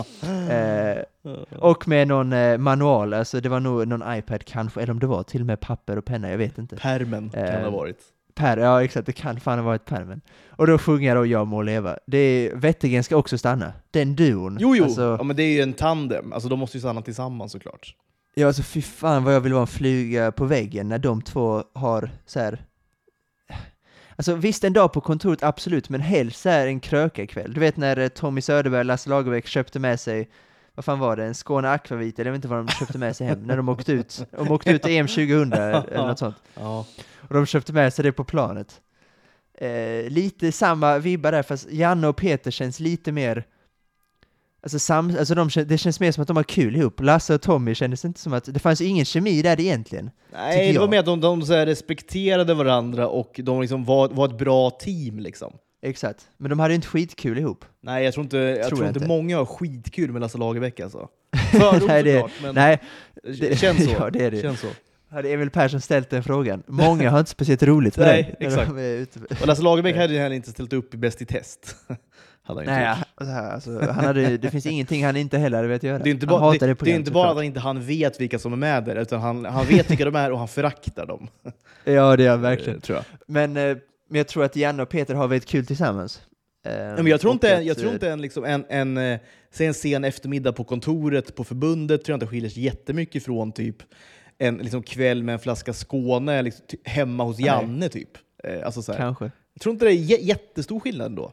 Eh, 0.52 0.98
och 1.60 1.88
med 1.88 2.08
någon 2.08 2.34
eh, 2.34 2.58
manual, 2.58 3.14
alltså 3.14 3.40
det 3.42 3.50
var 3.50 3.60
nog 3.60 3.88
någon 3.88 4.04
iPad 4.18 4.46
kanske, 4.46 4.82
eller 4.82 4.92
om 4.94 5.00
det 5.00 5.08
var 5.08 5.24
till 5.24 5.42
och 5.42 5.48
med 5.48 5.60
papper 5.60 5.98
och 5.98 6.06
penna, 6.06 6.30
jag 6.32 6.38
vet 6.38 6.58
inte. 6.58 6.76
Permen 6.76 7.30
kan 7.30 7.42
det 7.42 7.52
ha 7.52 7.60
Eh, 7.60 7.72
varit. 7.72 7.98
Per, 8.36 8.58
ja 8.58 8.84
exakt, 8.84 9.06
det 9.06 9.12
kan 9.12 9.40
fan 9.40 9.60
ha 9.60 9.66
varit 9.66 9.86
pärmen. 9.86 10.22
Och 10.50 10.68
då 10.68 10.78
sjunger 10.78 11.08
jag 11.08 11.18
då 11.18 11.26
Jag 11.26 11.48
må 11.48 11.62
leva. 11.62 11.98
Det 12.06 12.18
är, 12.18 12.56
Wettergren 12.56 13.04
ska 13.04 13.16
också 13.18 13.38
stanna. 13.38 13.74
Den 13.92 14.16
duon. 14.16 14.58
Jo, 14.60 14.76
jo, 14.76 14.84
Alltså, 14.84 15.16
ja, 15.20 15.24
men 15.24 15.36
det 15.36 15.44
är 15.44 15.54
ju 15.54 15.62
en 15.62 15.74
tandem. 15.74 16.34
Alltså 16.34 16.50
de 16.50 16.60
måste 16.60 16.78
ju 16.78 16.82
stanna 16.82 17.02
tillsammans 17.02 17.52
såklart. 17.52 17.96
Ja, 18.38 18.48
alltså 18.48 18.64
fy 18.64 18.82
fan 18.82 19.24
vad 19.24 19.36
jag 19.36 19.42
vill 19.42 19.54
vara 19.54 19.62
en 19.62 19.68
flyga 19.68 20.32
på 20.32 20.46
väggen 20.46 20.90
när 20.90 21.00
de 21.00 21.22
två 21.22 21.64
har 21.74 22.10
så 22.26 22.40
här. 22.40 22.66
Alltså 24.16 24.36
visst, 24.36 24.64
en 24.64 24.74
dag 24.74 24.94
på 24.94 25.02
kontoret, 25.02 25.44
absolut, 25.44 25.90
men 25.90 26.02
helst 26.02 26.42
så 26.42 26.50
här 26.50 26.68
en 26.68 26.80
krökarkväll. 26.80 27.54
Du 27.54 27.60
vet 27.60 27.78
när 27.78 27.98
eh, 27.98 28.08
Tommy 28.08 28.42
Söderberg 28.42 28.80
och 28.80 28.86
Lasse 28.86 29.10
Lagerbäck 29.10 29.48
köpte 29.48 29.80
med 29.80 30.00
sig 30.00 30.30
vad 30.76 30.86
fan 30.86 31.00
var 31.00 31.16
det, 31.16 31.26
en 31.26 31.36
Skåne 31.36 31.70
Akvavit, 31.70 32.20
eller 32.20 32.26
jag 32.26 32.32
vet 32.32 32.38
inte 32.38 32.48
vad 32.48 32.66
de 32.66 32.72
köpte 32.72 32.98
med 32.98 33.16
sig 33.16 33.28
hem, 33.28 33.44
när 33.44 33.58
de 33.58 33.70
åkte 33.70 33.92
ut, 33.92 34.26
de 34.32 34.52
åkte 34.52 34.72
ut 34.72 34.86
EM 34.86 35.08
2000 35.08 35.54
eller 35.54 36.08
något 36.08 36.20
sånt. 36.20 36.36
Ja. 36.56 36.86
Och 37.16 37.34
de 37.34 37.46
köpte 37.46 37.74
med 37.74 37.94
sig 37.94 38.04
det 38.04 38.12
på 38.12 38.24
planet. 38.24 38.82
Eh, 39.54 40.10
lite 40.10 40.52
samma 40.52 40.98
vibbar 40.98 41.32
där, 41.32 41.44
fast 41.44 41.72
Janne 41.72 42.08
och 42.08 42.18
Peter 42.18 42.52
känns 42.52 42.80
lite 42.80 43.12
mer... 43.12 43.46
Alltså, 44.64 44.80
sam, 44.80 45.16
alltså 45.20 45.36
de, 45.36 45.50
det 45.66 45.78
känns 45.78 46.00
mer 46.00 46.12
som 46.12 46.22
att 46.22 46.28
de 46.28 46.38
har 46.38 46.44
kul 46.44 46.76
ihop. 46.76 47.02
Lasse 47.02 47.34
och 47.36 47.42
Tommy 47.42 47.76
kändes 47.76 48.06
inte 48.06 48.20
som 48.20 48.34
att... 48.34 48.54
Det 48.54 48.60
fanns 48.60 48.82
ju 48.82 48.86
ingen 48.86 49.06
kemi 49.06 49.42
där 49.42 49.60
egentligen. 49.60 50.10
Nej, 50.34 50.74
det 50.74 50.80
var 50.80 50.88
mer 50.88 51.00
att 51.00 51.06
de, 51.06 51.22
de 51.22 51.42
respekterade 51.42 52.54
varandra 52.54 53.08
och 53.08 53.40
de 53.44 53.62
liksom 53.62 53.86
var, 53.86 54.10
var 54.10 54.26
ett 54.28 54.38
bra 54.38 54.70
team. 54.70 55.20
Liksom. 55.20 55.54
Exakt. 55.82 56.28
Men 56.38 56.50
de 56.50 56.60
hade 56.60 56.74
ju 56.74 56.76
inte 56.76 56.88
skitkul 56.88 57.38
ihop. 57.38 57.66
Nej, 57.82 58.04
jag 58.06 58.14
tror 58.14 58.24
inte, 58.24 58.38
jag 58.38 58.56
Tror 58.56 58.68
tror 58.70 58.80
jag 58.82 58.90
inte 58.90 58.98
inte. 58.98 59.08
många 59.08 59.38
har 59.38 59.46
skitkul 59.46 60.12
med 60.12 60.22
Lasse 60.22 60.38
Lagerbäck 60.38 60.80
alltså. 60.80 61.08
Fördom 61.52 61.88
Nej, 61.88 62.04
det- 62.04 62.14
såklart, 62.14 62.32
men 62.42 62.56
Nej, 62.56 62.82
det 63.24 63.60
känns 63.60 63.86
så. 63.86 63.92
ja, 64.00 64.10
det 64.10 64.26
är 64.26 64.32
det. 64.32 64.42
Känns 64.42 64.60
så. 64.60 64.68
hade 65.10 65.30
Emil 65.34 65.50
Persson 65.50 65.82
ställt 65.82 66.10
den 66.10 66.24
frågan. 66.24 66.64
Många 66.68 67.10
har 67.10 67.20
inte 67.20 67.32
speciellt 67.32 67.64
roligt 67.64 67.98
med 67.98 68.08
Nej, 68.08 68.36
exakt. 68.40 68.72
de. 68.76 69.06
Och 69.42 69.48
Lasse 69.48 69.62
Lagerbäck 69.62 69.96
hade 69.98 70.14
ju 70.14 70.20
heller 70.20 70.36
inte 70.36 70.50
ställt 70.52 70.74
upp 70.74 70.94
i 70.94 70.98
Bäst 70.98 71.22
i 71.22 71.26
test. 71.26 71.76
Hade 72.48 72.60
han 72.60 72.64
inte 72.64 72.74
Nej, 72.74 72.98
gjort. 72.98 73.08
så 73.18 73.26
här, 73.26 73.52
alltså, 73.52 73.80
han 73.80 74.06
hade, 74.06 74.38
det 74.38 74.50
finns 74.52 74.66
ingenting 74.66 75.06
han 75.06 75.16
inte 75.16 75.38
heller 75.38 75.58
hade 75.58 75.68
velat 75.68 75.84
göra. 75.84 76.00
Det 76.00 76.10
är 76.10 76.12
inte 76.12 76.28
bara, 76.28 76.40
hatar 76.40 76.68
det, 76.68 76.74
det 76.80 76.92
är 76.92 76.96
inte 76.96 77.12
bara 77.12 77.30
att 77.30 77.36
han 77.36 77.44
inte 77.46 77.60
han 77.60 77.82
vet 77.86 78.22
vilka 78.22 78.40
som 78.40 78.54
är 78.54 78.58
med 78.58 78.84
där, 78.86 78.96
utan 78.96 79.22
han, 79.22 79.46
han 79.46 79.66
vet 79.66 79.92
vilka 79.92 80.06
de 80.06 80.16
är 80.16 80.32
och 80.32 80.40
han 80.40 80.48
föraktar 80.48 81.06
dem. 81.06 81.28
Ja, 81.84 82.16
det 82.16 82.26
är 82.26 82.30
han 82.30 82.42
verkligen. 82.42 82.76
Eh, 82.76 82.82
Tror 82.82 82.96
jag. 82.98 83.06
Men, 83.28 83.58
eh, 83.58 83.78
men 84.10 84.18
jag 84.18 84.28
tror 84.28 84.44
att 84.44 84.56
Janne 84.56 84.84
och 84.84 84.90
Peter 84.90 85.14
har 85.16 85.28
väldigt 85.28 85.50
kul 85.50 85.66
tillsammans. 85.66 86.22
Eh, 86.66 86.74
Ja, 86.76 86.96
men 86.96 87.08
jag 87.08 87.22
tror 87.22 87.34
inte, 87.34 87.48
jag 87.48 87.78
tror 87.78 87.88
eh, 87.90 87.94
inte 87.94 88.10
en, 88.10 88.22
liksom 88.22 88.44
en, 88.46 88.66
en, 88.70 88.98
eh, 88.98 89.20
säg 89.52 89.68
en 89.68 89.74
sen 89.74 90.04
eftermiddag 90.04 90.52
på 90.54 90.64
kontoret 90.64 91.36
på 91.36 91.44
förbundet 91.44 92.04
tror 92.04 92.14
jag 92.14 92.18
inte 92.18 92.28
skiljer 92.28 92.50
sig 92.50 92.64
jättemycket 92.64 93.24
från 93.26 93.52
typ 93.52 93.76
en 94.38 94.58
liksom 94.58 94.84
kväll 94.84 95.24
med 95.24 95.34
en 95.34 95.40
flaska 95.40 95.74
Skåne 95.74 96.42
liksom, 96.42 96.66
hemma 96.84 97.24
hos 97.24 97.38
Nej. 97.38 97.46
Janne. 97.48 97.90
Typ. 97.90 98.10
Eh, 98.44 98.66
Alltså, 98.66 98.82
så 98.82 98.92
här. 98.92 99.00
Kanske. 99.00 99.32
Jag 99.54 99.62
tror 99.62 99.74
inte 99.74 99.86
det 99.86 99.92
är 99.92 99.96
jä- 99.96 100.22
jättestor 100.22 100.80
skillnad 100.80 101.12
då. 101.12 101.32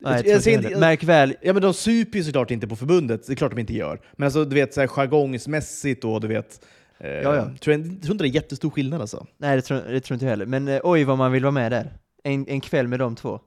Nej, 0.00 0.22
jag 0.26 0.34
jag 0.34 0.42
ser 0.42 0.52
inte- 0.52 0.78
Märk 0.80 1.04
väl, 1.04 1.34
Ja, 1.42 1.52
men 1.52 1.62
de 1.62 1.74
super 1.74 2.18
ju 2.18 2.24
såklart 2.24 2.50
inte 2.50 2.68
på 2.68 2.76
förbundet, 2.76 3.26
det 3.26 3.32
är 3.32 3.36
klart 3.36 3.50
de 3.52 3.60
inte 3.60 3.74
gör. 3.74 4.00
Men 4.16 4.24
alltså, 4.26 4.44
du 4.44 4.54
vet, 4.54 4.74
så 4.74 4.80
här, 4.80 4.88
jargongsmässigt 4.88 6.04
och 6.04 6.20
du 6.20 6.28
vet... 6.28 6.66
Eh, 6.98 7.10
Ja, 7.10 7.36
ja. 7.36 7.50
Tror 7.60 7.76
jag, 7.76 7.84
tror 8.02 8.12
inte 8.12 8.24
det 8.24 8.28
är 8.28 8.34
jättestor 8.34 8.70
skillnad 8.70 9.00
alltså. 9.00 9.26
nej 9.38 9.56
det 9.56 9.62
tror, 9.62 9.78
det 9.78 10.00
tror 10.00 10.14
inte 10.14 10.24
jag 10.24 10.30
heller, 10.30 10.46
men 10.46 10.68
eh, 10.68 10.80
oj 10.84 11.04
vad 11.04 11.18
man 11.18 11.32
vill 11.32 11.42
vara 11.42 11.52
med 11.52 11.72
där. 11.72 11.92
En, 12.24 12.48
en 12.48 12.60
kväll 12.60 12.88
med 12.88 12.98
de 12.98 13.16
två. 13.16 13.40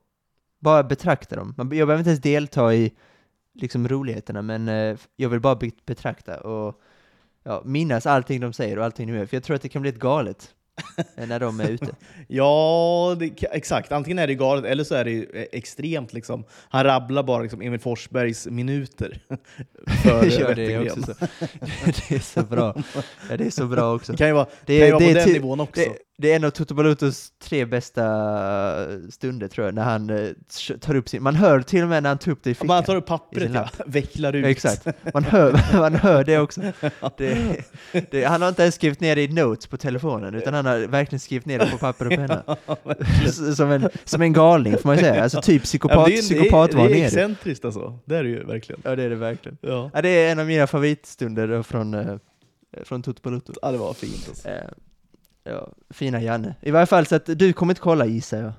Bara 0.59 0.83
betrakta 0.83 1.35
dem. 1.35 1.53
Man, 1.57 1.67
jag 1.77 1.87
behöver 1.87 1.97
inte 1.99 2.09
ens 2.09 2.21
delta 2.21 2.73
i 2.73 2.93
liksom 3.53 3.87
roligheterna, 3.87 4.41
men 4.41 4.67
eh, 4.67 4.97
jag 5.15 5.29
vill 5.29 5.39
bara 5.39 5.55
be, 5.55 5.69
betrakta 5.85 6.39
och 6.39 6.81
ja, 7.43 7.61
minnas 7.65 8.05
allting 8.05 8.41
de 8.41 8.53
säger 8.53 8.79
och 8.79 8.85
allting 8.85 9.07
de 9.07 9.13
gör, 9.17 9.25
för 9.25 9.35
jag 9.35 9.43
tror 9.43 9.55
att 9.55 9.61
det 9.61 9.69
kan 9.69 9.81
bli 9.81 9.89
ett 9.91 9.99
galet 9.99 10.49
när 11.15 11.39
de 11.39 11.59
är 11.59 11.69
ute. 11.69 11.95
Ja, 12.27 13.15
det, 13.19 13.43
exakt. 13.51 13.91
Antingen 13.91 14.19
är 14.19 14.27
det 14.27 14.35
galet 14.35 14.65
eller 14.65 14.83
så 14.83 14.95
är 14.95 15.05
det 15.05 15.11
eh, 15.33 15.45
extremt. 15.51 16.13
Liksom. 16.13 16.43
Han 16.69 16.83
rabblar 16.83 17.23
bara 17.23 17.41
liksom, 17.41 17.61
Emil 17.61 17.79
Forsbergs 17.79 18.47
minuter. 18.47 19.19
för 20.03 20.39
ja, 20.41 20.53
det 20.53 20.73
är 20.73 20.81
också 20.81 21.01
så. 21.01 21.13
Det 22.09 22.15
är 22.15 22.19
så 22.19 22.41
bra. 22.43 22.75
Ja, 23.29 23.37
det 23.37 23.45
är 23.45 23.49
så 23.49 23.65
bra 23.65 23.95
också. 23.95 24.11
Det 24.11 24.17
kan 24.17 24.27
ju 24.27 24.33
vara, 24.33 24.47
Det 24.65 24.79
kan 24.79 24.87
ju 24.87 24.87
är- 24.87 24.91
vara 24.91 24.99
det 24.99 25.13
på 25.13 25.19
är 25.19 25.23
den 25.25 25.33
nivån 25.33 25.59
också. 25.59 25.81
Det, 26.17 26.27
det 26.27 26.31
är 26.31 26.35
en 26.35 26.43
av 26.43 26.49
Toto 26.49 26.73
Balutos 26.75 27.31
tre 27.39 27.65
bästa 27.65 28.03
stunder 29.09 29.47
tror 29.47 29.67
jag, 29.67 29.75
när 29.75 29.83
han 29.83 30.09
eh, 30.09 30.29
tar 30.79 30.95
upp 30.95 31.09
sin... 31.09 31.23
Man 31.23 31.35
hör 31.35 31.61
till 31.61 31.83
och 31.83 31.89
med 31.89 32.03
när 32.03 32.09
han 32.09 32.17
tar 32.17 32.31
upp 32.31 32.43
det 32.43 32.49
i 32.49 32.53
fickan. 32.53 32.67
Man 32.67 32.83
tar 32.83 32.95
upp 32.95 33.05
pappret, 33.05 33.51
ja. 33.53 33.69
vecklar 33.85 34.33
ut. 34.35 34.43
Ja, 34.43 34.49
exakt. 34.49 34.87
Man 35.13 35.23
hör, 35.23 35.59
man 35.79 35.95
hör 35.95 36.23
det 36.23 36.39
också. 36.39 36.61
Det, 37.17 37.63
det, 38.11 38.23
han 38.23 38.41
har 38.41 38.49
inte 38.49 38.61
ens 38.61 38.75
skrivit 38.75 38.99
ner 38.99 39.15
det 39.15 39.21
i 39.23 39.27
notes 39.27 39.67
på 39.67 39.77
telefonen, 39.77 40.35
utan 40.35 40.53
han 40.53 40.65
har 40.65 40.79
verkligen 40.79 41.19
skrivit 41.19 41.45
ner 41.45 41.59
det 41.59 41.71
på 41.71 41.77
papper 41.77 42.05
och 42.05 42.11
penna. 42.11 42.57
som, 43.55 43.71
en, 43.71 43.89
som 44.03 44.21
en 44.21 44.33
galning 44.33 44.77
får 44.77 44.89
man 44.89 44.97
säga. 44.97 45.23
Alltså 45.23 45.41
typ 45.41 45.61
Ja, 45.61 45.65
psykopat, 45.65 45.97
men 45.97 46.05
det, 46.05 46.11
är, 46.11 46.15
det, 46.15 46.17
är, 46.17 46.21
psykopatvarning 46.21 46.91
det 46.91 46.97
är 46.97 46.99
det. 46.99 47.05
excentriskt 47.05 47.65
alltså. 47.65 47.99
Det 48.05 48.15
är 48.15 48.23
det 48.23 48.29
ju 48.29 48.43
verkligen. 48.43 48.81
Ja, 48.85 48.95
det 48.95 49.03
är 49.03 49.09
det 49.09 49.15
verkligen. 49.15 49.57
Ja. 49.61 49.91
Ja, 49.93 50.01
det 50.01 50.09
är 50.09 50.31
en 50.31 50.39
av 50.39 50.45
mina 50.45 50.67
favoritstunder 50.67 51.63
från, 51.63 51.93
eh, 51.93 52.17
från 52.83 53.03
Toto 53.03 53.21
Baluto. 53.21 53.53
ja, 53.61 53.71
det 53.71 53.77
var 53.77 53.93
fint 53.93 54.25
alltså. 54.29 54.49
Ja, 55.43 55.73
fina 55.89 56.21
Janne. 56.21 56.55
I 56.61 56.71
varje 56.71 56.85
fall 56.85 57.05
så 57.05 57.15
att 57.15 57.25
du 57.25 57.53
kommer 57.53 57.71
inte 57.71 57.81
kolla 57.81 58.05
gissar 58.05 58.37
jag. 58.37 58.53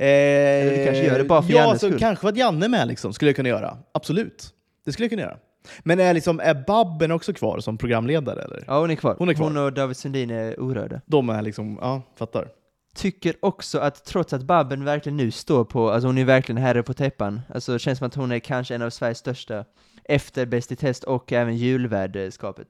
Eh, 0.00 0.70
du 0.70 0.84
kanske 0.84 1.04
gör 1.04 1.18
det 1.18 1.24
bara 1.24 1.42
för 1.42 1.50
ja, 1.50 1.56
Jannes 1.56 1.72
alltså, 1.72 1.86
skull. 1.86 1.98
Kanske 1.98 2.20
för 2.20 2.28
att 2.28 2.36
Janne 2.36 2.66
är 2.66 2.68
med 2.68 2.88
liksom, 2.88 3.12
skulle 3.12 3.28
jag 3.28 3.36
kunna 3.36 3.48
göra. 3.48 3.78
Absolut. 3.92 4.54
Det 4.84 4.92
skulle 4.92 5.04
jag 5.04 5.10
kunna 5.10 5.22
göra. 5.22 5.36
Men 5.82 6.00
är, 6.00 6.14
liksom, 6.14 6.40
är 6.40 6.54
Babben 6.66 7.10
också 7.10 7.32
kvar 7.32 7.60
som 7.60 7.78
programledare? 7.78 8.42
Eller? 8.42 8.64
Ja, 8.66 8.80
hon 8.80 8.90
är 8.90 8.94
kvar. 8.94 9.16
Hon 9.18 9.28
är 9.28 9.34
kvar. 9.34 9.44
Hon 9.44 9.56
och 9.56 9.72
David 9.72 9.96
Sundin 9.96 10.30
är 10.30 10.60
orörda. 10.60 11.00
De 11.06 11.28
är 11.30 11.42
liksom, 11.42 11.78
ja, 11.80 12.02
fattar. 12.16 12.48
Tycker 12.94 13.34
också 13.40 13.78
att 13.78 14.04
trots 14.04 14.32
att 14.32 14.42
Babben 14.42 14.84
verkligen 14.84 15.16
nu 15.16 15.30
står 15.30 15.64
på, 15.64 15.90
alltså 15.90 16.08
hon 16.08 16.18
är 16.18 16.24
verkligen 16.24 16.62
herre 16.62 16.82
på 16.82 16.94
täppan, 16.94 17.40
alltså 17.54 17.72
det 17.72 17.78
känns 17.78 17.98
som 17.98 18.06
att 18.06 18.14
hon 18.14 18.32
är 18.32 18.38
kanske 18.38 18.74
en 18.74 18.82
av 18.82 18.90
Sveriges 18.90 19.18
största 19.18 19.64
efter 20.04 20.46
Bäst 20.46 20.72
i 20.72 20.76
test 20.76 21.04
och 21.04 21.32
även 21.32 21.56
julvärdskapet. 21.56 22.68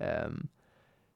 Ehm, 0.00 0.48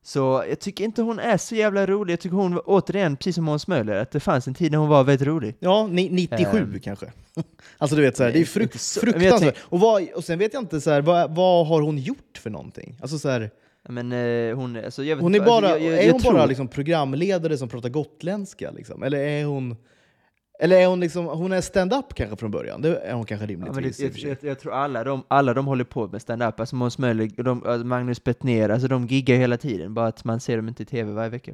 så 0.04 0.44
jag 0.48 0.60
tycker 0.60 0.84
inte 0.84 1.02
hon 1.02 1.18
är 1.18 1.36
så 1.36 1.54
jävla 1.54 1.86
rolig, 1.86 2.12
jag 2.12 2.20
tycker 2.20 2.36
hon, 2.36 2.58
återigen, 2.58 3.16
precis 3.16 3.34
som 3.34 3.44
Måns 3.44 3.66
Möller, 3.66 3.96
att 3.96 4.10
det 4.10 4.20
fanns 4.20 4.46
en 4.48 4.54
tid 4.54 4.72
när 4.72 4.78
hon 4.78 4.88
var 4.88 5.04
väldigt 5.04 5.28
rolig. 5.28 5.54
Ja, 5.58 5.86
ni, 5.86 6.08
97 6.10 6.58
Ehm. 6.58 6.80
kanske. 6.80 7.06
alltså 7.78 7.96
du 7.96 8.02
vet, 8.02 8.16
så 8.16 8.22
här, 8.24 8.32
det 8.32 8.38
är 8.38 8.60
inte 8.62 8.78
så- 8.78 9.00
fruktansvärt. 9.00 9.56
Och, 9.62 9.80
vad, 9.80 10.08
och 10.14 10.24
sen 10.24 10.38
vet 10.38 10.54
jag 10.54 10.62
inte, 10.62 10.80
så 10.80 10.90
här, 10.90 11.00
vad, 11.02 11.34
vad 11.34 11.66
har 11.66 11.80
hon 11.82 11.98
gjort 11.98 12.38
för 12.38 12.50
någonting? 12.50 12.96
Alltså, 13.02 13.18
så 13.18 13.28
här, 13.28 13.50
Men 13.88 14.12
eh, 14.12 14.56
hon, 14.56 14.76
alltså 14.84 15.04
jag 15.04 15.16
vet 15.16 15.22
hon 15.22 15.34
är 15.34 15.38
inte, 15.38 15.46
bara, 15.46 15.66
alltså, 15.68 15.78
jag, 15.84 15.92
jag, 15.92 16.00
är 16.02 16.06
jag 16.06 16.12
hon 16.12 16.20
tror, 16.22 16.32
bara 16.32 16.46
liksom 16.46 16.68
programledare 16.68 17.56
som 17.58 17.68
pratar 17.68 17.88
gotländska? 17.88 18.70
Liksom? 18.70 19.02
Eller 19.02 19.18
är 19.18 19.44
hon... 19.44 19.76
Eller 20.62 20.76
är 20.80 20.86
hon 20.86 21.00
liksom, 21.00 21.26
hon 21.26 21.52
är 21.52 21.60
stand-up 21.60 22.14
kanske 22.14 22.36
från 22.36 22.50
början? 22.50 22.82
Det 22.82 22.96
är 22.98 23.14
hon 23.14 23.24
kanske 23.24 23.44
Ja, 23.44 23.48
rimligtvis. 23.50 23.96
det, 23.96 24.04
i 24.04 24.08
och 24.10 24.18
jag, 24.18 24.30
jag, 24.30 24.50
jag 24.50 24.58
tror 24.60 24.72
alla 24.72 25.04
de, 25.04 25.24
alla 25.28 25.54
de 25.54 25.66
håller 25.66 25.84
på 25.84 26.06
med 26.08 26.22
stand-up, 26.22 26.60
alltså 26.60 26.76
Måns 26.76 26.98
Möller, 26.98 27.42
de, 27.42 27.62
alltså 27.66 27.86
Magnus 27.86 28.24
Bettner, 28.24 28.68
alltså 28.68 28.88
de 28.88 29.06
giggar 29.06 29.36
hela 29.36 29.56
tiden, 29.56 29.94
bara 29.94 30.06
att 30.06 30.24
man 30.24 30.40
ser 30.40 30.56
dem 30.56 30.68
inte 30.68 30.82
i 30.82 30.86
tv 30.86 31.12
varje 31.12 31.30
vecka. 31.30 31.52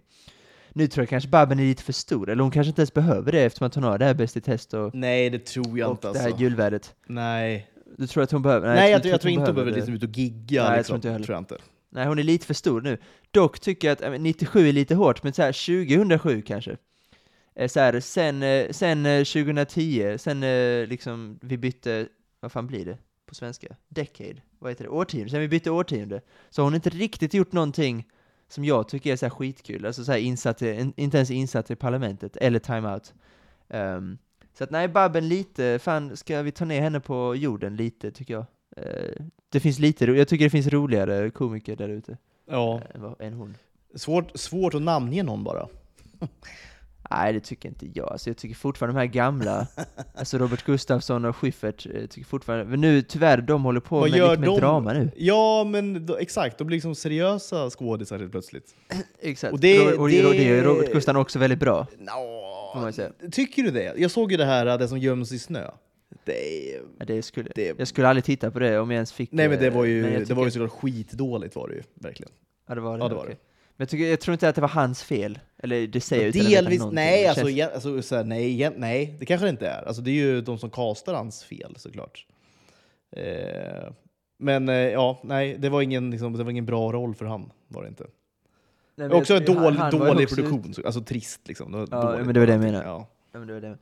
Nu 0.72 0.86
tror 0.86 1.02
jag 1.02 1.08
kanske 1.08 1.28
Babben 1.30 1.58
är 1.60 1.64
lite 1.64 1.82
för 1.82 1.92
stor, 1.92 2.30
eller 2.30 2.42
hon 2.42 2.50
kanske 2.50 2.68
inte 2.68 2.80
ens 2.80 2.94
behöver 2.94 3.32
det 3.32 3.40
eftersom 3.44 3.66
att 3.66 3.74
hon 3.74 3.84
har 3.84 3.98
det 3.98 4.04
här 4.04 4.14
Bäst 4.14 4.36
i 4.36 4.40
test 4.40 4.74
och, 4.74 4.94
Nej, 4.94 5.30
det 5.30 5.38
tror 5.46 5.78
jag 5.78 5.88
och 5.90 5.92
inte 5.96 6.12
det 6.12 6.18
här 6.18 6.26
alltså. 6.26 6.42
julvärdet. 6.42 6.94
Nej, 7.06 7.70
Du 7.96 8.06
tror 8.06 8.22
att 8.22 8.32
hon 8.32 8.42
behöver? 8.42 8.74
Nej, 8.74 8.90
jag, 8.90 9.02
tror, 9.02 9.12
jag 9.12 9.20
tror 9.20 9.30
inte 9.30 9.44
hon 9.44 9.54
behöver 9.54 9.70
det. 9.70 9.76
liksom 9.76 9.94
ut 9.94 10.02
och 10.02 10.08
gigga. 10.18 10.62
Nej, 10.62 10.70
jag 10.70 10.76
liksom. 10.78 10.92
tror 10.92 10.96
inte 10.96 11.08
jag 11.08 11.12
heller. 11.12 11.26
tror 11.26 11.34
jag 11.34 11.40
inte. 11.40 11.56
Nej, 11.90 12.06
hon 12.06 12.18
är 12.18 12.22
lite 12.22 12.46
för 12.46 12.54
stor 12.54 12.80
nu. 12.80 12.98
Dock 13.30 13.60
tycker 13.60 13.88
jag 13.88 13.92
att, 13.92 14.02
äh, 14.02 14.10
men 14.10 14.22
97 14.22 14.68
är 14.68 14.72
lite 14.72 14.94
hårt, 14.94 15.22
men 15.22 15.32
så 15.32 15.42
här 15.42 15.52
2007 15.52 16.42
kanske. 16.42 16.76
Eh, 17.58 17.68
Så 17.68 17.80
här, 17.80 18.00
sen, 18.00 18.42
eh, 18.42 18.70
sen 18.70 19.06
eh, 19.06 19.24
2010, 19.24 20.16
sen 20.18 20.42
eh, 20.42 20.86
liksom 20.86 21.38
vi 21.42 21.58
bytte, 21.58 22.08
vad 22.40 22.52
fan 22.52 22.66
blir 22.66 22.84
det 22.84 22.98
på 23.26 23.34
svenska? 23.34 23.76
Decade? 23.88 24.36
Vad 24.58 24.70
heter 24.70 24.84
det? 24.84 24.90
Årtionde? 24.90 25.30
Sen 25.30 25.40
vi 25.40 25.48
bytte 25.48 25.70
årtionde. 25.70 26.20
Så 26.50 26.62
har 26.62 26.64
hon 26.64 26.74
inte 26.74 26.90
riktigt 26.90 27.34
gjort 27.34 27.52
någonting 27.52 28.06
som 28.48 28.64
jag 28.64 28.88
tycker 28.88 29.12
är 29.12 29.16
så 29.16 29.26
här 29.26 29.30
skitkul, 29.30 29.86
alltså 29.86 30.04
så 30.04 30.12
här 30.12 30.18
insatt, 30.18 30.62
i- 30.62 30.92
inte 30.96 31.16
ens 31.16 31.30
insatt 31.30 31.70
i 31.70 31.76
parlamentet, 31.76 32.36
eller 32.36 32.58
timeout. 32.58 33.14
Ehm, 33.68 34.18
så 34.58 34.64
att 34.64 34.70
nej, 34.70 34.88
Babben 34.88 35.28
lite, 35.28 35.78
fan 35.78 36.16
ska 36.16 36.42
vi 36.42 36.50
ta 36.52 36.64
ner 36.64 36.80
henne 36.80 37.00
på 37.00 37.34
jorden 37.36 37.76
lite 37.76 38.10
tycker 38.10 38.34
jag. 38.34 38.44
Eh, 38.76 39.14
det 39.48 39.60
finns 39.60 39.78
lite, 39.78 40.04
jag 40.04 40.28
tycker 40.28 40.44
det 40.44 40.50
finns 40.50 40.66
roligare 40.66 41.30
komiker 41.30 41.76
där 41.76 41.88
ute 41.88 42.16
Ja. 42.46 42.80
än, 42.94 43.14
än 43.26 43.32
hon. 43.32 43.54
Svårt, 43.94 44.30
svårt 44.38 44.74
att 44.74 44.82
namnge 44.82 45.22
någon 45.22 45.44
bara. 45.44 45.68
Nej, 47.10 47.32
det 47.32 47.40
tycker 47.40 47.68
inte 47.68 47.86
jag. 47.94 48.12
Alltså, 48.12 48.30
jag 48.30 48.36
tycker 48.36 48.54
fortfarande 48.56 48.98
de 49.00 49.06
här 49.06 49.12
gamla, 49.14 49.66
alltså 50.14 50.38
Robert 50.38 50.64
Gustafsson 50.64 51.24
och 51.24 51.36
Schyffert, 51.36 51.86
eh, 51.86 52.06
tycker 52.06 52.24
fortfarande, 52.28 52.64
men 52.64 52.80
nu 52.80 53.02
tyvärr, 53.02 53.40
de 53.40 53.64
håller 53.64 53.80
på 53.80 54.00
Vad 54.00 54.10
med 54.10 54.20
lite 54.20 54.40
med 54.40 54.48
de? 54.48 54.58
drama 54.60 54.92
nu. 54.92 55.10
Ja, 55.16 55.64
men 55.64 56.06
då, 56.06 56.16
exakt. 56.16 56.58
De 56.58 56.66
blir 56.66 56.76
liksom 56.76 56.94
seriösa 56.94 57.70
skådisar 57.70 58.18
helt 58.18 58.30
plötsligt. 58.32 58.74
Exakt. 59.20 59.52
Och 59.52 59.60
det- 59.60 59.78
och 59.96 60.08
det, 60.08 60.24
och 60.26 60.32
det 60.32 60.48
är 60.48 60.62
Robert 60.62 60.86
Gustafsson 60.92 61.16
också 61.16 61.38
väldigt 61.38 61.60
bra. 61.60 61.86
Säga. 62.92 63.10
tycker 63.32 63.62
du 63.62 63.70
det? 63.70 63.94
Jag 63.96 64.10
såg 64.10 64.30
ju 64.30 64.36
det 64.36 64.44
här, 64.44 64.78
det 64.78 64.88
som 64.88 64.98
göms 64.98 65.32
i 65.32 65.38
snö. 65.38 65.70
Det 66.24 66.72
är... 66.74 66.80
Ja, 66.98 67.04
det 67.04 67.22
skulle, 67.22 67.50
Det- 67.54 67.78
Jag 67.78 67.88
skulle 67.88 68.08
aldrig 68.08 68.24
titta 68.24 68.50
på 68.50 68.58
det 68.58 68.78
om 68.78 68.90
jag 68.90 68.94
ens 68.96 69.12
fick 69.12 69.32
Nej 69.32 69.48
men 69.48 69.58
det 69.58 69.66
eh, 69.66 69.74
var 69.74 69.84
ju, 69.84 70.24
det 70.24 70.34
var 70.34 70.44
ju 70.44 70.50
såklart 70.50 70.70
skitdåligt 70.70 71.56
var 71.56 71.68
det 71.68 71.74
ju, 71.74 71.82
verkligen. 71.94 72.32
Ja, 72.68 72.74
det 72.74 72.80
var 72.80 72.98
det. 72.98 73.04
Ja, 73.04 73.08
det 73.08 73.14
var 73.14 73.22
okej. 73.22 73.36
det. 73.40 73.47
Men 73.78 73.84
jag, 73.84 73.88
tycker, 73.88 74.04
jag 74.10 74.20
tror 74.20 74.32
inte 74.32 74.48
att 74.48 74.54
det 74.54 74.60
var 74.60 74.68
hans 74.68 75.02
fel. 75.02 75.38
Eller 75.62 75.86
det 75.86 76.00
säger 76.00 76.32
veta 76.32 76.48
Delvis, 76.48 76.82
nej, 76.92 77.26
alltså, 77.26 77.40
känns- 77.40 77.50
igen, 77.50 77.70
alltså 77.74 78.02
så 78.02 78.16
här, 78.16 78.24
nej, 78.24 78.70
nej, 78.76 79.16
det 79.18 79.26
kanske 79.26 79.46
det 79.46 79.50
inte 79.50 79.68
är. 79.68 79.82
Alltså, 79.86 80.02
det 80.02 80.10
är 80.10 80.14
ju 80.14 80.40
de 80.40 80.58
som 80.58 80.70
castar 80.70 81.14
hans 81.14 81.44
fel 81.44 81.74
såklart. 81.76 82.26
Eh, 83.16 83.92
men 84.38 84.68
eh, 84.68 84.74
ja, 84.74 85.20
nej, 85.24 85.56
det 85.58 85.68
var, 85.68 85.82
ingen, 85.82 86.10
liksom, 86.10 86.32
det 86.32 86.44
var 86.44 86.50
ingen 86.50 86.66
bra 86.66 86.92
roll 86.92 87.14
för 87.14 87.24
han, 87.26 87.52
var 87.68 87.82
det 87.82 87.88
inte. 87.88 88.06
nej, 88.96 89.10
Också 89.10 89.34
en 89.34 89.46
han- 89.46 89.62
dålig, 89.64 89.76
han 89.78 89.92
ju 89.92 89.98
dålig 89.98 90.24
också- 90.24 90.36
produktion, 90.36 90.74
så- 90.74 90.86
alltså 90.86 91.00
trist 91.00 91.48
liksom. 91.48 91.72
Det 91.72 91.78
Ja, 91.90 92.02
dåligt 92.02 92.24
men 92.26 92.34
det 92.34 92.40
var 92.40 92.46
det 92.46 92.52
jag 92.52 92.60
menar. 92.62 92.84
Ja. 92.84 93.08
Ja, 93.32 93.38
men 93.38 93.48
det 93.48 93.54
var 93.54 93.60
det. 93.60 93.78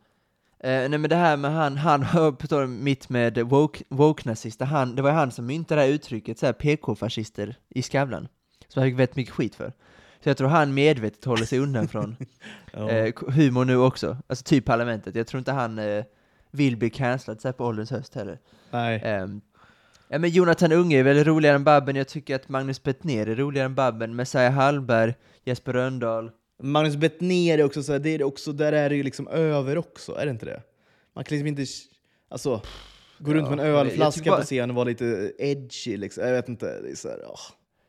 Eh, 0.60 0.88
nej 0.88 0.98
men 0.98 1.10
det 1.10 1.16
här 1.16 1.36
med 1.36 1.52
han, 1.52 1.76
han 1.76 2.00
på 2.36 2.46
tal 2.46 2.66
mitt 2.68 3.08
med 3.08 3.38
woke, 3.38 3.84
woke-nazister, 3.88 4.64
han, 4.64 4.96
det 4.96 5.02
var 5.02 5.10
han 5.10 5.30
som 5.30 5.46
myntade 5.46 5.80
det 5.80 5.86
här 5.86 5.92
uttrycket, 5.94 6.38
så 6.38 6.46
här 6.46 6.52
PK-fascister 6.52 7.54
i 7.68 7.82
Skavlan. 7.82 8.28
Som 8.68 8.80
han 8.82 8.90
fick 8.90 8.98
väldigt 8.98 9.16
mycket 9.16 9.34
skit 9.34 9.54
för. 9.54 9.72
Så 10.22 10.28
jag 10.28 10.36
tror 10.36 10.48
han 10.48 10.74
medvetet 10.74 11.24
håller 11.24 11.44
sig 11.44 11.58
undan 11.58 11.88
från 11.88 12.16
Ja. 12.72 12.90
eh, 12.90 13.14
humor 13.28 13.64
nu 13.64 13.76
också, 13.76 14.16
alltså 14.26 14.44
typ 14.44 14.64
parlamentet. 14.64 15.14
Jag 15.14 15.26
tror 15.26 15.38
inte 15.38 15.52
han 15.52 15.78
eh, 15.78 16.04
vill 16.50 16.76
bli 16.76 16.90
cancellad 16.90 17.40
så 17.40 17.48
här 17.48 17.52
på 17.52 17.64
ålderns 17.64 17.90
höst 17.90 18.14
heller. 18.14 18.38
nej. 18.70 19.00
Ehm, 19.04 19.40
ja, 20.08 20.18
men 20.18 20.30
Jonathan 20.30 20.72
Unge 20.72 20.98
är 20.98 21.02
väl 21.02 21.24
roligare 21.24 21.54
än 21.56 21.64
Babben, 21.64 21.96
jag 21.96 22.08
tycker 22.08 22.34
att 22.36 22.48
Magnus 22.48 22.82
Bettner 22.82 23.26
är 23.26 23.36
roligare 23.36 23.66
än 23.66 23.74
Babben, 23.74 24.16
Messiah 24.16 24.52
Hallberg, 24.52 25.14
Jesper 25.44 25.72
Rönndahl. 25.72 26.30
Magnus 26.62 26.96
Bettner 26.96 27.58
är 27.58 27.64
också 27.64 27.82
så 27.82 27.92
här, 27.92 27.98
det 27.98 28.10
är 28.10 28.22
också, 28.22 28.52
där 28.52 28.72
är 28.72 28.88
det 28.90 28.96
ju 28.96 29.02
liksom 29.02 29.28
över 29.28 29.78
också, 29.78 30.14
är 30.14 30.24
det 30.24 30.30
inte 30.30 30.46
det? 30.46 30.62
Man 31.14 31.24
kan 31.24 31.34
liksom 31.38 31.46
inte, 31.46 31.64
alltså, 32.28 32.62
gå 33.18 33.34
runt 33.34 33.50
med 33.50 33.60
en 33.60 33.66
Ja, 33.66 33.80
ölflaska 33.80 34.30
bara- 34.30 34.40
på 34.40 34.44
scen 34.46 34.70
och 34.70 34.76
vara 34.76 34.84
lite 34.84 35.32
edgy 35.38 35.96
liksom. 35.96 36.24
Jag 36.24 36.32
vet 36.32 36.48
inte, 36.48 36.80
det 36.80 36.90
är 36.90 36.94
så 36.94 37.08
här, 37.08 37.18
åh. 37.26 37.40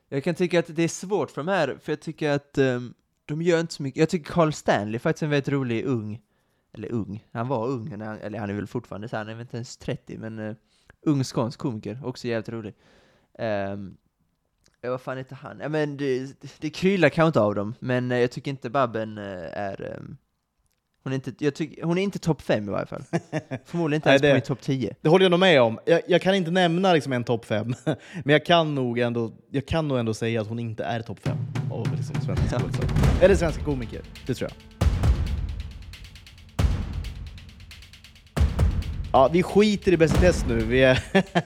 Jag 0.10 0.24
kan 0.24 0.36
tycka 0.36 0.60
att 0.60 0.76
det 0.76 0.84
är 0.84 0.88
svårt 0.88 1.32
för 1.32 1.44
de 1.44 1.48
här, 1.48 1.78
för 1.82 1.92
jag 1.92 2.00
tycker 2.00 2.30
att 2.30 2.58
um, 2.58 2.94
de 3.26 3.42
gör 3.42 3.60
inte 3.60 3.74
så 3.74 3.84
mycket. 3.84 4.00
Jag 4.00 4.10
tycker 4.10 4.34
Carl 4.34 4.54
Stanley 4.54 5.00
faktiskt 5.00 5.22
är 5.22 5.26
en 5.26 5.32
väldigt 5.32 5.54
rolig 5.54 5.86
ung, 5.86 6.22
eller 6.74 6.92
ung, 6.92 7.28
han 7.32 7.48
var 7.48 7.68
ung, 7.68 7.98
när 7.98 8.06
han, 8.06 8.18
eller 8.18 8.40
han 8.40 8.50
är 8.50 8.54
väl 8.54 8.68
fortfarande 8.68 9.10
så 9.10 9.18
han 9.18 9.30
är 9.30 9.34
väl 9.34 9.42
inte 9.42 9.58
ens 9.58 9.78
30, 9.78 10.18
men 10.18 10.40
uh, 10.40 10.56
ung 11.02 11.24
skånsk 11.24 11.60
komiker, 11.60 12.02
också 12.04 12.28
jävligt 12.28 12.50
rolig. 12.50 12.76
Um, 13.40 13.98
ja, 14.82 14.90
vad 14.90 15.02
fan 15.02 15.18
heter 15.18 15.36
han? 15.36 15.60
Ja, 15.60 15.70
men 15.70 15.98
det, 15.98 16.42
det 16.60 16.70
kryllar 16.70 17.10
kanske 17.10 17.28
inte 17.28 17.42
av 17.42 17.56
dem, 17.56 17.76
men 17.80 18.12
eh, 18.12 18.20
jag 18.20 18.32
tycker 18.32 18.52
inte 18.52 18.70
Babben 18.70 19.18
är 19.18 19.98
um, 19.98 20.18
hon 21.08 21.12
är 21.14 21.16
inte, 21.16 21.46
jag 21.46 21.56
tycker, 21.56 21.84
hon 21.84 21.98
är 21.98 22.02
inte 22.02 22.20
topp 22.20 22.42
5 22.42 22.70
i 22.70 22.72
varje 22.72 22.86
fall. 22.86 23.04
Förmodligen 23.66 23.98
inte 23.98 24.10
Nej, 24.10 24.14
ens 24.14 24.22
det- 24.22 24.30
på 24.30 24.34
min 24.34 24.42
topp 24.42 24.62
10. 24.62 24.96
Det 25.02 25.10
håller 25.10 25.26
jag 25.26 25.30
nog 25.32 25.40
med 25.40 25.62
om. 25.62 25.80
Jag, 25.86 26.02
jag 26.08 26.22
kan 26.22 26.36
inte 26.36 26.52
nämna 26.52 26.94
liksom 26.94 27.14
en 27.14 27.24
topp 27.24 27.46
fem, 27.46 27.76
men 28.24 28.34
jag 28.34 28.46
kan, 28.46 28.76
nog 28.76 29.00
ändå, 29.00 29.32
jag 29.52 29.66
kan 29.66 29.88
nog 29.88 30.00
ändå 30.00 30.14
säga 30.14 30.42
att 30.42 30.48
hon 30.48 30.60
inte 30.60 30.84
är 30.84 31.02
topp 31.02 31.20
fem 31.24 31.38
av 31.72 31.96
liksom 31.96 32.16
svenska 32.22 32.46
Ja. 32.52 33.26
Eller 33.26 33.36
svenska 33.36 33.64
komiker, 33.64 34.02
det 34.26 34.34
tror 34.34 34.50
jag. 34.50 34.78
Ja, 39.14 39.30
vi 39.34 39.44
skiter 39.44 39.92
i 39.92 39.98
Bäst 39.98 40.16
i 40.18 40.20
test 40.20 40.46
nu. 40.48 40.56
Vi 40.56 40.84
är 40.84 41.00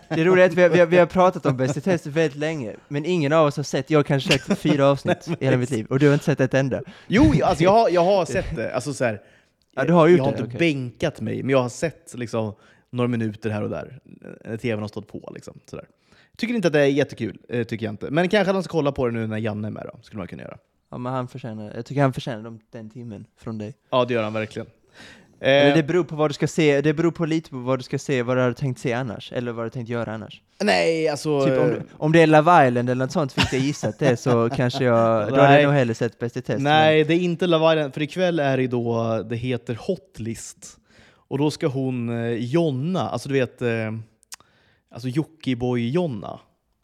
Det 0.09 0.23
roliga 0.23 0.45
är 0.45 0.49
att 0.49 0.55
vi 0.55 0.61
har, 0.61 0.69
vi 0.69 0.79
har, 0.79 0.85
vi 0.85 0.97
har 0.97 1.05
pratat 1.19 1.45
om 1.45 1.57
Bäst 1.57 1.77
i 1.77 1.81
test 1.81 2.05
väldigt 2.05 2.35
länge, 2.39 2.75
men 2.87 3.05
ingen 3.05 3.33
av 3.33 3.45
oss 3.47 3.55
har 3.57 3.63
sett, 3.63 3.89
jag 3.89 3.99
har 3.99 4.03
kanske 4.03 4.39
sett 4.39 4.59
fyra 4.59 4.87
avsnitt 4.87 5.27
i 5.39 5.45
hela 5.45 5.57
mitt 5.57 5.69
liv, 5.71 5.85
och 5.89 5.99
du 5.99 6.07
har 6.07 6.13
inte 6.13 6.25
sett 6.25 6.39
ett 6.39 6.53
enda. 6.53 6.81
Jo, 7.07 7.33
alltså 7.43 7.63
jag, 7.63 7.71
har, 7.71 7.89
jag 7.89 8.03
har 8.03 8.25
sett 8.25 8.55
det. 8.55 8.75
Alltså 8.75 8.93
så 8.93 9.05
här, 9.05 9.21
Ja, 9.75 9.85
du 9.85 9.93
har 9.93 10.07
gjort 10.07 10.17
jag 10.17 10.25
har 10.25 10.31
det, 10.31 10.37
inte 10.39 10.55
okej. 10.55 10.73
bänkat 10.73 11.21
mig, 11.21 11.43
men 11.43 11.49
jag 11.49 11.61
har 11.61 11.69
sett 11.69 12.13
liksom, 12.17 12.53
några 12.89 13.07
minuter 13.07 13.49
här 13.49 13.63
och 13.63 13.69
där 13.69 13.99
tvn 14.57 14.81
har 14.81 14.87
stått 14.87 15.07
på. 15.07 15.31
Liksom, 15.35 15.59
sådär. 15.65 15.85
Tycker 16.37 16.53
inte 16.53 16.67
att 16.67 16.73
det 16.73 16.79
är 16.79 16.85
jättekul, 16.85 17.37
eh, 17.49 17.63
tycker 17.63 17.85
jag 17.85 17.93
inte. 17.93 18.11
Men 18.11 18.29
kanske 18.29 18.53
de 18.53 18.63
ska 18.63 18.71
kolla 18.71 18.91
på 18.91 19.07
det 19.07 19.13
nu 19.13 19.27
när 19.27 19.37
Janne 19.37 19.67
är 19.67 19.71
med 19.71 19.89
då, 19.93 19.99
skulle 20.01 20.17
man 20.17 20.27
kunna 20.27 20.43
göra. 20.43 20.57
Ja, 20.89 20.97
men 20.97 21.13
han 21.13 21.27
förtjänar, 21.27 21.71
jag 21.75 21.85
tycker 21.85 22.01
han 22.01 22.13
förtjänar 22.13 22.43
de, 22.43 22.59
den 22.71 22.89
timmen 22.89 23.25
från 23.37 23.57
dig. 23.57 23.75
Ja, 23.89 24.05
det 24.05 24.13
gör 24.13 24.23
han 24.23 24.33
verkligen. 24.33 24.67
Eh, 25.41 25.75
det 25.75 25.83
beror 25.87 26.03
på 26.03 26.15
vad 26.15 26.29
du 26.29 26.33
ska 26.33 26.47
se, 26.47 26.81
det 26.81 26.93
beror 26.93 27.11
på 27.11 27.25
lite 27.25 27.49
på 27.49 27.57
vad 27.57 27.79
du 27.79 27.83
ska 27.83 27.99
se, 27.99 28.23
vad 28.23 28.37
du 28.37 28.41
har 28.41 28.53
tänkt 28.53 28.79
se 28.79 28.93
annars, 28.93 29.31
eller 29.31 29.51
vad 29.51 29.63
du 29.63 29.65
har 29.65 29.69
tänkt 29.69 29.89
göra 29.89 30.13
annars. 30.13 30.41
nej, 30.63 31.07
alltså... 31.07 31.45
Typ 31.45 31.57
om, 31.59 31.69
eh, 31.69 31.73
du- 31.75 31.81
om 31.97 32.11
det 32.11 32.21
är 32.21 32.27
Love 32.27 32.67
Island 32.67 32.89
eller 32.89 33.05
något 33.05 33.11
sånt, 33.11 33.33
fick 33.33 33.53
jag 33.53 33.61
gissa 33.61 33.87
att 33.87 33.99
det 33.99 34.17
så 34.17 34.49
kanske 34.55 34.83
jag, 34.83 35.29
då 35.29 35.35
hade 35.41 35.55
jag 35.61 35.63
nog 35.63 35.73
hellre 35.73 35.93
sett 35.93 36.19
Bäst 36.19 36.37
i 36.37 36.41
test. 36.41 36.61
Nej, 36.61 37.03
det 37.03 37.13
är 37.13 37.19
inte 37.19 37.47
Love 37.47 37.73
Island, 37.73 37.93
för 37.93 38.01
ikväll 38.01 38.39
är 38.39 38.57
det 38.57 38.67
då, 38.67 39.23
det 39.29 39.35
heter 39.35 39.77
Hotlist. 39.79 40.77
Och 41.13 41.37
då 41.37 41.51
ska 41.51 41.67
hon 41.67 42.09
eh, 42.09 42.31
Jonna, 42.33 43.09
alltså 43.09 43.29
du 43.29 43.33
vet, 43.33 43.61
eh, 43.61 43.69
alltså 44.91 45.07
Jockiboi-Jonna. 45.07 46.39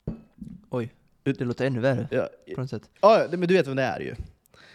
Men, 0.06 0.58
oj, 0.70 0.94
det 1.24 1.40
låter 1.42 1.66
ännu 1.66 1.80
värre 1.80 2.08
Ja, 2.12 2.28
på 2.56 2.62
något 2.62 2.70
sätt. 2.70 2.84
ja, 3.02 3.26
men 3.32 3.42
du 3.42 3.54
vet 3.54 3.68
vem 3.68 3.76
det 3.76 3.84
är 3.84 4.00
ju. 4.00 4.16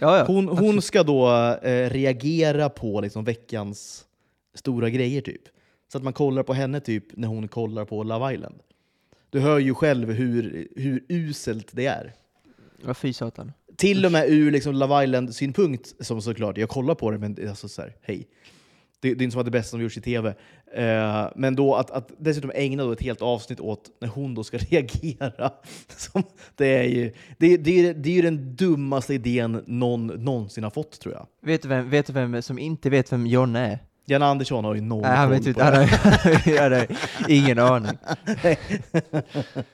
Ja, 0.03 0.19
ja. 0.19 0.25
Hon, 0.25 0.49
hon 0.49 0.83
ska 0.83 1.03
då 1.03 1.29
eh, 1.63 1.91
reagera 1.91 2.69
på 2.69 3.01
liksom 3.01 3.25
veckans 3.25 4.05
stora 4.55 4.91
grejer 4.91 5.21
typ. 5.21 5.43
Så 5.93 5.99
att 5.99 6.05
man 6.05 6.13
kollar 6.13 6.43
på 6.43 6.55
henne 6.55 6.81
typ 6.81 7.05
när 7.17 7.29
hon 7.29 7.49
kollar 7.49 7.85
på 7.85 8.03
Love 8.03 8.35
Island. 8.35 8.55
Du 9.31 9.41
hör 9.41 9.59
ju 9.59 9.75
själv 9.75 10.13
hur, 10.13 10.69
hur 10.77 11.05
uselt 11.09 11.69
det 11.73 11.87
är. 11.87 12.13
Ja, 12.87 12.95
fy 12.95 13.13
satan. 13.13 13.53
Till 13.77 14.07
och 14.07 14.13
med 14.13 14.31
ur 14.31 14.51
liksom 14.51 14.75
Love 14.75 15.05
Island-synpunkt, 15.05 15.95
som 16.01 16.23
såklart, 16.23 16.59
jag 16.59 16.69
kollar 16.69 16.95
på 16.95 17.11
det 17.11 17.19
men 17.19 17.49
alltså 17.49 17.69
så 17.69 17.83
här, 17.83 17.97
hej. 18.03 18.29
Det, 19.03 19.15
det 19.15 19.23
är 19.23 19.25
inte 19.25 19.33
som 19.33 19.41
att 19.41 19.45
det 19.45 19.51
bästa 19.51 19.71
som 19.71 19.83
gjorts 19.83 19.97
i 19.97 20.01
tv. 20.01 20.35
Eh, 20.75 21.27
men 21.37 21.57
då 21.57 21.75
att, 21.75 21.91
att 21.91 22.11
dessutom 22.19 22.53
ägna 22.55 22.85
då 22.85 22.93
ett 22.93 23.03
helt 23.03 23.23
avsnitt 23.23 23.61
åt 23.61 23.85
när 24.01 24.09
hon 24.09 24.35
då 24.35 24.45
ska 24.45 24.59
reagera. 24.71 25.51
Som, 25.97 26.23
det, 26.57 26.67
är 26.79 26.83
ju, 26.83 27.13
det, 27.39 27.57
det, 27.57 27.89
är, 27.89 27.95
det 27.95 28.09
är 28.11 28.15
ju 28.15 28.23
den 28.23 28.57
dummaste 28.57 29.15
idén 29.15 29.63
någon 29.67 30.07
någonsin 30.07 30.65
har 30.65 30.71
fått 30.71 31.01
tror 31.01 31.15
jag. 31.15 31.27
Vet 31.43 31.63
du 31.63 31.69
vem, 31.69 31.91
vet 31.91 32.07
du 32.07 32.13
vem 32.13 32.43
som 32.43 32.59
inte 32.59 32.91
vet 32.91 33.13
vem 33.13 33.27
Jonna 33.27 33.59
är? 33.67 33.79
Jan 34.05 34.23
Andersson 34.23 34.65
har 34.65 34.75
ju 34.75 34.81
noll 34.81 35.03
Nej, 35.03 35.17
han 35.17 35.31
vet 35.31 35.47
inte, 35.47 35.65
han 35.65 35.75
har, 35.75 36.87
ingen 37.29 37.59
aning. 37.59 37.93
Nej, 38.43 38.59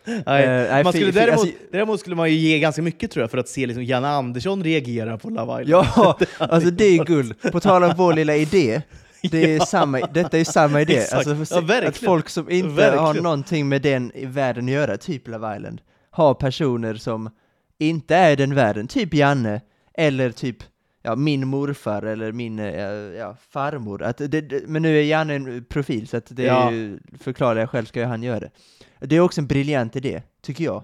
Eh, 0.07 0.25
nej, 0.27 0.85
man 0.85 0.93
skulle 0.93 1.11
däremot, 1.11 1.41
alltså- 1.41 1.55
däremot 1.73 2.01
skulle 2.01 2.17
man 2.17 2.31
ju 2.31 2.37
ge 2.37 2.59
ganska 2.59 2.83
mycket 2.83 3.11
tror 3.11 3.23
jag 3.23 3.31
för 3.31 3.39
att 3.39 3.49
se 3.49 3.67
liksom 3.67 3.85
Jan 3.85 4.05
Andersson 4.05 4.65
reagera 4.65 5.19
på 5.19 5.31
Love 5.31 5.63
Island. 5.63 5.87
Ja, 5.97 6.19
alltså 6.39 6.71
det 6.71 6.85
är 6.85 7.05
guld. 7.05 7.53
På 7.53 7.61
tal 7.61 7.85
om 7.85 7.95
vår 7.97 8.13
lilla 8.13 8.37
idé, 8.37 8.83
det 9.31 9.55
är 9.57 9.61
samma, 9.61 10.01
detta 10.01 10.39
är 10.39 10.45
samma 10.45 10.81
idé. 10.81 11.07
Alltså, 11.13 11.37
Ja, 11.69 11.89
att 11.89 11.97
folk 11.97 12.29
som 12.29 12.51
inte 12.51 12.69
Verkligen. 12.69 13.05
har 13.05 13.15
någonting 13.15 13.69
med 13.69 13.83
den 13.83 14.13
världen 14.25 14.65
att 14.65 14.71
göra, 14.71 14.97
typ 14.97 15.29
Love 15.29 15.57
Island, 15.57 15.81
har 16.11 16.35
personer 16.35 16.95
som 16.95 17.31
inte 17.79 18.17
är 18.17 18.37
den 18.37 18.55
världen, 18.55 18.89
typ 18.89 19.15
Janne, 19.15 19.61
eller 19.95 20.31
typ 20.31 20.57
ja, 21.03 21.17
min 21.17 21.49
morfar 21.49 22.03
eller 22.03 22.33
min 22.33 22.59
eh, 22.59 22.67
ja, 23.19 23.37
farmor. 23.51 24.03
Att 24.03 24.19
det, 24.19 24.29
det, 24.41 24.63
men 24.69 24.83
nu 24.83 24.99
är 24.99 25.03
Janne 25.03 25.35
en 25.35 25.65
profil, 25.65 26.09
så 26.09 26.17
att 26.17 26.27
det 26.29 26.43
Ja. 26.43 26.73
ju, 26.73 26.99
förklarar 27.21 27.61
jag 27.61 27.71
själv, 27.71 27.87
ska 27.87 28.07
han 28.07 28.23
göra 28.23 28.41
det. 28.41 28.51
Det 29.01 29.17
är 29.17 29.21
också 29.21 29.41
en 29.41 29.47
briljant 29.47 29.97
idé, 29.97 30.23
tycker 30.43 30.65
jag. 30.65 30.83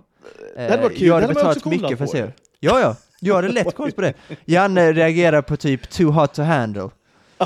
Det 0.56 0.62
hade 0.70 0.82
varit 0.82 0.92
Eh, 0.92 0.98
kul, 0.98 1.06
Jag 1.08 1.14
hade 1.14 1.26
betalat 1.34 1.64
mycket 1.64 1.98
för 1.98 2.04
att 2.04 2.10
se. 2.10 2.26
Ja, 2.60 2.80
ja. 2.80 2.96
Jag 3.20 3.34
hade 3.34 3.48
lätt 3.48 3.74
koll 3.74 3.92
på 3.92 4.00
det. 4.00 4.14
Janne 4.44 4.92
reagerar 4.92 5.42
på 5.42 5.56
typ 5.56 5.90
too 5.90 6.10
hot 6.10 6.34
to 6.34 6.42
handle. 6.42 6.88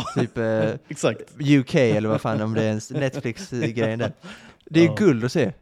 Typ 0.15 0.39
eh, 0.39 0.71
Exakt. 0.89 1.21
UK 1.41 1.75
eller 1.75 2.09
vad 2.09 2.21
fan, 2.21 2.41
om 2.43 2.55
det 2.55 2.63
är 2.63 2.71
en 2.73 3.01
Netflix-grejen 3.01 3.99
där. 3.99 4.13
Det 4.71 4.81
är 4.81 4.87
Ja. 4.87 4.95
guld 4.99 5.25
att 5.25 5.33
se. 5.33 5.53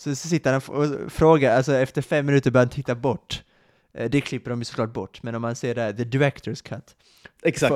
Så, 0.00 0.14
så 0.14 0.28
sitter 0.28 0.52
han 0.52 0.62
och 0.66 1.12
frågar, 1.12 1.56
alltså 1.56 1.74
efter 1.74 2.02
fem 2.02 2.26
minuter 2.26 2.50
börjar 2.50 2.64
han 2.66 2.70
titta 2.70 2.94
bort. 2.94 3.42
Eh, 3.94 4.10
Det 4.10 4.20
klipper 4.20 4.50
de 4.50 4.58
ju 4.58 4.64
såklart 4.64 4.92
bort, 4.92 5.22
men 5.22 5.34
om 5.34 5.42
man 5.42 5.56
ser 5.56 5.74
där, 5.74 5.92
the 5.92 6.04
director's 6.04 6.62
cut. 6.68 6.96
Exakt. 7.42 7.74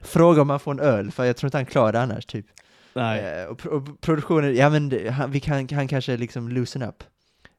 Fråga 0.00 0.40
om 0.42 0.48
man 0.48 0.60
får 0.60 0.70
en 0.72 0.80
öl, 0.80 1.10
för 1.10 1.24
jag 1.24 1.36
tror 1.36 1.46
inte 1.48 1.56
han 1.58 1.66
klarar 1.66 1.92
det 1.92 2.00
annars 2.00 2.26
typ. 2.26 2.46
Nej. 2.94 3.40
Eh, 3.42 3.46
och, 3.46 3.66
och 3.66 4.00
produktionen, 4.00 4.54
ja 4.56 4.70
men 4.70 5.08
han, 5.08 5.30
vi 5.30 5.40
kan, 5.40 5.68
han 5.72 5.88
kanske 5.88 6.16
liksom 6.16 6.48
loosen 6.48 6.82
up. 6.82 7.04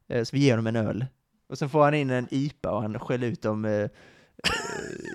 Eh, 0.10 0.24
så 0.24 0.36
vi 0.36 0.40
ger 0.42 0.52
honom 0.52 0.68
en 0.68 0.76
öl. 0.76 1.06
Och 1.50 1.58
sen 1.58 1.70
får 1.70 1.84
han 1.84 1.94
in 1.94 2.10
en 2.10 2.28
IPA 2.32 2.72
och 2.72 2.82
han 2.82 3.00
skäller 3.00 3.28
ut 3.28 3.46
eh, 3.46 3.52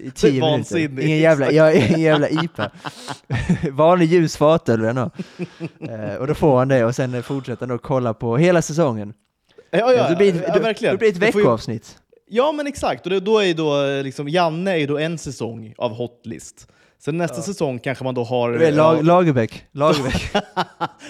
i 0.02 0.10
tio 0.14 0.40
minuter. 0.50 1.00
Ingen 1.00 1.18
jävla, 1.18 1.52
ja, 1.52 1.72
ingen 1.88 2.00
jävla 2.00 2.28
IPA. 2.28 2.70
Vanlig 3.72 4.06
ljus 4.06 4.36
fatöl 4.36 4.80
vill 4.80 4.86
han 4.88 4.96
ha. 4.96 5.10
Eh, 5.94 6.14
och 6.14 6.26
då 6.26 6.34
får 6.34 6.58
han 6.58 6.68
det 6.68 6.84
och 6.84 6.94
sen 6.94 7.22
fortsätter 7.22 7.60
han 7.60 7.68
då 7.68 7.78
kolla 7.78 8.14
på 8.14 8.36
hela 8.36 8.62
säsongen. 8.62 9.12
Ja, 9.70 9.92
ja, 9.92 10.08
det 10.08 10.16
blir, 10.16 10.34
ett- 10.36 10.44
ja, 10.54 10.58
verkligen. 10.62 10.94
då 10.94 10.98
blir 10.98 11.08
det 11.12 11.14
ett 11.26 11.32
Det 11.32 11.38
veckoavsnitt. 11.38 11.98
Ja, 12.30 12.52
men 12.52 12.66
exakt. 12.66 13.06
Och 13.06 13.10
det, 13.10 13.20
då 13.20 13.38
är 13.42 13.54
då 13.54 13.84
eh, 13.86 14.02
liksom, 14.02 14.28
Janne 14.28 14.78
är 14.78 14.86
då 14.86 14.98
en 14.98 15.18
säsong 15.18 15.74
av 15.78 15.92
Hotlist. 15.94 16.68
Sen 17.00 17.16
nästa 17.18 17.42
säsong 17.42 17.78
kanske 17.78 18.04
man 18.04 18.14
då 18.14 18.24
har... 18.24 18.52
Det 18.52 18.66
är 18.66 18.72
Lag, 18.72 18.96
ja, 18.98 19.02
Lagerbäck. 19.02 19.64
Lagerbäck. 19.72 20.30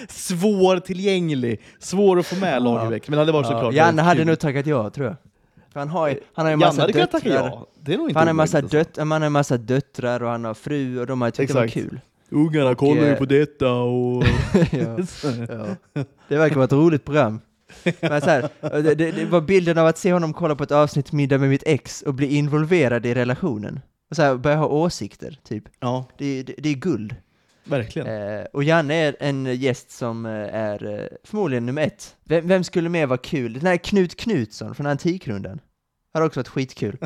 svårtillgänglig, 0.09 1.61
svår 1.79 2.19
att 2.19 2.25
få 2.25 2.35
med 2.35 2.63
Lagerbäck. 2.63 3.07
Men 3.07 3.11
det 3.17 3.21
hade 3.21 3.31
varit 3.31 3.47
Ja, 3.49 3.51
såklart 3.51 3.73
Janne 3.73 4.01
hade 4.01 4.25
nog 4.25 4.39
tackat 4.39 4.65
ja, 4.67 4.89
tror 4.89 5.07
jag. 5.07 5.15
För 5.73 5.79
han 5.79 5.89
har 5.89 6.07
ju, 6.09 6.19
han 6.33 6.45
har 6.45 6.51
ju 6.51 6.53
en 6.53 6.59
massa 6.59 6.81
hade 6.81 6.93
döttrar. 6.93 7.19
tacka 7.19 7.33
ja. 7.33 7.67
Det 7.81 7.93
är 7.93 7.97
nog 7.97 8.09
inte 8.09 8.19
han 8.19 8.27
har 8.27 8.33
massa, 8.33 8.57
alltså. 8.57 8.77
dött, 8.77 8.97
han 8.97 9.11
har 9.11 9.21
en 9.21 9.31
massa 9.31 9.57
döttrar 9.57 10.23
och 10.23 10.29
han 10.29 10.45
har 10.45 10.53
fru 10.53 10.99
och 10.99 11.07
de 11.07 11.21
har 11.21 11.31
tyckt 11.31 11.53
det 11.53 11.59
var 11.59 11.65
Exakt. 11.65 11.89
kul. 11.89 11.99
Ungarna 12.29 12.75
kollar 12.75 13.01
ju 13.01 13.11
eh, 13.11 13.17
på 13.17 13.25
detta 13.25 13.71
och... 13.73 14.23
ja. 14.71 14.97
Ja. 15.93 16.03
Det 16.27 16.37
verkar 16.37 16.55
vara 16.55 16.65
ett 16.65 16.71
roligt 16.71 17.05
program. 17.05 17.41
Men 18.01 18.21
så 18.21 18.29
här, 18.29 18.49
det, 18.61 18.95
det, 18.95 19.11
det 19.11 19.25
var 19.25 19.41
bilden 19.41 19.77
av 19.77 19.87
att 19.87 19.97
se 19.97 20.13
honom 20.13 20.33
kolla 20.33 20.55
på 20.55 20.63
ett 20.63 20.71
avsnitt 20.71 21.11
Middag 21.11 21.37
med 21.37 21.49
mitt 21.49 21.63
ex 21.65 22.01
och 22.01 22.13
bli 22.13 22.35
involverad 22.35 23.05
i 23.05 23.13
relationen. 23.13 23.79
Och 24.09 24.15
så 24.15 24.21
här, 24.21 24.35
börja 24.35 24.57
ha 24.57 24.67
åsikter, 24.67 25.39
typ. 25.43 25.63
ja, 25.79 26.05
Det, 26.17 26.43
det, 26.43 26.53
det 26.57 26.69
är 26.69 26.73
guld. 26.75 27.15
Verkligen. 27.69 28.07
Eh, 28.07 28.45
och 28.53 28.63
Janne 28.63 28.93
är 28.93 29.15
en 29.19 29.45
gäst 29.45 29.91
som 29.91 30.25
eh, 30.25 30.31
är 30.55 30.99
eh, 30.99 31.17
förmodligen 31.23 31.65
nummer 31.65 31.81
ett. 31.81 32.15
Vem, 32.23 32.47
vem 32.47 32.63
skulle 32.63 32.89
mer 32.89 33.05
vara 33.05 33.17
kul? 33.17 33.53
Den 33.53 33.65
här 33.65 33.77
Knut 33.77 34.15
Knutsson 34.15 34.75
från 34.75 34.85
Antikrundan. 34.85 35.61
Har 36.13 36.21
också 36.21 36.39
varit 36.39 36.47
skitkul. 36.47 36.97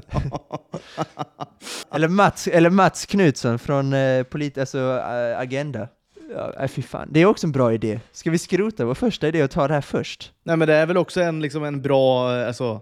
eller, 1.92 2.08
Mats, 2.08 2.48
eller 2.48 2.70
Mats 2.70 3.06
Knutsson 3.06 3.60
från 3.60 3.94
eh, 3.94 4.24
polit, 4.24 4.58
alltså, 4.58 4.78
eh, 4.78 5.40
Agenda. 5.40 5.88
Ja, 6.36 6.54
äh, 6.60 6.68
fy 6.68 6.82
fan. 6.82 7.10
Det 7.12 7.20
är 7.20 7.26
också 7.26 7.48
en 7.48 7.52
bra 7.52 7.74
idé. 7.74 8.00
Ska 8.12 8.32
vi 8.32 8.38
skrota 8.38 8.86
vår 8.86 8.94
första 8.94 9.28
idé 9.28 9.44
och 9.44 9.52
ta 9.52 9.68
det 9.68 9.74
här 9.74 9.82
först? 9.82 10.32
Nej 10.44 10.58
men 10.58 10.68
det 10.68 10.74
är 10.74 10.86
väl 10.86 10.98
också 10.98 11.22
en, 11.22 11.42
liksom 11.42 11.64
en 11.64 11.82
bra, 11.82 12.32
alltså, 12.32 12.82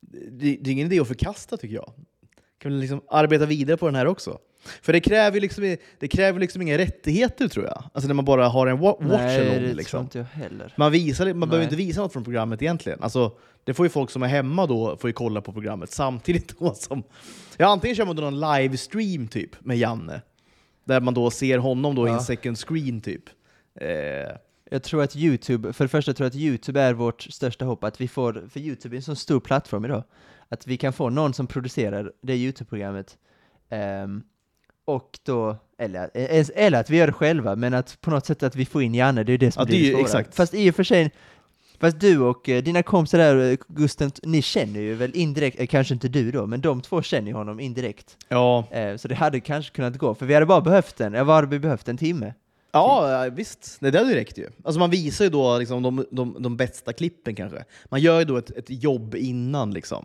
det, 0.00 0.58
det 0.60 0.70
är 0.70 0.72
ingen 0.72 0.86
idé 0.86 1.00
att 1.00 1.08
förkasta 1.08 1.56
tycker 1.56 1.74
jag. 1.74 1.92
Kan 2.58 2.72
vi 2.72 2.80
liksom 2.80 3.00
arbeta 3.08 3.46
vidare 3.46 3.76
på 3.76 3.86
den 3.86 3.94
här 3.94 4.06
också? 4.06 4.38
För 4.82 4.92
det 4.92 5.00
kräver 5.00 5.40
liksom, 5.40 5.76
det 5.98 6.08
kräver 6.08 6.40
liksom 6.40 6.62
inga 6.62 6.78
rättigheter 6.78 7.48
tror 7.48 7.64
jag. 7.66 7.84
Alltså 7.92 8.08
när 8.08 8.14
man 8.14 8.24
bara 8.24 8.48
har 8.48 8.66
en 8.66 8.76
wa- 8.78 9.08
watch 9.08 9.20
Nej, 9.20 9.74
liksom. 9.74 10.00
inte 10.02 10.18
jag 10.18 10.24
heller. 10.24 10.74
Man, 10.76 10.92
visar, 10.92 11.34
man 11.34 11.48
behöver 11.48 11.64
inte 11.64 11.76
visa 11.76 12.00
något 12.00 12.12
från 12.12 12.24
programmet 12.24 12.62
egentligen. 12.62 13.02
Alltså, 13.02 13.32
det 13.64 13.74
får 13.74 13.86
ju 13.86 13.90
folk 13.90 14.10
som 14.10 14.22
är 14.22 14.26
hemma 14.28 14.66
då 14.66 14.96
får 14.96 15.08
ju 15.10 15.14
kolla 15.14 15.40
på 15.40 15.52
programmet 15.52 15.90
samtidigt 15.90 16.58
då 16.58 16.74
som... 16.74 17.02
Ja, 17.56 17.66
antingen 17.66 17.96
kör 17.96 18.04
man 18.06 18.16
då 18.16 18.22
någon 18.30 18.40
livestream 18.54 19.28
typ 19.28 19.64
med 19.64 19.78
Janne, 19.78 20.20
där 20.84 21.00
man 21.00 21.14
då 21.14 21.30
ser 21.30 21.58
honom 21.58 21.94
då 21.94 22.06
i 22.06 22.10
en 22.10 22.14
Ja. 22.16 22.22
second 22.22 22.58
screen 22.58 23.00
typ. 23.00 23.22
Eh, 23.80 23.88
Jag 24.70 24.82
tror 24.82 25.02
att 25.02 25.16
YouTube, 25.16 25.72
för 25.72 25.84
det 25.84 25.88
första 25.88 26.12
tror 26.14 26.24
jag 26.24 26.30
att 26.30 26.36
YouTube 26.36 26.80
är 26.80 26.92
vårt 26.94 27.22
största 27.22 27.64
hopp, 27.64 27.84
att 27.84 28.00
vi 28.00 28.08
får, 28.08 28.48
för 28.50 28.60
YouTube 28.60 28.94
är 28.94 28.96
en 28.96 29.02
så 29.02 29.14
stor 29.14 29.40
plattform 29.40 29.84
idag, 29.84 30.04
att 30.48 30.66
vi 30.66 30.76
kan 30.76 30.92
få 30.92 31.10
någon 31.10 31.34
som 31.34 31.46
producerar 31.46 32.12
det 32.22 32.34
YouTube-programmet, 32.36 33.18
ehm, 33.70 34.22
och 34.88 35.18
då, 35.22 35.56
eller, 35.78 36.10
eller 36.56 36.80
att 36.80 36.90
vi 36.90 36.96
gör 36.96 37.06
det 37.06 37.12
själva, 37.12 37.56
men 37.56 37.74
att 37.74 38.00
på 38.00 38.10
något 38.10 38.26
sätt 38.26 38.42
att 38.42 38.56
vi 38.56 38.66
får 38.66 38.82
in 38.82 38.94
Janne, 38.94 39.24
det 39.24 39.32
är 39.32 39.38
det 39.38 39.50
som 39.52 39.60
Ja, 39.60 39.64
blir 39.66 39.78
det 39.78 39.84
är 39.84 39.86
ju 39.86 39.92
svåra. 39.92 40.02
exakt. 40.02 40.34
Fast 40.34 40.54
i 40.54 40.70
och 40.70 40.74
för 40.74 40.84
sig, 40.84 41.10
fast 41.80 42.00
du 42.00 42.18
och 42.20 42.48
eh, 42.48 42.62
dina 42.62 42.82
kompisar 42.82 43.18
där, 43.18 43.50
eh, 43.50 43.56
Gusten, 43.68 44.10
ni 44.22 44.42
känner 44.42 44.80
ju 44.80 44.94
väl 44.94 45.10
indirekt, 45.16 45.60
eh, 45.60 45.66
kanske 45.66 45.94
inte 45.94 46.08
du 46.08 46.30
då, 46.30 46.46
men 46.46 46.60
de 46.60 46.80
två 46.80 47.02
känner 47.02 47.28
ju 47.28 47.34
honom 47.34 47.60
indirekt. 47.60 48.16
ja, 48.28 48.64
så 48.98 49.08
det 49.08 49.14
hade 49.14 49.40
kanske 49.40 49.72
kunnat 49.72 49.96
gå, 49.96 50.14
för 50.14 50.26
vi 50.26 50.34
hade 50.34 50.46
bara 50.46 50.60
behövt 50.60 51.00
en, 51.00 51.12
vad 51.26 51.36
hade 51.36 51.46
vi 51.48 51.58
behövt? 51.58 51.88
En 51.88 51.96
timme? 51.96 52.34
Ja, 52.72 53.24
ja, 53.24 53.30
visst. 53.30 53.76
Nej, 53.80 53.92
det 53.92 53.98
hade 53.98 54.10
ju 54.10 54.16
räckt 54.16 54.38
ju. 54.38 54.48
Alltså 54.64 54.78
man 54.78 54.90
visar 54.90 55.24
ju 55.24 55.30
då 55.30 55.58
liksom 55.58 55.82
de, 55.82 56.04
de, 56.10 56.36
de 56.42 56.56
bästa 56.56 56.92
klippen 56.92 57.34
kanske. 57.34 57.64
Man 57.84 58.00
gör 58.00 58.18
ju 58.18 58.24
då 58.24 58.36
ett, 58.36 58.50
ett 58.50 58.82
jobb 58.82 59.14
innan 59.14 59.74
liksom. 59.74 60.04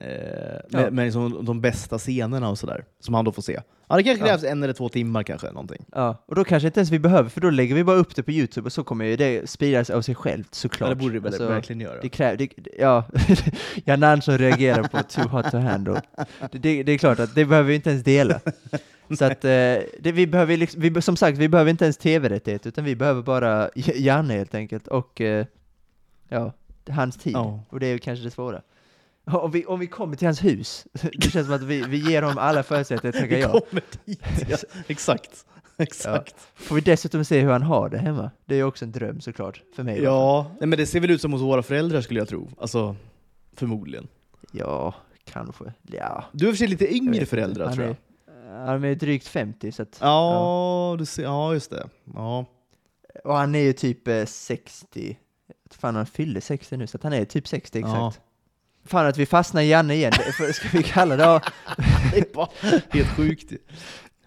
Eh, 0.00 0.08
Ja. 0.70 0.90
med 0.90 1.04
liksom 1.04 1.44
de 1.44 1.60
bästa 1.60 1.98
scenerna 1.98 2.48
och 2.48 2.58
sådär, 2.58 2.84
som 3.00 3.14
han 3.14 3.24
då 3.24 3.32
får 3.32 3.42
se. 3.42 3.60
Ja, 3.88 3.96
det 3.96 4.02
kanske 4.02 4.24
Ja. 4.24 4.28
krävs 4.28 4.44
en 4.44 4.62
eller 4.62 4.72
två 4.72 4.88
timmar 4.88 5.22
kanske, 5.22 5.46
någonting. 5.46 5.84
Ja, 5.92 6.24
och 6.26 6.34
då 6.34 6.44
kanske 6.44 6.66
inte 6.66 6.80
ens 6.80 6.90
vi 6.90 6.98
behöver, 6.98 7.30
för 7.30 7.40
då 7.40 7.50
lägger 7.50 7.74
vi 7.74 7.84
bara 7.84 7.96
upp 7.96 8.14
det 8.16 8.22
på 8.22 8.30
Youtube 8.32 8.66
och 8.66 8.72
så 8.72 8.84
kommer 8.84 9.04
ju 9.04 9.16
det 9.16 9.50
spridas 9.50 9.90
av 9.90 10.02
sig 10.02 10.14
självt 10.14 10.54
såklart. 10.54 10.88
Ja, 10.90 10.94
det 10.94 11.00
borde 11.00 11.14
det 11.14 11.20
väl 11.20 11.32
Alltså, 11.32 11.48
verkligen 11.48 11.80
göra. 11.80 12.00
Det 12.02 12.08
kräver, 12.08 12.36
det, 12.36 12.48
ja, 12.78 13.04
Jan 13.84 14.02
Andersson 14.02 14.38
reagerar 14.38 14.82
på 14.82 15.02
too 15.02 15.28
hot 15.28 15.50
to 15.50 15.56
handle. 15.58 16.00
Det, 16.52 16.58
det, 16.58 16.82
det 16.82 16.92
är 16.92 16.98
klart 16.98 17.18
att 17.20 17.34
det 17.34 17.44
behöver 17.44 17.68
vi 17.68 17.74
inte 17.74 17.90
ens 17.90 18.04
dela. 18.04 18.40
Så 19.18 19.24
att, 19.24 19.44
eh, 19.44 19.50
det, 20.00 20.12
vi 20.12 20.26
behöver 20.26 20.56
liksom, 20.56 20.80
vi, 20.80 21.02
som 21.02 21.16
sagt, 21.16 21.38
vi 21.38 21.48
behöver 21.48 21.70
inte 21.70 21.84
ens 21.84 21.96
tv-rättighet, 21.96 22.66
utan 22.66 22.84
vi 22.84 22.96
behöver 22.96 23.22
bara 23.22 23.70
Janne 23.74 24.34
helt 24.34 24.54
enkelt, 24.54 24.86
och 24.88 25.20
eh, 25.20 25.46
ja, 26.28 26.52
hans 26.90 27.16
tid. 27.16 27.32
Ja. 27.32 27.60
Och 27.68 27.80
det 27.80 27.86
är 27.86 27.92
ju 27.92 27.98
kanske 27.98 28.24
det 28.24 28.30
svåra. 28.30 28.62
Om 29.32 29.50
vi, 29.50 29.64
om 29.64 29.80
vi 29.80 29.86
kommer 29.86 30.16
till 30.16 30.26
hans 30.28 30.44
hus, 30.44 30.86
det 30.92 31.30
känns 31.30 31.46
som 31.46 31.54
att 31.54 31.62
vi, 31.62 31.82
vi 31.82 32.10
ger 32.10 32.22
honom 32.22 32.38
alla 32.38 32.62
förutsättningar 32.62 33.16
att 33.16 33.20
tacka 33.20 33.34
Vi 33.36 33.40
ja. 33.40 33.60
kommer 33.60 33.82
dit, 34.04 34.22
ja. 34.48 34.56
Exakt. 34.86 35.44
Exakt. 35.80 36.34
Får 36.54 36.74
vi 36.74 36.80
dessutom 36.80 37.24
se 37.24 37.40
hur 37.40 37.50
han 37.50 37.62
har 37.62 37.88
det 37.88 37.98
hemma. 37.98 38.30
Det 38.46 38.54
är 38.54 38.58
ju 38.58 38.64
också 38.64 38.84
en 38.84 38.92
dröm 38.92 39.20
såklart, 39.20 39.62
för 39.76 39.82
mig. 39.82 40.02
Ja, 40.02 40.50
nej, 40.60 40.68
men 40.68 40.78
det 40.78 40.86
ser 40.86 41.00
väl 41.00 41.10
ut 41.10 41.20
som 41.20 41.32
hos 41.32 41.42
våra 41.42 41.62
föräldrar 41.62 42.00
skulle 42.00 42.20
jag 42.20 42.28
tro. 42.28 42.48
Alltså, 42.58 42.96
förmodligen. 43.56 44.08
Ja, 44.52 44.94
kanske. 45.24 45.64
Ja. 45.82 46.24
Du 46.32 46.46
har 46.46 46.52
för 46.52 46.58
sig 46.58 46.68
lite 46.68 46.94
yngre 46.94 47.26
föräldrar 47.26 47.64
inte. 47.64 47.76
tror 47.76 47.86
jag. 47.86 47.96
Han 48.48 48.66
är, 48.66 48.66
han 48.66 48.84
är 48.84 48.94
drygt 48.94 49.26
50, 49.26 49.72
så 49.72 49.82
att, 49.82 49.98
Ja, 50.00 50.96
Du 50.98 51.06
ser, 51.06 51.22
ja, 51.22 51.54
just 51.54 51.70
det. 51.70 51.88
Ja. 52.14 52.44
Och 53.24 53.34
han 53.34 53.54
är 53.54 53.62
ju 53.62 53.72
typ 53.72 54.08
eh, 54.08 54.24
60. 54.24 55.18
Fan, 55.70 55.96
han 55.96 56.06
fyllde 56.06 56.40
60 56.40 56.76
nu, 56.76 56.86
så 56.86 56.98
han 57.02 57.12
är 57.12 57.24
typ 57.24 57.48
60 57.48 57.78
exakt. 57.78 58.20
Fan 58.88 59.06
att 59.06 59.16
vi 59.18 59.26
fastnar 59.26 59.62
i 59.62 59.68
Janne 59.70 59.94
igen, 59.94 60.12
Det- 60.38 60.52
ska 60.52 60.68
vi 60.72 60.82
kalla 60.82 61.16
det? 61.16 61.22
Ja, 61.24 61.40
Det 62.12 62.18
är 62.18 62.34
bara 62.34 62.48
helt 62.90 63.08
sjukt 63.16 63.52
ju. 63.52 63.58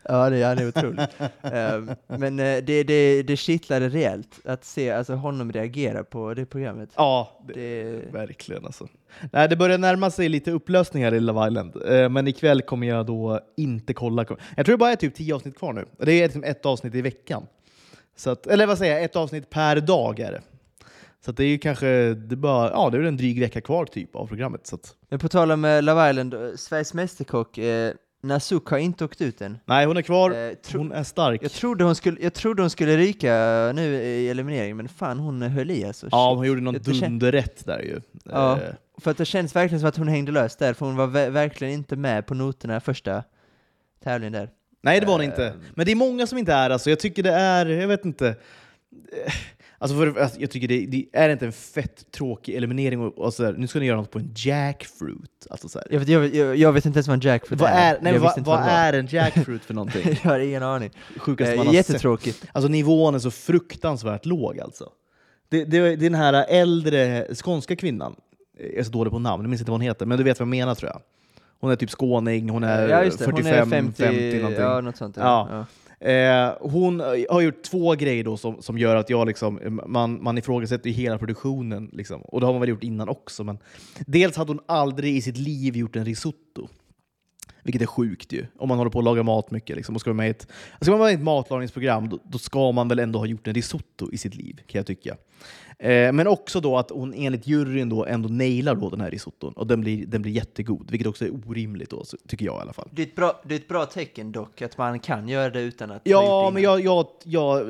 ja 0.03 0.29
det 0.29 0.43
han 0.43 0.57
är 0.57 0.67
otroligt. 0.67 0.99
Ehm, 1.41 1.91
men 2.07 2.39
eh, 2.39 2.57
det, 2.63 2.83
det, 2.83 3.23
det 3.23 3.37
kittlade 3.37 3.89
rejält 3.89 4.39
att 4.45 4.65
se 4.65 4.91
alltså, 4.91 5.13
honom 5.13 5.51
reagera 5.51 6.03
på 6.03 6.33
det 6.33 6.45
programmet. 6.45 6.89
Ja, 6.95 7.39
det, 7.47 7.53
Det, 7.83 8.11
verkligen 8.11 8.65
alltså. 8.65 8.87
Nej, 9.31 9.49
det 9.49 9.55
börjar 9.55 9.77
närma 9.77 10.11
sig 10.11 10.29
lite 10.29 10.51
upplösningar 10.51 11.13
i 11.13 11.19
Love 11.19 11.47
Island, 11.47 11.75
eh, 11.87 12.09
men 12.09 12.27
ikväll 12.27 12.61
kommer 12.61 12.87
jag 12.87 13.05
då 13.05 13.39
inte 13.57 13.93
kolla. 13.93 14.25
Jag 14.57 14.65
tror 14.65 14.73
det 14.73 14.77
bara 14.77 14.91
är 14.91 14.95
typ 14.95 15.15
tio 15.15 15.35
avsnitt 15.35 15.57
kvar 15.57 15.73
nu. 15.73 15.85
Det 15.99 16.11
är 16.11 16.23
liksom 16.23 16.43
ett 16.43 16.65
avsnitt 16.65 16.95
i 16.95 17.01
veckan. 17.01 17.47
Så 18.15 18.29
att, 18.29 18.47
eller 18.47 18.67
vad 18.67 18.77
säger 18.77 18.93
jag, 18.93 19.03
ett 19.03 19.15
avsnitt 19.15 19.49
per 19.49 19.75
dag 19.75 20.19
är 20.19 20.31
det. 20.31 20.41
Så 21.25 21.31
det 21.31 21.43
är 21.43 21.47
ju 21.47 21.57
kanske, 21.57 21.87
det 22.13 22.33
är 22.33 22.37
bara, 22.37 22.69
ja 22.71 22.89
det 22.89 22.97
är 22.97 22.99
väl 22.99 23.07
en 23.07 23.17
dryg 23.17 23.39
vecka 23.39 23.61
kvar 23.61 23.85
typ 23.85 24.15
av 24.15 24.27
programmet. 24.27 24.67
Så 24.67 24.75
att, 24.75 24.95
men 25.09 25.19
på 25.19 25.29
tal 25.29 25.51
om 25.51 25.65
eh, 25.65 25.81
Love 25.81 26.09
Island, 26.09 26.33
eh, 26.33 26.39
Sveriges 26.55 26.93
Mästerkock, 26.93 27.57
eh, 27.57 27.93
Nasuk 28.23 28.65
har 28.67 28.77
inte 28.77 29.05
åkt 29.05 29.21
ut 29.21 29.41
än. 29.41 29.57
nej, 29.65 29.85
hon 29.85 29.97
är 29.97 30.01
kvar, 30.01 30.31
Eh, 30.31 30.51
hon 30.73 30.91
är 30.91 31.03
stark. 31.03 31.43
jag, 31.43 31.51
trodde 31.51 31.83
hon 31.83 31.95
skulle, 31.95 32.21
jag 32.21 32.33
trodde 32.33 32.61
hon 32.63 32.69
skulle 32.69 32.97
ryka 32.97 33.71
nu 33.75 33.83
i 33.95 34.29
elimineringen, 34.29 34.77
men 34.77 34.89
fan 34.89 35.19
hon 35.19 35.41
höll 35.41 35.71
i 35.71 35.85
alltså. 35.85 36.07
Ja, 36.11 36.33
hon 36.33 36.45
gjorde 36.47 36.61
någon 36.61 36.73
dunderrätt 36.79 37.65
där 37.65 37.79
ju. 37.79 38.01
Ja. 38.25 38.53
Eh, 38.53 38.73
För 38.97 39.11
att 39.11 39.17
det 39.17 39.25
känns 39.25 39.55
verkligen 39.55 39.79
som 39.79 39.89
att 39.89 39.97
hon 39.97 40.07
hängde 40.07 40.31
löst 40.31 40.59
där, 40.59 40.73
för 40.73 40.85
hon 40.85 40.95
var 40.95 41.07
ver- 41.07 41.29
verkligen 41.29 41.73
inte 41.73 41.95
med 41.95 42.25
på 42.27 42.33
noterna 42.33 42.79
första 42.79 43.23
tävlingen 44.03 44.33
där. 44.33 44.49
Nej, 44.81 44.99
det 44.99 45.05
var 45.05 45.19
Eh, 45.19 45.25
inte. 45.25 45.53
Men 45.75 45.85
det 45.85 45.91
är 45.91 45.95
många 45.95 46.27
som 46.27 46.37
inte 46.37 46.53
är 46.53 46.69
alltså. 46.69 46.89
Jag 46.89 46.99
tycker 46.99 47.23
det 47.23 47.31
är, 47.33 47.65
jag 47.65 47.87
vet 47.87 48.05
inte. 48.05 48.35
Alltså 49.81 49.97
för, 49.97 50.19
alltså 50.19 50.39
jag 50.39 50.51
tycker 50.51 50.67
det, 50.67 50.85
det 50.85 51.05
är 51.13 51.29
inte 51.29 51.45
en 51.45 51.51
fett 51.51 52.11
tråkig 52.11 52.55
eliminering 52.55 53.01
och, 53.01 53.17
och 53.17 53.33
så 53.33 53.45
här, 53.45 53.53
nu 53.53 53.67
ska 53.67 53.79
ni 53.79 53.85
göra 53.85 53.97
något 53.97 54.11
på 54.11 54.19
en 54.19 54.31
jackfruit. 54.35 55.47
Alltså 55.49 55.69
så. 55.69 55.81
Jag 55.89 55.99
vet, 55.99 56.07
jag, 56.09 56.35
jag, 56.35 56.55
jag 56.55 56.71
vet 56.73 56.85
inte 56.85 56.97
ens 56.97 57.07
vad 57.07 57.13
en 57.15 57.21
jackfruit 57.21 57.61
Vad 57.61 57.69
är, 57.69 57.97
nej, 58.01 58.19
visste 58.19 58.41
vad, 58.41 58.59
är 58.59 58.93
en 58.93 59.07
jackfruit 59.07 59.65
för 59.65 59.73
någonting? 59.73 60.01
jag 60.23 60.29
har 60.31 60.39
ingen 60.39 60.63
aning. 60.63 60.91
Sjukaste 61.17 61.53
Eh, 61.53 61.57
man 61.57 61.67
har 61.67 61.73
sett. 61.73 61.89
jättetråkigt. 61.89 62.45
Alltså 62.51 62.67
nivån 62.67 63.15
är 63.15 63.19
så 63.19 63.31
fruktansvärt 63.31 64.25
låg 64.25 64.59
alltså. 64.59 64.89
Det, 65.49 65.65
det, 65.65 65.79
det 65.79 66.05
är 66.05 66.09
den 66.09 66.15
här 66.15 66.45
äldre 66.49 67.27
skånska 67.35 67.75
kvinnan, 67.75 68.15
jag 68.59 68.73
är 68.73 68.83
så 68.83 68.91
dålig 68.91 69.11
på 69.13 69.19
namn, 69.19 69.43
jag 69.43 69.49
minns 69.49 69.61
inte 69.61 69.71
vad 69.71 69.79
hon 69.79 69.85
heter, 69.87 70.05
men 70.05 70.17
du 70.17 70.23
vet 70.23 70.39
vad 70.39 70.45
jag 70.45 70.49
menar 70.49 70.75
tror 70.75 70.91
jag. 70.91 71.01
Hon 71.59 71.71
är 71.71 71.75
typ 71.75 71.89
skåning, 71.89 72.49
hon 72.49 72.63
är, 72.63 72.87
ja, 72.89 73.03
just 73.03 73.19
det. 73.19 73.25
45, 73.25 73.45
hon 73.45 73.73
är 73.73 73.81
50, 73.81 74.03
50 74.03 74.37
någonting. 74.37 74.63
Ja, 74.63 74.81
något 74.81 74.97
sånt. 74.97 75.17
Ja. 75.17 75.47
Ja. 75.51 75.65
Eh, 76.01 76.53
hon 76.59 77.01
eh, 77.01 77.05
har 77.29 77.41
gjort 77.41 77.63
två 77.63 77.95
grejer 77.95 78.23
då 78.23 78.37
som, 78.37 78.61
som 78.61 78.77
gör 78.77 78.95
att 78.95 79.09
jag 79.09 79.27
liksom, 79.27 79.59
eh, 79.59 79.69
man, 79.69 80.23
man 80.23 80.37
ifrågasätter 80.37 80.89
hela 80.89 81.17
produktionen. 81.17 81.89
Liksom. 81.93 82.21
Och 82.21 82.39
det 82.39 82.45
har 82.45 82.53
man 82.53 82.59
väl 82.59 82.69
gjort 82.69 82.83
innan 82.83 83.09
också. 83.09 83.43
Men 83.43 83.57
dels 83.99 84.37
hade 84.37 84.51
hon 84.51 84.61
aldrig 84.65 85.17
i 85.17 85.21
sitt 85.21 85.37
liv 85.37 85.77
gjort 85.77 85.95
en 85.95 86.05
risotto. 86.05 86.67
Vilket 87.63 87.81
är 87.81 87.85
sjukt 87.85 88.33
ju, 88.33 88.45
om 88.57 88.69
man 88.69 88.77
håller 88.77 88.91
på 88.91 88.99
att 88.99 89.05
laga 89.05 89.23
mat 89.23 89.51
mycket. 89.51 89.75
Liksom, 89.75 89.95
och 89.95 90.01
ska, 90.01 90.09
man 90.09 90.17
med 90.17 90.31
ett, 90.31 90.47
alltså, 90.71 90.85
ska 90.85 90.91
man 90.91 90.99
vara 90.99 91.07
med 91.07 91.13
i 91.13 91.17
ett 91.17 91.23
matlagningsprogram, 91.23 92.09
då, 92.09 92.19
då, 92.23 92.37
ska 92.37 92.71
man 92.71 92.87
väl 92.87 92.99
ändå 92.99 93.19
ha 93.19 93.25
gjort 93.25 93.47
en 93.47 93.53
risotto 93.53 94.11
i 94.11 94.17
sitt 94.17 94.35
liv, 94.35 94.61
kan 94.67 94.79
jag 94.79 94.85
tycka. 94.85 95.17
Eh, 95.81 96.11
men 96.11 96.27
också 96.27 96.59
då 96.59 96.77
att 96.77 96.89
hon 96.89 97.13
enligt 97.13 97.47
juryn 97.47 97.89
då 97.89 98.05
ändå 98.05 98.29
nailar 98.29 98.75
då 98.75 98.89
den 98.89 99.01
här 99.01 99.11
risotton, 99.11 99.53
och 99.53 99.67
den 99.67 99.81
blir, 99.81 100.05
den 100.05 100.21
blir 100.21 100.31
jättegod, 100.31 100.91
vilket 100.91 101.07
också 101.07 101.25
är 101.25 101.31
orimligt 101.47 101.89
då, 101.89 102.03
tycker 102.27 102.45
jag 102.45 102.57
i 102.57 102.61
alla 102.61 102.73
fall. 102.73 102.89
Det 102.91 103.01
är, 103.01 103.05
ett 103.05 103.15
bra, 103.15 103.41
det 103.45 103.55
är 103.55 103.59
ett 103.59 103.67
bra 103.67 103.85
tecken 103.85 104.31
dock, 104.31 104.61
att 104.61 104.77
man 104.77 104.99
kan 104.99 105.27
göra 105.29 105.49
det 105.49 105.61
utan 105.61 105.91
att... 105.91 106.01
Ja, 106.03 106.51
men 106.53 106.63
jag, 106.63 106.81
jag, 106.81 107.07
jag, 107.23 107.67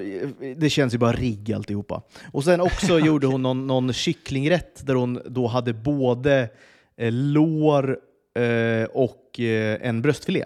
det 0.58 0.70
känns 0.70 0.94
ju 0.94 0.98
bara 0.98 1.12
rigg 1.12 1.54
alltihopa. 1.54 2.02
Och 2.32 2.44
sen 2.44 2.62
också 2.62 3.00
gjorde 3.06 3.28
hon 3.28 3.42
någon, 3.42 3.68
någon 3.68 3.94
kycklingrätt 3.94 4.88
där 4.88 4.96
hon 4.96 5.22
då 5.26 5.48
hade 5.48 5.74
både 5.74 6.50
eh, 6.98 7.12
lår 7.12 7.98
eh, 8.40 8.84
och 8.84 9.40
eh, 9.40 9.88
en 9.88 10.02
bröstfilé 10.02 10.46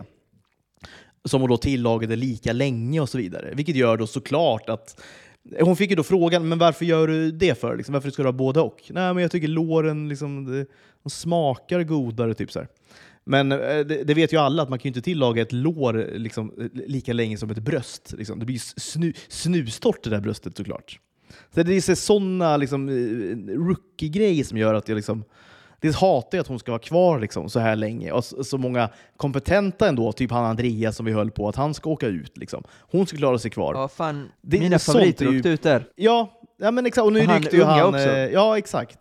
som 1.25 1.41
hon 1.41 1.49
då 1.49 1.57
tillagade 1.57 2.15
lika 2.15 2.53
länge 2.53 2.99
och 2.99 3.09
så 3.09 3.17
vidare. 3.17 3.51
Vilket 3.53 3.75
gör 3.75 3.97
då 3.97 4.07
såklart 4.07 4.69
att 4.69 5.01
hon 5.59 5.75
fick 5.75 5.89
ju 5.89 5.95
då 5.95 6.03
frågan, 6.03 6.49
men 6.49 6.57
varför 6.57 6.85
gör 6.85 7.07
du 7.07 7.31
det 7.31 7.59
för? 7.59 7.77
Liksom, 7.77 7.93
varför 7.93 8.09
ska 8.09 8.23
du 8.23 8.27
ha 8.27 8.33
både 8.33 8.59
och? 8.59 8.81
Nej, 8.89 9.13
men 9.13 9.21
jag 9.21 9.31
tycker 9.31 9.47
låren 9.47 10.09
liksom, 10.09 10.65
de 11.03 11.09
smakar 11.09 11.83
godare. 11.83 12.33
Typ 12.33 12.51
så 12.51 12.59
här. 12.59 12.67
Men 13.23 13.51
eh, 13.51 13.57
det, 13.59 14.03
det, 14.03 14.13
vet 14.13 14.33
ju 14.33 14.37
alla 14.37 14.63
att 14.63 14.69
man 14.69 14.79
kan 14.79 14.83
ju 14.83 14.89
inte 14.89 15.01
tillaga 15.01 15.41
ett 15.41 15.53
lår 15.53 16.09
liksom, 16.17 16.69
lika 16.73 17.13
länge 17.13 17.37
som 17.37 17.49
ett 17.49 17.59
bröst. 17.59 18.13
Liksom. 18.17 18.39
Det 18.39 18.45
blir 18.45 18.79
snu, 18.79 19.13
snustort 19.27 20.03
det 20.03 20.09
där 20.09 20.19
bröstet 20.19 20.57
såklart. 20.57 20.99
Så 21.55 21.63
det 21.63 21.75
är 21.89 21.95
sådana 21.95 22.57
liksom, 22.57 22.89
eh, 22.89 23.53
rookie-grejer 23.53 24.43
som 24.43 24.57
gör 24.57 24.73
att 24.73 24.89
jag 24.89 24.95
liksom, 24.95 25.23
Dels 25.85 25.97
hatar 25.97 26.37
jag 26.37 26.41
att 26.41 26.47
hon 26.47 26.59
ska 26.59 26.71
vara 26.71 26.81
kvar 26.81 27.19
liksom, 27.19 27.49
så 27.49 27.59
här 27.59 27.75
länge. 27.75 28.11
Och 28.11 28.25
så, 28.25 28.43
så, 28.43 28.57
många 28.57 28.89
kompetenta 29.17 29.87
ändå, 29.87 30.11
typ 30.11 30.31
han 30.31 30.45
Andreas 30.45 30.95
som 30.95 31.05
vi 31.05 31.11
höll 31.11 31.31
på, 31.31 31.49
att 31.49 31.55
han 31.55 31.73
ska 31.73 31.89
åka 31.89 32.07
ut. 32.07 32.37
Liksom. 32.37 32.63
Hon 32.79 33.07
ska 33.07 33.17
klara 33.17 33.39
sig 33.39 33.51
kvar. 33.51 33.73
Ja, 33.73 33.87
fan. 33.87 34.31
Det, 34.41 34.59
Mina 34.59 34.79
favoriter 34.79 35.37
åkte 35.37 35.49
ut 35.49 35.63
där. 35.63 35.87
Ja, 35.95 36.39
ja 36.57 36.71
men 36.71 36.85
exakt. 36.85 37.05
Och 37.05 37.13
nu 37.13 37.19
ryckte 37.19 37.55
ju 37.55 37.63
han... 37.63 37.81
Också. 37.87 38.09
Eh, 38.09 38.17
ja, 38.17 38.57
exakt. 38.57 38.99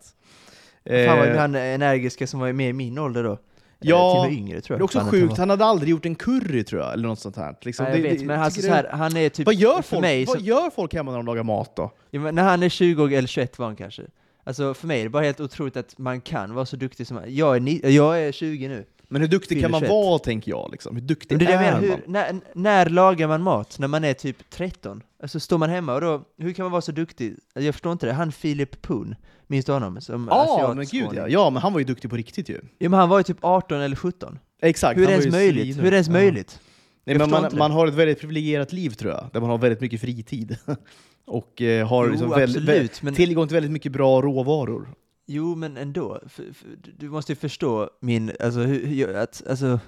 Fan 0.89 1.17
vad 1.17 1.29
eh, 1.29 1.37
han 1.37 1.55
energiska 1.55 2.27
som 2.27 2.39
var 2.39 2.53
med 2.53 2.69
i 2.69 2.73
min 2.73 2.97
ålder 2.97 3.23
då. 3.23 3.37
Ja, 3.79 4.29
yngre, 4.29 4.61
tror 4.61 4.75
jag. 4.75 4.79
det 4.79 4.81
är 4.81 4.83
också 4.83 4.99
han 4.99 5.11
sjukt, 5.11 5.37
han 5.37 5.49
hade 5.49 5.65
aldrig 5.65 5.89
gjort 5.89 6.05
en 6.05 6.15
curry 6.15 6.63
tror 6.63 6.81
jag, 6.81 6.93
eller 6.93 7.07
något 7.07 7.19
sånt 7.19 7.35
här. 7.35 7.55
Liksom, 7.61 7.85
Nej, 7.85 7.95
jag 7.95 8.09
vet, 8.09 8.19
det, 8.19 8.25
men 8.25 8.41
alltså, 8.41 8.61
så 8.61 8.67
här, 8.67 8.89
han 8.91 9.17
är 9.17 9.29
typ... 9.29 9.45
Vad 9.45 9.55
gör, 9.55 9.81
folk, 9.81 10.01
mig, 10.01 10.25
vad 10.25 10.41
gör 10.41 10.69
folk 10.69 10.93
hemma 10.93 11.11
när 11.11 11.17
de 11.17 11.25
lagar 11.25 11.43
mat 11.43 11.75
då? 11.75 11.91
Ja, 12.11 12.31
när 12.31 12.43
han 12.43 12.63
är 12.63 12.69
20 12.69 13.05
eller 13.05 13.27
21 13.27 13.59
var 13.59 13.65
han 13.65 13.75
kanske. 13.75 14.03
Alltså 14.47 14.73
för 14.73 14.87
mig 14.87 14.99
är 14.99 15.03
det 15.03 15.09
bara 15.09 15.23
helt 15.23 15.39
otroligt 15.39 15.77
att 15.77 15.97
man 15.97 16.21
kan 16.21 16.53
vara 16.53 16.65
så 16.65 16.75
duktig 16.75 17.07
som 17.07 17.21
jag 17.27 17.57
är. 17.57 17.89
Jag 17.89 18.21
är 18.21 18.31
20 18.31 18.67
nu. 18.67 18.85
Men 19.07 19.21
hur 19.21 19.27
duktig 19.27 19.61
kan 19.61 19.71
man 19.71 19.79
21. 19.79 19.89
vara, 19.89 20.19
tänker 20.19 20.51
jag? 20.51 20.69
Liksom? 20.71 20.95
Hur 20.95 21.03
duktig 21.03 21.39
det 21.39 21.45
är, 21.45 21.63
är 21.63 21.71
man? 21.71 21.83
Hur, 21.83 22.03
när, 22.07 22.39
när 22.53 22.89
lagar 22.89 23.27
man 23.27 23.41
mat? 23.41 23.79
När 23.79 23.87
man 23.87 24.03
är 24.03 24.13
typ 24.13 24.49
13? 24.49 25.03
Alltså 25.21 25.39
står 25.39 25.57
man 25.57 25.69
hemma 25.69 25.93
och 25.93 26.01
då, 26.01 26.21
hur 26.37 26.53
kan 26.53 26.63
man 26.63 26.71
vara 26.71 26.81
så 26.81 26.91
duktig? 26.91 27.31
Alltså, 27.31 27.65
jag 27.65 27.75
förstår 27.75 27.91
inte 27.91 28.05
det. 28.05 28.13
Han 28.13 28.31
Philip 28.31 28.81
Poon, 28.81 29.15
minns 29.47 29.65
du 29.65 29.71
honom? 29.71 30.01
Som 30.01 30.29
ah, 30.31 30.73
men 30.73 30.85
gud 30.85 31.09
ja. 31.13 31.27
ja, 31.27 31.49
men 31.49 31.61
han 31.61 31.73
var 31.73 31.79
ju 31.79 31.85
duktig 31.85 32.09
på 32.09 32.15
riktigt 32.15 32.49
ju. 32.49 32.61
Ja, 32.77 32.89
men 32.89 32.99
han 32.99 33.09
var 33.09 33.17
ju 33.17 33.23
typ 33.23 33.37
18 33.41 33.81
eller 33.81 33.95
17. 33.95 34.39
Exakt. 34.61 34.99
Hur 34.99 35.03
är 35.03 35.07
det 35.07 35.13
ens 35.13 35.31
möjligt? 35.31 35.77
Hur 35.77 35.85
är 35.85 35.91
det 35.91 35.97
ens 35.97 36.09
möjligt? 36.09 36.59
Nej, 37.05 37.17
men 37.17 37.29
man, 37.29 37.51
man 37.57 37.71
har 37.71 37.87
ett 37.87 37.93
väldigt 37.93 38.19
privilegierat 38.19 38.73
liv 38.73 38.89
tror 38.89 39.11
jag, 39.11 39.29
där 39.33 39.41
man 39.41 39.49
har 39.49 39.57
väldigt 39.57 39.81
mycket 39.81 40.01
fritid. 40.01 40.57
och 41.25 41.61
eh, 41.61 41.87
har 41.87 42.05
jo, 42.05 42.11
liksom 42.11 42.33
absolut, 42.33 42.69
väl, 42.69 42.89
men... 43.01 43.13
tillgång 43.13 43.47
till 43.47 43.55
väldigt 43.55 43.71
mycket 43.71 43.91
bra 43.91 44.21
råvaror. 44.21 44.89
Jo, 45.25 45.55
men 45.55 45.77
ändå. 45.77 46.19
För, 46.27 46.53
för, 46.53 46.67
du 46.97 47.09
måste 47.09 47.31
ju 47.31 47.35
förstå 47.35 47.89
min, 47.99 48.31
alltså, 48.39 48.59
hur, 48.59 49.15
att, 49.15 49.43
alltså, 49.49 49.79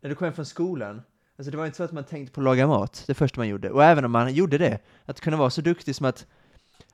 när 0.00 0.10
du 0.10 0.14
kom 0.14 0.24
hem 0.24 0.34
från 0.34 0.46
skolan, 0.46 1.02
alltså 1.38 1.50
det 1.50 1.56
var 1.56 1.66
inte 1.66 1.76
så 1.76 1.82
att 1.82 1.92
man 1.92 2.04
tänkte 2.04 2.34
på 2.34 2.40
att 2.40 2.44
laga 2.44 2.66
mat, 2.66 3.04
det 3.06 3.14
första 3.14 3.40
man 3.40 3.48
gjorde. 3.48 3.70
Och 3.70 3.84
även 3.84 4.04
om 4.04 4.12
man 4.12 4.34
gjorde 4.34 4.58
det, 4.58 4.78
att 5.04 5.20
kunna 5.20 5.36
vara 5.36 5.50
så 5.50 5.60
duktig 5.60 5.94
som 5.94 6.06
att, 6.06 6.26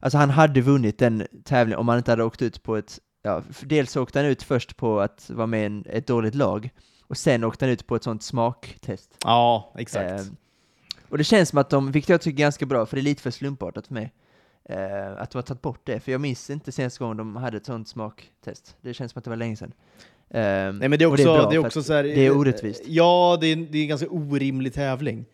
alltså 0.01 0.18
han 0.18 0.30
hade 0.30 0.61
vunnit 0.61 0.99
den 0.99 1.26
tävlingen 1.45 1.78
om 1.78 1.89
han 1.89 1.99
inte 1.99 2.12
hade 2.12 2.24
åkt 2.24 2.43
ut 2.43 2.62
på 2.62 2.76
ett, 2.76 2.99
ja, 3.22 3.43
dels 3.61 3.97
åkte 3.97 4.18
han 4.18 4.28
ut 4.28 4.43
först 4.43 4.76
på 4.76 5.01
att 5.01 5.30
vara 5.30 5.47
med 5.47 5.72
i 5.72 5.83
ett 5.87 6.07
dåligt 6.07 6.35
lag, 6.35 6.70
och 7.13 7.19
sen 7.19 7.45
åkte 7.45 7.65
han 7.65 7.73
ut 7.73 7.87
på 7.87 7.97
ett 7.97 8.03
sånt 8.03 8.23
smaktest. 8.23 9.17
Ja, 9.25 9.73
exakt. 9.79 10.11
Eh, 10.11 10.27
och 11.09 11.19
det 11.19 11.25
känns 11.25 11.49
som 11.49 11.59
att 11.59 11.71
de, 11.71 11.93
vilket 11.93 12.09
jag 12.09 12.21
tycker 12.21 12.39
är 12.39 12.41
ganska 12.41 12.67
bra, 12.67 12.87
för 12.87 12.97
det 12.97 13.01
är 13.01 13.05
lite 13.05 13.23
för 13.23 13.31
slumpartat 13.31 13.87
för 13.87 13.95
mig, 13.95 14.13
eh, 14.65 15.13
att 15.19 15.31
de 15.31 15.39
har 15.39 15.43
tagit 15.43 15.63
bort 15.63 15.81
det, 15.85 16.01
för 16.01 16.13
jag 16.13 16.21
minns 16.21 16.51
inte 16.51 16.73
senaste 16.73 16.99
gången 16.99 17.17
de 17.17 17.37
hade 17.37 17.57
ett 17.57 17.67
sånt 17.67 17.89
smaktest. 17.89 18.77
Det 18.81 18.95
känns 18.95 19.13
som 19.13 19.19
att 19.19 19.25
det 19.25 19.31
var 19.31 19.37
länge 19.37 19.57
sedan. 19.57 19.73
Eh, 20.31 20.41
Nej 20.41 20.73
men 20.73 20.91
det 20.91 21.03
är 21.03 21.07
också, 21.07 21.35
det 21.35 21.43
är, 21.43 21.51
det 21.51 21.55
är 21.55 21.67
också 21.67 21.83
så 21.83 21.93
här, 21.93 22.03
det 22.03 22.27
är 22.27 22.37
orättvist. 22.37 22.83
Ja, 22.87 23.39
det 23.41 23.47
är, 23.47 23.57
det 23.57 23.79
är 23.79 23.83
en 23.83 23.89
ganska 23.89 24.09
orimlig 24.09 24.75
tävling. 24.75 25.25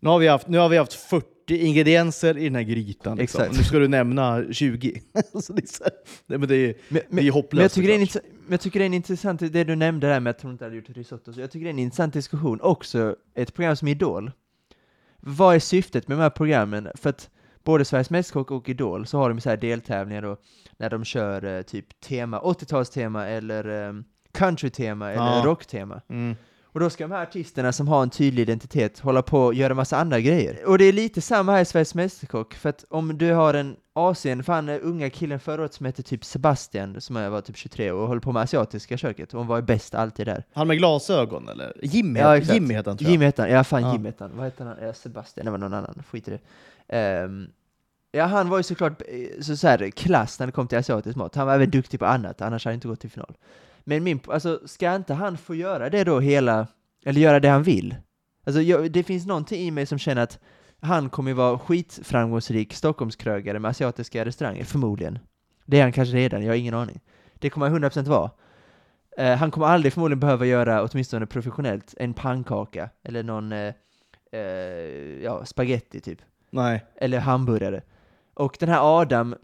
Nu 0.00 0.08
har 0.08 0.18
vi 0.18 0.28
haft, 0.28 0.48
nu 0.48 0.58
har 0.58 0.68
vi 0.68 0.76
haft 0.76 0.92
40 0.92 1.26
ingredienser 1.48 2.38
i 2.38 2.44
den 2.44 2.54
här 2.54 2.62
grytan. 2.62 3.16
Liksom. 3.16 3.44
Nu 3.52 3.64
ska 3.64 3.78
du 3.78 3.88
nämna 3.88 4.44
20. 4.52 5.00
så 5.42 5.52
det, 5.52 5.62
är 5.62 5.66
så, 5.66 5.84
nej, 6.26 6.38
men 6.38 6.48
det, 6.48 6.56
är, 6.56 6.74
men, 6.88 7.02
det 7.10 7.26
är 7.26 7.30
hopplöst. 7.30 7.52
Men 7.52 7.62
jag, 7.62 7.98
tycker 8.00 8.18
det 8.18 8.20
är 8.20 8.37
jag 8.50 8.60
tycker 8.60 8.78
det 8.78 8.84
är 8.84 8.86
en 8.86 8.94
intressant, 8.94 9.40
det 9.40 9.64
du 9.64 9.76
nämnde 9.76 10.06
där 10.06 10.20
med 10.20 10.30
att 10.30 10.42
hon 10.42 10.52
inte 10.52 10.64
hade 10.64 10.76
gjort 10.76 10.88
risotto, 10.88 11.32
så 11.32 11.40
jag 11.40 11.50
tycker 11.50 11.64
det 11.64 11.68
är 11.68 11.72
en 11.72 11.78
intressant 11.78 12.14
diskussion. 12.14 12.60
Också 12.60 13.16
ett 13.34 13.54
program 13.54 13.76
som 13.76 13.88
Idol. 13.88 14.30
Vad 15.20 15.54
är 15.54 15.58
syftet 15.58 16.08
med 16.08 16.18
de 16.18 16.22
här 16.22 16.30
programmen? 16.30 16.88
För 16.94 17.10
att 17.10 17.30
både 17.64 17.84
Sveriges 17.84 18.10
Mästerkock 18.10 18.50
och 18.50 18.68
Idol 18.68 19.06
så 19.06 19.18
har 19.18 19.28
de 19.28 19.40
så 19.40 19.50
här 19.50 19.56
deltävlingar 19.56 20.22
då, 20.22 20.36
när 20.76 20.90
de 20.90 21.04
kör 21.04 21.44
eh, 21.44 21.62
typ 21.62 22.00
tema, 22.00 22.40
80-talstema 22.40 23.26
eller 23.26 23.88
eh, 23.88 23.94
countrytema 24.32 25.10
eller 25.10 25.36
ja. 25.36 25.42
rocktema. 25.44 26.00
Mm. 26.08 26.36
Och 26.78 26.84
då 26.84 26.90
ska 26.90 27.04
de 27.04 27.14
här 27.14 27.22
artisterna 27.22 27.72
som 27.72 27.88
har 27.88 28.02
en 28.02 28.10
tydlig 28.10 28.42
identitet 28.42 28.98
hålla 28.98 29.22
på 29.22 29.40
och 29.40 29.54
göra 29.54 29.74
massa 29.74 29.96
andra 29.96 30.20
grejer. 30.20 30.66
Och 30.66 30.78
det 30.78 30.84
är 30.84 30.92
lite 30.92 31.20
samma 31.20 31.52
här 31.52 31.60
i 31.60 31.64
Sveriges 31.64 31.94
Mästerkock, 31.94 32.54
för 32.54 32.68
att 32.68 32.84
om 32.90 33.18
du 33.18 33.32
har 33.32 33.54
en 33.54 33.76
Asien, 33.92 34.44
fan 34.44 34.68
unga 34.68 35.10
killen 35.10 35.40
förra 35.40 35.62
året 35.62 35.74
som 35.74 35.86
hette 35.86 36.02
typ 36.02 36.24
Sebastian, 36.24 37.00
som 37.00 37.14
var 37.14 37.40
typ 37.40 37.56
23 37.56 37.90
och 37.92 38.08
höll 38.08 38.20
på 38.20 38.32
med 38.32 38.42
asiatiska 38.42 38.96
köket, 38.96 39.34
och 39.34 39.38
hon 39.38 39.46
var 39.46 39.62
bäst 39.62 39.94
alltid 39.94 40.26
där. 40.26 40.44
Han 40.52 40.68
med 40.68 40.78
glasögon 40.78 41.48
eller? 41.48 41.72
Jimmy, 41.82 42.20
ja, 42.20 42.36
Jimmy 42.36 42.74
hette 42.74 42.90
han 42.90 42.98
tror 42.98 43.06
jag. 43.06 43.12
Jimmy 43.12 43.24
hette 43.24 43.42
han, 43.42 43.50
ja 43.50 43.64
fan 43.64 43.82
ja. 43.82 43.92
Jimmy 43.92 44.08
hette 44.08 44.24
han. 44.24 44.36
Vad 44.36 44.44
hette 44.44 44.64
han? 44.64 44.76
Ja, 44.82 44.92
Sebastian, 44.92 45.44
det 45.44 45.50
var 45.50 45.58
någon 45.58 45.74
annan, 45.74 46.02
skit 46.10 46.28
i 46.28 46.38
det. 46.88 47.24
Um, 47.24 47.48
ja, 48.12 48.24
han 48.24 48.48
var 48.48 48.56
ju 48.56 48.62
såklart 48.62 49.02
eh, 49.08 49.40
så, 49.42 49.56
så 49.56 49.68
här, 49.68 49.90
klass 49.90 50.38
när 50.38 50.46
det 50.46 50.52
kom 50.52 50.68
till 50.68 50.78
asiatisk 50.78 51.16
mat. 51.16 51.34
Han 51.34 51.46
var 51.46 51.54
även 51.54 51.70
duktig 51.70 52.00
på 52.00 52.06
annat, 52.06 52.40
annars 52.40 52.64
hade 52.64 52.72
han 52.72 52.74
inte 52.74 52.88
gått 52.88 53.00
till 53.00 53.10
final. 53.10 53.34
Men 53.88 54.04
min, 54.04 54.20
alltså, 54.26 54.60
ska 54.64 54.94
inte 54.94 55.14
han 55.14 55.36
få 55.36 55.54
göra 55.54 55.90
det 55.90 56.04
då 56.04 56.20
hela, 56.20 56.66
eller 57.04 57.20
göra 57.20 57.40
det 57.40 57.48
han 57.48 57.62
vill? 57.62 57.96
Alltså, 58.44 58.62
jag, 58.62 58.92
det 58.92 59.02
finns 59.02 59.26
någonting 59.26 59.60
i 59.60 59.70
mig 59.70 59.86
som 59.86 59.98
känner 59.98 60.22
att 60.22 60.38
han 60.80 61.10
kommer 61.10 61.32
vara 61.32 61.58
skitframgångsrik 61.58 62.74
Stockholmskrögare 62.74 63.58
med 63.58 63.68
asiatiska 63.68 64.24
restauranger, 64.24 64.64
förmodligen. 64.64 65.18
Det 65.66 65.78
är 65.78 65.82
han 65.82 65.92
kanske 65.92 66.16
redan, 66.16 66.42
jag 66.42 66.50
har 66.50 66.56
ingen 66.56 66.74
aning. 66.74 67.00
Det 67.34 67.50
kommer 67.50 67.68
han 67.68 67.84
100% 67.84 68.02
vara. 68.02 68.30
Uh, 69.20 69.36
han 69.36 69.50
kommer 69.50 69.66
aldrig 69.66 69.92
förmodligen 69.92 70.20
behöva 70.20 70.46
göra, 70.46 70.84
åtminstone 70.84 71.26
professionellt, 71.26 71.94
en 71.96 72.14
pannkaka 72.14 72.90
eller 73.02 73.22
någon 73.22 73.52
uh, 73.52 73.72
uh, 74.34 74.40
ja, 75.22 75.44
spaghetti 75.44 76.00
typ. 76.00 76.18
Nej. 76.50 76.84
Eller 76.96 77.18
hamburgare. 77.18 77.82
Och 78.34 78.56
den 78.60 78.68
här 78.68 79.00
Adam 79.00 79.34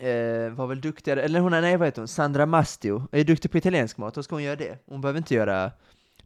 eh, 0.00 0.50
var 0.50 0.66
väl 0.66 0.80
duktigare, 0.80 1.22
eller 1.22 1.40
hon, 1.40 1.52
nej 1.52 1.76
vad 1.76 1.88
heter 1.88 2.00
hon, 2.00 2.08
Sandra 2.08 2.46
Mastio, 2.46 3.08
är 3.12 3.24
duktig 3.24 3.50
på 3.50 3.58
italiensk 3.58 3.96
mat, 3.96 4.14
då 4.14 4.22
ska 4.22 4.34
hon 4.34 4.42
göra 4.42 4.56
det. 4.56 4.78
Hon 4.86 5.00
behöver 5.00 5.18
inte 5.18 5.34
göra 5.34 5.70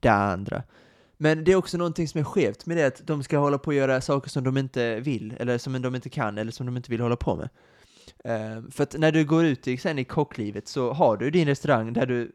det 0.01 0.09
andra. 0.09 0.63
Men 1.17 1.45
det 1.45 1.53
är 1.53 1.57
också 1.57 1.79
någonting 1.79 2.09
som 2.09 2.21
är 2.21 2.25
skevt 2.25 2.67
med 2.67 2.77
det 2.77 2.87
att 2.87 3.07
de 3.07 3.23
ska 3.23 3.39
hålla 3.39 3.59
på 3.59 3.67
och 3.67 3.75
göra 3.75 4.01
saker 4.01 4.31
som 4.31 4.45
de 4.45 4.57
inte 4.57 5.01
vill, 5.01 5.35
eller 5.39 5.59
som 5.59 5.83
de 5.83 5.95
inte 5.95 6.09
kan, 6.09 6.39
eller 6.39 6.53
som 6.53 6.67
de 6.67 6.77
inte 6.77 6.91
vill 6.91 7.01
hålla 7.01 7.17
på 7.17 7.37
med. 7.37 7.49
Eh, 8.25 8.63
för 8.71 8.83
att 8.83 8.99
när 8.99 9.13
du 9.13 9.25
går 9.25 9.45
ut 9.45 9.69
i, 9.69 9.77
sen 9.77 9.99
i 9.99 10.05
kocklivet 10.05 10.69
så 10.69 10.93
har 10.93 11.17
du 11.17 11.31
din 11.31 11.49
restaurang 11.49 11.93
där 11.93 12.07
du 12.07 12.33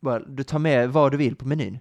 bara, 0.00 0.18
du 0.18 0.44
tar 0.44 0.58
med 0.58 0.92
vad 0.92 1.12
du 1.12 1.16
vill 1.16 1.36
på 1.36 1.48
menyn. 1.48 1.78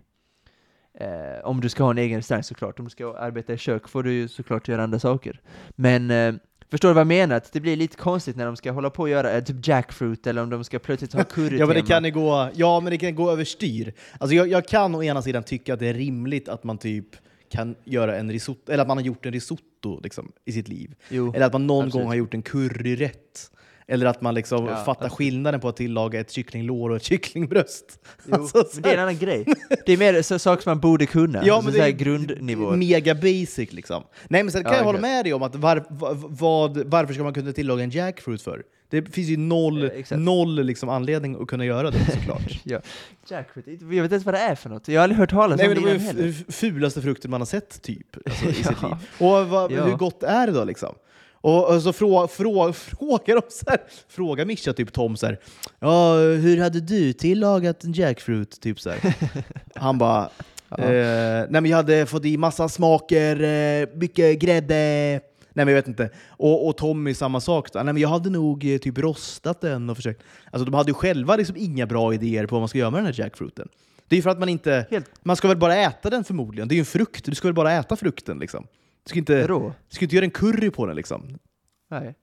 Eh, 0.94 1.44
om 1.44 1.62
du 1.62 1.70
ska 1.70 1.84
ha 1.84 1.92
en 1.92 1.98
egen 1.98 2.18
restaurang 2.18 2.44
såklart, 2.44 2.80
om 2.80 2.86
du 2.86 2.92
ska 2.92 3.18
arbeta 3.18 3.54
i 3.54 3.58
kök 3.58 3.88
får 3.88 4.04
du 4.04 4.14
ju 4.14 4.28
såklart 4.28 4.68
göra 4.68 4.84
andra 4.84 5.00
saker. 5.00 5.42
Men 5.70 6.12
eh, 6.12 6.34
Förstår 6.72 6.90
du 6.90 6.94
vad 6.94 7.02
jag 7.02 7.08
menar? 7.08 7.36
Att 7.36 7.54
det 7.54 7.60
blir 7.60 7.76
lite 7.76 7.98
konstigt 7.98 8.36
när 8.36 8.46
de 8.46 8.56
ska 8.56 8.72
hålla 8.72 8.90
på 8.90 9.02
och 9.02 9.10
göra 9.10 9.32
eh, 9.32 9.44
typ 9.44 9.68
jackfruit, 9.68 10.28
eller 10.28 10.44
om 10.44 10.50
de 10.50 10.64
ska 10.64 10.80
plötsligt 10.80 11.14
ha 11.14 11.24
currytema. 11.24 11.60
ja, 11.60 11.66
men 11.66 11.76
det 11.76 11.82
kan 11.82 12.12
gå, 12.12 12.50
ja, 12.54 12.80
men 12.80 12.92
det 12.92 12.98
kan 12.98 13.16
gå 13.16 13.32
överstyr. 13.32 13.94
Alltså 14.20 14.36
jag, 14.36 14.48
jag 14.48 14.68
kan 14.68 14.96
å 14.96 15.04
ena 15.04 15.22
sidan 15.22 15.44
tycka 15.44 15.74
att 15.74 15.80
det 15.80 15.88
är 15.88 15.94
rimligt 15.94 16.50
att 16.50 16.64
man 16.64 16.78
typ 16.78 17.06
kan 17.50 17.76
göra 17.84 18.18
en 18.18 18.32
risotto, 18.32 18.72
eller 18.72 18.82
att 18.82 18.88
man 18.88 18.98
har 18.98 19.04
gjort 19.04 19.26
en 19.26 19.34
risotto 19.34 20.00
liksom, 20.04 20.32
i 20.46 20.52
sitt 20.52 20.68
liv. 20.68 20.96
Jo, 21.10 21.34
eller 21.36 21.46
att 21.46 21.54
man 21.54 21.68
någon 21.68 21.86
absolut. 21.86 22.04
gång 22.04 22.08
har 22.10 22.16
gjort 22.16 22.34
en 22.34 22.42
curryrätt. 22.42 23.52
Eller 23.92 24.06
att 24.06 24.22
man 24.22 24.34
liksom 24.36 24.66
ja, 24.66 24.76
fattar 24.76 24.92
absolut. 24.92 25.14
skillnaden 25.14 25.60
på 25.60 25.68
att 25.70 25.76
tillaga 25.78 26.20
ett 26.20 26.32
kycklinglår 26.32 26.90
och 26.90 26.96
ett 26.96 27.04
kycklingbröst. 27.12 28.00
Jo, 28.26 28.34
alltså, 28.36 28.58
men 28.74 28.82
det 28.84 28.90
är 28.90 28.94
en 28.94 29.00
annan 29.00 29.18
grej. 29.18 29.46
Det 29.86 29.94
är 29.94 29.98
mer 29.98 30.22
så 30.22 30.40
saker 30.40 30.64
som 30.64 30.70
man 30.70 30.80
borde 30.80 31.06
kunna. 31.06 31.42
Ja, 31.46 31.56
alltså, 31.56 31.72
men 31.72 31.80
det 31.80 31.86
är 31.88 31.92
grundnivå. 31.92 32.72
Mega 32.76 33.16
basic 33.16 33.74
liksom. 33.74 34.04
Nej 34.28 34.44
men 34.44 34.52
sen 34.52 34.64
kan 34.64 34.72
ja, 34.72 34.78
jag 34.78 34.86
hålla 34.86 35.00
med 35.00 35.26
dig 35.26 35.34
om 35.34 35.44
att 35.44 35.56
var, 35.56 35.86
vad, 36.30 36.78
varför 36.78 37.14
ska 37.14 37.24
man 37.24 37.34
kunna 37.34 37.52
tillaga 37.54 37.84
en 37.84 37.90
jackfruit 37.90 38.42
för? 38.42 38.64
Det 38.90 39.14
finns 39.14 39.28
ju 39.30 39.38
noll, 39.38 39.84
Eh, 39.84 39.90
exakt. 39.90 40.22
noll 40.22 40.64
liksom 40.64 40.90
anledning 40.90 41.42
att 41.42 41.48
kunna 41.48 41.66
göra 41.66 41.92
det 41.92 41.98
såklart. 42.14 42.42
Jackfruit, 43.30 43.66
jag 43.82 43.88
vet 43.88 44.04
inte 44.04 44.14
ens 44.16 44.26
vad 44.26 44.34
det 44.34 44.40
är 44.40 44.56
för 44.56 44.70
något. 44.70 44.88
Jag 44.88 45.00
har 45.00 45.04
aldrig 45.04 45.20
hört 45.20 45.30
talas 45.30 45.58
Nej 45.58 45.68
om 45.68 45.74
det 45.76 45.80
det 45.80 45.86
var 45.86 45.90
innan 45.96 46.02
ju 46.02 46.08
heller. 46.08 46.30
f- 46.48 46.56
fulaste 46.56 47.02
frukten 47.02 47.32
man 47.32 47.42
har 47.42 47.46
sett 47.46 47.82
typ 47.82 48.08
alltså, 48.26 48.46
i 48.50 48.54
sitt 48.54 48.68
Ja. 48.82 48.88
liv. 48.88 48.98
Och 49.42 49.48
vad, 49.50 49.72
Ja. 49.72 49.84
hur 49.84 49.92
gott 49.96 50.24
är 50.24 50.48
det 50.48 50.54
då 50.54 50.64
liksom? 50.64 50.96
Och, 51.42 51.82
så 51.82 51.94
frå, 51.94 52.28
frå, 52.28 52.74
frågar 52.74 53.36
de 53.36 53.42
så 53.50 53.66
här, 53.68 53.80
frågar 54.08 54.46
Mischa 54.46 54.74
typ 54.74 54.94
Tom 54.94 55.18
så 55.18 55.26
här, 55.26 55.40
ja 55.80 56.16
hur 56.16 56.62
hade 56.62 56.80
du 56.80 57.14
tillagat 57.14 57.84
en 57.84 57.94
jackfruit? 57.94 58.62
Typ 58.62 58.80
så 58.80 58.90
här. 58.90 59.16
Han 59.76 59.98
bara, 59.98 60.30
eh, 60.78 61.48
nej 61.50 61.62
men 61.62 61.66
jag 61.66 61.78
hade 61.78 62.06
fått 62.06 62.26
i 62.26 62.38
massa 62.38 62.70
smaker, 62.70 63.44
eh, 63.44 63.88
mycket 63.96 64.40
grädde. 64.40 64.76
Nej 65.54 65.66
men 65.66 65.68
jag 65.68 65.76
vet 65.76 65.88
inte. 65.88 66.10
Och, 66.28 66.68
och 66.68 66.78
Tommy 66.78 67.14
samma 67.14 67.42
sak. 67.42 67.74
Nej 67.74 67.84
men 67.84 67.98
jag 67.98 68.10
hade 68.10 68.30
nog 68.30 68.74
eh, 68.74 68.78
typ 68.78 68.98
rostat 68.98 69.62
den 69.62 69.90
och 69.90 69.96
försökt. 69.96 70.24
Alltså 70.52 70.66
de 70.66 70.74
hade 70.74 70.90
ju 70.90 70.94
själva 70.94 71.36
liksom 71.36 71.56
inga 71.58 71.86
bra 71.86 72.14
idéer 72.14 72.46
på 72.46 72.56
vad 72.56 72.62
man 72.62 72.70
ska 72.70 72.78
göra 72.78 72.90
med 72.90 72.98
den 72.98 73.06
här 73.06 73.20
jackfruiten. 73.20 73.68
Det 74.08 74.16
är 74.16 74.18
ju 74.18 74.22
för 74.22 74.30
att 74.30 74.40
man 74.40 74.50
inte... 74.50 74.86
Helt 74.92 75.12
Man 75.24 75.36
ska 75.36 75.48
väl 75.48 75.58
bara 75.58 75.76
äta 75.76 76.10
den 76.10 76.24
förmodligen. 76.24 76.68
Det 76.68 76.74
är 76.74 76.76
ju 76.76 76.80
en 76.80 76.86
frukt. 76.86 77.26
Du 77.26 77.36
ska 77.36 77.48
väl 77.48 77.56
bara 77.56 77.74
äta 77.74 77.96
frukten 77.96 78.40
liksom. 78.40 78.68
Du 79.04 79.10
ska 79.10 79.20
inte, 79.20 79.48
rå. 79.48 79.74
du 79.90 79.96
ska 79.96 80.06
inte 80.06 80.16
göra 80.16 80.26
en 80.26 80.32
curry 80.32 80.70
på 80.72 80.86
den 80.86 80.96
liksom. 80.96 81.38
Nej. 81.92 82.16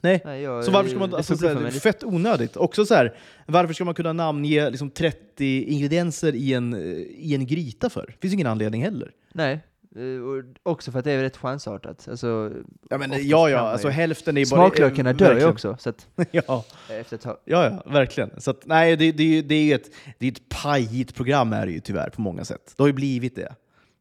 Nej. 0.00 0.22
Nej 0.24 0.42
jag, 0.42 0.64
Så 0.64 0.70
varför 0.70 0.90
ska 0.90 0.98
man... 0.98 1.10
det 1.10 1.16
Alltså, 1.16 1.32
funkar 1.36 1.48
så 1.48 1.54
för 1.54 1.64
här, 1.64 1.70
mig. 1.72 1.80
fett 1.80 2.04
onödigt. 2.04 2.56
Också 2.56 2.84
så 2.86 2.94
här, 2.94 3.14
varför 3.46 3.74
ska 3.74 3.84
man 3.84 3.94
kunna 3.94 4.12
namnge 4.12 4.70
liksom 4.70 4.90
30 4.90 5.64
ingredienser 5.64 6.34
i 6.34 6.52
en, 6.54 6.74
i 7.16 7.34
en 7.34 7.46
gryta 7.46 7.90
för? 7.90 8.16
finns 8.20 8.34
ingen 8.34 8.46
anledning 8.46 8.82
heller. 8.82 9.10
Nej. 9.32 9.60
Eh, 9.96 10.22
Och 10.22 10.72
också 10.72 10.92
för 10.92 10.98
att 10.98 11.04
det 11.04 11.12
är 11.12 11.22
rätt 11.22 11.36
chansartat. 11.36 12.08
Alltså, 12.08 12.52
Ja, 12.90 12.98
men, 12.98 13.10
ja, 13.28 13.50
ja. 13.50 13.58
Alltså, 13.58 13.88
hälften 13.88 14.36
är 14.36 14.50
bara... 14.50 14.66
Smaklökarna 14.68 15.10
eh, 15.10 15.16
dör 15.16 15.38
ju 15.38 15.44
också, 15.46 15.76
så 15.78 15.88
att, 15.90 16.06
ja, 16.30 16.64
eh, 16.90 16.96
efter 16.96 17.16
ett 17.16 17.22
tag. 17.22 17.36
ja, 17.44 17.64
ja, 17.84 17.92
verkligen. 17.92 18.40
Så 18.40 18.50
att, 18.50 18.66
nej, 18.66 18.96
det, 18.96 19.12
det, 19.12 19.42
det 19.42 19.54
är 19.54 19.64
ju 19.64 19.72
ett, 19.74 19.90
det 20.18 20.26
är 20.26 20.32
ett 20.32 20.48
pajigt 20.48 21.14
program 21.14 21.52
är 21.52 21.66
det 21.66 21.72
ju 21.72 21.80
tyvärr 21.80 22.10
på 22.10 22.20
många 22.20 22.44
sätt. 22.44 22.74
Det 22.76 22.82
har 22.82 22.88
ju 22.88 22.92
blivit 22.92 23.36
det. 23.36 23.54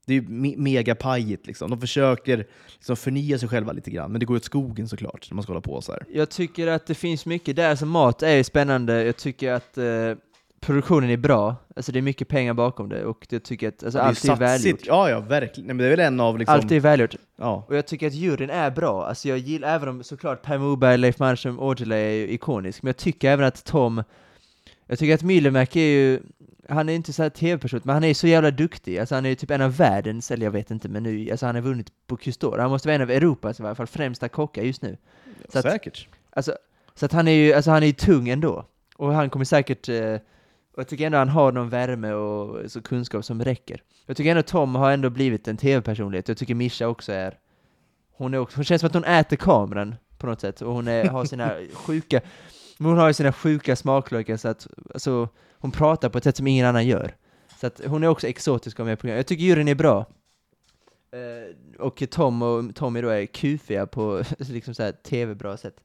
Det 0.06 0.14
är 0.14 0.22
ju 0.22 0.28
me 0.28 0.54
mega 0.58 0.96
pajigt 0.96 1.48
liksom. 1.48 1.70
De 1.70 1.82
försöker 1.82 2.46
liksom 2.74 2.96
förnya 2.96 3.38
sig 3.38 3.50
själva 3.50 3.72
lite 3.72 3.92
grann, 3.92 4.12
men 4.12 4.20
det 4.20 4.26
går 4.26 4.36
åt 4.36 4.44
skogen 4.44 4.88
såklart 4.88 5.28
när 5.32 5.36
man 5.36 5.44
ska 5.44 5.52
hålla 5.52 5.62
på 5.62 5.82
så 5.82 5.92
här. 5.92 6.06
Jag 6.14 6.30
tycker 6.30 6.68
att 6.68 6.86
det 6.86 6.96
finns 6.96 7.26
mycket 7.26 7.56
där, 7.56 7.70
alltså 7.70 7.86
mat 7.86 8.24
är 8.24 8.36
ju 8.36 8.44
spännande, 8.44 9.04
jag 9.04 9.18
tycker 9.18 9.52
att 9.54 9.78
eh, 9.78 9.86
produktionen 10.62 11.10
är 11.10 11.18
bra, 11.18 11.56
alltså 11.76 11.92
det 11.92 12.00
är 12.00 12.02
mycket 12.02 12.28
pengar 12.28 12.54
bakom 12.54 12.90
det 12.90 13.06
och 13.06 13.28
jag 13.30 13.44
tycker 13.44 13.68
att 13.68 13.84
alltså, 13.84 14.00
Det 14.00 14.04
allt 14.04 14.26
är 14.26 14.36
välgjort. 14.36 14.80
Ja, 14.86 15.10
ja, 15.10 15.20
verkligen. 15.20 15.68
Nej, 15.68 15.76
men 15.76 15.78
det 15.78 15.86
är 15.86 15.90
väl 15.90 16.00
en 16.00 16.20
av 16.20 16.38
liksom... 16.38 16.56
Allt 16.56 16.72
är 16.72 16.80
välgjort. 16.80 17.16
Ja. 17.36 17.66
Och 17.68 17.76
jag 17.76 17.88
tycker 17.88 18.08
att 18.08 18.14
juryn 18.14 18.50
är 18.50 18.72
bra, 18.72 19.06
alltså 19.06 19.30
jag 19.30 19.38
gillar, 19.38 19.76
även 19.76 19.90
om 19.90 20.04
såklart 20.04 20.42
Per 20.42 20.58
Morberg, 20.58 20.98
Leif 20.98 21.20
Mannerström, 21.20 21.60
Aujalay 21.60 22.04
är 22.04 22.12
ju 22.12 22.30
ikonisk, 22.30 22.84
men 22.84 22.88
jag 22.88 22.98
tycker 22.98 23.32
även 23.32 23.46
att 23.46 23.66
Tom, 23.66 24.04
jag 24.88 25.00
tycker 25.00 25.14
att 25.14 25.24
Myllymäki 25.24 25.80
är 25.80 25.94
ju, 25.94 26.20
han 26.72 26.90
är 26.90 26.94
inte 26.94 27.14
så 27.14 27.24
här 27.24 27.30
tv-person, 27.30 27.82
men 27.84 27.94
han 27.94 28.04
är 28.04 28.14
så 28.14 28.28
jävla 28.28 28.52
duktig, 28.52 28.98
alltså 29.00 29.16
han 29.16 29.26
är 29.26 29.36
typ 29.36 29.52
en 29.52 29.62
av 29.62 29.78
världens, 29.78 30.32
eller 30.32 30.46
jag 30.46 30.52
vet 30.52 30.72
inte, 30.72 30.90
men 30.90 31.04
nu, 31.04 31.32
alltså 31.32 31.46
han 31.46 31.56
har 31.56 31.62
vunnit 31.62 31.92
på 32.08 32.18
Custor, 32.18 32.58
han 32.58 32.70
måste 32.70 32.88
vara 32.88 32.96
en 32.96 33.02
av 33.02 33.12
Europas 33.12 33.60
i 33.60 33.64
varje 33.64 33.76
fall 33.76 33.88
främsta 33.88 34.30
kockar 34.30 34.62
just 34.64 34.82
nu. 34.82 34.98
Så 35.50 35.60
att- 35.60 35.64
Säkert. 35.66 36.08
Alltså, 36.30 36.56
så 36.96 37.06
att 37.06 37.12
han 37.12 37.28
är 37.28 37.32
ju, 37.32 37.54
alltså 37.54 37.72
han 37.72 37.84
är 37.84 37.88
ju 37.88 37.94
tung 37.94 38.30
ändå. 38.30 38.66
Och 38.96 39.14
han 39.14 39.30
kommer 39.30 39.46
säkert, 39.46 39.90
eh, 39.90 40.14
och 40.74 40.80
jag 40.80 40.88
tycker 40.88 41.06
ändå 41.06 41.18
han 41.18 41.30
har 41.30 41.52
någon 41.52 41.70
värme 41.70 42.12
och 42.14 42.72
så 42.72 42.82
kunskap 42.82 43.26
som 43.26 43.44
räcker. 43.44 43.84
Jag 44.06 44.18
tycker 44.18 44.32
ändå 44.32 44.44
Tom 44.44 44.76
har 44.76 44.92
ändå 44.92 45.10
blivit 45.10 45.48
en 45.48 45.58
tv-personlighet, 45.58 46.28
jag 46.28 46.38
tycker 46.38 46.56
Mischa 46.56 46.88
också 46.88 47.12
är, 47.12 47.38
hon 48.18 48.34
är 48.34 48.38
också, 48.38 48.58
hon 48.58 48.66
känns 48.66 48.80
som 48.82 48.88
att 48.88 48.94
hon 48.94 49.04
äter 49.04 49.36
kameran 49.38 49.96
på 50.18 50.28
något 50.28 50.42
sätt, 50.42 50.62
och 50.62 50.74
hon 50.74 50.88
är, 50.88 51.06
har 51.06 51.26
sina 51.26 51.52
sjuka, 51.74 52.22
men 52.78 52.90
hon 52.90 52.98
har 53.00 53.08
ju 53.08 53.14
sina 53.14 53.34
sjuka 53.34 53.76
smaklökar 53.76 54.38
så 54.38 54.48
att, 54.48 54.68
alltså, 54.94 55.30
hon 55.62 55.72
pratar 55.72 56.10
på 56.10 56.18
ett 56.18 56.24
sätt 56.24 56.38
som 56.38 56.48
ingen 56.48 56.66
annan 56.66 56.88
gör. 56.88 57.16
Så 57.62 57.68
att 57.68 57.82
hon 57.86 58.04
är 58.04 58.08
också 58.08 58.28
exotisk 58.28 58.80
om 58.80 58.88
jag 58.88 59.00
program. 59.00 59.18
Jag 59.18 59.28
tycker 59.28 59.44
juryn 59.44 59.68
är 59.68 59.76
bra. 59.76 60.06
Eh, 61.12 61.82
och 61.82 62.04
Tom 62.10 62.42
och 62.42 62.76
Tommy 62.76 63.02
då 63.02 63.10
är 63.10 63.26
kufiga 63.26 63.86
på 63.86 64.24
liksom 64.38 64.74
så 64.74 64.84
här 64.84 64.92
tv-bra 64.92 65.58
sätt. 65.58 65.76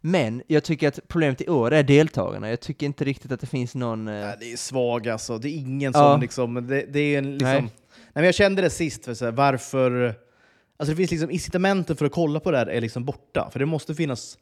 Men 0.00 0.42
jag 0.46 0.64
tycker 0.64 0.88
att 0.88 1.00
problemet 1.08 1.40
i 1.40 1.48
år 1.48 1.72
är 1.72 1.82
deltagarna. 1.82 2.50
Jag 2.50 2.60
tycker 2.60 2.86
inte 2.86 3.04
riktigt 3.04 3.32
att 3.32 3.40
det 3.40 3.46
finns 3.46 3.74
någon... 3.74 4.08
Eh, 4.08 4.14
Nej, 4.14 4.36
det 4.40 4.52
är 4.52 4.56
svag 4.56 5.08
alltså. 5.08 5.38
Det 5.38 5.48
är 5.48 5.56
ingen 5.56 5.92
Ja. 5.94 6.12
som 6.12 6.20
liksom... 6.20 6.54
Det, 6.66 6.86
det 6.92 7.00
är 7.00 7.18
en 7.18 7.32
liksom... 7.32 7.48
Nej. 7.48 7.60
Nej. 7.62 7.70
men 8.12 8.24
jag 8.24 8.34
kände 8.34 8.62
det 8.62 8.70
sist, 8.70 9.04
för 9.04 9.14
så 9.14 9.24
här, 9.24 9.32
varför... 9.32 10.14
Alltså 10.76 10.92
det 10.92 10.96
finns 10.96 11.10
liksom 11.10 11.30
incitamenten 11.30 11.96
för 11.96 12.06
att 12.06 12.12
kolla 12.12 12.40
på 12.40 12.50
det 12.50 12.58
här 12.58 12.66
är 12.66 12.80
liksom 12.80 13.04
borta. 13.04 13.50
För 13.52 13.58
det 13.58 13.66
måste 13.66 13.94
finnas... 13.94 14.38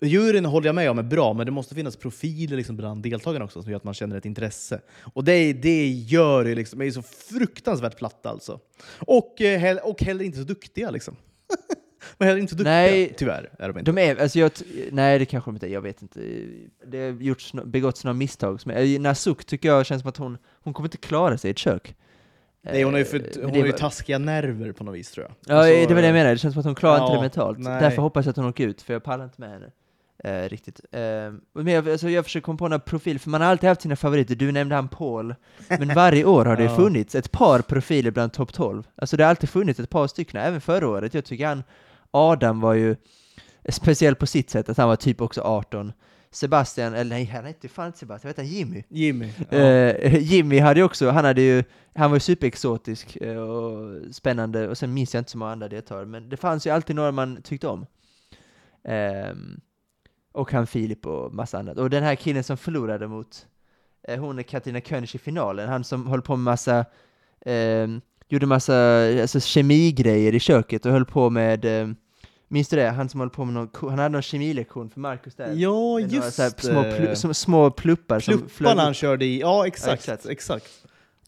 Juryn 0.00 0.44
håller 0.44 0.66
jag 0.66 0.74
med 0.74 0.90
om 0.90 0.98
är 0.98 1.02
bra, 1.02 1.32
men 1.32 1.46
det 1.46 1.52
måste 1.52 1.74
finnas 1.74 1.96
profiler 1.96 2.56
liksom 2.56 2.76
bland 2.76 3.02
deltagarna 3.02 3.44
också 3.44 3.62
som 3.62 3.70
gör 3.70 3.76
att 3.76 3.84
man 3.84 3.94
känner 3.94 4.16
ett 4.16 4.24
intresse. 4.24 4.80
Och 5.14 5.24
det, 5.24 5.52
det 5.52 5.88
gör 5.88 6.44
ju 6.44 6.54
liksom, 6.54 6.82
är 6.82 6.90
så 6.90 7.02
fruktansvärt 7.02 7.96
platta 7.96 8.30
alltså. 8.30 8.60
Och, 8.98 9.40
eh, 9.40 9.76
och 9.76 10.02
heller 10.02 10.24
inte 10.24 10.38
så 10.38 10.44
duktiga 10.44 10.90
liksom. 10.90 11.16
Men 12.18 12.28
heller 12.28 12.40
inte 12.40 12.50
så 12.50 12.56
duktiga, 12.56 12.74
Nej. 12.74 13.14
tyvärr. 13.18 13.50
Är 13.58 13.68
de 13.68 13.78
inte. 13.78 13.92
de 13.92 13.98
är, 14.00 14.16
alltså 14.16 14.38
jag, 14.38 14.50
nej 14.90 15.18
det 15.18 15.26
kanske 15.26 15.48
de 15.48 15.56
inte 15.56 15.66
är, 15.66 15.70
jag 15.70 15.82
vet 15.82 16.02
inte. 16.02 16.20
Det 16.86 16.98
har 16.98 17.22
gjorts, 17.22 17.52
begåtts 17.64 18.04
några 18.04 18.14
misstag. 18.14 18.60
Nasuk 19.00 19.44
tycker 19.44 19.68
jag 19.68 19.86
känns 19.86 20.02
som 20.02 20.08
att 20.08 20.16
hon, 20.16 20.38
hon 20.62 20.74
kommer 20.74 20.86
inte 20.86 20.96
klara 20.96 21.38
sig 21.38 21.48
i 21.48 21.50
ett 21.50 21.58
kök. 21.58 21.94
Nej, 22.72 22.82
hon 22.82 22.92
har 22.94 22.98
ju, 22.98 23.04
för, 23.04 23.16
Eh, 23.18 23.22
men 23.34 23.44
hon 23.44 23.52
det 23.52 23.60
har 23.60 23.66
ju 23.66 23.72
taskiga 23.72 24.18
nerver 24.18 24.72
på 24.72 24.84
något 24.84 24.94
vis 24.94 25.10
tror 25.10 25.26
jag. 25.26 25.56
Ja, 25.56 25.60
Alltså, 25.60 25.88
det 25.88 25.94
var 25.94 26.00
det 26.02 26.06
jag 26.08 26.14
menade. 26.14 26.34
Det 26.34 26.38
känns 26.38 26.54
som 26.54 26.60
att 26.60 26.66
hon 26.66 26.74
klarar 26.74 27.00
inte 27.00 27.10
ja, 27.12 27.14
det 27.16 27.20
mentalt. 27.20 27.58
nej. 27.58 27.80
Därför 27.82 28.02
hoppas 28.02 28.26
jag 28.26 28.30
att 28.30 28.36
hon 28.36 28.46
åker 28.46 28.68
ut, 28.68 28.82
för 28.82 28.92
jag 28.92 29.04
pallar 29.04 29.24
inte 29.24 29.40
med 29.40 29.50
henne. 29.50 29.66
Eh, 30.24 30.48
riktigt. 30.48 30.80
Eh, 30.92 31.00
men 31.54 31.66
jag, 31.66 31.88
alltså, 31.88 32.08
jag 32.10 32.24
försöker 32.24 32.44
komma 32.44 32.58
på 32.58 32.68
några 32.68 32.78
profil, 32.78 33.18
för 33.18 33.30
man 33.30 33.40
har 33.40 33.48
alltid 33.48 33.68
haft 33.68 33.82
sina 33.82 33.96
favoriter. 33.96 34.34
Du 34.34 34.52
nämnde 34.52 34.74
han 34.74 34.88
Paul. 34.88 35.34
Men 35.68 35.94
varje 35.94 36.24
år 36.24 36.44
har 36.44 36.56
det 36.56 36.64
Ja. 36.64 36.76
funnits 36.76 37.14
ett 37.14 37.32
par 37.32 37.60
profiler 37.60 38.10
bland 38.10 38.32
topp 38.32 38.52
12. 38.52 38.82
Alltså 38.96 39.16
det 39.16 39.22
har 39.24 39.30
alltid 39.30 39.48
funnits 39.50 39.80
ett 39.80 39.90
par 39.90 40.06
stycken, 40.06 40.40
även 40.40 40.60
förra 40.60 40.88
året. 40.88 41.14
Jag 41.14 41.24
tycker 41.24 41.46
han, 41.46 41.62
Adam 42.10 42.60
var 42.60 42.74
ju 42.74 42.96
speciell 43.68 44.14
på 44.14 44.26
sitt 44.26 44.50
sätt, 44.50 44.68
att 44.68 44.76
han 44.76 44.88
var 44.88 44.96
typ 44.96 45.20
också 45.20 45.40
18. 45.40 45.92
Sebastian, 46.30 46.94
eller 46.94 47.10
nej, 47.10 47.24
han 47.24 47.44
hette 47.44 47.68
fan 47.68 47.86
inte 47.86 47.98
Sebastian, 47.98 48.28
vad 48.28 48.30
hette 48.30 48.42
han? 48.42 48.58
Jimmy? 48.58 48.82
Jimmy. 48.88 49.30
Ja. 49.50 49.58
Eh, 49.58 50.16
Jimmy 50.32 50.58
hade 50.58 50.80
ju 50.80 50.84
också, 50.84 51.10
han 51.10 51.24
hade 51.24 51.42
ju, 51.42 51.64
han 51.94 52.10
var 52.10 52.16
ju 52.16 52.20
superexotisk 52.20 53.16
eh, 53.16 53.36
och 53.36 54.14
spännande, 54.14 54.68
och 54.68 54.78
sen 54.78 54.94
minns 54.94 55.14
jag 55.14 55.20
inte 55.20 55.30
så 55.30 55.38
många 55.38 55.52
andra 55.52 55.68
deltagare, 55.68 56.06
men 56.06 56.28
det 56.28 56.36
fanns 56.36 56.66
ju 56.66 56.70
alltid 56.70 56.96
några 56.96 57.12
man 57.12 57.42
tyckte 57.42 57.68
om. 57.68 57.86
Ehm, 58.84 59.60
och 60.32 60.52
han 60.52 60.66
Filip 60.66 61.06
och 61.06 61.34
massa 61.34 61.58
annat. 61.58 61.78
Och 61.78 61.90
den 61.90 62.02
här 62.02 62.14
killen 62.14 62.44
som 62.44 62.56
förlorade 62.56 63.08
mot, 63.08 63.46
eh, 64.08 64.20
hon 64.20 64.38
är 64.38 64.42
Katarina 64.42 64.80
König 64.80 65.14
i 65.14 65.18
finalen, 65.18 65.68
han 65.68 65.84
som 65.84 66.06
höll 66.06 66.22
på 66.22 66.36
med 66.36 66.44
massa, 66.44 66.84
ehm, 67.46 68.00
gjorde 68.28 68.46
massa 68.46 68.74
alltså, 69.20 69.40
kemigrejer 69.40 70.34
i 70.34 70.40
köket 70.40 70.86
och 70.86 70.92
höll 70.92 71.04
på 71.04 71.30
med, 71.30 71.64
ehm, 71.64 71.96
minns 72.48 72.68
du 72.68 72.76
det? 72.76 72.88
Han 72.88 73.08
som 73.08 73.20
höll 73.20 73.30
på 73.30 73.44
med 73.44 73.54
någon, 73.54 73.68
han 73.90 73.98
hade 73.98 74.08
någon 74.08 74.22
kemilektion 74.22 74.90
för 74.90 75.00
Marcus 75.00 75.34
där. 75.34 75.52
Ja, 75.54 75.70
några 75.70 76.00
just 76.00 76.32
så 76.36 76.42
här 76.42 76.52
små, 76.58 76.82
plu, 76.82 77.16
som, 77.16 77.34
små 77.34 77.70
pluppar 77.70 78.20
som 78.20 78.38
Plupparna 78.38 78.72
upp. 78.72 78.78
han 78.78 78.94
körde 78.94 79.24
i. 79.24 79.40
Ja, 79.40 79.66
exakt. 79.66 79.92
exakt. 80.08 80.26
exakt. 80.26 80.66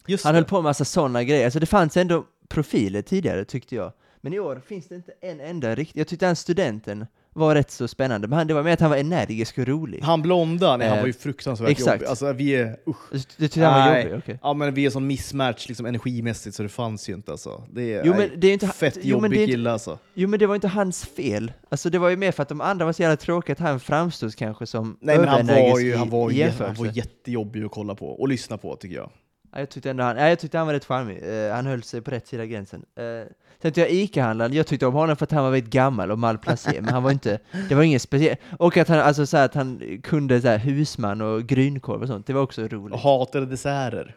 Just 0.07 0.23
Han 0.23 0.33
det. 0.33 0.37
höll 0.37 0.45
på 0.45 0.55
med 0.55 0.63
massa 0.63 0.85
sådana 0.85 1.23
grejer, 1.23 1.45
alltså 1.45 1.59
det 1.59 1.65
fanns 1.65 1.97
ändå 1.97 2.25
profiler 2.47 3.01
tidigare 3.01 3.45
tyckte 3.45 3.75
jag. 3.75 3.93
Men 4.21 4.33
i 4.33 4.39
år 4.39 4.61
finns 4.67 4.87
det 4.87 4.95
inte 4.95 5.11
en 5.21 5.39
enda 5.39 5.75
riktigt, 5.75 5.97
jag 5.97 6.07
tyckte 6.07 6.25
han 6.25 6.35
studenten 6.35 7.05
var 7.33 7.55
rätt 7.55 7.71
så 7.71 7.87
spännande, 7.87 8.27
men 8.27 8.37
han, 8.37 8.47
det 8.47 8.53
var 8.53 8.63
mer 8.63 8.73
att 8.73 8.79
han 8.79 8.89
var 8.89 8.97
energisk 8.97 9.57
och 9.57 9.67
rolig. 9.67 9.99
Han 10.03 10.21
blonda, 10.21 10.77
nej, 10.77 10.87
han 10.87 10.97
Eh, 10.97 11.01
var 11.01 11.07
ju 11.07 11.13
fruktansvärt 11.13 11.69
exakt. 11.69 11.93
jobbig. 12.01 12.05
Alltså, 12.09 12.33
vi 12.33 12.55
är, 12.55 12.77
usch. 12.87 12.97
Du 13.11 13.47
tyckte 13.47 13.65
han 13.65 13.85
var 13.85 13.91
Nej. 13.93 14.03
jobbig? 14.03 14.17
okej. 14.17 14.39
Ja, 14.43 14.53
men 14.53 14.73
vi 14.73 14.85
är 14.85 14.89
som 14.89 15.07
mismatch 15.07 15.67
liksom, 15.67 15.85
energimässigt 15.85 16.55
så 16.55 16.63
det 16.63 16.69
fanns 16.69 17.09
ju 17.09 17.13
inte 17.13 17.31
alltså. 17.31 17.63
Det 17.71 17.93
är, 17.93 18.05
Jo, 18.05 18.13
men 18.17 18.29
det 18.37 18.47
är 18.47 18.53
inte- 18.53 18.67
fett 18.67 18.97
jo, 19.01 19.09
jobbig 19.17 19.33
inte- 19.41 19.51
kille 19.51 19.71
alltså. 19.71 19.99
Jo 20.13 20.27
men 20.29 20.39
det 20.39 20.47
var 20.47 20.55
inte 20.55 20.67
hans 20.67 21.05
fel, 21.05 21.51
alltså 21.69 21.89
det 21.89 21.97
var 21.99 22.09
ju 22.09 22.17
mer 22.17 22.31
för 22.31 22.43
att 22.43 22.49
de 22.49 22.61
andra 22.61 22.85
var 22.85 22.93
så 22.93 23.01
jävla 23.01 23.17
tråkiga 23.17 23.53
att 23.53 23.59
han 23.59 23.79
framstod 23.79 24.35
kanske 24.35 24.65
som 24.65 24.97
Nej 25.01 25.17
men 25.17 25.27
han 25.27 25.47
var 25.47 25.79
ju, 25.79 25.95
han 25.95 26.09
var, 26.09 26.29
ju, 26.31 26.43
han 26.49 26.75
var 26.75 26.85
jättejobbig 26.97 27.63
att 27.63 27.71
kolla 27.71 27.95
på 27.95 28.07
och 28.07 28.27
lyssna 28.27 28.57
på 28.57 28.75
tycker 28.75 28.95
jag. 28.95 29.11
Ja, 29.53 29.59
jag 29.59 29.69
tyckte 29.69 29.89
ändå 29.89 30.03
han, 30.03 30.17
ja, 30.17 30.29
jag 30.29 30.39
tyckte 30.39 30.57
han 30.57 30.67
var 30.67 30.73
rätt 30.73 30.85
charmig, 30.85 31.19
Eh, 31.23 31.53
han 31.55 31.65
höll 31.65 31.83
sig 31.83 32.01
på 32.01 32.11
rätt 32.11 32.27
sida 32.27 32.45
gränsen. 32.45 32.85
Uh, 32.99 33.25
sen 33.61 33.71
tyckte 33.71 33.81
jag 33.81 33.91
Ica-handlaren, 33.91 34.53
jag 34.53 34.67
tyckte 34.67 34.85
om 34.85 34.93
honom 34.93 35.15
för 35.15 35.23
att 35.25 35.31
han 35.31 35.43
var 35.43 35.51
väldigt 35.51 35.73
gammal 35.73 36.11
och 36.11 36.19
malplacerad, 36.19 36.83
men 36.83 36.93
han 36.93 37.03
var 37.03 37.11
inte, 37.11 37.39
det 37.69 37.75
var 37.75 37.83
inget 37.83 38.01
speciellt. 38.01 38.39
Och 38.59 38.77
att 38.77 38.87
han, 38.87 38.99
alltså 38.99 39.25
så 39.25 39.37
här, 39.37 39.45
att 39.45 39.55
han 39.55 39.99
kunde 40.03 40.41
så 40.41 40.47
här, 40.47 40.57
husman 40.57 41.21
och 41.21 41.43
grynkorv 41.43 42.01
och 42.01 42.07
sånt, 42.07 42.27
det 42.27 42.33
var 42.33 42.41
också 42.41 42.67
roligt. 42.67 42.93
Och 42.93 42.99
hatade 42.99 43.45
desserter. 43.45 44.15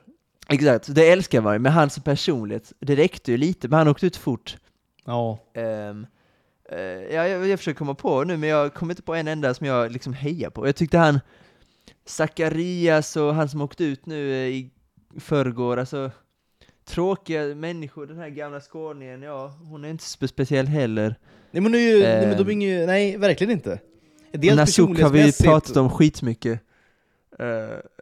Exakt, 0.49 0.95
det 0.95 1.11
älskar 1.11 1.41
man 1.41 1.53
ju, 1.53 1.59
men 1.59 1.73
hans 1.73 1.99
personlighet, 1.99 2.73
det 2.79 2.97
räckte 2.97 3.31
ju 3.31 3.37
lite, 3.37 3.69
men 3.69 3.79
han 3.79 3.89
åkte 3.89 4.07
ut 4.07 4.17
fort. 4.17 4.57
Ja. 5.05 5.39
Ehm, 5.55 6.07
eh, 6.71 6.79
ja, 7.15 7.29
jag, 7.29 7.49
jag 7.49 7.59
försöker 7.59 7.79
komma 7.79 7.95
på 7.95 8.25
nu, 8.25 8.37
men 8.37 8.49
jag 8.49 8.75
kommer 8.75 8.93
inte 8.93 9.03
på 9.03 9.15
en 9.15 9.29
enda 9.29 9.55
som 9.55 9.67
jag 9.67 9.93
liksom 9.93 10.13
hejar 10.13 10.51
på. 10.51 10.67
Jag 10.67 10.77
tyckte 10.77 10.99
han, 10.99 11.21
Zacharias 12.05 13.17
och 13.17 13.35
han 13.35 13.49
som 13.49 13.61
åkte 13.61 13.85
ut 13.85 14.07
nu 14.07 14.33
eh, 14.33 14.49
i 14.49 14.71
förrgår, 15.21 15.77
alltså 15.77 16.11
tråkiga 16.85 17.43
människor, 17.55 18.07
den 18.07 18.19
här 18.19 18.29
gamla 18.29 18.61
skåningen, 18.61 19.23
ja, 19.23 19.53
hon 19.71 19.85
är 19.85 19.91
inte 19.91 20.05
spe 20.05 20.29
speciell 20.29 20.67
heller. 20.67 21.15
Nej 21.51 21.63
men, 21.63 21.73
nu, 21.73 22.01
nej, 22.03 22.27
men 22.27 22.37
de 22.37 22.37
är 22.37 22.41
Ehm. 22.43 22.51
inget, 22.51 22.87
nej 22.87 23.17
verkligen 23.17 23.51
inte. 23.51 23.79
Dels 24.33 24.57
Nasuk 24.57 25.01
har 25.01 25.11
vi 25.11 25.33
pratat 25.33 25.77
om 25.77 25.91
skitmycket. 25.91 26.61
Uh, 27.41 27.47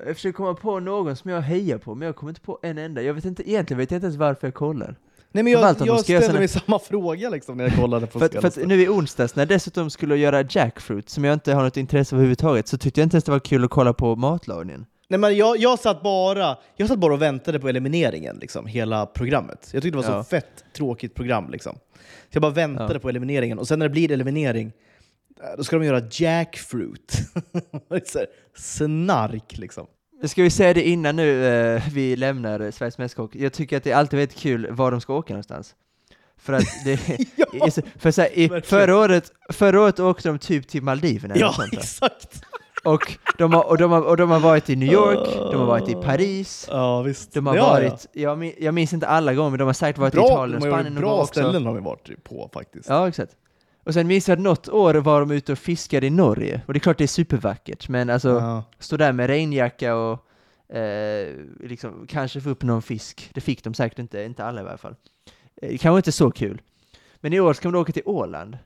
jag 0.07 0.15
försöker 0.15 0.33
komma 0.33 0.55
på 0.55 0.81
någon 0.81 1.17
som 1.17 1.31
jag 1.31 1.41
hejar 1.41 1.79
på, 1.79 1.95
men 1.95 2.07
jag 2.07 2.17
kommer 2.17 2.31
inte 2.31 2.41
på 2.41 2.59
en 2.63 2.79
enda. 2.79 3.03
Jag 3.03 3.15
vet 3.15 3.25
inte, 3.25 3.51
egentligen 3.51 3.79
vet 3.79 3.91
jag 3.91 3.97
inte 3.97 4.07
ens 4.07 4.17
varför 4.17 4.47
jag 4.47 4.55
kollar. 4.55 4.97
Nej 5.33 5.45
men 5.45 5.53
jag, 5.53 5.77
jag 5.81 6.01
ställer 6.01 6.21
såna- 6.21 6.39
mig 6.39 6.49
samma 6.49 6.79
fråga 6.79 7.31
liksom 7.31 7.57
när 7.57 7.65
jag 7.65 7.77
kollade 7.77 8.07
på 8.13 8.19
För, 8.19 8.29
för 8.29 8.49
att 8.49 8.57
nu 8.57 8.83
i 8.83 8.89
onsdags, 8.89 9.37
när 9.37 9.41
jag 9.41 9.49
dessutom 9.49 9.91
skulle 9.91 10.17
göra 10.17 10.45
jackfruit, 10.51 11.09
som 11.11 11.25
jag 11.25 11.33
inte 11.33 11.53
har 11.53 11.63
något 11.63 11.77
intresse 11.77 12.15
av 12.15 12.19
överhuvudtaget, 12.19 12.69
så 12.69 12.79
tyckte 12.79 13.01
jag 13.01 13.07
inte 13.07 13.15
ens 13.15 13.25
det 13.25 13.33
var 13.33 13.39
kul 13.39 13.65
att 13.65 13.71
kolla 13.71 13.93
på 13.93 14.17
matlagningen. 14.17 14.87
Nej, 15.11 15.21
men 15.21 15.37
jag, 15.37 15.57
jag, 15.59 15.79
satt 15.79 16.03
bara, 16.03 16.57
jag 16.77 16.89
satt 16.89 16.99
bara 16.99 17.15
och 17.15 17.23
väntade 17.23 17.61
på 17.61 17.69
elimineringen, 17.69 18.37
liksom, 18.41 18.67
hela 18.67 19.07
programmet. 19.07 19.71
Jag 19.73 19.83
tyckte 19.83 19.99
det 19.99 20.07
var 20.07 20.15
Ja. 20.17 20.25
så 20.25 20.29
fett 20.31 20.65
tråkigt 20.77 21.15
program. 21.15 21.51
Liksom. 21.51 21.75
Så 21.95 22.01
jag 22.31 22.43
bara 22.43 22.53
väntade 22.53 22.95
Ja. 22.95 22.99
på 23.01 23.09
elimineringen, 23.09 23.59
och 23.59 23.69
sen 23.69 23.79
när 23.79 23.87
det 23.89 23.93
blir 23.93 24.11
eliminering, 24.13 24.73
eh, 25.43 25.57
då 25.57 25.65
ska 25.65 25.79
de 25.79 25.85
göra 25.87 26.03
jackfruit. 26.11 27.19
Snark 28.57 29.59
liksom. 29.59 29.87
Ska 30.25 30.43
vi 30.43 30.51
säga 30.51 30.75
det 30.75 30.89
innan 30.89 31.17
nu 31.17 31.47
eh, 31.47 31.83
vi 31.93 32.17
lämnar 32.17 32.71
Sveriges 32.71 32.99
Mästerkock? 32.99 33.37
Jag 33.37 33.53
tycker 33.53 33.77
att 33.77 33.85
det 33.85 33.91
är 33.91 33.97
alltid 33.97 34.19
väldigt 34.19 34.37
kul 34.39 34.67
var 34.71 34.91
de 34.91 35.01
ska 35.01 35.15
åka 35.15 35.33
någonstans. 35.33 35.75
För 36.39 36.53
att 36.53 36.65
det, 36.85 37.01
Ja, 37.53 37.69
för 37.99 38.11
så 38.11 38.21
här, 38.23 38.39
i, 38.39 38.49
förra, 38.65 38.97
året, 38.97 39.33
förra 39.53 39.81
året 39.81 40.01
åkte 40.01 40.29
de 40.29 40.39
typ 40.39 40.69
till 40.69 40.83
Maldiverna 40.83 41.35
ja 41.37 41.55
exakt! 41.73 42.43
Och, 42.85 43.17
de 43.39 43.53
har, 43.53 43.63
och, 43.69 43.79
de 43.79 43.91
har, 43.91 44.03
och 44.03 44.17
de 44.17 44.31
har 44.31 44.41
varit 44.41 44.71
i 44.71 44.77
New 44.77 44.93
York, 44.93 45.29
de 45.35 45.55
har 45.61 45.67
varit 45.67 45.89
i 45.89 45.95
Paris, 45.95 46.67
Ja, 46.71 47.03
visst. 47.03 47.33
de 47.33 47.47
har 47.47 47.57
ja, 47.57 47.69
varit, 47.69 48.07
Jag, 48.13 48.39
min, 48.39 48.53
jag 48.59 48.75
minns 48.75 48.93
inte 48.93 49.07
alla 49.07 49.35
gånger, 49.35 49.51
men 49.51 49.59
de 49.59 49.65
har 49.65 49.73
säkert 49.73 49.99
varit 49.99 50.15
i 50.15 50.17
Bra, 50.17 50.27
Italien 50.27 50.55
och 50.57 50.67
de 50.69 50.71
Spanien 50.71 50.95
bra 50.95 51.13
också. 51.21 51.27
ställen 51.27 51.67
har 51.67 51.75
vi 51.75 51.81
varit 51.81 52.25
på 52.25 52.51
faktiskt. 52.53 52.89
Ja, 52.89 53.09
exakt. 53.09 53.37
Och 53.85 53.95
sen 53.95 54.07
minns 54.07 54.29
jag 54.29 54.37
att 54.37 54.43
något 54.43 54.69
år 54.69 54.95
var 54.95 55.21
de 55.21 55.31
ute 55.31 55.53
och 55.53 55.59
fiskade 55.59 56.07
i 56.07 56.11
Norge, 56.11 56.61
och 56.67 56.73
det 56.73 56.79
är 56.79 56.81
klart 56.81 56.99
det 56.99 57.05
är 57.05 57.09
supervackert, 57.09 57.89
men 57.89 58.11
alltså, 58.11 58.29
Ja. 58.29 58.65
stå 58.79 58.97
där 58.97 59.13
med 59.13 59.27
regnjacka 59.27 59.95
och 59.97 60.27
eh, 60.77 61.35
liksom, 61.61 62.07
kanske 62.09 62.41
få 62.41 62.51
upp 62.51 62.63
någon 62.63 62.83
fisk. 62.83 63.31
Det 63.35 63.41
fick 63.41 63.65
de 63.65 63.75
säkert 63.75 63.99
inte, 63.99 64.23
inte 64.23 64.45
alla 64.45 64.61
i 64.63 64.65
alla 64.69 64.79
fall. 64.79 64.95
Eh, 65.63 65.79
kanske 65.79 65.97
inte 65.97 66.13
så 66.13 66.31
kul. 66.31 66.61
Men 67.17 67.33
i 67.33 67.41
år 67.41 67.53
ska 67.53 67.69
de 67.69 67.73
då 67.73 67.81
åka 67.81 67.93
till 67.93 68.03
Åland. 68.07 68.59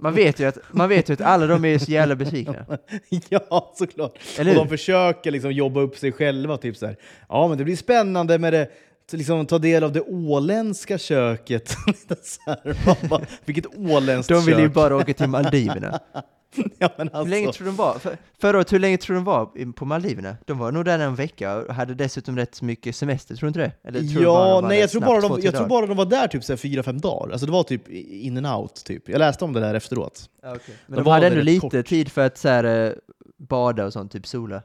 Man 0.00 0.14
vet 0.14 0.40
ju 0.40 0.44
att, 0.44 0.58
man 0.72 0.88
vet 0.88 1.08
ju 1.10 1.12
att 1.14 1.20
alla 1.20 1.46
de 1.46 1.64
är 1.64 1.78
så 1.78 1.90
jävla 1.90 2.14
besvikna. 2.16 2.66
ja, 3.28 3.72
såklart. 3.74 4.18
Eller 4.38 4.50
och 4.50 4.56
hur? 4.56 4.64
de 4.64 4.68
försöker 4.68 5.30
liksom 5.30 5.52
jobba 5.52 5.80
upp 5.80 5.96
sig 5.98 6.12
själva. 6.12 6.56
Typ 6.56 6.76
så 6.76 6.86
här. 6.86 6.96
Ja, 7.28 7.48
men 7.48 7.58
det 7.58 7.64
blir 7.64 7.76
spännande 7.76 8.38
med 8.38 8.52
det. 8.52 8.68
Liksom, 9.12 9.46
ta 9.46 9.58
del 9.58 9.84
av 9.84 9.92
det 9.92 10.00
åländska 10.00 10.98
köket. 10.98 11.68
Så 12.22 12.40
här, 12.46 13.08
bara, 13.08 13.22
Vilket 13.44 13.66
åländskt 13.76 14.28
De 14.28 14.44
vill 14.44 14.58
ju 14.58 14.64
kök. 14.64 14.74
bara 14.74 14.96
åka 14.96 15.12
till 15.14 15.26
Maldiverna. 15.26 16.00
ja, 16.78 16.90
men 16.98 17.10
Hur 17.12 17.26
länge 17.26 17.46
alltså, 17.46 17.58
tror 17.58 17.64
du 17.64 17.70
de 17.70 17.76
var? 17.76 17.98
För, 17.98 18.16
förra 18.38 18.56
året, 18.56 18.72
hur 18.72 18.78
länge 18.78 18.96
tror 18.98 19.14
du 19.14 19.18
de 19.18 19.24
var 19.24 19.72
på 19.72 19.84
Maldiverna? 19.84 20.36
De 20.46 20.58
var 20.58 20.72
nog 20.72 20.84
där 20.84 20.98
en 20.98 21.14
vecka 21.14 21.56
och 21.56 21.74
hade 21.74 21.94
dessutom 21.94 22.36
rätt 22.36 22.62
mycket 22.62 22.96
semester, 22.96 23.36
tror 23.36 23.46
du 23.46 23.48
inte 23.48 23.60
det? 23.60 23.88
Eller 23.88 24.08
tror 24.12 24.22
ja, 24.22 24.60
nej, 24.68 24.80
jag 24.80 24.90
tror, 24.90 25.00
bara 25.00 25.20
de, 25.20 25.40
jag 25.42 25.54
tror 25.54 25.66
bara 25.66 25.86
de 25.86 25.96
var 25.96 26.04
där 26.06 26.28
typ 26.28 26.44
så 26.44 26.52
här 26.52 26.56
fyra, 26.56 26.82
fem 26.82 27.00
dagar. 27.00 27.32
Alltså 27.32 27.46
det 27.46 27.52
var 27.52 27.62
typ 27.62 27.88
in 27.88 28.44
and 28.44 28.60
out. 28.60 28.84
Typ. 28.84 29.08
Jag 29.08 29.18
läste 29.18 29.44
om 29.44 29.52
det 29.52 29.60
där 29.60 29.74
efteråt. 29.74 30.30
Ja, 30.42 30.50
okej. 30.56 30.74
Men 30.86 30.96
De 30.96 31.00
de, 31.00 31.04
var 31.04 31.12
hade 31.12 31.26
där 31.26 31.30
ändå 31.30 31.42
lite 31.44 31.60
kort. 31.60 31.86
tid 31.86 32.12
för 32.12 32.26
att 32.26 32.38
så 32.38 32.48
här, 32.48 32.86
eh, 32.86 32.92
bada 33.38 33.86
och 33.86 33.92
sånt, 33.92 34.12
typ 34.12 34.26
sola. 34.26 34.62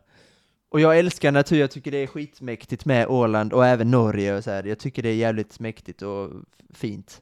Och 0.69 0.79
jag 0.81 0.99
älskar 0.99 1.31
natur, 1.31 1.59
jag 1.59 1.71
tycker 1.71 1.91
det 1.91 1.97
är 1.97 2.07
skitmäktigt 2.07 2.85
med 2.85 3.07
Åland 3.07 3.53
och 3.53 3.65
även 3.65 3.91
Norge 3.91 4.37
och 4.37 4.43
så 4.43 4.51
här. 4.51 4.63
Jag 4.63 4.79
tycker 4.79 5.03
det 5.03 5.09
är 5.09 5.15
jävligt 5.15 5.59
mäktigt 5.59 6.01
och 6.01 6.29
fint. 6.73 7.21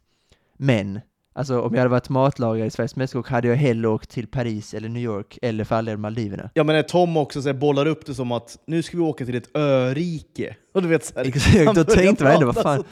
Men, 0.57 0.99
alltså 1.34 1.62
om 1.62 1.74
jag 1.74 1.80
hade 1.80 1.90
varit 1.90 2.10
matlagare 2.10 2.68
i 2.68 2.70
Sveriges 2.70 2.96
Mästerkock 2.96 3.30
hade 3.30 3.48
jag 3.48 3.56
hellre 3.56 3.88
åkt 3.88 4.10
till 4.10 4.28
Paris 4.28 4.74
eller 4.74 4.90
New 4.90 5.04
York 5.04 5.40
eller 5.42 5.64
för 5.64 5.76
all 5.76 5.86
del 5.86 5.98
Maldiverna. 5.98 6.50
Ja, 6.54 6.64
men 6.64 6.76
när 6.76 6.84
Tom 6.84 7.18
också 7.18 7.42
så 7.42 7.50
här, 7.50 7.54
bollar 7.54 7.86
upp 7.86 8.06
det 8.06 8.14
som 8.14 8.32
att 8.32 8.58
nu 8.68 8.84
ska 8.84 8.98
vi 8.98 9.04
åka 9.04 9.26
till 9.26 9.36
ett 9.36 9.58
örike. 9.58 10.56
Och 10.74 10.82
du 10.82 10.88
vet, 10.88 11.06
så 11.06 11.14
här, 11.16 11.26
Exakt, 11.28 11.76
då 11.76 11.84
tänkte 11.84 12.24
man 12.24 12.34
ändå, 12.34 12.46
vad 12.46 12.56
fan. 12.64 12.84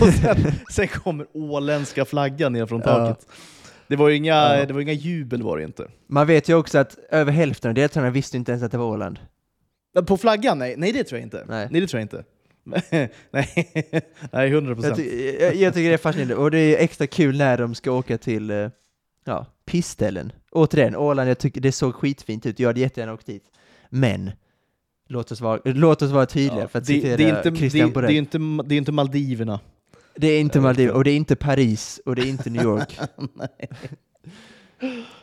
Och 0.00 0.08
sen, 0.08 0.36
sen 0.70 0.88
kommer 0.88 1.26
åländska 1.34 2.04
flaggan 2.04 2.52
ner 2.52 2.66
från 2.66 2.80
Ja. 2.84 2.86
taket. 2.86 3.26
Det 3.88 3.96
var 3.96 4.08
ju 4.08 4.16
inga, 4.16 4.34
Ja. 4.56 4.66
det 4.66 4.72
var 4.74 4.80
inga 4.80 4.92
jubel 4.92 5.42
var 5.42 5.58
det 5.58 5.64
inte. 5.64 5.86
Man 6.08 6.26
vet 6.26 6.48
ju 6.48 6.54
också 6.54 6.78
att 6.78 6.98
över 7.10 7.32
hälften 7.32 7.68
av 7.68 7.74
deltagarna 7.74 8.10
visste 8.10 8.36
inte 8.36 8.52
ens 8.52 8.64
att 8.64 8.72
det 8.72 8.78
var 8.78 8.86
Åland. 8.86 9.18
På 10.06 10.16
flaggan? 10.16 10.58
Nej, 10.58 10.74
nej 10.78 10.92
det 10.92 11.04
tror 11.04 11.18
jag 11.18 11.26
inte. 11.26 11.44
Nej. 11.48 11.68
Nej, 11.70 11.80
det 11.80 11.86
tror 11.86 11.98
jag 12.00 12.04
inte. 12.04 12.24
nej, 13.30 13.70
nej, 14.32 14.50
100 14.50 14.70
Jag, 14.70 14.76
procent. 14.76 14.96
ty 14.96 15.36
jag, 15.40 15.54
jag 15.54 15.74
tycker 15.74 15.88
det 15.88 15.94
är 15.94 15.98
fascinerande, 15.98 16.34
och 16.34 16.50
det 16.50 16.58
är 16.58 16.84
extra 16.84 17.06
kul 17.06 17.38
när 17.38 17.58
de 17.58 17.74
ska 17.74 17.90
åka 17.90 18.18
till 18.18 18.50
eh, 18.50 18.68
ja, 19.24 19.46
pissställen. 19.64 20.32
Återigen, 20.50 20.96
Åland, 20.96 21.30
jag 21.30 21.38
tycker 21.38 21.60
det 21.60 21.72
såg 21.72 21.94
skitfint 21.94 22.46
ut, 22.46 22.58
jag 22.58 22.68
hade 22.68 22.80
jättegärna 22.80 23.12
åkt 23.12 23.26
dit. 23.26 23.44
Men, 23.90 24.30
låt 25.08 25.32
oss 25.32 25.40
vara, 25.40 25.60
låt 25.64 26.02
oss 26.02 26.10
vara 26.10 26.26
tydliga 26.26 26.68
för 26.68 26.78
att 26.78 26.86
det, 26.86 26.92
citera 26.92 27.16
det, 27.16 27.24
är 27.24 27.36
inte, 27.36 27.58
Christian 27.58 27.92
det, 27.92 28.00
det, 28.00 28.12
är 28.12 28.18
inte, 28.18 28.38
det 28.64 28.74
är 28.74 28.78
inte 28.78 28.92
Maldiverna. 28.92 29.60
det 30.16 30.26
är 30.26 30.40
inte 30.40 30.58
jag 30.58 30.62
vet 30.62 30.66
Maldiv, 30.68 30.84
inte. 30.84 30.96
och 30.96 31.04
det 31.04 31.10
är 31.10 31.16
inte 31.16 31.36
Paris, 31.36 32.00
och 32.04 32.16
det 32.16 32.22
är 32.22 32.26
inte 32.26 32.50
New 32.50 32.62
York. 32.72 32.98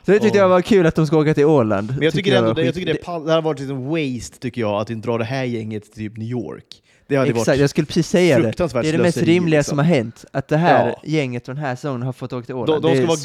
Så 0.06 0.12
det 0.12 0.20
tyckte 0.20 0.38
Åh. 0.38 0.42
jag 0.42 0.50
var 0.50 0.62
kul 0.62 0.86
att 0.86 0.96
de 0.96 1.08
ska 1.08 1.18
åka 1.18 1.34
till 1.34 1.46
Åland. 1.46 1.90
Men 1.90 2.02
jag 2.02 2.14
tycker, 2.14 2.36
ändå, 2.36 2.48
var 2.48 2.56
det, 2.56 2.66
jag 2.66 2.76
tycker 2.76 2.94
det, 2.94 3.26
det 3.26 3.32
hade 3.32 3.42
varit 3.42 3.60
liksom 3.60 3.90
waste 3.90 4.40
tycker 4.40 4.62
jag, 4.62 4.82
att 4.82 4.90
inte 4.90 5.08
dra 5.08 5.18
det 5.18 5.24
här 5.24 5.44
gänget 5.44 5.84
till 5.84 5.94
typ 5.94 6.18
New 6.18 6.28
York. 6.28 6.84
Det 7.12 7.18
hade 7.18 7.30
Exakt, 7.30 7.48
varit 7.48 7.60
jag 7.60 7.70
skulle 7.70 7.86
precis 7.88 8.10
säga 8.10 8.40
det. 8.40 8.52
Det 8.58 8.64
är 8.88 8.92
det 8.92 8.98
mest 8.98 9.18
rimliga 9.18 9.60
liksom. 9.60 9.72
som 9.72 9.78
har 9.78 9.86
hänt, 9.86 10.26
att 10.32 10.48
det 10.48 10.58
här 10.58 10.88
Ja. 10.88 11.02
gänget 11.04 11.46
från 11.46 11.56
den 11.56 11.66
här 11.66 11.76
säsongen 11.76 12.02
har 12.02 12.14
fått 12.14 12.34
åka 12.34 12.46
till 12.46 12.56
De, 12.56 12.62
Åland. 12.62 12.82
de 12.84 12.92
Det 12.92 12.98
ska 12.98 13.08
vara 13.08 13.18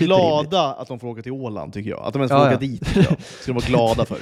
glada 0.42 0.72
att 0.72 0.88
de 0.88 1.00
får 1.00 1.08
åka 1.08 1.22
till 1.22 1.32
Åland, 1.32 1.72
tycker 1.72 1.90
jag. 1.90 2.00
Att 2.06 2.12
de 2.12 2.18
ens 2.22 2.30
får 2.32 2.38
Ja, 2.40 2.44
åka 2.46 2.52
ja. 2.52 2.58
dit, 2.58 2.86
tycker 2.86 3.00
jag. 3.10 3.16
ska 3.40 3.46
de 3.46 3.52
vara 3.52 3.66
glada 3.66 4.04
för. 4.04 4.18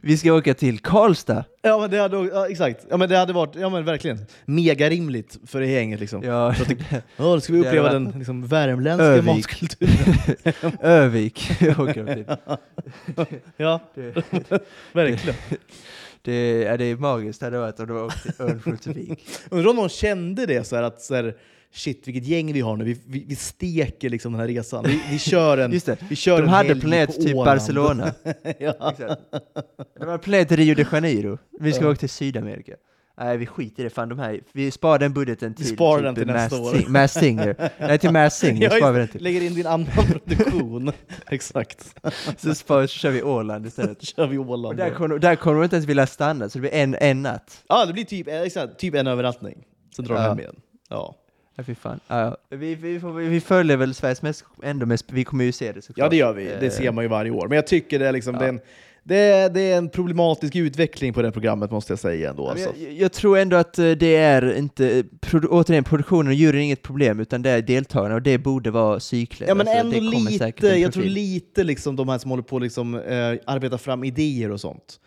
Vi- 0.00 0.16
ska 0.16 0.32
åka 0.32 0.54
till 0.54 0.78
Karlstad. 0.78 1.44
Ja, 1.62 1.78
men 1.78 1.90
det 1.90 1.98
hade, 1.98 2.16
ja, 2.16 2.48
exakt. 2.48 2.86
Ja, 2.90 2.96
men 2.96 3.08
det 3.08 3.16
hade 3.16 3.32
varit, 3.32 3.54
ja 3.56 3.68
men 3.68 3.84
verkligen, 3.84 4.26
mega 4.44 4.90
rimligt 4.90 5.38
för 5.46 5.60
det 5.60 5.66
gänget 5.66 6.00
liksom. 6.00 6.22
Ja, 6.22 6.54
Så 6.54 6.62
att 6.62 6.68
Ja, 6.90 6.98
då 7.16 7.40
ska 7.40 7.52
vi 7.52 7.58
uppleva 7.58 7.82
varit- 7.82 7.92
den 7.92 8.18
liksom, 8.18 8.46
värmländska 8.46 9.04
Övik. 9.06 9.26
matkulturen. 9.36 10.78
Övik 10.80 11.50
åker 11.78 12.04
de 12.04 12.14
till. 12.14 12.36
Ja, 13.56 13.80
verkligen. 14.92 15.36
Det, 16.22 16.62
ja, 16.62 16.76
det 16.76 16.84
är 16.84 16.96
magiskt 16.96 17.40
det 17.40 17.46
hade 17.46 17.58
varit 17.58 17.80
om 17.80 17.86
de 17.86 17.96
åkte 18.04 18.32
till 18.32 18.32
Örnsköldsvik. 18.46 19.28
Undrar 19.50 19.70
om 19.70 19.76
någon 19.76 19.88
kände 19.88 20.46
det, 20.46 20.64
så 20.64 20.76
här, 20.76 20.82
att 20.82 21.02
så 21.02 21.14
här, 21.14 21.34
shit 21.72 22.08
vilket 22.08 22.26
gäng 22.26 22.52
vi 22.52 22.60
har 22.60 22.76
nu, 22.76 22.84
vi, 22.84 23.00
vi, 23.06 23.24
vi 23.28 23.36
steker 23.36 24.10
liksom 24.10 24.32
den 24.32 24.40
här 24.40 24.48
resan. 24.48 24.84
Vi, 24.86 25.00
vi 25.10 25.18
kör 25.18 25.58
en, 25.58 25.72
Just 25.72 25.86
det, 25.86 25.96
vi 26.08 26.16
kör 26.16 26.36
de 26.36 26.42
en 26.42 26.48
hade 26.48 26.76
planerat 26.76 27.14
typ 27.14 27.36
Åland. 27.36 27.44
Barcelona. 27.58 28.14
ja. 28.58 28.90
Exakt. 28.90 29.20
De 30.00 30.06
hade 30.06 30.18
planerat 30.18 30.52
Rio 30.52 30.74
de 30.74 30.84
Janeiro. 30.92 31.38
Vi 31.60 31.72
ska 31.72 31.84
Ja. 31.84 31.90
åka 31.90 31.98
till 31.98 32.08
Sydamerika. 32.08 32.72
Nej, 33.24 33.36
vi 33.36 33.46
skiter 33.46 33.80
i 33.82 33.84
det. 33.84 33.90
Fan, 33.90 34.08
de 34.08 34.18
här, 34.18 34.40
vi 34.52 34.70
sparar 34.70 34.98
den 34.98 35.12
budgeten 35.12 35.54
till, 35.54 35.66
sparar 35.66 35.96
typ 35.98 36.04
den 36.04 36.14
till 36.14 36.26
nästa 36.26 36.60
år. 36.60 36.74
Sing- 36.74 36.88
Masked 36.88 37.22
Singer. 37.22 37.70
Nej, 37.80 37.98
till 37.98 38.10
Masked 38.10 38.32
Singer 38.32 38.70
sparar 38.70 38.92
vi 38.92 38.98
den 38.98 39.08
till. 39.08 39.22
Lägger 39.22 39.40
in 39.40 39.54
din 39.54 39.66
annan 39.66 39.86
produktion. 39.96 40.92
Exakt. 41.30 41.94
Så, 42.38 42.54
sparar, 42.54 42.86
så 42.86 42.98
kör 42.98 43.10
vi 43.10 43.22
Åland 43.22 43.66
istället. 43.66 44.02
kör 44.02 44.26
vi 44.26 44.38
Och 44.38 44.50
Åland. 44.50 44.76
där 44.78 44.90
då. 44.90 44.96
kommer, 44.96 45.18
där 45.18 45.36
kommer 45.36 45.56
de 45.56 45.64
inte 45.64 45.76
ens 45.76 45.86
vilja 45.88 46.06
stanna, 46.06 46.48
så 46.48 46.58
det 46.58 46.60
blir 46.60 46.74
en, 46.74 46.94
en 46.94 47.22
natt. 47.22 47.64
Ja, 47.68 47.86
det 47.86 47.92
blir 47.92 48.04
typ, 48.04 48.28
exakt, 48.28 48.78
typ 48.78 48.94
en 48.94 49.06
överraskning. 49.06 49.64
Sen 49.96 50.04
drar 50.04 50.14
de 50.14 50.22
Ja. 50.22 50.28
hem 50.28 50.38
igen. 50.38 50.56
Ja. 50.88 51.16
Ja, 51.56 51.64
fy 51.64 51.74
fan. 51.74 52.00
Ja. 52.08 52.36
Vi, 52.50 52.74
vi, 52.74 53.00
får, 53.00 53.12
vi 53.12 53.40
följer 53.40 53.76
väl 53.76 53.94
Sveriges 53.94 54.22
mest 54.22 54.44
ändå 54.62 54.86
mest, 54.86 55.12
vi 55.12 55.24
kommer 55.24 55.44
ju 55.44 55.52
se 55.52 55.72
det 55.72 55.82
såklart. 55.82 56.04
ja, 56.04 56.08
det 56.10 56.16
gör 56.16 56.32
vi. 56.32 56.44
Det 56.44 56.66
Eh, 56.66 56.70
ser 56.72 56.92
man 56.92 57.04
ju 57.04 57.08
varje 57.08 57.30
år. 57.30 57.48
Men 57.48 57.56
jag 57.56 57.66
tycker 57.66 57.98
det 57.98 58.08
är, 58.08 58.12
liksom, 58.12 58.34
Ja. 58.34 58.40
det 58.40 58.44
är, 58.44 58.48
en, 58.48 58.60
det, 59.04 59.16
är, 59.16 59.50
det 59.50 59.60
är 59.60 59.78
en 59.78 59.88
problematisk 59.88 60.56
utveckling 60.56 61.12
på 61.12 61.22
det 61.22 61.32
programmet 61.32 61.70
måste 61.70 61.92
jag 61.92 61.98
säga 61.98 62.30
ändå. 62.30 62.48
Alltså. 62.48 62.72
jag, 62.78 62.92
jag 62.92 63.12
tror 63.12 63.38
ändå 63.38 63.56
att 63.56 63.78
eh, 63.78 63.90
det 63.90 64.16
är 64.16 64.56
inte, 64.56 65.04
produ, 65.20 65.48
återigen, 65.48 65.84
produktionen 65.84 66.26
och 66.26 66.34
juryn 66.34 66.60
är 66.60 66.64
inget 66.64 66.82
problem, 66.82 67.20
utan 67.20 67.42
det 67.42 67.50
är 67.50 67.62
deltagarna 67.62 68.14
och 68.14 68.22
det 68.22 68.38
borde 68.38 68.70
vara 68.70 69.00
cykler. 69.00 69.48
Ja 69.48 69.54
men 69.54 69.68
Alltså, 69.68 69.96
ändå 69.96 70.18
lite, 70.18 70.66
jag 70.66 70.92
tror 70.92 71.04
lite 71.04 71.64
liksom 71.64 71.96
de 71.96 72.08
här 72.08 72.18
som 72.18 72.30
håller 72.30 72.42
på 72.42 72.56
att 72.56 72.62
liksom, 72.62 72.94
eh, 72.94 73.34
arbeta 73.46 73.78
fram 73.78 74.04
idéer 74.04 74.50
och 74.50 74.60
sånt. 74.60 74.98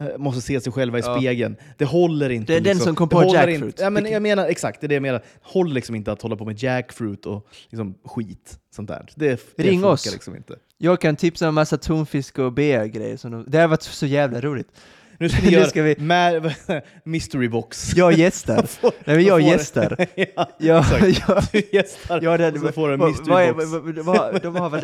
Eh, 0.00 0.18
måste 0.18 0.40
se 0.42 0.60
sig 0.60 0.72
själva 0.72 0.98
i 0.98 1.02
Ja. 1.04 1.16
spegeln. 1.18 1.56
Det 1.78 1.84
håller 1.84 2.30
inte. 2.30 2.52
Det 2.52 2.56
är 2.56 2.60
den 2.60 2.76
liksom. 2.76 2.86
som 2.86 2.96
kom 2.96 3.08
på 3.08 3.24
jackfruit. 3.34 3.62
Inte. 3.64 3.82
Ja, 3.82 3.90
men 3.90 4.06
jag 4.06 4.22
menar, 4.22 4.46
exakt, 4.46 4.80
det 4.80 4.86
är 4.86 4.88
det 4.88 4.94
jag 4.94 5.02
menar. 5.02 5.22
håller 5.42 5.74
liksom 5.74 5.94
inte 5.94 6.12
att 6.12 6.22
hålla 6.22 6.36
på 6.36 6.44
med 6.44 6.62
jackfruit 6.62 7.26
och 7.26 7.46
liksom 7.70 7.94
skit. 8.04 8.58
Sånt 8.76 8.88
där. 8.88 9.08
Det, 9.14 9.40
det 9.56 9.62
Ring 9.62 9.72
funkar 9.80 9.88
oss. 9.92 10.12
liksom 10.12 10.36
inte. 10.36 10.56
Jag 10.78 11.00
kan 11.00 11.16
tipsa 11.16 11.48
om 11.48 11.54
massa 11.54 11.76
tonfisk 11.78 12.38
och 12.38 12.52
de, 13.32 13.44
det 13.48 13.58
har 13.58 13.68
varit 13.68 13.82
så 13.82 14.06
jävla 14.06 14.40
roligt. 14.40 14.68
Nu 15.18 15.28
ska 15.28 15.40
vi 15.42 15.50
göra 15.50 15.66
ska 15.66 15.82
vi- 15.82 15.96
med, 15.98 16.54
mystery 17.04 17.48
box. 17.48 17.92
Jag 17.96 18.12
gästar. 18.12 18.62
Får- 18.66 18.92
Nej 19.04 19.16
men 19.16 19.24
jag 19.24 19.40
gästar. 19.40 20.06
ja, 20.36 20.48
Jag, 20.58 20.78
exakt. 21.08 21.28
jag, 21.28 21.44
Du 21.52 21.76
gästar 21.76 22.20
Ja, 22.22 22.36
den, 22.36 22.54
och 22.54 22.60
så 22.60 22.72
får 22.72 22.88
du 22.88 22.94
en 22.94 23.00
mystery 23.00 23.52
vad 23.52 23.56
box. 23.56 23.66
vad- 23.96 24.04
vad- 24.32 24.42
de 24.42 24.56
har 24.56 24.70
väl 24.70 24.80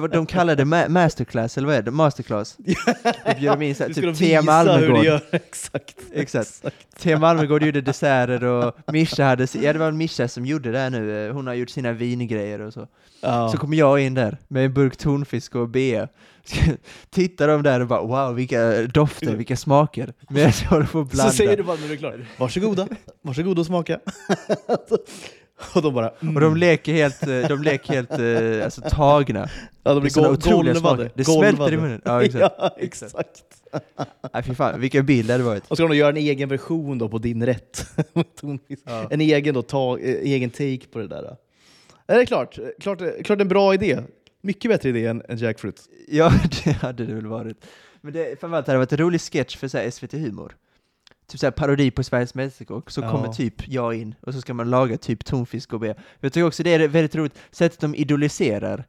det, 0.00 0.08
de 0.08 0.26
kallar 0.26 0.56
det, 0.56 0.64
ma- 0.64 0.88
masterclass, 0.88 1.56
eller 1.58 1.66
vad 1.66 1.76
är 1.76 1.82
det? 1.82 1.90
Masterclass? 1.90 2.56
De 2.56 3.34
bjuder 3.40 3.62
in 3.62 3.74
så 3.74 3.82
här, 3.84 3.92
typ 3.92 4.04
Tea 4.04 4.12
visa 4.12 4.28
hur 4.40 4.42
Malmegård. 4.42 5.04
gör. 5.04 5.20
Exakt. 5.30 5.96
Exakt. 6.14 6.64
Tea 6.98 7.18
Malmegård 7.18 7.62
gjorde 7.62 7.80
desserter 7.80 8.44
och 8.44 8.76
Mischa 8.92 9.24
hade, 9.24 9.46
ja 9.62 9.72
det 9.72 9.78
var 9.78 9.92
Mischa 9.92 10.28
som 10.28 10.46
gjorde 10.46 10.72
det 10.72 10.78
här 10.78 10.90
nu, 10.90 11.30
hon 11.32 11.46
har 11.46 11.54
gjort 11.54 11.70
sina 11.70 11.92
vingrejer 11.92 12.60
och 12.60 12.72
så. 12.72 12.86
Ja. 13.20 13.48
Så 13.48 13.58
kommer 13.58 13.76
jag 13.76 14.00
in 14.00 14.14
där 14.14 14.36
med 14.48 14.64
en 14.64 14.72
burk 14.74 14.96
tonfisk 14.96 15.54
och 15.54 15.68
bea. 15.68 16.08
Tittar 17.10 17.48
de 17.48 17.62
där 17.62 17.80
och 17.80 17.86
bara 17.86 18.02
wow, 18.02 18.34
vilka 18.34 18.82
dofter, 18.82 19.34
vilka 19.36 19.56
smaker. 19.56 20.12
Medan 20.30 20.52
jag 20.62 20.68
håller 20.68 20.86
på 20.86 21.00
att 21.00 21.10
blanda. 21.10 21.30
Så 21.30 21.36
säger 21.36 21.56
du 21.56 21.62
bara 21.62 21.76
när 21.76 21.88
du 21.88 21.92
är 21.92 21.96
klar, 21.96 22.26
varsågoda, 22.38 22.88
varsågoda 23.22 23.60
och 23.60 23.66
smaka. 23.66 24.00
och 25.74 25.82
de 25.82 25.94
bara, 25.94 26.12
mm. 26.20 26.36
Och 26.36 26.40
de 26.40 26.56
leker 26.56 26.92
helt, 26.92 27.26
eh, 27.26 27.48
de 27.48 27.62
leker 27.62 27.92
helt 27.94 28.18
eh, 28.58 28.64
alltså, 28.64 28.80
tagna. 28.80 29.48
ja, 29.82 29.94
de 29.94 30.00
blir 30.00 30.14
gol- 30.14 30.26
otroliga 30.32 30.74
golvade. 30.74 30.96
smaker. 30.96 31.12
Det 31.14 31.26
golvade. 31.26 31.56
smälter 31.56 31.74
i 31.74 31.76
munnen. 31.76 32.00
Ja, 32.04 32.22
exakt. 32.22 32.54
ja, 32.58 32.74
exakt. 32.78 33.42
Nej 34.34 34.42
fy 34.42 34.54
fan, 34.54 34.80
vilken 34.80 35.06
bild 35.06 35.26
det 35.28 35.32
hade 35.34 35.44
varit. 35.44 35.62
Och 35.62 35.68
så 35.68 35.76
ska 35.76 35.88
de 35.88 35.96
göra 35.96 36.08
en 36.10 36.16
egen 36.16 36.48
version 36.48 36.98
då 36.98 37.08
på 37.08 37.18
din 37.18 37.46
rätt. 37.46 37.86
Ja. 38.84 39.06
En 39.10 39.20
egen, 39.20 39.54
då, 39.54 39.62
ta, 39.62 39.98
eh, 39.98 40.14
egen 40.14 40.50
take 40.50 40.86
på 40.92 40.98
det 40.98 41.08
där. 41.08 41.36
Ja, 42.06 42.14
det 42.14 42.20
är 42.20 42.26
klart, 42.26 42.58
klart, 42.80 43.02
klart 43.24 43.40
en 43.40 43.48
bra 43.48 43.74
idé. 43.74 43.98
Mycket 44.42 44.70
bättre 44.70 44.88
idé 44.88 45.06
än, 45.06 45.22
än 45.28 45.36
jackfruit. 45.38 45.82
Ja, 46.08 46.32
det 46.64 46.72
hade 46.72 47.06
det 47.06 47.14
väl 47.14 47.26
varit. 47.26 47.66
Men 48.00 48.12
det, 48.12 48.40
framförallt 48.40 48.66
hade 48.66 48.74
det 48.74 48.78
varit 48.78 48.92
en 48.92 48.98
rolig 48.98 49.20
sketch 49.20 49.56
för 49.56 49.68
så 49.68 49.78
här, 49.78 49.90
SVT 49.90 50.12
Humor. 50.12 50.56
Typ 51.26 51.40
så 51.40 51.46
här 51.46 51.50
parodi 51.50 51.90
på 51.90 52.02
Sveriges 52.04 52.34
Mästerkock, 52.34 52.90
så 52.90 53.00
Ja. 53.00 53.10
kommer 53.10 53.28
typ 53.28 53.68
jag 53.68 53.94
in 53.94 54.14
och 54.20 54.34
så 54.34 54.40
ska 54.40 54.54
man 54.54 54.70
laga 54.70 54.96
typ 54.98 55.24
tonfisk 55.24 55.72
och 55.72 55.80
be. 55.80 55.94
Jag 56.20 56.32
tycker 56.32 56.46
också 56.46 56.62
det 56.62 56.74
är 56.74 56.88
väldigt 56.88 57.14
roligt, 57.14 57.38
sättet 57.50 57.80
de 57.80 57.94
idoliserar 57.94 58.84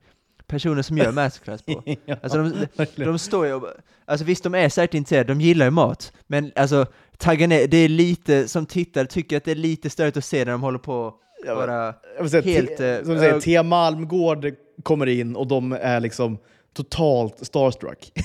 personer 0.47 0.81
som 0.81 0.97
gör 0.97 1.11
masterclass 1.21 1.61
på. 1.61 1.83
ja, 2.05 2.15
Alltså 2.23 2.37
de, 2.43 2.49
verkligen. 2.75 3.11
de 3.11 3.19
står 3.19 3.45
ju 3.45 3.53
och, 3.53 3.67
alltså 4.05 4.25
visst 4.25 4.43
de 4.43 4.55
är 4.55 4.69
säkert 4.69 4.93
intresserade, 4.93 5.33
de 5.33 5.41
gillar 5.41 5.65
ju 5.65 5.71
mat, 5.71 6.13
men 6.27 6.51
alltså 6.55 6.85
tagga 7.17 7.47
ner, 7.47 7.67
det 7.67 7.77
är 7.77 7.89
lite, 7.89 8.47
som 8.47 8.65
tittare 8.65 9.05
tycker 9.07 9.37
att 9.37 9.43
det 9.43 9.51
är 9.51 9.55
lite 9.55 9.89
störigt 9.89 10.17
att 10.17 10.25
se 10.25 10.45
när 10.45 10.51
de 10.51 10.61
håller 10.61 10.79
på 10.79 11.13
bara 11.45 11.95
helt, 12.43 12.79
eh, 12.79 12.97
som 13.03 13.13
du 13.13 13.19
säger, 13.19 13.33
ö- 13.33 13.41
Tea 13.41 13.63
Malmgård 13.63 14.45
kommer 14.83 15.07
in 15.07 15.35
och 15.35 15.47
de 15.47 15.71
är 15.81 15.99
liksom 15.99 16.37
totalt 16.73 17.45
starstruck. 17.45 18.11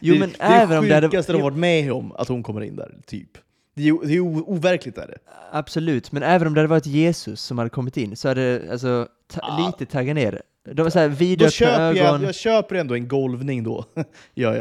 Jo, 0.00 0.14
det, 0.14 0.20
men 0.20 0.30
det 0.30 0.36
är 0.44 0.66
det 0.66 0.88
det 0.88 0.94
hade- 0.94 1.08
sjukaste 1.08 1.32
de 1.32 1.42
varit 1.42 1.56
med 1.56 1.92
om, 1.92 2.12
att 2.12 2.28
hon 2.28 2.42
kommer 2.42 2.60
in 2.60 2.76
där, 2.76 2.94
typ. 3.06 3.28
Det 3.74 3.88
är, 3.88 4.06
det 4.06 4.14
är 4.16 4.20
overkligt 4.20 4.98
är 4.98 5.06
det. 5.06 5.18
Absolut, 5.52 6.12
men 6.12 6.22
även 6.22 6.46
om 6.48 6.54
det 6.54 6.60
hade 6.60 6.68
varit 6.68 6.86
Jesus 6.86 7.40
som 7.42 7.58
hade 7.58 7.70
kommit 7.70 7.96
in 7.96 8.16
så 8.16 8.28
hade 8.28 8.58
det 8.58 8.72
alltså 8.72 9.06
ta- 9.32 9.40
Ja. 9.42 9.66
lite 9.78 9.92
tagga 9.92 10.14
ner. 10.14 10.42
De 10.74 10.82
var 10.82 10.90
såhär 10.90 11.08
vidöppna 11.08 11.50
köper 11.50 11.94
jag, 11.94 12.06
ögon 12.06 12.22
jag 12.22 12.34
köper 12.34 12.74
ändå 12.76 12.94
en 12.94 13.08
golvning 13.08 13.62
då. 13.64 13.84
gör 14.34 14.54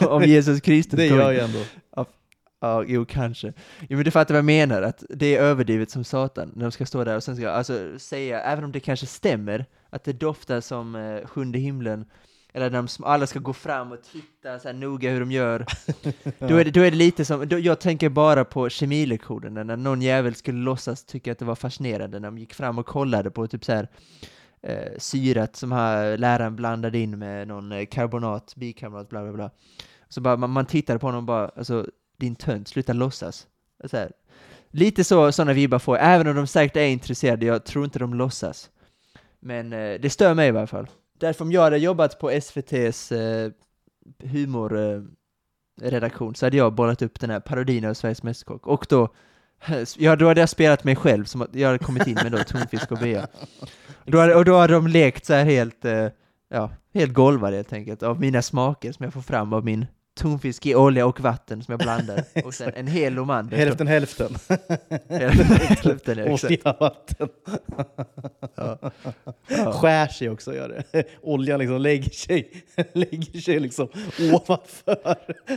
jag. 0.00 0.10
om 0.12 0.22
Jesus 0.24 0.60
Kristus 0.60 0.96
Det 0.96 1.06
gör 1.06 1.32
jag 1.32 1.44
ändå. 1.44 1.58
Ja, 2.64 2.84
jo 2.86 3.04
kanske. 3.04 3.52
Jo 3.80 3.96
men 3.96 4.04
du 4.04 4.10
fattar 4.10 4.34
vad 4.34 4.38
jag 4.38 4.44
menar, 4.44 4.82
att 4.82 5.04
det 5.08 5.36
är 5.36 5.42
överdrivet 5.42 5.90
som 5.90 6.04
satan 6.04 6.52
när 6.54 6.62
de 6.62 6.72
ska 6.72 6.86
stå 6.86 7.04
där 7.04 7.16
och 7.16 7.24
sen 7.24 7.36
ska 7.36 7.50
alltså 7.50 7.98
säga, 7.98 8.40
även 8.40 8.64
om 8.64 8.72
det 8.72 8.80
kanske 8.80 9.06
stämmer, 9.06 9.66
att 9.90 10.04
det 10.04 10.12
doftar 10.12 10.60
som 10.60 10.94
eh, 10.94 11.26
sjunde 11.26 11.58
himlen, 11.58 12.04
eller 12.52 12.70
när 12.70 12.76
de, 12.78 13.04
alla 13.04 13.26
ska 13.26 13.38
gå 13.38 13.52
fram 13.52 13.92
och 13.92 13.98
titta 14.12 14.58
så 14.58 14.68
här 14.68 14.72
noga 14.72 15.10
hur 15.10 15.20
de 15.20 15.32
gör, 15.32 15.66
då, 16.38 16.56
är 16.56 16.64
det, 16.64 16.70
då 16.70 16.80
är 16.80 16.90
det 16.90 16.96
lite 16.96 17.24
som, 17.24 17.48
då, 17.48 17.58
jag 17.58 17.80
tänker 17.80 18.08
bara 18.08 18.44
på 18.44 18.68
kemilektionerna, 18.68 19.62
när 19.64 19.76
någon 19.76 20.02
jävel 20.02 20.34
skulle 20.34 20.58
låtsas 20.58 21.04
tycka 21.04 21.32
att 21.32 21.38
det 21.38 21.44
var 21.44 21.54
fascinerande 21.54 22.20
när 22.20 22.28
de 22.28 22.38
gick 22.38 22.54
fram 22.54 22.78
och 22.78 22.86
kollade 22.86 23.30
på 23.30 23.46
typ 23.46 23.64
så 23.64 23.72
här 23.72 23.88
eh, 24.62 24.92
syrat 24.98 25.56
som 25.56 25.72
här 25.72 26.16
läraren 26.16 26.56
blandade 26.56 26.98
in 26.98 27.18
med 27.18 27.48
någon 27.48 27.72
eh, 27.72 27.86
karbonat, 27.86 28.54
bikarbonat, 28.56 29.08
bla 29.08 29.22
bla 29.22 29.32
bla. 29.32 29.50
Så 30.08 30.20
bara, 30.20 30.36
man, 30.36 30.50
man 30.50 30.66
tittade 30.66 30.98
på 30.98 31.06
honom 31.06 31.18
och 31.18 31.26
bara, 31.26 31.48
alltså 31.48 31.86
din 32.24 32.36
tönt, 32.36 32.68
sluta 32.68 32.92
låtsas. 32.92 33.46
Så 33.84 33.96
här. 33.96 34.12
Lite 34.70 35.04
så, 35.04 35.32
sådana 35.32 35.52
vibbar 35.52 35.78
får 35.78 35.96
jag, 35.96 36.14
även 36.14 36.28
om 36.28 36.36
de 36.36 36.46
säkert 36.46 36.76
är 36.76 36.86
intresserade, 36.86 37.46
jag 37.46 37.64
tror 37.64 37.84
inte 37.84 37.98
de 37.98 38.14
låtsas. 38.14 38.70
Men 39.40 39.72
eh, 39.72 40.00
det 40.00 40.10
stör 40.10 40.34
mig 40.34 40.46
i 40.46 40.50
alla 40.50 40.66
fall. 40.66 40.86
Därför 41.18 41.44
om 41.44 41.52
jag 41.52 41.62
hade 41.62 41.78
jobbat 41.78 42.18
på 42.18 42.30
SVT's 42.30 43.12
eh, 43.12 43.50
humorredaktion 44.28 46.28
eh, 46.28 46.34
så 46.34 46.46
hade 46.46 46.56
jag 46.56 46.74
bollat 46.74 47.02
upp 47.02 47.20
den 47.20 47.30
här 47.30 47.40
parodin 47.40 47.84
av 47.84 47.94
Sveriges 47.94 48.22
Mästerkock. 48.22 48.66
Och 48.66 48.86
då, 48.88 49.08
ja, 49.96 50.16
då 50.16 50.28
hade 50.28 50.40
jag 50.40 50.48
spelat 50.48 50.84
mig 50.84 50.96
själv, 50.96 51.24
som 51.24 51.46
jag 51.52 51.66
hade 51.66 51.78
kommit 51.78 52.06
in 52.06 52.14
med 52.14 52.32
då 52.32 52.38
tonfisk 52.38 52.92
och 52.92 52.98
bea. 52.98 53.26
Då 54.04 54.18
hade, 54.18 54.34
och 54.34 54.44
då 54.44 54.56
hade 54.56 54.72
de 54.72 54.86
lekt 54.86 55.26
så 55.26 55.34
här 55.34 55.44
helt, 55.44 55.84
eh, 55.84 56.08
ja, 56.48 56.70
helt 56.94 57.12
golvade 57.12 57.56
helt 57.56 57.72
enkelt, 57.72 58.02
av 58.02 58.20
mina 58.20 58.42
smaker 58.42 58.92
som 58.92 59.04
jag 59.04 59.12
får 59.12 59.22
fram 59.22 59.52
av 59.52 59.64
min 59.64 59.86
tonfisk 60.14 60.66
i 60.66 60.74
olja 60.74 61.06
och 61.06 61.20
vatten 61.20 61.62
som 61.62 61.72
jag 61.72 61.80
blandar. 61.80 62.24
Och 62.44 62.54
sen 62.54 62.72
en 62.74 62.86
hel 62.86 63.12
Lomander. 63.14 63.56
Hälften 63.56 63.86
hälften. 63.94 64.34
Hälften, 65.08 66.18
ja. 66.18 66.24
Olja, 66.24 66.76
vatten. 66.80 67.28
Ja. 68.56 68.78
Ja. 69.48 69.72
Skär 69.72 70.06
sig 70.08 70.30
också 70.30 70.54
gör 70.54 70.84
det. 70.92 71.04
Oljan 71.22 71.58
liksom 71.60 71.80
lägger 71.80 72.10
sig, 72.10 72.50
lägger 72.92 73.40
sig 73.40 73.60
liksom 73.60 73.88
ovanför. 74.32 75.16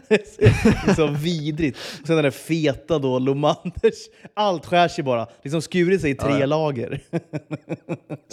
Är 0.10 0.94
så 0.94 1.08
vidrigt. 1.08 1.78
Och 2.02 2.08
sen 2.08 2.16
den 2.16 2.24
där 2.24 2.32
feta 2.32 3.00
då, 3.00 3.20
Lomanders, 3.20 3.94
allt 4.34 4.66
skär 4.66 4.88
sig 4.88 5.04
bara. 5.04 5.28
Liksom 5.44 5.62
skurit 5.62 6.02
sig 6.02 6.12
i 6.12 6.16
tre 6.16 6.40
Ja, 6.40 6.46
lager. 6.46 7.00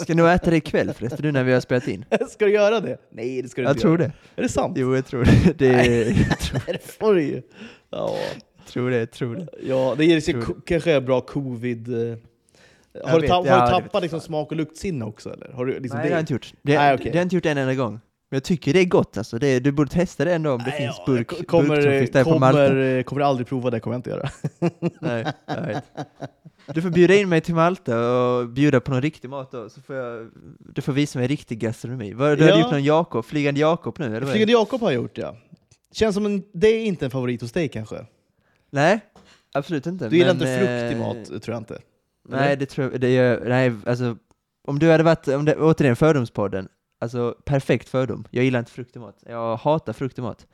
Ska 0.01 0.13
nog 0.15 0.27
äta 0.29 0.49
det 0.49 0.57
ikväll 0.57 0.93
förresten, 0.93 1.19
nu 1.25 1.31
när 1.31 1.43
vi 1.43 1.53
har 1.53 1.61
spelat 1.61 1.87
in. 1.87 2.05
Ska 2.29 2.45
du 2.45 2.51
göra 2.51 2.79
det? 2.79 2.97
Nej, 3.11 3.41
det 3.41 3.49
ska 3.49 3.61
du 3.61 3.65
Jag 3.67 3.71
inte 3.73 3.81
tror 3.81 3.99
göra. 3.99 4.11
det. 4.35 4.41
Är 4.41 4.43
det 4.43 4.49
sant? 4.49 4.77
Jo, 4.79 4.95
jag 4.95 5.05
tror 5.05 5.23
det. 5.25 5.53
det 5.57 6.14
jag 6.29 6.39
tror, 6.39 6.61
Det 6.73 6.91
får 6.99 7.13
du 7.13 7.21
ju. 7.23 7.41
Ja, 7.89 8.17
tror 8.67 8.89
det, 8.89 9.05
tror 9.05 9.35
det. 9.35 9.47
ja 9.67 9.95
det 9.97 10.05
ger 10.05 10.65
kanske 10.65 10.91
är 10.91 11.01
bra 11.01 11.21
covid... 11.21 11.93
eh, 11.93 12.17
Jag 12.93 13.07
Har 13.07 13.15
du, 13.15 13.21
vet, 13.21 13.29
tapp, 13.29 13.45
ja, 13.45 13.53
har 13.55 13.65
du 13.71 13.77
det 13.77 13.83
tappat 13.83 14.01
liksom 14.01 14.19
smak 14.21 14.51
och 14.51 14.57
luktsinne 14.57 15.05
också? 15.05 15.33
Eller? 15.33 15.51
Har 15.53 15.65
du 15.65 15.79
liksom 15.79 15.97
Nej, 15.97 16.07
det 16.07 16.13
har 16.13 16.17
jag 16.17 16.21
inte 16.21 16.33
gjort. 16.33 16.53
Det, 16.61 16.77
Nej, 16.77 16.93
okej. 16.93 17.03
det 17.03 17.09
har 17.11 17.15
jag 17.17 17.25
inte 17.25 17.35
gjort 17.35 17.45
en 17.45 17.57
enda 17.57 17.73
gång. 17.75 17.91
Men 18.29 18.35
jag 18.37 18.43
tycker 18.43 18.73
det 18.73 18.79
är 18.79 18.85
gott 18.85 19.17
alltså. 19.17 19.39
Det, 19.39 19.59
du 19.59 19.71
borde 19.71 19.89
testa 19.91 20.25
det 20.25 20.33
ändå 20.33 20.51
om 20.51 20.57
det 20.57 20.65
Nej, 20.69 20.77
finns 20.77 21.05
burk, 21.05 21.33
jag 21.39 21.47
kommer, 21.47 21.69
burktonfisk 21.69 22.13
där 22.13 22.23
på 22.23 22.39
Malta. 22.39 22.67
kommer, 22.67 23.03
kommer 23.03 23.21
aldrig 23.21 23.47
prova 23.47 23.69
det, 23.69 23.79
kommer 23.79 23.93
jag 23.93 23.99
inte 23.99 24.09
göra. 24.09 24.29
Nej, 25.01 25.25
jag 25.45 25.61
vet. 25.61 25.83
Du 26.73 26.81
får 26.81 26.89
bjuda 26.89 27.15
in 27.15 27.29
mig 27.29 27.41
till 27.41 27.55
Malta 27.55 28.09
och 28.11 28.49
bjuda 28.49 28.79
på 28.79 28.91
någon 28.91 29.01
riktig 29.01 29.29
mat 29.29 29.51
då, 29.51 29.69
så 29.69 29.81
får 29.81 29.95
jag, 29.95 30.29
du 30.59 30.81
får 30.81 30.93
visa 30.93 31.19
mig 31.19 31.27
riktig 31.27 31.59
gastronomi. 31.59 32.13
Du 32.13 32.23
Ja. 32.23 32.29
hade 32.29 32.59
gjort 32.59 32.71
någon 32.71 32.83
Jakob, 32.83 33.25
Flygande 33.25 33.59
Jakob 33.61 33.95
nu 33.99 34.05
eller 34.05 34.19
Flygande 34.21 34.45
det? 34.45 34.51
Jakob 34.51 34.81
har 34.81 34.91
jag 34.91 35.01
gjort 35.01 35.17
ja. 35.17 35.35
Känns 35.95 36.15
som 36.15 36.25
en, 36.25 36.43
det 36.53 36.67
är 36.67 36.85
inte 36.85 37.05
en 37.05 37.11
favorit 37.11 37.41
hos 37.41 37.51
dig 37.51 37.67
kanske? 37.67 38.05
Nej, 38.69 38.99
absolut 39.53 39.85
inte. 39.87 40.09
Du 40.09 40.17
gillar 40.17 40.33
men, 40.33 40.41
inte 40.41 40.57
fruktig 40.57 40.97
eh, 40.97 41.07
mat, 41.07 41.43
tror 41.43 41.53
jag 41.53 41.61
inte. 41.61 41.81
Nej, 42.29 42.57
det 42.57 42.65
tror 42.65 42.91
jag, 42.91 43.01
det 43.01 43.13
gör, 43.13 43.49
nej, 43.49 43.73
alltså, 43.85 44.17
om 44.67 44.79
du 44.79 44.91
hade 44.91 45.03
varit, 45.03 45.27
om 45.27 45.45
det, 45.45 45.55
återigen 45.55 45.95
fördomspodden, 45.95 46.67
alltså 46.99 47.35
perfekt 47.45 47.89
fördom. 47.89 48.25
Jag 48.31 48.43
gillar 48.43 48.59
inte 48.59 48.71
fruktig 48.71 48.99
mat. 48.99 49.23
Jag 49.25 49.57
hatar 49.57 49.93
fruktig 49.93 50.21
mat. 50.21 50.47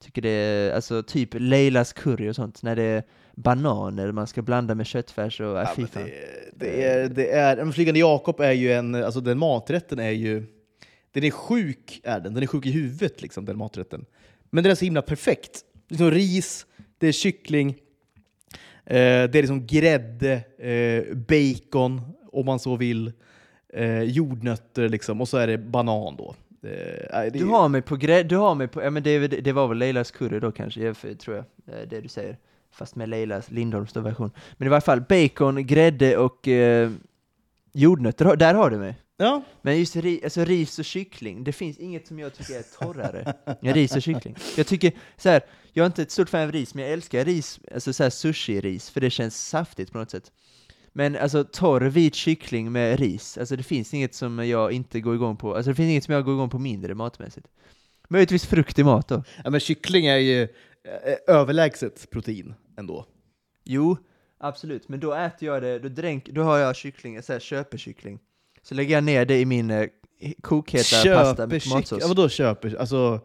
Tycker 0.00 0.22
det 0.22 0.28
är, 0.28 0.72
alltså 0.72 1.02
typ 1.02 1.28
Leilas 1.32 1.92
curry 1.92 2.30
och 2.30 2.36
sånt, 2.36 2.62
när 2.62 2.76
det 2.76 2.82
är 2.82 3.02
bananer 3.34 4.12
man 4.12 4.26
ska 4.26 4.42
blanda 4.42 4.74
med 4.74 4.86
köttfärs 4.86 5.40
och, 5.40 5.60
äh, 5.60 5.64
Ja, 5.68 5.72
fy 5.76 5.86
fan. 5.86 6.02
det, 6.02 6.66
det 6.66 6.84
är, 6.84 7.08
det 7.08 7.30
är, 7.30 7.56
men 7.56 7.72
Flygande 7.72 8.00
Jakob 8.00 8.40
är 8.40 8.52
ju 8.52 8.72
en, 8.72 8.94
alltså 8.94 9.20
den 9.20 9.38
maträtten 9.38 9.98
är 9.98 10.10
ju, 10.10 10.46
den 11.10 11.24
är 11.24 11.30
sjuk 11.30 12.00
är 12.04 12.20
den, 12.20 12.34
den 12.34 12.42
är 12.42 12.46
sjuk 12.46 12.66
i 12.66 12.70
huvudet 12.70 13.22
liksom 13.22 13.44
den 13.44 13.58
maträtten. 13.58 14.06
Men 14.50 14.64
den 14.64 14.70
är 14.70 14.74
så 14.74 14.84
himla 14.84 15.02
perfekt. 15.02 15.60
Liksom 15.88 16.10
ris, 16.10 16.66
det 16.98 17.08
är 17.08 17.12
kyckling, 17.12 17.68
eh, 18.84 18.94
det 18.94 19.34
är 19.34 19.42
liksom 19.42 19.66
grädde, 19.66 20.32
eh, 20.58 21.16
bacon 21.16 22.00
om 22.32 22.46
man 22.46 22.58
så 22.58 22.76
vill, 22.76 23.12
eh, 23.72 24.02
jordnötter 24.02 24.88
liksom, 24.88 25.20
och 25.20 25.28
så 25.28 25.36
är 25.36 25.46
det 25.46 25.58
banan 25.58 26.16
då. 26.16 26.34
Eh, 26.62 27.22
det, 27.22 27.30
Du 27.30 27.44
har 27.44 27.68
mig 27.68 27.82
på 27.82 27.96
grädde, 27.96 28.28
du 28.28 28.36
har 28.36 28.54
mig 28.54 28.68
på, 28.68 28.82
ja 28.82 28.90
men 28.90 29.02
det, 29.02 29.10
är 29.10 29.28
det 29.28 29.52
var 29.52 29.68
väl 29.68 29.78
Leilas 29.78 30.10
curry 30.10 30.40
då 30.40 30.52
kanske, 30.52 30.80
jag, 30.80 31.18
tror 31.18 31.36
jag, 31.36 31.44
eh, 31.74 31.88
det 31.88 32.00
du 32.00 32.08
säger. 32.08 32.38
Fast 32.70 32.96
med 32.96 33.08
Leilas 33.08 33.50
Lindholms 33.50 33.96
version. 33.96 34.30
Men 34.56 34.66
i 34.66 34.68
varje 34.68 34.80
fall, 34.80 35.00
bacon, 35.00 35.66
grädde 35.66 36.16
och 36.16 36.48
eh, 36.48 36.90
jordnötter, 37.72 38.36
där 38.36 38.54
har 38.54 38.70
du 38.70 38.78
mig. 38.78 38.94
Ja, 39.18 39.42
Men 39.62 39.78
just 39.78 39.96
ri, 39.96 40.20
alltså 40.24 40.44
ris 40.44 40.78
och 40.78 40.84
kyckling, 40.84 41.44
det 41.44 41.52
finns 41.52 41.78
inget 41.78 42.06
som 42.06 42.18
jag 42.18 42.34
tycker 42.34 42.58
är 42.58 42.62
torrare 42.78 43.34
än 43.62 43.74
ris 43.74 43.96
och 43.96 44.02
kyckling. 44.02 44.36
Jag 44.56 44.66
tycker 44.66 44.92
så 45.16 45.28
här, 45.28 45.42
jag 45.72 45.82
är 45.82 45.86
inte 45.86 46.02
ett 46.02 46.10
stort 46.10 46.28
fan 46.28 46.42
av 46.42 46.52
ris, 46.52 46.74
men 46.74 46.84
jag 46.84 46.92
älskar 46.92 47.24
ris, 47.24 47.60
alltså 47.74 47.92
så 47.92 48.02
här 48.02 48.10
sushi-ris, 48.10 48.90
för 48.90 49.00
det 49.00 49.10
känns 49.10 49.48
saftigt 49.48 49.92
på 49.92 49.98
något 49.98 50.10
sätt. 50.10 50.32
Men 50.92 51.16
alltså 51.16 51.44
torr 51.44 51.80
vit 51.80 52.14
kyckling 52.14 52.72
med 52.72 52.98
ris, 53.00 53.38
alltså 53.38 53.56
det 53.56 53.62
finns 53.62 53.94
inget 53.94 54.14
som 54.14 54.48
jag 54.48 54.72
inte 54.72 55.00
går 55.00 55.14
igång 55.14 55.36
på, 55.36 55.54
alltså 55.54 55.70
det 55.70 55.74
finns 55.74 55.90
inget 55.90 56.04
som 56.04 56.14
jag 56.14 56.24
går 56.24 56.34
igång 56.34 56.50
på 56.50 56.58
mindre 56.58 56.94
matmässigt. 56.94 57.46
Möjligtvis 58.08 58.46
frukt 58.46 58.78
i 58.78 58.84
mat 58.84 59.08
då. 59.08 59.24
Ja, 59.44 59.50
men 59.50 59.60
kyckling 59.60 60.06
är 60.06 60.16
ju 60.16 60.42
eh, 60.42 61.16
överlägset 61.34 62.10
protein 62.10 62.54
ändå. 62.78 63.06
Jo, 63.64 63.96
absolut, 64.38 64.88
men 64.88 65.00
då 65.00 65.14
äter 65.14 65.48
jag 65.48 65.62
det, 65.62 65.78
då, 65.78 65.88
dränk, 65.88 66.28
då 66.28 66.42
har 66.42 66.58
jag 66.58 66.76
kyckling, 66.76 67.22
så 67.22 67.32
här, 67.32 67.40
köpekyckling. 67.40 68.18
Så 68.68 68.74
lägger 68.74 68.94
jag 68.94 69.04
ner 69.04 69.24
det 69.24 69.40
i 69.40 69.44
min 69.44 69.70
eh, 69.70 69.86
kokheta 70.42 71.14
pasta 71.14 71.46
med 71.46 71.62
tomatsås. 71.62 71.98
Ja, 72.02 72.08
vadå 72.08 72.28
köper? 72.28 72.76
Alltså 72.80 73.20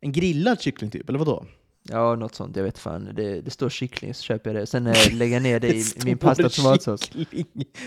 en 0.00 0.12
grillad 0.12 0.60
kyckling 0.60 0.90
typ, 0.90 1.08
eller 1.08 1.18
vadå? 1.18 1.46
Ja, 1.88 2.14
något 2.14 2.34
sånt, 2.34 2.56
jag 2.56 2.64
vet 2.64 2.78
fan. 2.78 3.10
Det, 3.14 3.40
det 3.40 3.50
står 3.50 3.68
kyckling, 3.68 4.14
så 4.14 4.22
köper 4.22 4.50
jag 4.50 4.62
det. 4.62 4.66
Sen 4.66 4.86
eh, 4.86 4.94
lägger 5.12 5.34
jag 5.36 5.42
ner 5.42 5.60
det 5.60 5.68
i 5.74 5.84
min 6.04 6.18
pasta 6.18 6.46
och 6.46 6.52
tomatsås. 6.52 7.10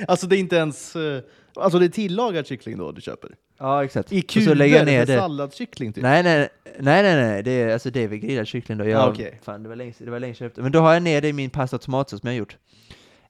Alltså 0.07 0.28
det 0.28 0.36
är 0.38 0.39
inte 0.39 0.55
ens... 0.55 0.95
eh, 0.95 1.22
Alltså 1.55 1.80
det 1.80 1.86
är 1.86 1.89
tillagad 1.89 2.47
kyckling 2.47 2.78
då 2.78 2.91
du 2.91 3.01
köper? 3.01 3.36
Ja, 3.60 3.84
exakt. 3.84 4.12
I 4.14 4.22
Och 4.22 4.28
kuber, 4.28 4.45
så 4.47 4.53
lägger 4.53 4.76
jag 4.76 4.86
ner 4.86 5.05
det. 5.05 5.18
salladskyckling 5.18 5.93
typ? 5.93 6.03
Nej, 6.03 6.24
nej, 6.24 6.49
nej, 6.80 7.03
nej, 7.03 7.16
nej, 7.16 7.43
det 7.43 7.51
är, 7.51 7.74
alltså 7.74 7.89
det 7.89 8.03
är 8.03 8.07
väl 8.07 8.18
grillad 8.18 8.47
kyckling 8.47 8.78
då. 8.78 8.86
Jag, 8.88 9.01
Ah, 9.01 9.10
okej. 9.12 9.39
fan, 9.43 9.64
det 9.64 9.70
var 9.70 9.76
länge, 9.76 9.93
det 9.97 10.12
var 10.12 10.20
länge 10.20 10.34
sedan 10.36 10.45
jag 10.45 10.49
köpte. 10.51 10.62
Men 10.62 10.72
då 10.72 10.80
har 10.80 10.93
jag 10.93 11.03
ner 11.03 11.22
det 11.22 11.28
i 11.28 11.34
min 11.34 11.49
pasta 11.49 11.76
och 11.76 11.82
tomatsås 11.82 12.20
som 12.22 12.28
jag 12.28 12.34
har 12.34 12.38
gjort. 12.39 12.57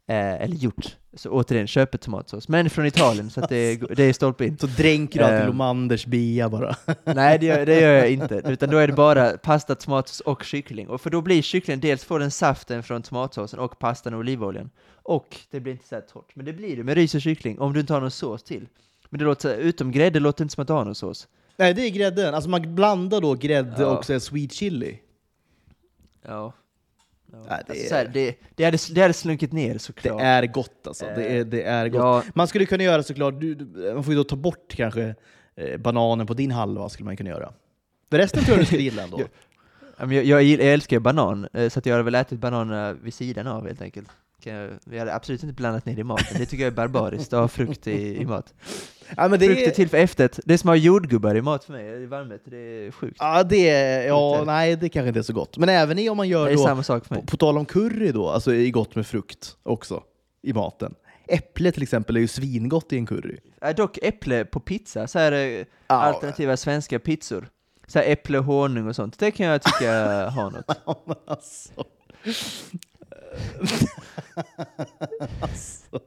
Eh, 0.09 0.41
eller 0.41 0.55
gjort. 0.55 0.97
Så 1.13 1.29
återigen, 1.29 1.67
köper 1.67 1.97
tomatsås. 1.97 2.47
Men 2.47 2.69
från 2.69 2.85
Italien, 2.85 3.29
så 3.29 3.43
att 3.43 3.49
det, 3.49 3.55
är, 3.57 3.95
det 3.95 4.03
är 4.03 4.13
stolpe 4.13 4.45
in. 4.45 4.57
Så 4.57 4.67
dränker 4.67 5.19
du 5.19 5.25
alltid 5.25 5.39
Eh. 5.39 5.47
Lomanders 5.47 6.05
bea 6.05 6.49
bara? 6.49 6.75
Nej, 7.03 7.39
det 7.39 7.45
gör, 7.45 7.65
det 7.65 7.81
gör 7.81 7.93
jag 7.93 8.11
inte. 8.11 8.41
Utan 8.45 8.69
då 8.69 8.77
är 8.77 8.87
det 8.87 8.93
bara 8.93 9.37
pasta, 9.37 9.75
tomatsås 9.75 10.19
och 10.19 10.43
kyckling. 10.43 10.87
Och 10.87 11.01
för 11.01 11.09
då 11.09 11.21
blir 11.21 11.41
kycklingen, 11.41 11.79
dels 11.79 12.03
får 12.03 12.19
den 12.19 12.31
saften 12.31 12.83
från 12.83 13.01
tomatsåsen 13.01 13.59
och 13.59 13.79
pastan 13.79 14.13
och 14.13 14.19
olivoljan. 14.19 14.69
Och 14.93 15.37
det 15.51 15.59
blir 15.59 15.73
inte 15.73 15.87
så 15.87 15.95
här 15.95 16.01
torrt. 16.01 16.35
Men 16.35 16.45
det 16.45 16.53
blir 16.53 16.77
det 16.77 16.83
med 16.83 16.95
ris 16.95 17.15
och 17.15 17.21
kyckling, 17.21 17.59
om 17.59 17.73
du 17.73 17.79
inte 17.79 17.93
har 17.93 18.01
någon 18.01 18.11
sås 18.11 18.43
till. 18.43 18.67
Men 19.09 19.19
det 19.19 19.25
låter, 19.25 19.57
utom 19.57 19.91
grädde 19.91 20.19
låter 20.19 20.43
inte 20.43 20.53
som 20.55 20.61
att 20.61 20.67
du 20.67 20.73
har 20.73 20.85
någon 20.85 20.95
sås. 20.95 21.27
Nej, 21.57 21.73
det 21.73 21.81
är 21.81 21.89
grädden. 21.89 22.33
Alltså 22.33 22.49
man 22.49 22.75
blandar 22.75 23.21
då 23.21 23.33
grädde 23.33 23.81
Ja. 23.81 23.97
och 23.97 24.05
så 24.05 24.19
sweet 24.19 24.53
chili. 24.53 24.99
Ja. 26.27 26.53
Ja. 27.31 27.37
Nej, 27.49 27.63
det 27.67 27.71
alltså, 27.73 27.95
är- 27.95 27.97
här, 27.97 28.11
det, 28.13 28.35
det, 28.55 28.63
hade, 28.65 28.77
det 28.91 29.01
hade 29.01 29.13
slunkit 29.13 29.51
ner 29.51 29.73
Det 29.73 29.79
såklart. 29.79 30.21
är 30.21 30.45
gott 30.45 30.87
alltså. 30.87 31.05
Det 31.05 31.25
är, 31.37 31.43
det 31.45 31.63
är 31.63 31.87
gott. 31.89 31.99
Ja, 31.99 32.23
Man 32.35 32.47
skulle 32.47 32.65
kunna 32.65 32.83
göra 32.83 33.03
såklart, 33.03 33.39
du, 33.39 33.55
man 33.93 34.03
får 34.03 34.13
ju 34.13 34.17
då 34.17 34.23
ta 34.23 34.35
bort 34.35 34.73
kanske 34.75 35.15
eh, 35.55 35.77
bananen 35.77 36.27
på 36.27 36.33
din 36.33 36.51
halva, 36.51 36.89
skulle 36.89 37.05
man 37.05 37.17
kunna 37.17 37.29
göra. 37.29 37.53
Det 38.09 38.17
resten 38.17 38.43
tror 38.43 38.57
jag 38.57 38.61
du 38.61 38.65
skulle 38.65 38.83
gilla 38.83 39.03
ändå. 39.03 39.19
Ja. 39.99 40.01
Ja, 40.01 40.05
men 40.05 40.15
jag, 40.15 40.25
jag, 40.25 40.43
jag 40.43 40.73
älskar 40.73 40.95
ju 40.95 40.99
banan, 40.99 41.47
eh, 41.53 41.69
så 41.69 41.79
att 41.79 41.85
jag 41.85 41.93
hade 41.93 42.03
väl 42.03 42.15
ätit 42.15 42.39
bananerna 42.39 42.93
vid 42.93 43.13
sidan 43.13 43.47
av 43.47 43.67
helt 43.67 43.81
enkelt. 43.81 44.09
Jag, 44.43 44.69
vi 44.85 44.99
hade 44.99 45.13
absolut 45.15 45.43
inte 45.43 45.55
blandat 45.55 45.85
ner 45.85 45.95
det 45.95 46.01
i 46.01 46.03
maten, 46.03 46.37
det 46.39 46.45
tycker 46.45 46.63
jag 46.63 46.71
är 46.71 46.75
barbariskt 46.75 47.33
att 47.33 47.39
ha 47.39 47.47
frukt 47.47 47.87
i, 47.87 48.21
i 48.21 48.25
mat. 48.25 48.53
Ja, 49.17 49.27
men 49.27 49.39
det 49.39 49.45
Frukt 49.45 49.67
är 49.67 49.71
till 49.71 49.89
för 49.89 49.97
efterrätt, 49.97 50.39
det 50.45 50.53
är 50.53 50.57
som 50.57 50.69
att 50.69 50.77
ha 50.77 50.83
jordgubbar 50.83 51.35
i 51.35 51.41
mat 51.41 51.63
för 51.63 51.73
mig, 51.73 52.03
i 52.03 52.05
varmrätt, 52.05 52.41
det 52.45 52.57
är 52.57 52.91
sjukt. 52.91 53.17
ja, 53.19 53.43
det 53.43 53.69
är, 53.69 54.07
ja, 54.07 54.35
Frukt 54.35 54.47
nej, 54.47 54.75
det 54.75 54.89
kanske 54.89 55.07
inte 55.07 55.19
är 55.19 55.23
så 55.23 55.33
gott. 55.33 55.57
Men 55.57 55.69
även 55.69 55.99
i 55.99 56.09
om 56.09 56.17
man 56.17 56.27
Det 56.27 56.31
gör 56.31 56.47
är 56.47 56.55
då, 56.55 56.63
samma 56.63 56.83
sak 56.83 57.03
för 57.03 57.09
på, 57.09 57.13
mig. 57.15 57.25
på 57.25 57.37
tal 57.37 57.57
om 57.57 57.65
curry 57.65 58.11
då, 58.11 58.29
alltså 58.29 58.53
är 58.53 58.69
gott 58.69 58.95
med 58.95 59.07
frukt 59.07 59.55
också 59.63 60.03
i 60.43 60.53
maten. 60.53 60.95
Äpple 61.27 61.71
till 61.71 61.83
exempel 61.83 62.15
är 62.17 62.19
ju 62.21 62.27
svingott 62.27 62.93
i 62.93 62.97
en 62.97 63.05
curry. 63.05 63.37
Äh, 63.61 63.75
dock 63.75 63.97
äpple 64.01 64.45
på 64.45 64.59
pizza, 64.59 65.07
så 65.07 65.19
här 65.19 65.31
eh, 65.31 65.39
Ja, 65.87 65.95
alternativa 65.95 66.57
svenska 66.57 66.99
pizzor. 66.99 67.49
Så 67.87 67.99
här 67.99 68.05
äpple, 68.11 68.37
honung 68.37 68.87
och 68.87 68.95
sånt, 68.95 69.19
det 69.19 69.31
kan 69.31 69.45
jag 69.45 69.61
tycka 69.61 69.91
har 70.29 70.51
något. 70.51 70.77
Ja, 70.85 71.03
alltså. 71.27 71.69
Alltså. 75.41 75.99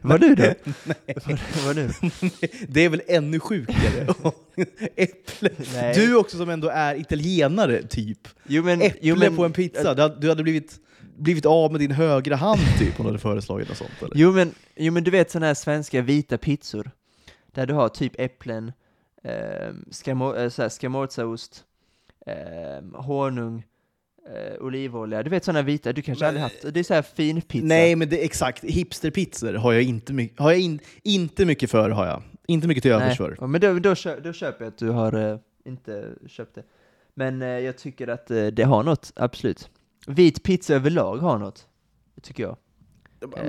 Vad 0.00 0.20
du 0.20 0.34
då? 0.34 0.54
Vad, 1.26 1.38
vad 1.66 1.76
du? 1.76 1.88
Det 2.68 2.80
är 2.84 2.88
väl 2.88 3.02
ännu 3.06 3.40
sjukare? 3.40 4.14
Äpple. 4.96 5.50
Nej. 5.74 5.94
Du 5.94 6.16
också 6.16 6.36
som 6.36 6.50
ändå 6.50 6.68
är 6.68 6.94
italienare, 6.94 7.82
typ. 7.82 8.28
Jo 8.46 8.62
men, 8.62 8.82
Äpple 8.82 8.98
jo, 9.02 9.16
men, 9.16 9.36
på 9.36 9.44
en 9.44 9.52
pizza. 9.52 9.94
Du 9.94 10.02
hade, 10.02 10.20
du 10.20 10.28
hade 10.28 10.42
blivit, 10.42 10.76
blivit 11.16 11.46
av 11.46 11.72
med 11.72 11.80
din 11.80 11.90
högra 11.90 12.36
hand 12.36 12.60
typ 12.78 13.00
om 13.00 13.04
du 13.04 13.08
hade 13.08 13.18
föreslagit 13.18 13.68
något 13.68 13.78
sånt. 13.78 14.02
Eller? 14.02 14.12
Jo 14.14 14.32
men, 14.32 14.54
jo 14.76 14.92
men 14.92 15.04
du 15.04 15.10
vet 15.10 15.30
sådana 15.30 15.46
här 15.46 15.54
svenska 15.54 16.02
vita 16.02 16.38
pizzor, 16.38 16.90
där 17.52 17.66
du 17.66 17.74
har 17.74 17.88
typ 17.88 18.12
äpplen, 18.18 18.72
eh, 19.24 19.74
skamo, 19.90 20.34
eh, 20.34 20.68
scamorzaost, 20.68 21.64
eh, 22.26 23.00
honung, 23.00 23.64
eh, 24.26 24.62
olivolja, 24.64 25.22
du 25.22 25.30
vet 25.30 25.44
sådana 25.44 25.62
vita, 25.62 25.92
du 25.92 26.02
kanske 26.02 26.22
Men- 26.24 26.28
aldrig 26.28 26.42
haft, 26.42 26.74
det 26.74 26.80
är 26.80 26.84
så 26.84 26.94
här 26.94 27.02
fin 27.02 27.40
pizza. 27.42 27.66
Nej, 27.66 27.96
men 27.96 28.08
det 28.08 28.24
exakt. 28.24 28.64
Hipsterpizzor 28.64 29.54
har 29.54 29.72
jag 29.72 29.82
inte, 29.82 30.12
my- 30.12 30.30
har 30.36 30.50
jag 30.50 30.60
in, 30.60 30.78
inte 31.02 31.44
mycket 31.44 31.70
för. 31.70 31.90
har 31.90 32.06
jag. 32.06 32.22
Inte 32.46 32.68
mycket 32.68 32.82
till 32.82 32.92
övers 32.92 33.16
för. 33.16 33.36
Ja, 33.40 33.46
men 33.46 33.60
då, 33.60 33.78
då, 33.78 33.94
då 34.24 34.32
köper 34.32 34.64
jag 34.64 34.68
att 34.68 34.78
du 34.78 34.88
har 34.90 35.30
eh, 35.32 35.38
inte 35.64 36.08
köpt 36.26 36.54
det. 36.54 36.62
Men 37.14 37.42
eh, 37.42 37.48
jag 37.48 37.78
tycker 37.78 38.08
att 38.08 38.30
eh, 38.30 38.46
det 38.46 38.62
har 38.62 38.82
något, 38.82 39.12
absolut. 39.16 39.70
Vit 40.06 40.42
pizza 40.42 40.74
överlag 40.74 41.16
har 41.16 41.38
något, 41.38 41.66
tycker 42.22 42.42
jag. 42.42 42.56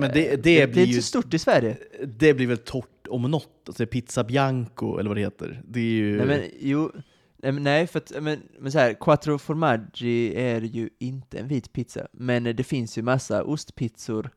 det, 0.00 0.26
Eh, 0.32 0.38
det, 0.38 0.60
det 0.60 0.66
blir 0.72 0.82
inte 0.86 0.96
så 0.96 1.02
stort 1.02 1.34
i 1.34 1.38
Sverige. 1.38 1.76
det 2.06 2.34
blir 2.34 2.46
väl 2.46 2.58
torrt 2.58 3.06
om 3.08 3.22
något. 3.22 3.48
Alltså 3.66 3.86
pizza 3.86 4.24
bianco, 4.24 4.98
eller 4.98 5.08
vad 5.10 5.16
det 5.16 5.20
heter. 5.20 5.62
Det 5.68 5.80
är 5.80 5.84
ju... 5.84 6.16
Nej 6.16 6.26
men 6.26 6.40
jo, 6.60 6.92
nej, 7.36 7.52
men, 7.52 7.62
nej 7.62 7.86
för 7.86 7.98
att, 7.98 8.12
men, 8.22 8.42
men 8.58 8.72
så 8.72 8.78
här, 8.78 8.94
quattro 8.94 9.38
formaggi 9.38 10.34
är 10.34 10.60
ju 10.60 10.90
inte 10.98 11.38
en 11.38 11.48
vit 11.48 11.72
pizza, 11.72 12.06
men 12.12 12.44
det 12.44 12.64
finns 12.64 12.98
ju 12.98 13.02
massa 13.02 13.44
ostpizzor 13.44 14.30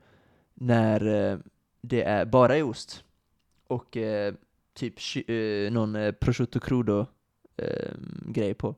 när 0.53 1.31
eh, 1.31 1.39
det 1.81 2.03
är 2.03 2.25
bara 2.25 2.57
är 2.57 2.63
ost. 2.63 3.03
Och 3.67 3.97
eh, 3.97 4.33
typ 4.73 4.95
eh, 5.27 5.71
någon 5.71 5.95
eh, 5.95 6.11
prosciutto 6.11 6.59
crudo 6.59 7.05
eh, 7.57 7.91
grej 8.25 8.53
på. 8.53 8.75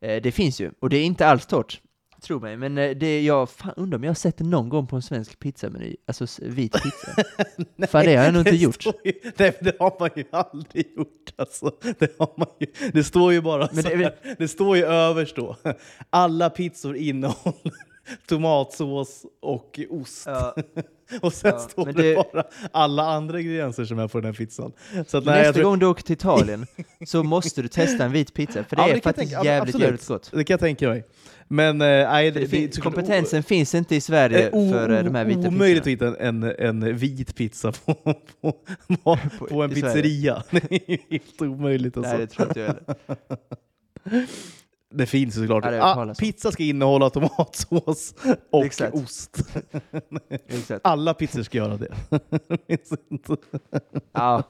Eh, 0.00 0.22
det 0.22 0.32
finns 0.32 0.60
ju, 0.60 0.70
och 0.80 0.90
det 0.90 0.96
är 0.96 1.04
inte 1.04 1.26
alls 1.26 1.46
torrt. 1.46 1.80
Tro 2.26 2.40
mig, 2.40 2.56
men 2.56 2.78
eh, 2.78 2.90
det 2.96 3.22
jag 3.22 3.50
fan, 3.50 3.72
undrar 3.76 3.98
om 3.98 4.04
jag 4.04 4.10
har 4.10 4.14
sett 4.14 4.36
det 4.38 4.44
någon 4.44 4.68
gång 4.68 4.86
på 4.86 4.96
en 4.96 5.02
svensk 5.02 5.38
pizzameny, 5.38 5.96
alltså 6.06 6.26
vit 6.42 6.72
pizza. 6.72 7.22
Nej, 7.76 7.88
Fan, 7.88 8.04
det 8.04 8.16
har 8.16 8.24
jag 8.24 8.34
nog 8.34 8.40
inte 8.40 8.56
gjort. 8.56 8.86
Ju, 8.86 9.12
nej, 9.36 9.56
det 9.60 9.76
har 9.78 9.96
man 10.00 10.10
ju 10.16 10.24
aldrig 10.32 10.86
gjort. 10.96 11.32
Alltså. 11.36 11.70
Det, 11.98 12.18
har 12.18 12.32
man 12.36 12.46
ju, 12.60 12.66
det 12.92 13.04
står 13.04 13.32
ju 13.32 13.40
bara 13.40 13.68
Men 13.72 13.82
så 13.82 13.88
det 13.88 13.94
är 13.94 13.98
här, 13.98 14.14
det 14.38 14.48
står 14.48 14.76
ju 14.76 14.84
överst 14.84 15.36
då. 15.36 15.56
Alla 16.10 16.50
pizzor 16.50 16.96
innehåller 16.96 17.72
tomatsås 18.28 19.22
och 19.42 19.80
ost. 19.90 20.22
Ja. 20.26 20.54
och 21.22 21.32
sen 21.32 21.50
Ja, 21.54 21.58
står 21.58 21.86
det, 21.86 21.92
det- 21.92 22.14
bara 22.32 22.44
alla 22.72 23.02
andra 23.06 23.40
ingredienser 23.40 23.84
som 23.84 23.98
är 23.98 24.08
på 24.08 24.18
den 24.20 24.24
här 24.26 24.32
pizzan. 24.32 24.72
Så 25.06 25.18
att, 25.18 25.24
nej, 25.24 25.38
Nästa 25.38 25.52
tror, 25.52 25.64
gång 25.64 25.78
du 25.78 25.86
åker 25.86 26.02
till 26.02 26.12
Italien 26.12 26.66
så 27.06 27.22
måste 27.22 27.62
du 27.62 27.68
testa 27.68 28.04
en 28.04 28.12
vit 28.12 28.34
pizza, 28.34 28.64
för 28.64 28.76
det 28.76 28.82
Ja, 28.82 28.88
är 28.88 28.94
det 28.94 29.00
faktiskt 29.00 29.30
tänka- 29.32 29.44
jävligt, 29.44 29.74
absolut. 29.74 29.84
jävligt 29.84 30.06
gott. 30.08 30.30
det 30.32 30.44
kan 30.44 30.54
jag 30.54 30.60
tänka 30.60 30.88
mig. 30.88 31.04
Men 31.48 31.80
eh, 31.80 31.86
nej, 31.86 32.30
det, 32.30 32.40
det 32.40 32.46
det, 32.66 32.80
kompetensen 32.80 33.42
finns 33.42 33.74
inte 33.74 33.96
i 33.96 34.00
Sverige 34.00 34.50
o- 34.52 34.70
för 34.72 34.90
eh, 34.90 35.04
de 35.04 35.14
här 35.14 35.24
vita 35.24 35.48
Omöjligt 35.48 35.78
att 35.80 35.84
pizzorna. 35.86 36.10
hitta 36.10 36.24
en, 36.24 36.42
en, 36.42 36.82
en 36.82 36.96
vit 36.96 37.34
pizza 37.36 37.72
på, 37.72 37.94
på, 37.94 38.52
på, 39.02 39.18
på 39.48 39.62
en 39.62 39.70
pizzeria. 39.70 40.42
Det 40.50 40.72
är 40.92 40.98
helt 41.10 41.42
omöjligt. 41.42 41.96
Alltså. 41.96 42.12
Nej, 42.12 42.20
det 42.20 42.26
tror 42.26 42.48
inte 42.48 42.60
jag 42.60 42.66
heller. 42.66 42.96
Det 44.94 45.06
finns 45.06 45.34
såklart. 45.34 45.64
Ja, 45.64 45.70
det 45.70 45.82
ah, 45.82 46.14
pizza 46.18 46.52
ska 46.52 46.62
innehålla 46.62 47.10
tomatsås 47.10 48.14
och 48.50 48.64
Exakt. 48.64 48.94
ost. 48.94 49.38
Alla 50.82 51.14
pizzor 51.14 51.42
ska 51.42 51.58
göra 51.58 51.76
det. 51.76 51.88
Ja. 54.12 54.42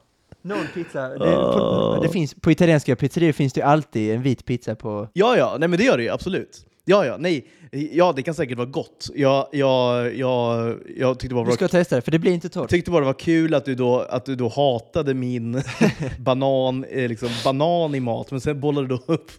Någon 0.43 0.67
pizza, 0.75 1.09
det, 1.09 1.19
på, 1.19 1.99
det 2.03 2.09
finns, 2.09 2.35
på 2.35 2.51
italienska 2.51 2.97
pizzerior 2.97 3.33
finns 3.33 3.53
det 3.53 3.61
ju 3.61 3.67
alltid 3.67 4.15
en 4.15 4.23
vit 4.23 4.45
pizza 4.45 4.75
på... 4.75 5.09
ja, 5.13 5.37
ja, 5.37 5.57
nej 5.61 5.69
men 5.69 5.79
det 5.79 5.85
gör 5.85 5.97
det 5.97 6.03
ju 6.03 6.11
absolut. 6.11 6.67
Ja, 6.89 7.07
ja, 7.07 7.17
nej. 7.19 7.47
Ja, 7.71 8.13
det 8.17 8.23
kan 8.23 8.35
säkert 8.35 8.59
vara 8.59 8.67
gott. 8.69 9.11
Jag, 9.15 9.49
jag, 9.53 10.15
jag, 10.17 10.75
jag 10.97 11.19
tyckte 11.19 11.35
bara 11.35 11.45
det 11.45 11.47
Du 11.47 11.51
var 11.51 11.57
ska 11.57 11.69
testa 11.69 11.97
det, 11.97 12.03
för 12.03 12.11
det 12.11 12.19
blir 12.19 12.33
inte 12.33 12.49
torrt. 12.49 12.71
tyckte 12.71 12.91
bara 12.91 13.01
det 13.01 13.07
var 13.07 13.15
kul 13.15 13.55
att 13.55 13.65
du 13.65 13.75
då, 13.75 14.01
att 14.01 14.25
du 14.25 14.37
då 14.37 14.49
hatade 14.49 15.15
min 15.15 15.63
banan, 16.19 16.85
eh, 16.85 17.09
liksom 17.09 17.29
banan 17.45 17.95
i 17.95 18.01
mat, 18.01 18.31
men 18.31 18.41
sen 18.41 18.61
bollade 18.61 18.89
du 18.89 18.99
upp 19.07 19.31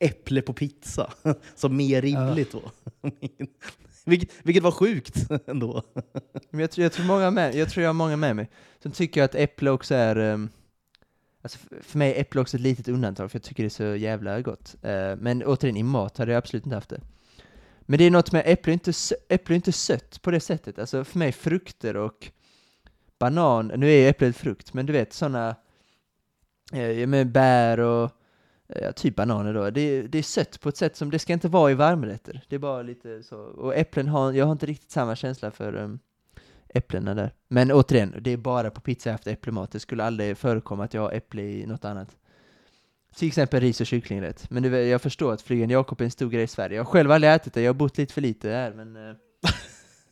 äpple 0.00 0.42
på 0.42 0.52
pizza 0.52 1.10
som 1.54 1.76
mer 1.76 2.02
rimligt 2.02 2.52
då. 2.52 2.62
Vilket, 4.08 4.30
vilket 4.42 4.62
var 4.62 4.70
sjukt 4.70 5.14
ändå. 5.46 5.82
Men 6.50 6.60
jag, 6.60 6.70
tror- 6.70 6.82
jag, 6.82 6.92
tror 6.92 7.06
många 7.06 7.30
med, 7.30 7.54
jag 7.54 7.70
tror 7.70 7.82
jag 7.82 7.88
har 7.88 7.94
många 7.94 8.16
med 8.16 8.36
mig 8.36 8.48
som 8.82 8.92
tycker 8.92 9.22
att 9.22 9.34
äpple 9.34 9.70
också 9.70 9.94
är... 9.94 10.16
Um, 10.16 10.48
alltså 11.46 11.58
för 11.80 11.98
mig 11.98 12.12
är 12.12 12.20
äpple 12.20 12.40
också 12.40 12.56
ett 12.56 12.60
litet 12.60 12.88
undantag, 12.88 13.30
för 13.30 13.38
jag 13.38 13.42
tycker 13.42 13.62
det 13.62 13.66
är 13.66 13.70
så 13.70 13.96
jävla 13.96 14.40
gott. 14.40 14.76
Eh, 14.82 15.16
men 15.16 15.42
återigen, 15.42 15.76
i 15.76 15.82
mat 15.82 16.18
hade 16.18 16.32
jag 16.32 16.38
absolut 16.38 16.66
inte 16.66 16.74
haft 16.74 16.90
det. 16.90 17.00
Men 17.80 17.98
det 17.98 18.04
är 18.04 18.10
något 18.10 18.32
med 18.32 18.42
äpple, 18.46 18.72
inte, 18.72 18.92
äpple 19.28 19.54
är 19.54 19.56
inte 19.56 19.72
sött 19.72 20.22
på 20.22 20.30
det 20.30 20.40
sättet. 20.40 20.78
Alltså 20.78 21.04
för 21.04 21.18
mig, 21.18 21.32
frukter 21.32 21.96
och 21.96 22.30
banan, 23.18 23.66
nu 23.66 23.90
är 23.90 24.00
ju 24.00 24.08
äpplet 24.08 24.36
frukt, 24.36 24.74
men 24.74 24.86
du 24.86 24.92
vet 24.92 25.12
sådana 25.12 25.56
eh, 26.72 27.06
med 27.06 27.32
bär 27.32 27.80
och 27.80 28.10
eh, 28.68 28.92
typ 28.92 29.16
bananer 29.16 29.54
då. 29.54 29.70
Det, 29.70 30.02
det 30.02 30.18
är 30.18 30.22
sött 30.22 30.60
på 30.60 30.68
ett 30.68 30.76
sätt 30.76 30.96
som 30.96 31.10
det 31.10 31.18
ska 31.18 31.32
inte 31.32 31.48
vara 31.48 31.70
i 31.70 31.74
varmrätter. 31.74 32.44
Det 32.48 32.54
är 32.54 32.60
bara 32.60 32.82
lite 32.82 33.22
så. 33.22 33.38
Och 33.38 33.76
äpplen 33.76 34.08
har, 34.08 34.32
jag 34.32 34.44
har 34.44 34.52
inte 34.52 34.66
riktigt 34.66 34.90
samma 34.90 35.16
känsla 35.16 35.50
för 35.50 35.76
um, 35.76 35.98
äpplena 36.76 37.14
där. 37.14 37.30
Men 37.48 37.72
återigen, 37.72 38.14
det 38.20 38.30
är 38.32 38.36
bara 38.36 38.70
på 38.70 38.80
pizza 38.80 39.08
jag 39.08 39.14
haft 39.14 39.26
äpplemat. 39.26 39.70
Det 39.72 39.80
skulle 39.80 40.04
aldrig 40.04 40.36
förekomma 40.38 40.84
att 40.84 40.94
jag 40.94 41.02
har 41.02 41.12
äpple 41.12 41.42
i 41.42 41.66
något 41.66 41.84
annat. 41.84 42.08
till 43.16 43.28
exempel 43.28 43.60
ris 43.60 43.80
och 43.80 43.86
kycklingrätt. 43.86 44.50
Men 44.50 44.62
det, 44.62 44.82
jag 44.86 45.02
förstår 45.02 45.32
att 45.32 45.42
flygande 45.42 45.72
Jakob 45.74 46.00
är 46.00 46.04
en 46.04 46.10
stor 46.10 46.30
grej 46.30 46.42
i 46.42 46.46
Sverige. 46.46 46.76
Jag 46.76 46.84
har 46.84 46.90
själv 46.90 47.10
aldrig 47.12 47.32
ätit 47.32 47.54
det, 47.54 47.62
jag 47.62 47.68
har 47.68 47.74
bott 47.74 47.98
lite 47.98 48.14
för 48.14 48.20
lite 48.20 48.50
här, 48.50 48.72
men... 48.72 48.96
Eh, 48.96 49.14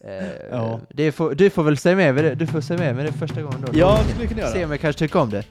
eh, 0.11 0.24
Ja. 0.51 0.81
det 0.91 1.12
får, 1.12 1.35
du 1.35 1.51
får 1.51 1.62
väl 1.62 1.77
säga 1.77 1.97
med 1.97 2.15
mig 2.15 2.23
det, 2.24 2.35
du 2.35 2.47
får 2.47 2.61
säga 2.61 2.81
med 2.81 2.97
mig 2.97 3.05
det 3.05 3.12
första 3.12 3.43
gången 3.43 3.61
då. 3.66 3.73
Ja, 3.78 4.01
det 4.07 4.12
skulle 4.12 4.27
kunna 4.28 4.41
göra. 4.41 4.51
Se 4.53 4.65
om 4.65 4.70
jag 4.70 4.81
kanske 4.81 4.99
tycker 4.99 5.19
om 5.20 5.31
det. 5.31 5.45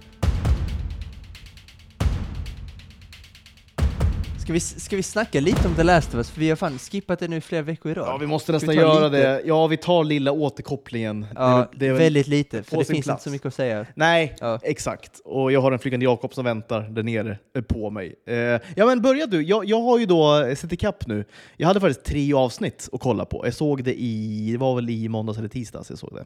Ska 4.44 4.53
vi, 4.53 4.60
ska 4.60 4.95
vi 4.95 5.03
snacka 5.03 5.40
lite 5.40 5.68
om 5.68 5.76
The 5.76 5.84
Last 5.84 6.10
of 6.10 6.15
Us? 6.15 6.30
För 6.30 6.40
vi 6.40 6.49
har 6.49 6.56
fan 6.56 6.80
skippat 6.80 7.20
det 7.20 7.28
nu 7.28 7.41
flera 7.41 7.61
veckor 7.61 7.91
i 7.91 7.95
rad. 7.95 8.07
Ja, 8.07 8.18
vi 8.18 8.28
måste 8.28 8.52
nästan 8.52 8.70
vi 8.70 8.76
göra 8.76 9.07
lite? 9.07 9.18
det. 9.34 9.41
Ja, 9.45 9.68
vi 9.68 9.78
tar 9.78 10.03
lilla 10.03 10.32
återkopplingen. 10.32 11.26
Ja, 11.36 11.70
det, 11.76 11.90
väl- 11.90 11.98
väldigt 11.98 12.28
lite, 12.28 12.64
för 12.64 12.78
det 12.78 12.86
finns 12.86 13.06
plats. 13.06 13.15
inte 13.20 13.24
så 13.24 13.30
mycket 13.30 13.45
att 13.48 13.53
säga. 13.53 13.86
Nej, 13.95 14.36
Ja. 14.40 14.60
exakt. 14.64 15.22
Och 15.26 15.52
jag 15.52 15.61
har 15.61 15.72
en 15.72 15.80
flygande 15.80 16.03
Jakob 16.03 16.34
som 16.34 16.45
väntar 16.45 16.82
där 16.82 17.03
nere 17.03 17.38
eh, 17.56 17.61
på 17.61 17.90
mig. 17.90 18.15
Eh, 18.28 18.36
ja, 18.76 18.86
men 18.86 19.02
börja 19.02 19.26
du. 19.28 19.41
Jag, 19.44 19.65
jag 19.65 19.82
har 19.82 19.99
ju 19.99 20.06
då 20.06 20.56
sett 20.56 20.74
ikapp 20.74 21.07
nu. 21.07 21.26
Jag 21.57 21.68
hade 21.68 21.80
faktiskt 21.80 22.06
tre 22.06 22.34
avsnitt 22.34 22.90
att 22.91 22.99
kolla 23.02 23.26
på. 23.26 23.41
Jag 23.45 23.53
såg 23.53 23.84
det 23.84 23.94
i, 24.02 24.49
det 24.52 24.57
var 24.57 24.76
väl 24.76 24.90
i 24.90 25.10
måndags 25.10 25.38
eller 25.40 25.49
tisdags 25.49 25.90
jag 25.90 25.99
såg 25.99 26.14
det. 26.15 26.26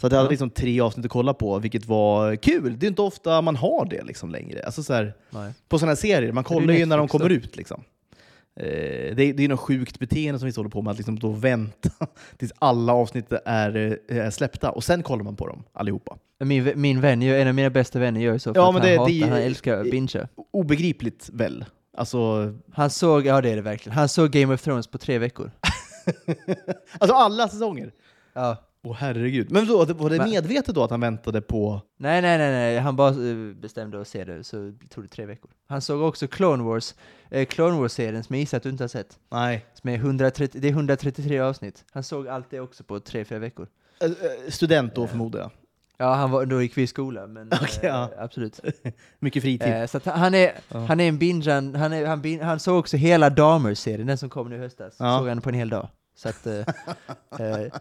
Så 0.00 0.06
att 0.06 0.12
jag 0.12 0.18
hade 0.18 0.30
liksom 0.30 0.50
tre 0.50 0.80
avsnitt 0.80 1.06
att 1.06 1.12
kolla 1.12 1.34
på, 1.34 1.58
vilket 1.58 1.86
var 1.86 2.36
kul. 2.36 2.78
Det 2.78 2.86
är 2.86 2.88
inte 2.88 3.02
ofta 3.02 3.40
man 3.40 3.56
har 3.56 3.84
det 3.84 4.02
liksom 4.04 4.30
längre. 4.30 4.62
Alltså 4.66 4.82
så 4.82 4.92
här, 4.94 5.14
på 5.68 5.78
sådana 5.78 5.90
här 5.90 5.96
serier, 5.96 6.32
man 6.32 6.44
kollar 6.44 6.74
ju 6.74 6.86
när 6.86 6.98
de 6.98 7.08
kommer 7.08 7.28
ut. 7.30 7.56
Liksom. 7.56 7.84
Eh, 8.60 8.66
det, 9.16 9.22
är, 9.22 9.34
det 9.34 9.44
är 9.44 9.48
något 9.48 9.60
sjukt 9.60 9.98
beteende 9.98 10.38
som 10.38 10.46
vi 10.48 10.52
håller 10.56 10.70
på 10.70 10.82
med, 10.82 10.90
att 10.90 10.96
liksom 10.96 11.18
då 11.18 11.30
vänta 11.30 11.90
tills 12.36 12.52
alla 12.58 12.92
avsnitt 12.92 13.32
är, 13.44 13.76
eh, 14.08 14.16
är 14.18 14.30
släppta 14.30 14.70
och 14.70 14.84
sen 14.84 15.02
kollar 15.02 15.24
man 15.24 15.36
på 15.36 15.46
dem 15.46 15.62
allihopa. 15.72 16.16
Min, 16.44 16.72
min 16.76 17.00
vän, 17.00 17.22
en 17.22 17.48
av 17.48 17.54
mina 17.54 17.70
bästa 17.70 17.98
vänner 17.98 18.20
gör 18.20 18.32
ju 18.32 18.38
så, 18.38 18.54
för 18.54 18.60
Ja, 18.60 18.68
att 18.68 18.74
men 18.74 18.82
han 18.82 18.90
det- 18.90 18.96
hatar, 18.98 19.12
det 19.12 19.20
han 19.34 19.42
älskar 19.42 19.78
att 19.80 19.90
bingea. 19.90 20.28
Obegripligt 20.52 21.30
väl? 21.32 21.64
Alltså, 21.96 22.52
Han 22.72 22.90
såg, 22.90 23.26
ja 23.26 23.40
det 23.40 23.50
är 23.50 23.56
det 23.56 23.62
verkligen, 23.62 23.98
han 23.98 24.08
såg 24.08 24.30
Game 24.30 24.54
of 24.54 24.62
Thrones 24.62 24.86
på 24.86 24.98
tre 24.98 25.18
veckor. 25.18 25.50
alltså 26.98 27.16
alla 27.16 27.48
säsonger? 27.48 27.92
Ja. 28.34 28.56
Åh 28.88 28.96
herregud. 28.98 29.50
Men 29.50 29.66
då, 29.66 29.84
var 29.84 30.10
det 30.10 30.24
medvetet 30.24 30.74
då 30.74 30.84
att 30.84 30.90
han 30.90 31.00
väntade 31.00 31.40
på... 31.40 31.80
Nej, 31.96 32.22
nej, 32.22 32.38
nej, 32.38 32.50
nej, 32.50 32.78
han 32.78 32.96
bara 32.96 33.08
eh, 33.08 33.54
bestämde 33.60 34.00
att 34.00 34.08
se 34.08 34.24
det, 34.24 34.44
så 34.44 34.72
tog 34.90 35.04
det 35.04 35.08
tre 35.08 35.26
veckor. 35.26 35.50
Han 35.68 35.80
såg 35.82 36.02
också 36.02 36.28
Clone 36.28 36.62
Wars, 36.64 36.94
eh, 37.30 37.46
Clone 37.46 37.80
Wars-serien 37.80 38.24
som 38.24 38.34
jag 38.34 38.40
gissar 38.40 38.56
att 38.56 38.62
du 38.62 38.68
inte 38.70 38.82
har 38.84 38.88
sett. 38.88 39.18
Nej. 39.30 39.66
Som 39.74 39.90
är 39.90 39.94
130, 39.94 40.60
det 40.60 40.68
är 40.68 40.72
133 40.72 41.38
avsnitt. 41.40 41.84
Han 41.90 42.02
såg 42.02 42.28
allt 42.28 42.50
det 42.50 42.60
också 42.60 42.84
på 42.84 43.00
tre, 43.00 43.24
fyra 43.24 43.38
veckor. 43.38 43.68
Eh, 44.00 44.06
eh, 44.06 44.14
Student 44.50 44.94
då 44.94 45.02
Eh. 45.02 45.08
förmodar 45.08 45.40
jag. 45.40 45.50
Ja, 45.98 46.14
han 46.14 46.30
var, 46.30 46.46
då 46.46 46.62
gick 46.62 46.78
vi 46.78 46.82
i 46.82 46.86
skolan, 46.86 47.32
men 47.32 47.52
eh, 47.52 47.58
ja. 47.82 48.10
absolut. 48.18 48.60
Mycket 49.18 49.42
fritid. 49.42 49.72
Eh, 49.72 49.86
så 49.86 50.00
han 50.04 50.34
är, 50.34 50.52
Ja. 50.68 50.78
han 50.78 51.00
är 51.00 51.08
en 51.08 51.18
bingean, 51.18 51.74
han, 51.74 51.92
är, 51.92 52.06
han, 52.06 52.22
bin, 52.22 52.40
han 52.40 52.60
såg 52.60 52.78
också 52.78 52.96
hela 52.96 53.30
Dahmer-serien, 53.30 54.06
den 54.06 54.18
som 54.18 54.30
kom 54.30 54.48
nu 54.50 54.56
i 54.56 54.58
höstas. 54.58 54.96
Ja. 54.98 55.18
Såg 55.18 55.28
han 55.28 55.40
på 55.40 55.48
en 55.48 55.54
hel 55.54 55.68
dag. 55.68 55.88
Så 56.16 56.28
att, 56.28 56.46
eh, 56.46 56.58
eh, 57.38 57.72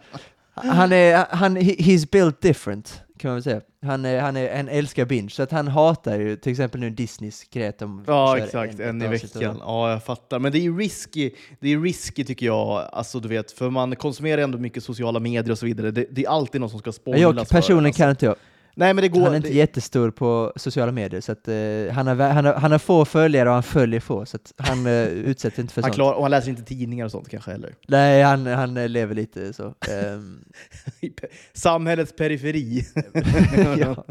han 0.55 0.91
är, 0.91 1.25
han, 1.29 1.57
he- 1.57 1.77
he's 1.77 2.11
built 2.11 2.41
different, 2.41 3.01
kan 3.19 3.29
man 3.29 3.35
väl 3.35 3.43
säga. 3.43 3.61
Han, 3.85 4.05
är, 4.05 4.21
han, 4.21 4.37
är, 4.37 4.55
han 4.55 4.67
älskar 4.69 5.05
binge, 5.05 5.29
så 5.29 5.43
att 5.43 5.51
han 5.51 5.67
hatar 5.67 6.19
ju 6.19 6.35
till 6.35 6.51
exempel 6.51 6.81
nu 6.81 6.89
Disneys 6.89 7.45
att 7.69 7.79
de 7.79 8.03
Ja, 8.07 8.37
exakt. 8.37 8.79
En, 8.79 9.01
ett 9.01 9.07
i 9.07 9.11
veckan. 9.11 9.57
Ja, 9.59 9.91
jag 9.91 10.03
fattar. 10.03 10.39
Men 10.39 10.51
det 10.51 10.57
är 10.57 10.61
ju 10.61 10.77
risky, 10.77 11.31
det 11.59 11.73
är 11.73 11.79
risky 11.79 12.23
tycker 12.23 12.45
jag, 12.45 12.89
alltså 12.91 13.19
du 13.19 13.27
vet, 13.27 13.51
för 13.51 13.69
man 13.69 13.95
konsumerar 13.95 14.41
ändå 14.41 14.57
mycket 14.57 14.83
sociala 14.83 15.19
medier 15.19 15.51
och 15.51 15.59
så 15.59 15.65
vidare. 15.65 15.91
Det, 15.91 16.05
det 16.11 16.25
är 16.25 16.29
alltid 16.29 16.61
någon 16.61 16.69
som 16.69 16.79
ska 16.79 16.91
spoilas 16.91 17.21
Jag 17.21 17.49
personligen 17.49 17.79
en, 17.79 17.85
alltså. 17.85 18.01
kan 18.01 18.09
inte 18.09 18.25
jag. 18.25 18.35
Nej, 18.77 18.93
men 18.93 19.01
det 19.01 19.07
går... 19.07 19.21
Han 19.21 19.31
är 19.31 19.35
inte 19.35 19.49
det, 19.49 19.55
jättestor 19.55 20.11
på 20.11 20.53
sociala 20.55 20.91
medier, 20.91 21.21
så 21.21 21.31
att, 21.31 21.47
eh, 21.47 21.55
han, 21.95 22.07
har, 22.07 22.15
han, 22.15 22.45
har, 22.45 22.53
han 22.53 22.71
har 22.71 22.79
få 22.79 23.05
följare 23.05 23.49
och 23.49 23.53
han 23.53 23.63
följer 23.63 23.99
få, 23.99 24.25
så 24.25 24.37
att 24.37 24.53
han 24.57 24.87
uh, 24.87 25.07
utsätter 25.07 25.61
inte 25.61 25.73
för 25.73 25.81
han 25.81 25.89
sånt. 25.89 25.95
klar, 25.95 26.13
och 26.13 26.21
han 26.21 26.31
läser 26.31 26.49
inte 26.49 26.63
tidningar 26.63 27.05
och 27.05 27.11
sånt 27.11 27.29
kanske 27.29 27.51
heller. 27.51 27.75
Nej, 27.87 28.21
han, 28.23 28.45
han 28.45 28.77
eh, 28.77 28.89
lever 28.89 29.15
lite 29.15 29.53
så. 29.53 29.63
Pe- 31.01 31.27
Samhällets 31.53 32.15
periferi. 32.15 32.85
ja. 33.79 34.05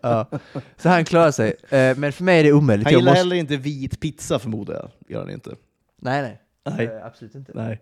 ja. 0.00 0.30
Så 0.76 0.88
han 0.88 1.04
klarar 1.04 1.30
sig. 1.30 1.54
Eh, 1.68 1.96
men 1.96 2.12
för 2.12 2.24
mig 2.24 2.40
är 2.40 2.44
det 2.44 2.52
omöjligt. 2.52 2.86
Han 2.86 2.94
gillar 2.94 3.12
måste... 3.12 3.18
heller 3.18 3.36
inte 3.36 3.56
vit 3.56 4.00
pizza 4.00 4.38
förmodar 4.38 4.74
jag. 4.74 4.90
Gör 5.08 5.20
han 5.20 5.30
inte. 5.30 5.50
Nej, 6.02 6.22
nej. 6.22 6.40
Nej. 6.76 7.00
Absolut 7.02 7.34
inte. 7.34 7.52
Nej. 7.54 7.80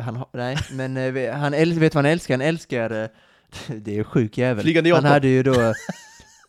Han, 0.00 0.16
ha- 0.16 0.30
nej, 0.32 0.56
men 0.72 0.96
han 1.32 1.54
äl- 1.54 1.78
vet 1.78 1.94
vad 1.94 2.04
han 2.04 2.12
älskar? 2.12 2.34
Han 2.34 2.40
älskar... 2.40 3.08
det 3.66 3.90
är 3.90 3.94
ju 3.94 4.04
sjuk 4.04 4.38
jävel. 4.38 4.62
Flygande 4.62 4.90
Han 4.90 4.96
Jakob. 4.96 5.12
hade 5.12 5.28
ju 5.28 5.42
då... 5.42 5.74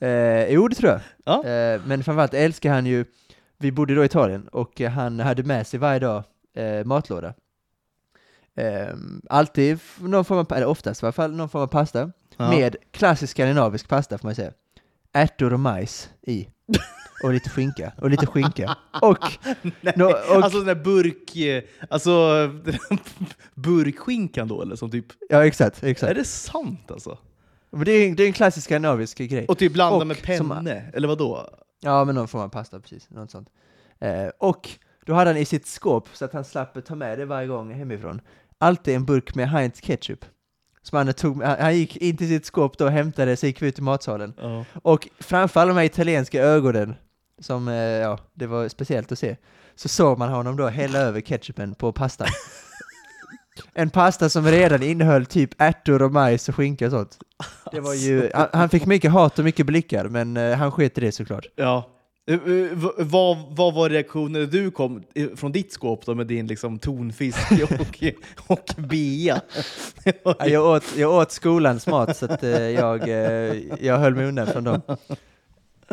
Eh, 0.02 0.54
jo, 0.54 0.68
det 0.68 0.76
tror 0.76 0.92
jag. 0.92 1.02
Ja. 1.26 1.50
Eh, 1.50 1.82
men 1.86 2.04
framförallt 2.04 2.34
älskar 2.34 2.72
han 2.74 2.86
ju... 2.86 3.06
Vi 3.58 3.72
bodde 3.72 3.96
då 3.96 4.04
i 4.04 4.06
Italien 4.06 4.48
och 4.48 4.80
han 4.80 5.20
hade 5.20 5.44
med 5.44 5.68
sig 5.68 5.80
varje 5.80 6.00
dag 6.00 6.24
eh, 6.56 6.86
matlåda. 6.86 7.34
Eh, 8.56 8.88
alltid 9.30 9.80
någon 10.00 10.26
form 10.26 10.38
av, 10.38 10.54
eller 10.54 10.66
oftast 10.66 11.04
i 11.04 11.06
alla 11.06 11.12
fall, 11.14 11.32
någon 11.36 11.50
form 11.50 11.62
av 11.62 11.68
pasta. 11.68 12.12
Ja. 12.38 12.50
Med 12.50 12.76
klassisk 12.92 13.32
skandinavisk 13.32 13.88
pasta 13.88 14.18
får 14.18 14.28
man 14.28 14.36
säga. 14.36 14.52
Ärtor 15.14 15.54
och 15.54 15.60
majs 15.60 16.10
i. 16.22 16.48
Och 17.24 17.34
lite 17.34 17.50
skinka. 17.50 17.92
Och 17.98 18.10
lite 18.10 18.26
skinka. 18.26 18.76
Och, 19.02 19.18
Nej, 19.82 19.94
nå- 19.98 20.06
och 20.30 20.44
Alltså 20.44 20.58
den 20.58 20.68
där 20.68 20.84
burk... 20.84 21.36
eh, 21.36 21.64
Alltså 21.90 22.12
burkskinkan 23.56 24.48
då 24.48 24.62
eller? 24.62 24.76
Som 24.76 24.92
typ, 24.92 25.06
ja 25.30 25.46
exakt, 25.46 25.84
är 25.84 25.88
exakt. 25.88 26.16
det 26.16 26.24
sant 26.26 26.92
alltså? 26.92 27.18
Men 27.72 27.86
det, 27.86 27.92
är, 27.92 28.16
det 28.16 28.24
är 28.24 28.28
en 28.28 28.34
klassisk 28.34 28.66
skandinavisk 28.66 29.18
grej. 29.18 29.46
Och 29.48 29.58
typ 29.58 29.74
blanda 29.74 29.96
Och 29.98 30.08
med 30.08 30.18
som- 30.38 30.50
penne, 30.50 30.92
eller 30.94 31.08
vad 31.08 31.18
då? 31.18 31.50
Ja, 31.82 32.06
men 32.06 32.16
någon 32.16 32.28
form 32.28 32.42
av 32.42 32.50
pasta, 32.50 32.80
precis. 32.80 33.10
Något 33.10 33.32
sånt. 33.32 33.50
Eh, 34.00 34.28
och 34.40 34.70
då 35.06 35.14
hade 35.14 35.30
han 35.30 35.38
i 35.38 35.46
sitt 35.46 35.68
skåp, 35.68 36.08
så 36.14 36.26
att 36.26 36.34
han 36.34 36.46
slapp 36.46 36.86
ta 36.86 36.96
med 36.96 37.20
det 37.20 37.26
varje 37.26 37.48
gång 37.48 37.74
hemifrån, 37.74 38.22
alltid 38.58 38.96
en 38.96 39.06
burk 39.06 39.36
med 39.36 39.50
Heinz 39.50 39.82
ketchup. 39.82 40.26
Som 40.82 40.98
han, 40.98 41.14
tog, 41.14 41.44
han 41.44 41.78
gick 41.78 41.98
in 41.98 42.18
till 42.18 42.28
sitt 42.28 42.46
skåp 42.46 42.78
då 42.78 42.86
och 42.86 42.92
hämtade, 42.92 43.38
så 43.38 43.46
gick 43.46 43.62
ut 43.62 43.80
i 43.80 43.82
matsalen. 43.82 44.34
Ja. 44.42 44.66
Och 44.84 45.08
framför 45.20 45.60
alla 45.60 45.68
de 45.68 45.78
här 45.78 45.86
italienska 45.86 46.42
ögonen, 46.42 46.96
som, 47.40 47.68
eh, 47.68 47.74
ja, 47.76 48.20
det 48.34 48.48
var 48.48 48.68
speciellt 48.68 49.12
att 49.12 49.20
se, 49.20 49.36
så 49.76 49.88
såg 49.90 50.18
man 50.18 50.30
honom 50.30 50.58
då 50.58 50.68
hälla 50.68 51.00
över 51.00 51.22
ketchupen 51.22 51.76
på 51.76 51.92
pastan. 51.92 52.28
En 53.74 53.90
pasta 53.90 54.30
som 54.30 54.46
redan 54.46 54.84
innehöll 54.84 55.26
typ 55.26 55.50
ärtor 55.58 56.02
och 56.02 56.12
majs 56.12 56.50
och 56.50 56.56
skinka 56.56 56.86
och 56.86 56.92
sånt. 56.92 57.18
Det 57.72 57.80
var 57.80 57.94
ju, 57.94 58.32
han, 58.34 58.48
han 58.54 58.70
fick 58.70 58.86
mycket 58.86 59.12
hat 59.12 59.40
och 59.40 59.46
mycket 59.46 59.66
blickar, 59.66 60.06
men 60.08 60.38
eh, 60.38 60.58
han 60.58 60.72
sket 60.72 60.98
i 60.98 61.02
det 61.02 61.12
såklart. 61.12 61.46
ja. 61.56 61.90
Eh, 62.32 62.40
Vad, 62.98 63.38
vad 63.56 63.74
var 63.74 63.90
reaktionen 63.90 64.42
när 64.42 64.48
du 64.48 64.72
kom 64.72 65.04
från 65.36 65.52
ditt 65.52 65.74
skåp 65.74 66.06
då 66.06 66.16
med 66.16 66.28
din 66.28 66.48
liksom 66.48 66.80
tonfisk 66.80 67.38
och, 67.52 67.72
och 68.48 68.76
bea? 68.78 69.42
Jag 70.46 70.66
åt, 70.66 70.84
jag 70.98 71.12
åt 71.14 71.32
skolans 71.32 71.88
mat, 71.88 72.18
så 72.18 72.26
att, 72.26 72.44
jag, 72.44 73.08
jag 73.82 73.98
höll 73.98 74.16
mig 74.16 74.26
undan 74.26 74.48
från 74.48 74.64
dem. 74.64 74.82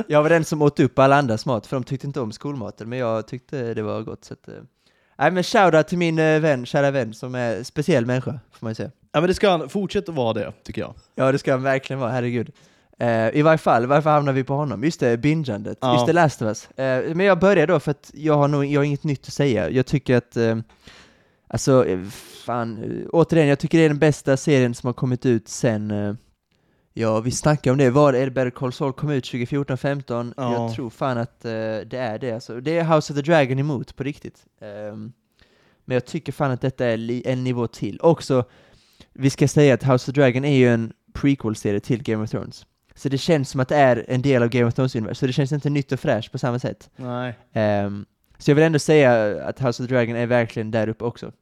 Jag 0.09 0.23
var 0.23 0.31
den 0.31 0.45
som 0.45 0.63
åt 0.63 0.81
upp 0.81 0.99
alla 0.99 1.17
andras 1.17 1.47
mat, 1.47 1.67
för 1.67 1.77
de 1.77 1.85
tyckte 1.85 2.07
inte 2.07 2.21
om 2.21 2.33
skolmaten, 2.33 2.89
men 2.89 2.99
jag 2.99 3.27
tyckte 3.29 3.75
det 3.75 3.83
var 3.83 4.03
gott. 4.03 4.25
Så 4.25 4.35
att, 4.35 4.49
eh. 4.49 4.55
Nej 5.19 5.31
men 5.31 5.43
shoutout 5.43 5.89
till 5.89 5.99
min 5.99 6.19
eh, 6.19 6.41
vän, 6.41 6.67
kära 6.67 6.91
vän, 6.91 7.15
som 7.15 7.35
är 7.35 7.63
speciell 7.63 8.07
människa, 8.07 8.41
får 8.53 8.67
man 8.67 8.71
ju 8.71 8.75
säga. 8.75 8.91
Ja, 9.13 9.21
men 9.21 9.29
det 9.29 9.35
ska 9.35 9.51
han 9.51 9.69
fortsätta 9.69 10.13
vara 10.13 10.33
det, 10.33 10.53
tycker 10.65 10.81
jag. 10.81 10.95
Ja 11.15 11.33
det 11.33 11.39
ska 11.39 11.53
han 11.53 11.63
verkligen 11.63 12.01
vara, 12.01 12.11
herregud. 12.11 12.53
Eh, 12.99 13.37
I 13.37 13.43
varje 13.43 13.59
fall, 13.59 13.87
varför 13.87 14.11
hamnar 14.11 14.33
vi 14.33 14.45
på 14.45 14.55
honom? 14.55 14.85
Just 14.85 15.01
det, 15.01 15.17
bingeandet. 15.17 15.79
Ja. 15.81 15.95
Just 15.95 16.07
det, 16.07 16.13
Last 16.13 16.43
of 16.43 16.47
Us. 16.47 16.71
Eh, 16.71 17.15
men 17.15 17.27
jag 17.27 17.39
börjar 17.39 17.67
då 17.67 17.81
för 17.81 17.91
att 17.91 18.11
jag 18.15 18.35
har 18.35 18.49
nog 18.49 18.65
jag 18.65 18.81
har 18.81 18.85
inget 18.85 19.05
nytt 19.05 19.27
att 19.27 19.33
säga. 19.33 19.71
Jag 19.71 19.87
tycker 19.87 20.17
att, 20.17 20.37
eh, 20.37 20.57
alltså, 21.49 21.85
fan, 22.45 23.03
återigen, 23.13 23.49
jag 23.49 23.59
tycker 23.59 23.79
det 23.79 23.85
är 23.85 23.89
den 23.89 23.99
bästa 23.99 24.37
serien 24.37 24.75
som 24.75 24.87
har 24.87 24.95
kommit 24.95 25.27
ut 25.27 25.49
sen, 25.49 26.19
ja 26.99 27.21
vi 27.21 27.31
snackade 27.31 27.73
om 27.73 27.79
det, 27.79 27.91
var 27.91 28.13
det 28.13 28.31
Better 28.31 28.51
Call 28.51 28.73
Saul 28.73 28.93
kom 28.93 29.11
ut 29.11 29.25
2014-15? 29.25 30.35
Ja. 30.37 30.53
Jag 30.53 30.75
tror 30.75 30.91
fan 30.91 31.19
att 31.19 31.45
eh, 31.45 31.51
det 31.51 31.99
är 31.99 32.19
det 32.19 32.33
alltså. 32.33 32.61
Det 32.61 32.79
är 32.79 32.85
House 32.85 33.13
of 33.13 33.17
the 33.17 33.23
Dragon 33.23 33.59
emot, 33.59 33.97
på 33.97 34.03
riktigt. 34.03 34.45
Ehm, 34.61 35.13
men 35.85 35.95
jag 35.95 36.05
tycker 36.05 36.33
fan 36.33 36.51
att 36.51 36.61
detta 36.61 36.87
är 36.87 37.27
en 37.27 37.45
nivå 37.45 37.67
till. 37.67 37.99
Också, 38.03 38.45
vi 39.13 39.31
ska 39.31 39.49
säga 39.49 39.75
att 39.75 39.83
House 39.83 39.95
of 40.11 40.15
the 40.15 40.21
Dragon 40.21 40.45
är 40.45 40.57
ju 40.57 40.75
en 40.75 40.93
prequel-serie 41.13 41.81
till 41.81 42.03
Game 42.03 42.25
of 42.25 42.31
Thrones. 42.31 42.67
Så 42.95 43.09
det 43.09 43.19
känns 43.19 43.51
som 43.51 43.61
att 43.61 43.69
det 43.69 43.77
är 43.77 44.05
en 44.09 44.23
del 44.23 44.43
av 44.43 44.49
Game 44.49 44.67
of 44.67 44.75
Thrones-universum, 44.75 45.15
så 45.15 45.27
det 45.27 45.33
känns 45.33 45.53
inte 45.53 45.71
nytt 45.71 45.93
och 45.93 46.01
fräscht 46.01 46.33
på 46.33 46.39
samma 46.39 46.59
sätt. 46.59 46.91
Nej. 46.97 47.35
Ehm, 47.53 48.07
så 48.39 48.51
jag 48.51 48.55
vill 48.55 48.65
ändå 48.65 48.79
säga 48.79 49.43
att 49.45 49.61
House 49.61 49.83
of 49.83 49.89
the 49.89 49.95
Dragon 49.95 50.17
är 50.17 50.27
verkligen 50.27 50.71
där 50.71 50.89
uppe 50.89 51.05
också. 51.05 51.33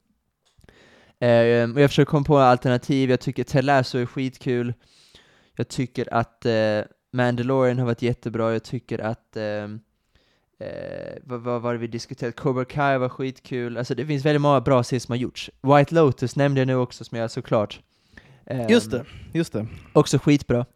Ehm, 1.21 1.75
och 1.75 1.81
jag 1.81 1.91
försöker 1.91 2.11
komma 2.11 2.25
på 2.25 2.39
alternativ, 2.39 3.11
jag 3.11 3.21
tycker 3.21 3.45
Ted 3.45 3.65
Lasso 3.65 3.99
är 3.99 4.07
skitkul. 4.07 4.75
Jag 5.57 5.69
tycker 5.69 6.15
att 6.15 6.47
eh, 6.47 6.81
Mandalorian 7.13 7.79
har 7.79 7.87
varit 7.87 8.03
jättebra, 8.03 8.53
jag 8.53 8.63
tycker 8.63 8.99
att 8.99 9.37
ehm, 9.37 9.81
Eh, 10.59 11.17
vad, 11.25 11.41
vad 11.41 11.63
var 11.63 11.73
det 11.73 11.79
vi 11.79 11.87
diskuterade? 11.87 12.33
Cobra 12.33 12.65
Kai 12.65 12.99
var 12.99 13.09
skitkul. 13.09 13.77
Alltså 13.79 13.95
det 13.95 14.07
finns 14.07 14.25
väldigt 14.25 14.41
många 14.43 14.61
bra 14.61 14.83
serier 14.85 15.01
som 15.01 15.13
har 15.13 15.17
gjorts. 15.17 15.51
White 15.63 15.95
Lotus 15.95 16.37
nämnde 16.37 16.61
jag 16.61 16.67
nu 16.67 16.75
också, 16.77 17.05
som 17.05 17.19
jag 17.19 17.31
såklart. 17.31 17.81
Ehm, 18.47 18.69
Just 18.69 18.91
det, 18.91 19.05
just 19.33 19.53
det. 19.53 19.67
Också 19.93 20.19
skitbra. 20.19 20.67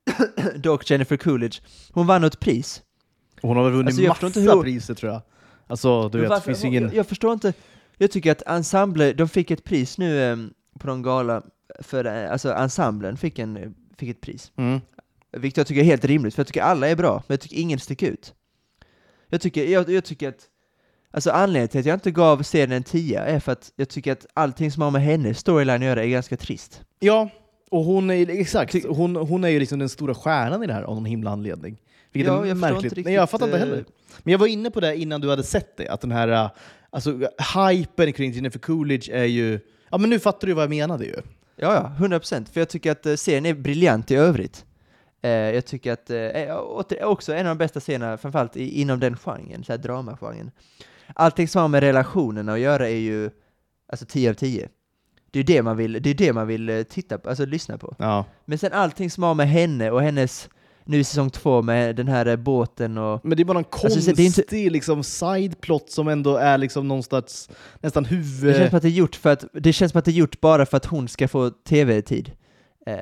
Dock 0.56 0.90
Jennifer 0.90 1.16
Coolidge. 1.16 1.60
Hon 1.92 2.06
vann 2.06 2.22
något 2.22 2.40
pris. 2.40 2.82
Hon 3.42 3.56
har 3.56 3.64
väl 3.64 3.72
vunnit 3.72 4.08
Alltså, 4.10 4.26
massa 4.26 4.40
hur- 4.40 4.62
priser 4.62 4.94
tror 4.94 5.12
jag. 5.12 5.22
Alltså, 5.66 6.08
du 6.08 6.18
Men 6.18 6.20
vet, 6.20 6.30
varför- 6.30 6.44
finns 6.46 6.64
ingen... 6.64 6.82
jag, 6.82 6.94
jag 6.94 7.06
förstår 7.06 7.32
inte, 7.32 7.52
jag 7.98 8.10
tycker 8.10 8.32
att 8.32 8.42
ensemble, 8.46 9.12
de 9.12 9.28
fick 9.28 9.50
ett 9.50 9.64
pris 9.64 9.98
nu 9.98 10.22
eh, 10.22 10.36
på 10.78 10.86
någon 10.86 11.02
gala, 11.02 11.42
för, 11.78 12.04
eh, 12.04 12.32
alltså 12.32 12.52
ensemblen 12.52 13.16
fick, 13.16 13.38
en, 13.38 13.56
eh, 13.56 13.68
fick 13.98 14.08
ett 14.08 14.20
pris. 14.20 14.52
Mm. 14.56 14.80
Vilket 15.32 15.56
jag 15.56 15.66
tycker 15.66 15.80
är 15.80 15.84
helt 15.84 16.04
rimligt, 16.04 16.34
för 16.34 16.40
jag 16.40 16.46
tycker 16.46 16.62
alla 16.62 16.88
är 16.88 16.96
bra, 16.96 17.12
men 17.26 17.34
jag 17.34 17.40
tycker 17.40 17.56
ingen 17.56 17.78
sticker 17.78 18.06
ut. 18.10 18.34
Jag 19.28 19.40
tycker, 19.40 19.64
jag, 19.64 19.90
jag 19.90 20.04
tycker 20.04 20.28
att, 20.28 20.48
alltså 21.10 21.30
anledningen 21.30 21.68
till 21.68 21.80
att 21.80 21.86
jag 21.86 21.96
inte 21.96 22.10
gav 22.10 22.42
serien 22.42 22.72
en 22.72 22.82
10 22.82 23.20
är 23.20 23.40
för 23.40 23.52
att 23.52 23.72
jag 23.76 23.88
tycker 23.88 24.12
att 24.12 24.26
allting 24.34 24.72
som 24.72 24.82
har 24.82 24.90
med 24.90 25.02
hennes 25.02 25.38
storyline 25.38 25.82
att 25.82 25.86
göra 25.86 26.04
är 26.04 26.08
ganska 26.08 26.36
trist. 26.36 26.80
Ja, 27.00 27.28
och 27.70 27.84
hon 27.84 28.10
är, 28.10 28.30
exakt, 28.30 28.72
Ty- 28.72 28.88
hon, 28.88 29.16
hon 29.16 29.44
är 29.44 29.48
ju 29.48 29.60
liksom 29.60 29.78
den 29.78 29.88
stora 29.88 30.14
stjärnan 30.14 30.62
i 30.62 30.66
det 30.66 30.72
här 30.72 30.82
av 30.82 30.94
någon 30.94 31.04
himla 31.04 31.30
anledning. 31.30 31.76
Vilket 32.12 32.32
Ja, 32.32 32.46
jag 32.46 32.56
märkligt. 32.56 32.84
inte 32.84 33.08
Nej, 33.08 33.14
jag 33.14 33.22
riktigt, 33.22 33.30
fattar 33.30 33.46
inte 33.46 33.58
eh, 33.58 33.64
heller. 33.64 33.84
Men 34.22 34.32
jag 34.32 34.38
var 34.38 34.46
inne 34.46 34.70
på 34.70 34.80
det 34.80 34.96
innan 34.96 35.20
du 35.20 35.30
hade 35.30 35.42
sett 35.42 35.76
det, 35.76 35.88
att 35.88 36.00
den 36.00 36.12
här 36.12 36.28
uh, 36.28 36.50
alltså, 36.90 37.20
hypen 37.56 38.12
kring 38.12 38.32
Jennifer 38.32 38.58
Coolidge 38.58 39.10
är 39.12 39.24
ju... 39.24 39.60
Ja 39.90 39.98
men 39.98 40.10
nu 40.10 40.18
fattar 40.18 40.46
du 40.46 40.54
vad 40.54 40.62
jag 40.62 40.70
menade 40.70 41.04
ju. 41.04 41.16
Ja, 41.56 41.74
ja, 41.74 42.06
100%, 42.06 42.52
för 42.52 42.60
jag 42.60 42.68
tycker 42.68 42.92
att 42.92 43.06
eh, 43.06 43.14
serien 43.14 43.46
är 43.46 43.54
briljant 43.54 44.10
i 44.10 44.14
övrigt. 44.14 44.64
Eh, 45.22 45.30
jag 45.30 45.66
tycker 45.66 45.92
att, 45.92 46.10
eh, 46.10 46.56
åter, 46.56 47.04
också 47.04 47.34
en 47.34 47.46
av 47.46 47.56
de 47.56 47.58
bästa 47.58 47.80
scenerna, 47.80 48.18
framförallt 48.18 48.56
i, 48.56 48.80
inom 48.80 49.00
den 49.00 49.16
genren, 49.16 49.64
så 49.64 49.72
här 49.72 49.78
dramagenren. 49.78 50.50
Allting 51.14 51.48
som 51.48 51.60
har 51.60 51.68
med 51.68 51.80
relationerna 51.80 52.52
att 52.52 52.60
göra 52.60 52.88
är 52.88 52.96
ju, 52.96 53.30
alltså 53.88 54.06
10 54.06 54.30
av 54.30 54.34
10. 54.34 54.68
Det 55.30 55.38
är 55.38 55.44
det 55.44 55.62
man 55.62 55.76
vill, 55.76 56.02
det 56.02 56.10
är 56.10 56.14
det 56.14 56.32
man 56.32 56.46
vill 56.46 56.68
eh, 56.68 56.82
titta 56.82 57.18
på, 57.18 57.28
alltså 57.28 57.46
lyssna 57.46 57.78
på. 57.78 57.94
Ja. 57.98 58.24
Men 58.44 58.58
sen 58.58 58.72
allting 58.72 59.10
som 59.10 59.22
har 59.22 59.34
med 59.34 59.48
henne 59.48 59.90
och 59.90 60.02
hennes, 60.02 60.48
nu 60.84 60.98
i 60.98 61.04
säsong 61.04 61.30
två 61.30 61.62
med 61.62 61.96
den 61.96 62.08
här 62.08 62.26
eh, 62.26 62.36
båten 62.36 62.98
och... 62.98 63.20
Men 63.24 63.36
det 63.36 63.42
är 63.42 63.44
bara 63.44 63.52
någon 63.52 63.64
Alltså, 63.72 63.88
konstig 63.88 64.16
det 64.16 64.22
är 64.22 64.26
inte- 64.26 64.70
liksom 64.70 65.04
sideplot 65.04 65.90
som 65.90 66.08
ändå 66.08 66.36
är 66.36 66.58
liksom 66.58 66.88
någonstans 66.88 67.50
nästan 67.80 68.02
Det 68.02 68.08
huvud... 68.08 68.56
känns 68.56 68.68
som 68.70 68.76
att 68.76 68.82
det 68.82 68.88
är 68.88 68.90
gjort 68.90 69.16
för 69.16 69.30
att, 69.30 69.44
det 69.52 69.72
känns 69.72 69.92
som 69.92 69.98
att 69.98 70.04
det 70.04 70.10
är 70.10 70.12
gjort 70.12 70.40
bara 70.40 70.66
för 70.66 70.76
att 70.76 70.86
hon 70.86 71.08
ska 71.08 71.28
få 71.28 71.50
tv-tid. 71.50 72.32
Eh, 72.86 72.96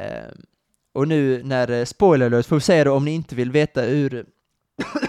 och 0.95 1.09
nu 1.09 1.43
när, 1.45 1.71
eh, 1.71 1.85
spoiler 1.85 2.27
alert, 2.27 2.47
får 2.47 2.57
vi 2.57 2.63
säga 2.63 2.85
det 2.85 2.91
om 2.91 3.05
ni 3.05 3.11
inte 3.11 3.35
vill 3.35 3.51
veta 3.51 3.83
hur, 3.83 4.27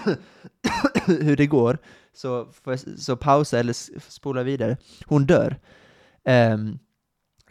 hur 1.06 1.36
det 1.36 1.46
går, 1.46 1.78
så, 2.14 2.48
får 2.62 2.72
jag, 2.72 2.80
så 3.00 3.16
pausa 3.16 3.58
eller 3.58 4.00
spola 4.10 4.42
vidare. 4.42 4.76
Hon 5.06 5.26
dör. 5.26 5.56
Ehm, 6.24 6.78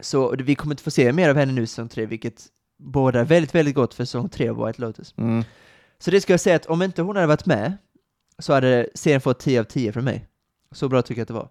så 0.00 0.34
vi 0.38 0.54
kommer 0.54 0.72
inte 0.74 0.82
få 0.82 0.90
se 0.90 1.12
mer 1.12 1.28
av 1.30 1.36
henne 1.36 1.52
nu 1.52 1.66
säsong 1.66 1.88
tre, 1.88 2.06
vilket 2.06 2.46
båda 2.82 3.24
väldigt, 3.24 3.54
väldigt 3.54 3.74
gott 3.74 3.94
för 3.94 4.04
säsong 4.04 4.28
tre 4.28 4.48
av 4.48 4.66
White 4.66 4.80
Lotus. 4.80 5.14
Mm. 5.16 5.44
Så 5.98 6.10
det 6.10 6.20
ska 6.20 6.32
jag 6.32 6.40
säga 6.40 6.56
att 6.56 6.66
om 6.66 6.82
inte 6.82 7.02
hon 7.02 7.16
hade 7.16 7.28
varit 7.28 7.46
med, 7.46 7.72
så 8.38 8.52
hade 8.52 8.88
serien 8.94 9.20
fått 9.20 9.38
10 9.38 9.60
av 9.60 9.64
10 9.64 9.92
från 9.92 10.04
mig. 10.04 10.26
Så 10.72 10.88
bra 10.88 11.02
tycker 11.02 11.20
jag 11.20 11.22
att 11.22 11.28
det 11.28 11.34
var. 11.34 11.48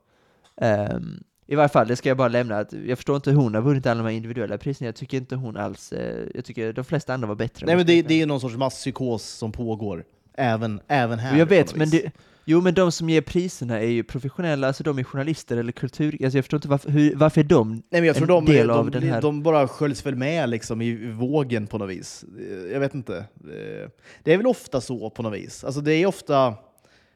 Ehm, 0.62 1.24
I 1.48 1.56
varje 1.56 1.70
fall, 1.70 1.88
det 1.88 1.96
ska 1.96 2.10
jag 2.10 2.18
bara 2.18 2.28
lämna, 2.28 2.58
att 2.58 2.74
jag 2.74 2.98
förstår 2.98 3.16
inte 3.16 3.30
hur 3.30 3.38
hon 3.38 3.56
har 3.56 3.62
vunnit 3.62 3.86
alla 3.86 3.98
de 3.98 4.04
här 4.04 4.16
individuella 4.16 4.58
priserna, 4.58 4.88
jag 4.88 4.96
tycker 4.96 5.18
inte 5.18 5.36
hon 5.36 5.58
alls, 5.58 5.92
eh, 5.92 6.28
jag 6.36 6.46
tycker 6.46 6.74
de 6.74 6.86
flesta 6.86 7.14
andra 7.14 7.28
var 7.28 7.36
bättre. 7.36 7.66
Nej 7.66 7.76
men 7.76 7.86
det, 7.86 8.02
det 8.02 8.22
är 8.22 8.26
någon 8.26 8.42
sorts 8.42 8.56
masspsykos 8.56 9.24
som 9.24 9.52
pågår, 9.52 10.06
även, 10.34 10.82
även 10.88 11.20
här. 11.20 11.38
Jag 11.38 11.46
vet, 11.46 11.76
men 11.76 11.90
det, 11.90 12.12
jo 12.46 12.62
men 12.62 12.74
de 12.74 12.92
som 12.92 13.10
ger 13.10 13.22
priserna 13.22 13.80
är 13.80 13.88
ju 13.88 14.04
professionella, 14.04 14.68
alltså 14.68 14.84
de 14.84 15.00
är 15.00 15.04
journalister 15.04 15.58
eller 15.58 15.72
kultur, 15.72 16.18
alltså 16.24 16.38
jag 16.38 16.46
förstår 16.46 16.58
inte 16.58 16.68
varför, 16.68 16.90
hur, 16.92 17.16
varför 17.16 17.42
är 17.42 17.46
de 17.46 17.72
Nej, 17.72 17.84
men 17.92 18.04
jag 18.04 18.16
tror 18.16 18.38
en 18.38 18.46
de, 18.46 18.52
del 18.54 18.68
de, 18.68 18.74
av 18.80 18.92
de, 18.92 19.00
den 19.00 19.10
här- 19.10 19.22
de 19.22 19.44
bara 19.44 19.68
sköljs 19.68 20.06
väl 20.06 20.16
med 20.16 20.50
liksom 20.50 20.82
i 20.82 21.12
vågen 21.12 21.68
på 21.68 21.78
något 21.78 21.90
vis. 21.90 22.26
Jag 22.72 22.80
vet 22.80 22.94
inte. 22.94 23.18
Eh, 23.18 23.90
Det 24.24 24.34
är 24.34 24.38
väl 24.38 24.48
ofta 24.48 24.82
så 24.82 25.10
på 25.10 25.24
något 25.24 25.34
vis. 25.34 25.64
Alltså 25.64 25.82
det 25.82 25.94
är 25.94 26.06
ofta, 26.06 26.56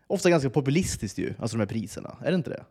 ofta 0.07 0.29
ganska 0.29 0.49
populistiskt 0.49 1.17
ju, 1.17 1.33
alltså 1.39 1.57
de 1.57 1.61
här 1.61 1.67
priserna. 1.67 2.17
Är 2.21 2.31
det 2.31 2.35
inte 2.35 2.49
det? 2.49 2.63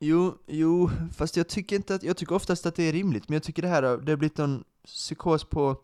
Jo, 0.00 0.34
jo, 0.46 0.90
fast 1.16 1.36
jag 1.36 1.48
tycker 1.48 1.76
inte 1.76 1.94
att, 1.94 2.02
jag 2.02 2.16
tycker 2.16 2.34
oftast 2.34 2.66
att 2.66 2.74
det 2.74 2.82
är 2.82 2.92
rimligt, 2.92 3.28
men 3.28 3.34
jag 3.34 3.42
tycker 3.42 3.62
det 3.62 3.68
här 3.68 3.82
har, 3.82 3.96
det 3.98 4.12
har 4.12 4.16
blivit 4.16 4.38
någon 4.38 4.64
psykos 4.84 5.44
på 5.44 5.76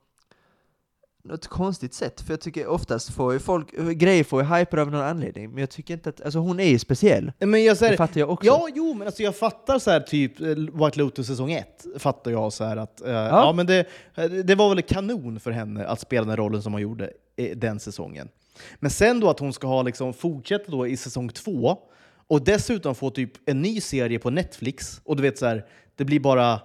något 1.25 1.47
konstigt 1.47 1.95
sätt, 1.95 2.21
för 2.21 2.33
jag 2.33 2.41
tycker 2.41 2.67
oftast 2.67 3.11
får 3.11 3.33
ju 3.33 3.39
folk, 3.39 3.73
grejer 3.97 4.25
får 4.25 4.43
ju 4.43 4.49
hyper 4.49 4.79
av 4.79 4.91
någon 4.91 5.01
anledning, 5.01 5.51
men 5.51 5.59
jag 5.59 5.71
tycker 5.71 5.95
inte 5.95 6.09
att, 6.09 6.21
alltså 6.21 6.39
hon 6.39 6.61
är 6.61 6.69
ju 6.69 6.79
speciell, 6.79 7.33
Men 7.39 7.65
jag 7.65 7.75
det 7.75 7.79
säger, 7.79 7.97
fattar 7.97 8.21
jag 8.21 8.31
också. 8.31 8.47
ja, 8.47 8.69
jo, 8.75 8.95
men 8.95 9.07
alltså 9.07 9.23
jag 9.23 9.37
fattar 9.37 9.79
så 9.79 9.91
här 9.91 10.01
typ 10.01 10.41
eh, 10.41 10.47
White 10.47 10.99
Lotus 10.99 11.27
säsong 11.27 11.53
1, 11.53 11.87
fattar 11.99 12.31
jag 12.31 12.53
så 12.53 12.65
här 12.65 12.77
att, 12.77 13.01
eh, 13.01 13.13
ja. 13.13 13.53
men 13.53 13.67
det, 13.67 13.87
eh, 14.15 14.25
det 14.25 14.55
var 14.55 14.75
väl 14.75 14.83
kanon 14.83 15.41
för 15.41 15.51
henne 15.51 15.87
att 15.87 16.01
spela 16.01 16.27
den 16.27 16.37
rollen 16.37 16.63
som 16.63 16.73
hon 16.73 16.83
gjorde 16.83 17.13
i 17.37 17.55
den 17.55 17.81
säsongen. 17.81 18.29
Men 18.77 18.91
sen 18.91 19.21
då 19.21 19.31
att 19.31 19.39
hon 19.39 19.53
ska 19.53 19.67
ha 19.67 19.83
liksom 19.83 20.13
fortsätta 20.15 20.71
då 20.71 20.87
i 20.87 20.97
säsong 20.97 21.29
2 21.29 21.79
och 22.27 22.45
dessutom 22.45 22.95
få 22.95 23.11
typ 23.11 23.33
en 23.47 23.63
ny 23.63 23.81
serie 23.81 24.19
på 24.19 24.31
Netflix 24.31 25.01
och 25.05 25.17
du 25.17 25.23
vet 25.23 25.39
så 25.39 25.47
här, 25.47 25.67
det 25.97 26.05
blir 26.05 26.21
bara, 26.21 26.61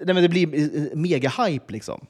nej 0.00 0.14
men 0.14 0.22
det 0.22 0.28
blir 0.28 0.96
mega 0.96 1.28
hype 1.28 1.72
liksom. 1.72 2.06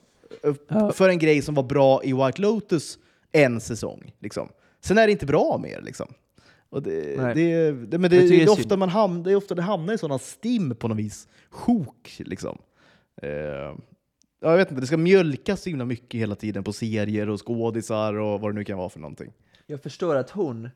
För 0.93 1.09
en 1.09 1.19
grej 1.19 1.43
som 1.43 1.55
var 1.55 1.63
bra 1.63 2.05
i 2.05 2.13
White 2.13 2.43
Lotus 2.43 2.99
en 3.33 3.61
säsong. 3.61 4.13
Liksom. 4.19 4.49
Sen 4.81 4.99
är 4.99 5.07
det 5.07 5.13
inte 5.13 5.27
bra 5.27 5.59
mer. 5.63 5.83
Liksom. 5.83 6.15
Och 6.71 6.83
det, 6.83 7.17
det, 7.35 7.73
det, 7.73 7.99
men 7.99 8.11
det, 8.11 8.29
det, 8.29 8.43
är 8.43 8.51
ofta 8.51 8.77
man 8.77 8.89
ham, 8.89 9.23
det 9.23 9.31
är 9.31 9.37
ofta 9.37 9.55
det 9.55 9.63
hamnar 9.63 9.95
i 9.95 9.99
sådana 9.99 10.19
stim 10.19 10.75
på 10.75 10.89
något 10.89 10.99
vis. 10.99 11.29
Sjok 11.51 12.17
liksom. 12.19 12.59
Eh, 13.23 13.29
ja, 13.29 13.77
jag 14.41 14.57
vet 14.57 14.71
inte, 14.71 14.81
det 14.81 14.87
ska 14.87 14.97
mjölkas 14.97 15.63
så 15.63 15.71
himla 15.71 15.85
mycket 15.85 16.21
hela 16.21 16.35
tiden 16.35 16.65
på 16.65 16.73
serier 16.73 17.29
och 17.29 17.47
skådisar 17.47 18.15
och 18.15 18.41
vad 18.41 18.51
det 18.51 18.55
nu 18.55 18.65
kan 18.65 18.79
vara 18.79 18.89
för 18.89 19.01
någonting. 19.01 19.33
Jag 19.67 19.83
förstår 19.83 20.17
att 20.17 20.31
hon 20.31 20.71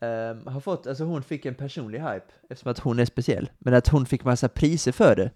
ehm, 0.00 0.46
har 0.46 0.60
fått, 0.60 0.86
alltså 0.86 1.04
hon 1.04 1.22
fick 1.22 1.46
en 1.46 1.54
personlig 1.54 1.98
hype, 1.98 2.26
eftersom 2.48 2.70
att 2.70 2.78
hon 2.78 2.98
är 2.98 3.04
speciell, 3.04 3.50
men 3.58 3.74
att 3.74 3.88
hon 3.88 4.06
fick 4.06 4.24
massa 4.24 4.48
priser 4.48 4.92
för 4.92 5.16
det, 5.16 5.30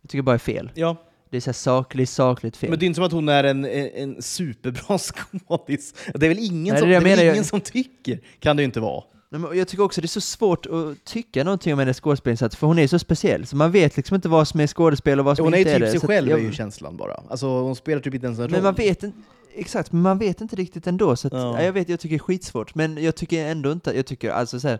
jag 0.00 0.10
tycker 0.10 0.22
bara 0.22 0.34
är 0.34 0.38
fel. 0.38 0.70
Ja, 0.74 0.96
Det 1.30 1.36
är 1.36 1.40
så 1.40 1.50
här 1.50 1.52
sakligt, 1.52 2.10
sakligt 2.10 2.56
fel. 2.56 2.70
men 2.70 2.78
det 2.78 2.84
är 2.84 2.86
inte 2.86 2.96
som 2.96 3.04
att 3.04 3.12
hon 3.12 3.28
är 3.28 3.44
en, 3.44 3.64
en, 3.64 3.90
en 3.94 4.22
superbra 4.22 4.98
skådis. 5.48 5.94
Det 6.14 6.26
är 6.26 6.28
väl 6.28 6.38
ingen, 6.38 6.72
Nej, 6.74 6.80
som, 6.80 6.88
det 6.88 6.96
är 6.96 7.00
det 7.00 7.10
är 7.10 7.24
jag 7.24 7.34
ingen 7.34 7.44
som 7.44 7.60
tycker? 7.60 8.20
Kan 8.40 8.56
det 8.56 8.62
ju 8.62 8.64
inte 8.64 8.80
vara. 8.80 9.04
Nej, 9.30 9.40
men 9.40 9.58
jag 9.58 9.68
tycker 9.68 9.84
också 9.84 10.00
det 10.00 10.04
är 10.04 10.08
så 10.08 10.20
svårt 10.20 10.66
att 10.66 11.04
tycka 11.04 11.44
någonting 11.44 11.72
om 11.72 11.78
hennes 11.78 12.00
skådespelinsats, 12.00 12.56
för 12.56 12.66
hon 12.66 12.78
är 12.78 12.86
så 12.86 12.98
speciell, 12.98 13.46
så 13.46 13.56
man 13.56 13.70
vet 13.72 13.96
liksom 13.96 14.14
inte 14.14 14.28
vad 14.28 14.48
som 14.48 14.60
är 14.60 14.66
skådespel 14.66 15.18
och 15.18 15.24
vad 15.24 15.36
som 15.36 15.44
Hon 15.46 15.54
är 15.54 15.58
inte 15.58 15.70
är 15.70 15.74
typ 15.74 15.80
det. 15.84 15.90
sig 15.90 16.00
så 16.00 16.06
att 16.06 16.10
själv, 16.10 16.30
jag- 16.30 16.38
är 16.40 16.42
ju 16.44 16.52
känslan 16.52 16.96
bara. 16.96 17.22
Alltså, 17.30 17.46
hon 17.46 17.76
spelar 17.76 18.02
typ 18.02 18.14
inte 18.14 18.26
ens 18.26 18.38
en 18.38 18.44
roll. 18.44 18.50
Men 18.50 18.62
man 18.62 18.74
vet 18.74 19.02
inte, 19.02 19.18
exakt, 19.54 19.92
men 19.92 20.02
man 20.02 20.18
vet 20.18 20.40
inte 20.40 20.56
riktigt 20.56 20.86
ändå, 20.86 21.16
så 21.16 21.26
att, 21.26 21.32
Ja. 21.32 21.58
ja. 21.58 21.62
jag 21.64 21.72
vet, 21.72 21.88
jag 21.88 22.00
tycker 22.00 22.14
det 22.14 22.16
är 22.16 22.24
skitsvårt, 22.24 22.74
men 22.74 23.02
jag 23.02 23.14
tycker 23.16 23.46
ändå 23.46 23.72
inte, 23.72 23.96
jag 23.96 24.06
tycker 24.06 24.30
alltså 24.30 24.60
såhär, 24.60 24.78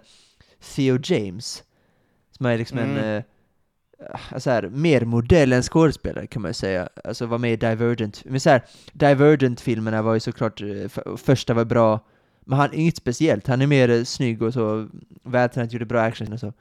Theo 0.75 0.99
James, 1.05 1.63
som 2.37 2.47
är 2.47 2.59
liksom 2.59 2.79
en, 2.79 2.91
Mm. 2.91 3.17
eh, 3.17 3.23
alltså 4.31 4.51
här, 4.51 4.63
mer 4.63 5.05
modell 5.05 5.53
än 5.53 5.63
skådespelare 5.63 6.27
kan 6.27 6.43
man 6.43 6.49
ju 6.49 6.55
säga, 6.55 6.89
alltså 7.05 7.27
var 7.27 7.39
med 7.39 7.53
i 7.53 7.57
Divergent, 7.57 8.25
men 8.25 8.41
såhär, 8.41 8.63
Divergent-filmerna 8.93 10.03
var 10.03 10.15
ju 10.15 10.21
såklart, 10.21 10.61
eh, 10.61 11.17
första 11.17 11.55
var 11.55 11.65
bra, 11.65 12.01
men 12.41 12.59
han 12.59 12.71
är 12.73 12.75
inget 12.75 12.97
speciellt, 12.97 13.47
han 13.47 13.63
är 13.63 13.67
mer 13.67 13.91
eh, 13.91 14.05
snygg 14.05 14.43
och 14.43 14.55
så, 14.55 14.89
vältränad, 15.23 15.73
gjorde 15.73 15.87
bra 15.87 16.01
action 16.01 16.33
och 16.33 16.41
så. 16.41 16.53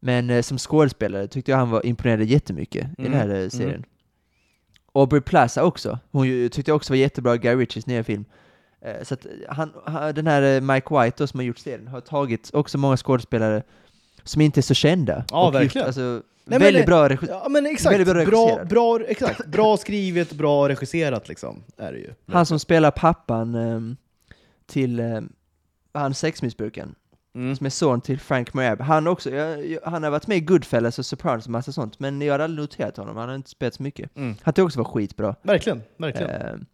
Men 0.00 0.30
eh, 0.30 0.42
som 0.42 0.58
skådespelare 0.58 1.28
tyckte 1.28 1.50
jag 1.50 1.58
han 1.58 1.70
var 1.70 1.86
imponerade 1.86 2.24
jättemycket 2.24 2.84
i 2.98 3.02
Mm, 3.02 3.12
den 3.12 3.20
här 3.20 3.28
eh, 3.28 3.36
mm. 3.36 3.50
serien. 3.50 3.84
Aubrey 4.92 5.20
Plaza 5.20 5.64
också, 5.64 5.98
hon 6.10 6.26
tyckte 6.26 6.70
jag 6.70 6.76
också 6.76 6.92
var 6.92 6.98
jättebra 6.98 7.34
i 7.34 7.38
Guy 7.38 7.54
Ritchies 7.54 7.86
nya 7.86 8.04
film. 8.04 8.24
Eh, 8.80 9.02
så 9.02 9.14
att 9.14 9.26
han, 9.48 9.72
han, 9.84 10.14
den 10.14 10.26
här 10.26 10.42
eh, 10.42 10.60
Mike 10.60 10.94
White 10.94 11.16
då, 11.18 11.26
som 11.26 11.40
har 11.40 11.44
gjort 11.44 11.58
serien 11.58 11.88
har 11.88 12.00
tagit 12.00 12.50
också 12.54 12.78
många 12.78 12.96
skådespelare 12.96 13.62
som 14.28 14.40
inte 14.42 14.60
är 14.60 14.62
så 14.62 14.74
kända. 14.74 15.24
Ja, 15.30 15.46
och 15.48 15.54
verkligen. 15.54 15.82
Gjort, 15.82 15.86
alltså, 15.86 16.22
men 16.44 16.58
väldigt 16.60 16.82
det- 16.82 16.86
bra 16.86 17.10
Ja 17.28 17.46
men 17.50 17.66
exakt, 17.66 17.92
Väldigt 17.98 18.06
bra 18.14 18.24
bra, 18.24 18.46
regisserat. 18.46 18.68
bra, 18.68 19.00
exakt. 19.08 19.46
bra 19.46 19.76
skrivet, 19.76 20.32
bra 20.32 20.68
regisserat 20.68 21.28
liksom. 21.28 21.62
Är 21.76 21.92
det 21.92 21.98
ju. 21.98 22.10
Han 22.26 22.46
som 22.46 22.58
spelar 22.58 22.90
pappan 22.90 23.54
ehm, 23.54 23.96
till 24.66 25.00
um, 25.00 25.32
han 25.92 26.14
sexmissbrukaren, 26.14 26.94
Mm. 27.34 27.56
som 27.56 27.66
är 27.66 27.70
son 27.70 28.00
till 28.00 28.18
Frank 28.20 28.54
Marab. 28.54 28.80
Han 28.80 29.06
också, 29.06 29.30
jag, 29.30 29.66
jag, 29.66 29.80
han 29.84 30.02
har 30.02 30.10
varit 30.10 30.26
med 30.26 30.36
i 30.36 30.40
Goodfellas 30.40 30.98
och 30.98 31.06
Sopranos 31.06 31.44
och 31.44 31.50
massa 31.50 31.72
sånt, 31.72 31.98
men 32.00 32.20
jag 32.22 32.34
har 32.34 32.38
aldrig 32.38 32.62
noterat 32.62 32.96
honom, 32.96 33.16
han 33.16 33.28
har 33.28 33.36
inte 33.36 33.50
spelat 33.50 33.74
så 33.74 33.82
mycket. 33.82 34.16
Mm. 34.16 34.28
Han 34.42 34.52
tyckte 34.54 34.62
också 34.62 34.78
var 34.78 34.84
skitbra. 34.84 35.34
Verkligen, 35.42 35.82
verkligen. 35.96 36.30
Ehm, 36.30 36.66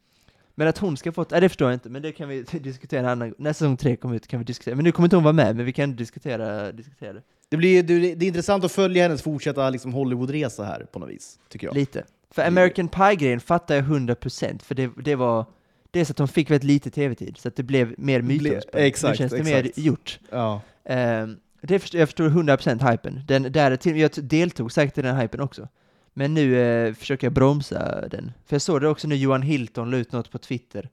men 0.54 0.68
att 0.68 0.78
hon 0.78 0.96
ska 0.96 1.12
få, 1.12 1.26
nej 1.30 1.40
det 1.40 1.48
förstår 1.48 1.68
jag 1.70 1.76
inte, 1.76 1.88
men 1.88 2.02
det 2.02 2.12
kan 2.12 2.28
vi 2.28 2.42
diskutera 2.52 3.00
en 3.00 3.06
annan 3.06 3.34
När 3.38 3.52
säsong 3.52 3.76
tre 3.76 3.96
kommer 3.96 4.16
ut 4.16 4.26
kan 4.26 4.38
vi 4.38 4.44
diskutera, 4.44 4.74
men 4.74 4.84
nu 4.84 4.92
kommer 4.92 5.06
inte 5.06 5.16
hon 5.16 5.22
vara 5.24 5.32
med, 5.32 5.56
men 5.56 5.64
vi 5.66 5.72
kan 5.72 5.96
diskutera, 5.96 6.72
diskutera 6.72 7.12
det. 7.12 7.22
Det, 7.48 7.56
blir, 7.56 7.82
det, 7.82 7.94
är 7.94 8.22
intressant 8.22 8.64
att 8.64 8.72
följa 8.72 9.02
hennes 9.02 9.22
fortsatta 9.22 9.70
liksom, 9.70 9.92
Hollywoodresa 9.92 10.64
här 10.64 10.86
på 10.92 10.98
något 10.98 11.10
vis, 11.10 11.38
tycker 11.48 11.66
jag. 11.66 11.74
Lite. 11.74 12.04
För 12.30 12.46
American 12.46 12.88
Pie-grejen 12.88 13.40
fattar 13.40 13.74
jag 13.74 13.84
100% 13.84 14.62
för 14.62 14.74
det, 14.74 14.90
det 15.04 15.14
var 15.14 15.46
Dels 15.94 16.10
att 16.10 16.16
de 16.16 16.28
fick 16.28 16.50
väldigt 16.50 16.64
lite 16.64 16.90
tv-tid, 16.90 17.36
så 17.38 17.48
att 17.48 17.56
det 17.56 17.62
blev 17.62 17.94
mer 17.98 18.22
mytomspunnet. 18.22 18.64
exakt, 18.74 19.10
Nu 19.10 19.16
känns 19.16 19.32
det 19.32 19.38
exakt. 19.38 19.76
mer 19.76 19.84
gjort. 19.84 20.18
Ja. 20.30 20.60
Ehm, 20.84 21.36
det 21.60 21.78
förstår, 21.78 22.00
jag 22.00 22.08
förstår 22.08 22.28
100% 22.28 22.90
hypen. 22.90 23.20
Den, 23.26 23.52
där 23.52 23.70
är 23.70 23.76
till, 23.76 23.96
jag 23.96 24.10
deltog 24.16 24.72
säkert 24.72 24.98
i 24.98 25.02
den 25.02 25.16
hypen 25.16 25.40
också. 25.40 25.68
Men 26.14 26.34
nu 26.34 26.60
eh, 26.60 26.94
försöker 26.94 27.26
jag 27.26 27.32
bromsa 27.34 28.08
den. 28.08 28.32
För 28.46 28.54
jag 28.54 28.62
såg 28.62 28.80
det 28.80 28.88
också 28.88 29.08
nu, 29.08 29.14
Johan 29.14 29.42
Hilton 29.42 29.90
la 29.90 29.96
ut 29.96 30.12
något 30.12 30.30
på 30.30 30.38
Twitter. 30.38 30.88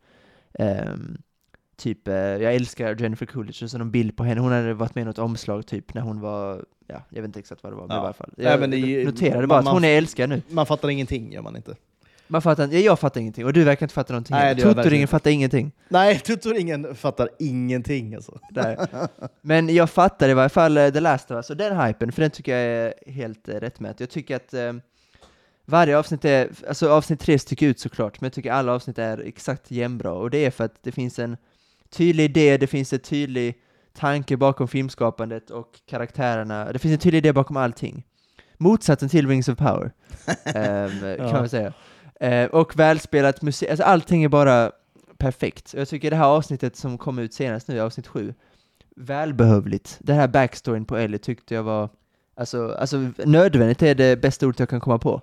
Ehm, 0.53 1.17
typ, 1.81 2.07
eh, 2.07 2.13
jag 2.15 2.55
älskar 2.55 2.95
Jennifer 2.95 3.25
Coolidge, 3.25 3.63
och 3.63 3.71
så 3.71 3.77
någon 3.77 3.91
bild 3.91 4.17
på 4.17 4.23
henne, 4.23 4.41
hon 4.41 4.51
hade 4.51 4.73
varit 4.73 4.95
med 4.95 5.01
i 5.01 5.05
något 5.05 5.19
omslag 5.19 5.65
typ 5.65 5.93
när 5.93 6.01
hon 6.01 6.19
var, 6.19 6.65
ja, 6.87 7.03
jag 7.09 7.21
vet 7.21 7.27
inte 7.27 7.39
exakt 7.39 7.63
vad 7.63 7.71
det 7.71 7.75
var, 7.75 7.87
men 7.87 7.95
Ja. 7.97 8.01
i 8.03 8.05
alla 8.05 8.13
fall. 8.13 8.29
Nej, 8.37 8.45
Jag 8.47 8.63
är- 8.63 9.05
noterade 9.05 9.39
man- 9.39 9.47
bara 9.47 9.59
att 9.59 9.67
hon 9.67 9.83
är 9.83 9.97
älskad 9.97 10.29
nu. 10.29 10.41
Man 10.49 10.65
fattar 10.65 10.89
ingenting, 10.89 11.31
gör 11.33 11.41
man 11.41 11.55
inte. 11.55 11.75
Man 12.27 12.41
fattar, 12.41 12.67
jag 12.67 12.99
fattar 12.99 13.21
ingenting, 13.21 13.45
och 13.45 13.53
du 13.53 13.63
verkar 13.63 13.85
inte 13.85 13.93
fatta 13.93 14.13
någonting. 14.13 14.35
Nej, 14.35 14.55
Tuttoringen 14.55 15.07
fattar 15.07 15.31
ingenting. 15.31 15.71
Nej, 15.89 16.19
tutoringen 16.19 16.95
fattar 16.95 17.29
ingenting 17.39 18.15
alltså. 18.15 18.39
Nej. 18.51 18.77
Men 19.41 19.69
jag 19.75 19.89
fattar 19.89 20.29
i 20.29 20.33
varje 20.33 20.49
fall 20.49 20.77
eh, 20.77 20.89
The 20.89 20.99
Last 20.99 21.31
of 21.31 21.35
Us, 21.35 21.49
och 21.49 21.57
den 21.57 21.79
hypen, 21.79 22.11
för 22.11 22.21
den 22.21 22.31
tycker 22.31 22.57
jag 22.57 22.61
är 22.87 22.93
helt 23.11 23.47
eh, 23.49 23.55
rättmätig. 23.55 24.01
Jag 24.03 24.09
tycker 24.09 24.35
att 24.35 24.53
eh, 24.53 24.73
varje 25.65 25.97
avsnitt 25.97 26.25
är, 26.25 26.49
alltså 26.67 26.89
avsnitt 26.89 27.19
tre 27.19 27.39
sticker 27.39 27.67
ut 27.67 27.79
såklart, 27.79 28.21
men 28.21 28.25
jag 28.25 28.33
tycker 28.33 28.51
alla 28.51 28.71
avsnitt 28.73 28.97
är 28.99 29.17
exakt 29.27 29.71
jämnbra, 29.71 30.11
och 30.13 30.29
det 30.29 30.45
är 30.45 30.51
för 30.51 30.63
att 30.63 30.75
det 30.83 30.91
finns 30.91 31.19
en 31.19 31.37
tydlig 31.91 32.23
idé, 32.23 32.57
det 32.57 32.67
finns 32.67 32.93
en 32.93 32.99
tydlig 32.99 33.55
tanke 33.93 34.37
bakom 34.37 34.67
filmskapandet 34.67 35.49
och 35.49 35.67
karaktärerna, 35.89 36.71
det 36.73 36.79
finns 36.79 36.93
en 36.93 36.99
tydlig 36.99 37.17
idé 37.17 37.33
bakom 37.33 37.57
allting. 37.57 38.05
Motsatsen 38.57 39.09
till 39.09 39.27
Rings 39.27 39.49
of 39.49 39.57
Power, 39.57 39.91
ehm, 40.45 40.99
kan 41.17 41.27
Ja. 41.27 41.33
man 41.33 41.49
säga. 41.49 41.73
Eh, 42.19 42.45
och 42.49 42.79
välspelat 42.79 43.41
musik, 43.41 43.69
alltså 43.69 43.83
allting 43.83 44.23
är 44.23 44.29
bara 44.29 44.71
perfekt. 45.17 45.73
Jag 45.73 45.87
tycker 45.89 46.09
det 46.09 46.15
här 46.15 46.25
avsnittet 46.25 46.75
som 46.75 46.97
kom 46.97 47.19
ut 47.19 47.33
senast 47.33 47.67
nu, 47.67 47.79
avsnitt 47.79 48.07
sju, 48.07 48.33
välbehövligt. 48.95 49.97
Den 49.99 50.15
här 50.15 50.27
backstoryn 50.27 50.85
på 50.85 50.97
Ellie 50.97 51.17
tyckte 51.17 51.53
jag 51.55 51.63
var, 51.63 51.89
alltså, 52.35 52.75
alltså 52.79 52.97
nödvändigt 53.25 53.81
är 53.81 53.95
det 53.95 54.21
bästa 54.21 54.47
ordet 54.47 54.59
jag 54.59 54.69
kan 54.69 54.79
komma 54.79 54.99
på. 54.99 55.21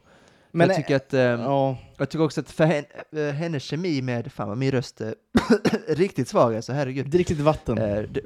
Men, 0.51 0.69
jag 0.69 0.77
tycker 0.77 0.97
att, 0.97 1.15
ehm, 1.15 1.41
ja, 1.41 1.79
jag 1.97 2.11
tycker 2.11 2.25
också 2.25 2.41
att 2.41 2.51
för 2.51 2.65
hen, 2.65 2.85
eh, 3.13 3.35
hennes 3.35 3.63
kemi 3.63 4.03
med, 4.03 4.33
fan 4.33 4.49
vad 4.49 4.59
min 4.59 4.71
röst 4.71 5.01
är 5.01 5.15
riktigt 5.95 6.29
svag 6.29 6.57
alltså, 6.57 6.73
herregud. 6.73 7.15
är 7.15 7.19
riktigt 7.19 7.41
vatten. 7.41 7.79
Eh, 7.79 8.03
det, 8.03 8.21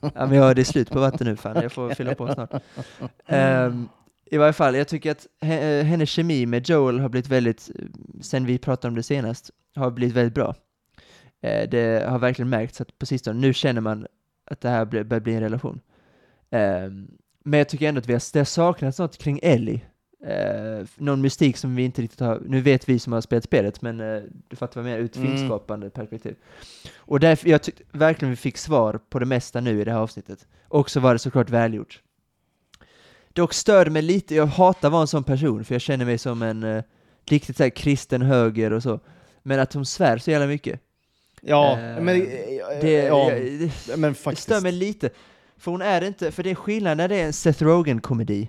ja, 0.00 0.26
men 0.26 0.32
ja, 0.32 0.54
det 0.54 0.62
är 0.62 0.64
slut 0.64 0.90
på 0.90 1.00
vatten 1.00 1.26
nu 1.26 1.36
fan, 1.36 1.62
jag 1.62 1.72
får 1.72 1.94
fylla 1.94 2.14
på 2.14 2.34
snart. 2.34 2.62
Ehm, 3.26 3.88
I 4.24 4.36
varje 4.36 4.52
fall, 4.52 4.76
jag 4.76 4.88
tycker 4.88 5.10
att 5.10 5.26
eh, 5.40 5.48
hennes 5.86 6.10
kemi 6.10 6.46
med 6.46 6.68
Joel 6.68 7.00
har 7.00 7.08
blivit 7.08 7.28
väldigt, 7.28 7.70
eh, 7.74 7.84
sen 8.20 8.46
vi 8.46 8.58
pratade 8.58 8.88
om 8.88 8.94
det 8.94 9.02
senast, 9.02 9.50
har 9.74 9.90
blivit 9.90 10.16
väldigt 10.16 10.34
bra. 10.34 10.54
Eh, 11.42 11.68
det 11.68 12.08
har 12.08 12.18
verkligen 12.18 12.48
märkts 12.48 12.80
att 12.80 12.98
på 12.98 13.06
sistone, 13.06 13.40
nu 13.40 13.54
känner 13.54 13.80
man 13.80 14.06
att 14.50 14.60
det 14.60 14.68
här 14.68 14.84
börjar 14.84 15.20
bli 15.20 15.34
en 15.34 15.40
relation. 15.40 15.80
Ehm, 16.50 17.08
men 17.44 17.58
jag 17.58 17.68
tycker 17.68 17.88
ändå 17.88 17.98
att 17.98 18.06
vi 18.06 18.12
har, 18.12 18.22
det 18.32 18.38
har 18.38 18.44
saknats 18.44 18.98
något 18.98 19.18
kring 19.18 19.40
Ellie. 19.42 19.80
Eh, 20.26 20.86
någon 20.96 21.20
mystik 21.20 21.56
som 21.56 21.76
vi 21.76 21.82
inte 21.84 22.02
riktigt 22.02 22.20
har, 22.20 22.42
nu 22.46 22.60
vet 22.60 22.88
vi 22.88 22.98
som 22.98 23.12
har 23.12 23.20
spelat 23.20 23.44
spelet, 23.44 23.82
men 23.82 24.00
eh, 24.00 24.22
du 24.48 24.56
fattar 24.56 24.80
vad 24.82 24.90
jag 24.90 24.94
menar, 24.94 24.98
ur 24.98 25.04
ett 25.10 25.16
Mm. 25.16 25.28
filmskapande 25.28 25.90
perspektiv. 25.90 26.34
Och 26.96 27.20
därför, 27.20 27.48
jag 27.48 27.62
tyckte 27.62 27.82
verkligen 27.92 28.30
vi 28.30 28.36
fick 28.36 28.58
svar 28.58 29.00
på 29.10 29.18
det 29.18 29.26
mesta 29.26 29.60
nu 29.60 29.80
i 29.80 29.84
det 29.84 29.92
här 29.92 29.98
avsnittet. 29.98 30.46
Och 30.68 30.90
så 30.90 31.00
var 31.00 31.12
det 31.12 31.18
såklart 31.18 31.50
välgjort. 31.50 32.00
Dock 33.32 33.54
störde 33.54 33.90
mig 33.90 34.02
lite, 34.02 34.34
jag 34.34 34.46
hatar 34.46 34.88
att 34.88 34.92
vara 34.92 35.00
en 35.02 35.06
sån 35.08 35.24
person, 35.24 35.64
för 35.64 35.74
jag 35.74 35.82
känner 35.82 36.04
mig 36.04 36.18
som 36.18 36.42
en 36.42 36.62
eh, 36.62 36.82
riktigt 37.26 37.56
såhär 37.56 37.70
kristen 37.70 38.22
höger 38.22 38.72
och 38.72 38.82
så. 38.82 39.00
Men 39.42 39.60
att 39.60 39.72
hon 39.74 39.86
svär 39.86 40.18
så 40.18 40.30
jävla 40.30 40.46
mycket. 40.46 40.80
ja, 41.40 41.72
eh, 41.72 42.00
men, 42.02 42.08
eh, 42.08 42.26
Det, 42.80 42.92
ja, 42.92 43.30
jag, 43.32 43.42
det, 43.86 43.96
men 43.96 44.14
faktiskt. 44.14 44.42
stör 44.42 44.60
mig 44.60 44.72
lite. 44.72 45.10
För 45.56 45.70
hon 45.70 45.82
är 45.82 46.04
inte, 46.04 46.30
för 46.32 46.42
det 46.42 46.50
är 46.50 46.54
skillnad 46.54 46.96
när 46.96 47.08
det 47.08 47.16
är 47.16 47.26
en 47.26 47.32
Seth 47.32 47.62
Rogen-komedi. 47.64 48.48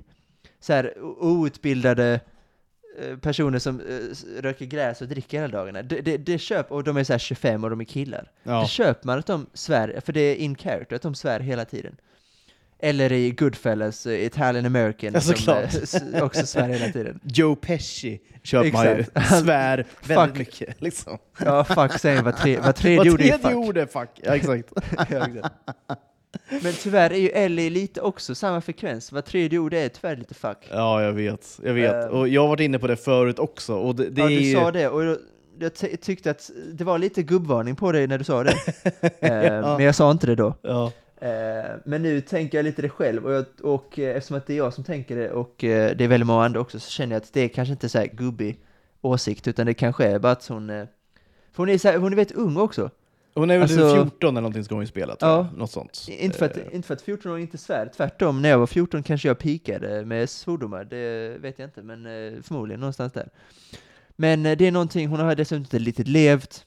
Så 0.66 0.74
här 0.74 0.94
outbildade 1.02 2.20
eh, 3.00 3.18
personer 3.18 3.60
som 3.60 3.80
eh, 3.80 4.42
röker 4.42 4.66
gräs 4.66 5.02
och 5.02 5.08
dricker 5.08 5.42
hela 5.42 5.58
dagarna. 5.58 5.82
Det, 5.82 6.02
det, 6.02 6.18
det 6.18 6.38
köp, 6.38 6.72
och 6.72 6.84
de 6.84 6.98
är 6.98 7.04
så 7.04 7.14
här 7.14 7.18
25 7.20 7.64
och 7.64 7.70
de 7.70 7.82
är 7.82 7.86
killar. 7.86 8.32
Ja. 8.44 8.62
Det 8.62 8.68
köper 8.68 9.08
man 9.08 9.20
att 9.20 9.26
de 9.26 9.46
svär, 9.54 10.02
för 10.06 10.14
det 10.14 10.20
är 10.22 10.36
in 10.36 10.56
character, 10.56 10.96
att 10.96 11.02
de 11.02 11.16
svär 11.16 11.40
hela 11.40 11.66
tiden. 11.66 11.96
Eller 12.80 13.12
i 13.12 13.32
Goodfellas, 13.32 14.06
eh, 14.06 14.26
Italian 14.26 14.66
American, 14.66 15.14
Ja, 15.14 15.22
som 15.22 16.22
också 16.22 16.46
svär 16.46 16.70
hela 16.70 16.92
tiden. 16.92 17.20
Joe 17.24 17.56
Pesci 17.56 18.20
köper 18.44 18.72
man 18.72 18.86
ju, 18.86 19.06
svär 19.42 19.86
väldigt 20.08 20.38
mycket. 20.38 20.82
Liksom. 20.82 21.18
Ja, 21.46 21.64
fuck 21.64 22.00
säger 22.00 22.22
var, 22.22 22.32
tre, 22.32 22.60
var 22.60 22.72
tredje 22.72 23.12
ord 23.12 23.22
är 23.22 23.28
tredje 23.28 23.38
fuck. 23.38 23.56
ord 23.56 23.78
är 23.78 23.86
fuck. 23.86 24.10
Ja, 24.24 24.36
exakt. 24.36 24.72
Ja, 25.10 25.28
exakt. 25.28 25.56
Men 26.50 26.74
tyvärr 26.74 27.10
är 27.10 27.18
ju 27.20 27.30
Ellie 27.30 27.70
lite 27.70 28.02
också 28.02 28.36
samma 28.36 28.62
frekvens, 28.62 29.12
var 29.12 29.22
tredje 29.22 29.60
ord 29.60 29.74
är 29.74 29.90
tyvärr 29.90 30.16
lite 30.16 30.34
fuck. 30.34 30.68
Ja, 30.72 31.04
jag 31.04 31.14
vet. 31.14 31.60
Jag 31.64 31.74
vet. 31.74 31.94
Ehm. 32.06 32.10
och 32.12 32.28
jag 32.28 32.42
har 32.42 32.48
varit 32.48 32.60
inne 32.60 32.80
på 32.80 32.88
det 32.88 32.96
förut 32.96 33.40
också. 33.40 33.76
Och 33.76 33.96
det, 33.96 34.10
det 34.10 34.22
ja, 34.22 34.26
är 34.28 34.30
du 34.36 34.42
ju... 34.42 34.54
sa 34.56 34.72
det, 34.72 34.88
och 34.90 35.04
jag, 35.04 35.18
jag 35.60 35.74
ty- 35.76 35.98
tyckte 35.98 36.32
att 36.32 36.52
det 36.74 36.84
var 36.84 36.98
lite 36.98 37.24
gubbvarning 37.24 37.76
på 37.76 37.92
dig 37.92 38.08
när 38.08 38.18
du 38.18 38.24
sa 38.24 38.44
det. 38.44 38.56
Eh, 39.20 39.44
Ja. 39.44 39.78
Men 39.78 39.86
jag 39.86 39.96
sa 39.96 40.12
inte 40.12 40.28
det 40.28 40.36
då. 40.36 40.54
Ja. 40.62 40.92
Eh, 41.22 41.72
Men 41.86 42.04
nu 42.04 42.22
tänker 42.22 42.58
jag 42.58 42.64
lite 42.64 42.82
det 42.82 42.90
själv, 42.90 43.26
och, 43.26 43.34
jag, 43.34 43.46
och 43.64 44.00
eh, 44.00 44.18
eftersom 44.18 44.38
att 44.38 44.48
det 44.48 44.54
är 44.54 44.58
jag 44.58 44.74
som 44.74 44.84
tänker 44.84 45.16
det, 45.16 45.32
och 45.32 45.64
eh, 45.64 45.96
det 45.96 46.04
är 46.04 46.08
väldigt 46.08 46.28
många 46.28 46.46
andra 46.46 46.60
också, 46.60 46.80
så 46.80 46.90
känner 46.92 47.16
jag 47.16 47.22
att 47.22 47.34
det 47.34 47.42
är 47.42 47.48
kanske 47.48 47.72
inte 47.72 47.90
så 47.90 47.98
här 48.00 48.08
gubbig 48.08 48.60
åsikt, 49.02 49.48
utan 49.48 49.66
det 49.66 49.74
kanske 49.74 50.06
är 50.06 50.20
bara 50.20 50.32
att 50.32 50.48
hon... 50.48 50.70
eh, 50.70 50.86
För 51.52 51.58
hon 51.58 51.70
är, 51.70 51.78
så 51.78 51.88
här, 51.88 51.98
hon 51.98 52.12
är 52.12 52.16
väldigt 52.16 52.38
ung 52.38 52.58
också. 52.58 52.90
Hon 53.36 53.50
är 53.50 53.54
väl 53.54 53.62
Alltså- 53.62 53.96
14 53.96 54.34
eller 54.38 54.42
någonting 54.42 54.64
ska 54.64 54.76
hon 54.76 54.84
ju 54.84 54.88
spela, 54.88 55.16
tror 55.16 55.32
Ja. 55.32 55.48
jag. 55.52 55.60
Något 55.60 55.72
sånt. 55.72 56.06
Inte 56.10 56.38
för, 56.38 56.46
att, 56.46 56.58
Eh, 56.58 56.64
inte 56.72 56.88
för 56.88 56.94
att 56.94 57.02
14-åringar 57.02 57.42
inte 57.42 57.58
svär, 57.58 57.92
tvärtom. 57.98 58.42
När 58.42 58.50
jag 58.50 58.60
var 58.60 58.68
14 58.68 59.04
kanske 59.04 59.28
jag 59.28 59.40
pikade 59.40 60.06
med 60.06 60.30
svordomar, 60.30 60.84
det 60.84 61.38
vet 61.42 61.60
jag 61.60 61.68
inte, 61.68 61.82
men 61.82 62.06
eh, 62.06 62.42
förmodligen 62.44 62.80
någonstans 62.80 63.14
där. 63.14 63.30
Men 64.16 64.46
eh, 64.46 64.58
det 64.58 64.68
är 64.68 64.72
någonting, 64.72 65.08
hon 65.08 65.20
har 65.20 65.36
dessutom 65.36 65.62
inte 65.62 65.80
riktigt 65.80 66.08
levt. 66.08 66.66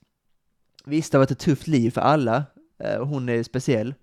Visst, 0.84 1.12
det 1.12 1.18
har 1.18 1.20
varit 1.20 1.30
ett 1.30 1.38
tufft 1.38 1.66
liv 1.66 1.90
för 1.90 2.00
alla, 2.00 2.44
eh, 2.84 2.94
och 2.96 3.06
hon 3.08 3.28
är 3.28 3.42
speciell. 3.42 3.94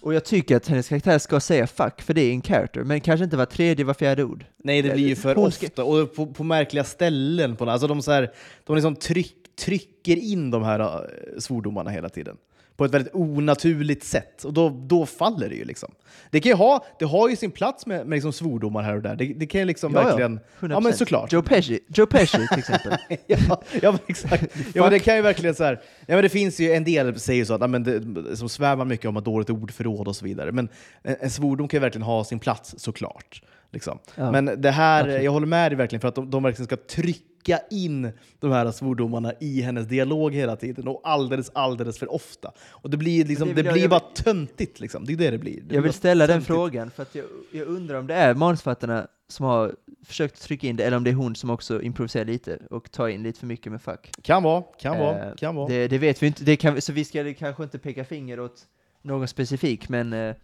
Och 0.00 0.14
jag 0.14 0.24
tycker 0.24 0.56
att 0.56 0.68
hennes 0.68 0.88
karaktär 0.88 1.18
ska 1.18 1.40
säga 1.40 1.66
fuck, 1.66 2.02
för 2.02 2.14
det 2.14 2.20
är 2.20 2.32
en 2.32 2.42
character, 2.42 2.84
men 2.84 3.00
kanske 3.00 3.24
inte 3.24 3.36
var 3.36 3.46
tredje, 3.46 3.84
var 3.84 3.94
fjärde 3.94 4.24
ord. 4.24 4.44
Nej, 4.56 4.82
det 4.82 4.90
blir 4.94 5.08
ju 5.08 5.16
för 5.16 5.34
Hon 5.34 5.46
ofta, 5.46 5.84
och 5.84 6.14
på, 6.14 6.26
på 6.26 6.44
märkliga 6.44 6.84
ställen. 6.84 7.56
På, 7.56 7.70
alltså 7.70 7.86
de, 7.86 8.02
så 8.02 8.12
här, 8.12 8.32
de 8.64 8.76
liksom 8.76 8.96
tryck, 8.96 9.36
trycker 9.58 10.16
in 10.16 10.50
de 10.50 10.62
här 10.62 10.80
eh, 10.80 11.38
svordomarna 11.38 11.90
hela 11.90 12.08
tiden. 12.08 12.36
På 12.76 12.84
ett 12.84 12.94
väldigt 12.94 13.14
onaturligt 13.14 14.04
sätt. 14.04 14.44
Och 14.44 14.52
då, 14.52 14.68
då 14.68 15.06
faller 15.06 15.48
det 15.48 15.54
ju 15.54 15.64
liksom. 15.64 15.94
Det, 16.30 16.40
kan 16.40 16.50
ju 16.50 16.56
ha, 16.56 16.84
det 16.98 17.04
har 17.04 17.28
ju 17.28 17.36
sin 17.36 17.50
plats 17.50 17.86
med, 17.86 18.06
med 18.06 18.16
liksom 18.16 18.32
svordomar 18.32 18.82
här 18.82 18.96
och 18.96 19.02
där. 19.02 19.16
Det, 19.16 19.24
det 19.24 19.46
kan 19.46 19.60
ju 19.60 19.64
liksom 19.64 19.92
Ja, 19.92 20.00
ja. 20.00 20.06
verkligen... 20.06 20.40
100%. 20.60 20.70
Ja, 20.70 20.80
men 20.80 20.92
såklart. 20.92 21.32
Joe 21.32 21.42
Pesci, 21.42 21.80
Joe 21.88 22.06
Pesci 22.06 22.48
till 22.48 22.58
exempel. 22.58 22.98
ja, 23.26 23.62
ja, 23.82 23.98
exakt. 24.06 24.42
Ja, 24.74 24.82
men 24.82 24.90
det 24.92 24.98
kan 24.98 25.16
ju 25.16 25.22
verkligen 25.22 25.54
så 25.54 25.64
här, 25.64 25.80
ja, 26.06 26.14
men 26.14 26.22
det 26.22 26.28
finns 26.28 26.60
ju 26.60 26.72
en 26.72 26.84
del 26.84 27.20
säger 27.20 27.44
så 27.44 27.54
att 27.54 27.60
ja, 27.60 27.66
men 27.66 27.82
det, 27.82 28.36
som 28.36 28.48
svär 28.48 28.76
man 28.76 28.88
mycket 28.88 29.06
om 29.06 29.16
att 29.16 29.24
dåligt 29.24 29.50
ordförråd 29.50 30.08
och 30.08 30.16
så 30.16 30.24
vidare. 30.24 30.52
Men 30.52 30.68
en, 31.02 31.16
en 31.20 31.30
svordom 31.30 31.68
kan 31.68 31.78
ju 31.78 31.82
verkligen 31.82 32.06
ha 32.06 32.24
sin 32.24 32.38
plats 32.38 32.74
såklart. 32.78 33.42
Liksom. 33.72 33.98
Ja, 34.14 34.30
men 34.32 34.60
det 34.62 34.70
här, 34.70 35.00
absolut. 35.02 35.24
jag 35.24 35.32
håller 35.32 35.46
med 35.46 35.70
dig 35.70 35.76
verkligen 35.76 36.00
för 36.00 36.08
att 36.08 36.14
de, 36.14 36.30
de 36.30 36.42
verkligen 36.42 36.66
ska 36.66 36.76
trycka 36.76 37.60
in 37.70 38.12
de 38.40 38.52
här 38.52 38.70
svordomarna 38.70 39.32
i 39.40 39.60
hennes 39.62 39.86
dialog 39.86 40.34
hela 40.34 40.56
tiden 40.56 40.88
och 40.88 41.00
alldeles, 41.04 41.50
alldeles 41.54 41.98
för 41.98 42.12
ofta. 42.12 42.52
Och 42.70 42.90
det 42.90 42.96
blir, 42.96 43.24
liksom, 43.24 43.48
det 43.48 43.54
det 43.54 43.62
jag- 43.62 43.72
blir 43.72 43.82
jag 43.82 43.90
bara 43.90 44.00
töntigt. 44.14 44.80
Liksom. 44.80 45.04
Det 45.04 45.12
är 45.12 45.16
det 45.16 45.30
det 45.30 45.38
blir. 45.38 45.60
Det 45.62 45.74
Jag 45.74 45.82
vill 45.82 45.92
ställa 45.92 46.26
den 46.26 46.34
töntigt. 46.34 46.46
frågan, 46.46 46.90
för 46.90 47.02
att 47.02 47.14
jag, 47.14 47.24
jag 47.52 47.66
undrar 47.66 47.98
om 47.98 48.06
det 48.06 48.14
är 48.14 48.34
manusförfattarna 48.34 49.06
som 49.28 49.46
har 49.46 49.74
försökt 50.06 50.42
trycka 50.42 50.66
in 50.66 50.76
det, 50.76 50.84
eller 50.84 50.96
om 50.96 51.04
det 51.04 51.10
är 51.10 51.14
hon 51.14 51.36
som 51.36 51.50
också 51.50 51.82
improviserar 51.82 52.24
lite 52.24 52.58
och 52.70 52.90
tar 52.90 53.08
in 53.08 53.22
lite 53.22 53.38
för 53.40 53.46
mycket 53.46 53.72
med 53.72 53.82
fuck. 53.82 54.10
Kan 54.22 54.42
vara, 54.42 54.62
kan 54.62 54.98
vara, 54.98 55.28
Eh, 55.28 55.34
kan 55.34 55.54
vara. 55.56 55.68
Det, 55.68 55.88
det 55.88 55.98
vet 55.98 56.22
vi 56.22 56.26
inte, 56.26 56.44
det 56.44 56.56
kan, 56.56 56.80
så 56.80 56.92
vi 56.92 57.04
ska 57.04 57.34
kanske 57.34 57.62
inte 57.62 57.78
peka 57.78 58.04
finger 58.04 58.40
åt 58.40 58.62
någon 59.02 59.28
specifik, 59.28 59.88
men 59.88 60.12
eh, 60.12 60.34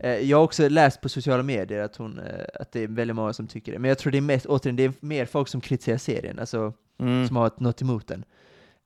jag 0.00 0.36
har 0.36 0.44
också 0.44 0.68
läst 0.68 1.00
på 1.00 1.08
sociala 1.08 1.42
medier 1.42 1.82
att, 1.82 1.96
hon, 1.96 2.18
eh, 2.18 2.44
att 2.54 2.72
det 2.72 2.80
är 2.80 2.88
väldigt 2.88 3.16
många 3.16 3.32
som 3.32 3.46
tycker 3.46 3.72
det. 3.72 3.78
Men 3.78 3.88
jag 3.88 3.98
tror 3.98 4.12
det 4.12 4.18
är 4.18 4.22
mest, 4.22 4.46
återigen, 4.46 4.76
det 4.76 4.84
är 4.84 4.92
mer 5.00 5.26
folk 5.26 5.48
som 5.48 5.60
kritiserar 5.60 5.98
serien, 5.98 6.38
alltså 6.38 6.72
Mm. 7.00 7.26
som 7.26 7.36
har 7.36 7.52
något 7.56 7.82
emot 7.82 8.06
den. 8.06 8.24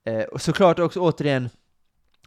Eh, 0.04 0.22
och 0.22 0.40
såklart 0.40 0.78
också 0.78 1.00
återigen 1.00 1.48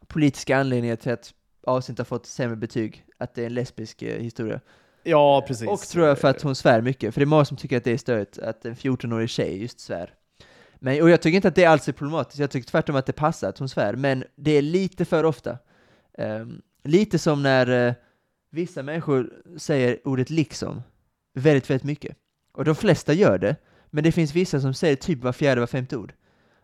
politiska 0.08 0.58
anledningar 0.58 0.96
till 0.96 1.12
att 1.12 1.34
avsnittet 1.68 1.98
har 1.98 2.06
fått 2.06 2.26
sämre 2.26 2.56
betyg, 2.56 3.06
att 3.18 3.36
det 3.36 3.42
är 3.42 3.46
en 3.46 3.54
lesbisk 3.54 4.02
eh, 4.02 4.22
historia. 4.22 4.60
Ja, 5.04 5.44
precis. 5.48 5.68
Och 5.68 5.80
tror 5.80 6.08
jag 6.08 6.20
för 6.20 6.28
att 6.28 6.42
hon 6.42 6.56
svär 6.56 6.82
mycket, 6.82 7.14
för 7.14 7.22
det 7.22 7.24
är 7.24 7.26
många 7.26 7.46
som 7.46 7.58
tycker 7.58 7.78
att 7.78 7.84
det 7.84 7.92
är 7.92 7.98
störigt 7.98 8.38
att 8.40 8.66
en 8.66 8.76
14-årig 8.76 9.30
tjej 9.30 9.62
just 9.62 9.80
svär. 9.80 10.14
Men, 10.76 11.02
och 11.02 11.10
jag 11.10 11.22
tycker 11.22 11.36
inte 11.36 11.48
att 11.48 11.56
det 11.56 11.66
alls 11.66 11.88
är 11.88 11.94
problematiskt, 11.94 12.40
jag 12.40 12.52
tycker 12.52 12.70
tvärtom 12.70 12.96
att 12.96 13.06
det 13.06 13.14
passar 13.14 13.50
att 13.50 13.60
hon 13.60 13.70
svär, 13.70 13.96
men 13.96 14.24
det 14.36 14.52
är 14.52 14.62
lite 14.62 15.06
för 15.06 15.24
ofta. 15.24 15.58
Ehm, 16.18 16.62
lite 16.84 17.20
som 17.20 17.44
när 17.44 17.88
eh, 17.88 17.94
vissa 18.56 18.84
människor 18.84 19.34
säger 19.58 20.08
ordet 20.08 20.30
liksom 20.30 20.84
väldigt, 21.34 21.70
väldigt 21.70 21.84
mycket. 21.84 22.18
Och 22.54 22.66
de 22.66 22.76
flesta 22.76 23.14
gör 23.14 23.38
det, 23.38 23.56
men 23.90 24.04
det 24.04 24.12
finns 24.12 24.36
vissa 24.36 24.62
som 24.62 24.74
säger 24.74 24.96
typ 24.96 25.24
var 25.24 25.32
fjärde, 25.32 25.60
var 25.60 25.68
femte 25.68 25.98
ord. 25.98 26.14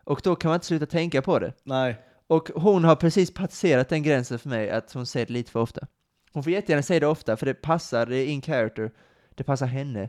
Och 0.04 0.20
då 0.24 0.36
kan 0.36 0.48
man 0.48 0.56
inte 0.56 0.66
sluta 0.66 0.86
tänka 0.86 1.22
på 1.22 1.38
det. 1.38 1.52
Nej. 1.64 1.96
Och 2.26 2.50
hon 2.54 2.84
har 2.84 2.96
precis 2.96 3.34
passerat 3.34 3.88
den 3.88 4.02
gränsen 4.02 4.38
för 4.38 4.48
mig, 4.48 4.70
att 4.70 4.92
hon 4.92 5.06
säger 5.06 5.26
det 5.26 5.32
lite 5.32 5.50
för 5.50 5.60
ofta. 5.60 5.86
Hon 6.32 6.42
får 6.42 6.52
jättegärna 6.52 6.82
säga 6.82 7.00
det 7.00 7.06
ofta, 7.06 7.36
för 7.36 7.46
det 7.46 7.54
passar, 7.54 8.06
det 8.06 8.16
är 8.16 8.26
in 8.26 8.42
character, 8.42 8.90
det 9.34 9.44
passar 9.44 9.66
henne. 9.66 10.08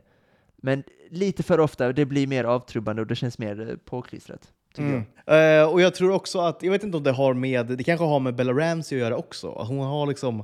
Men 0.56 0.84
lite 1.10 1.44
för 1.44 1.60
ofta, 1.60 1.94
det 1.94 2.06
blir 2.06 2.28
mer 2.28 2.44
avtrubbande 2.44 3.02
och 3.02 3.08
det 3.08 3.16
känns 3.16 3.38
mer 3.38 3.70
eh, 3.70 3.76
påklistrat. 3.76 4.52
Mm. 4.78 5.04
jag. 5.26 5.62
Eh, 5.62 5.72
och 5.72 5.82
jag 5.82 5.96
tror 5.96 6.12
också 6.12 6.40
att, 6.40 6.64
jag 6.64 6.72
vet 6.72 6.84
inte 6.84 6.98
om 6.98 7.04
det 7.04 7.12
har 7.12 7.34
med, 7.34 7.66
det 7.66 7.84
kanske 7.84 8.06
har 8.06 8.20
med 8.20 8.36
Bella 8.36 8.54
Ramsey 8.54 8.98
att 8.98 9.02
göra 9.02 9.18
också. 9.18 9.66
Hon 9.68 9.80
har 9.80 10.06
liksom, 10.06 10.44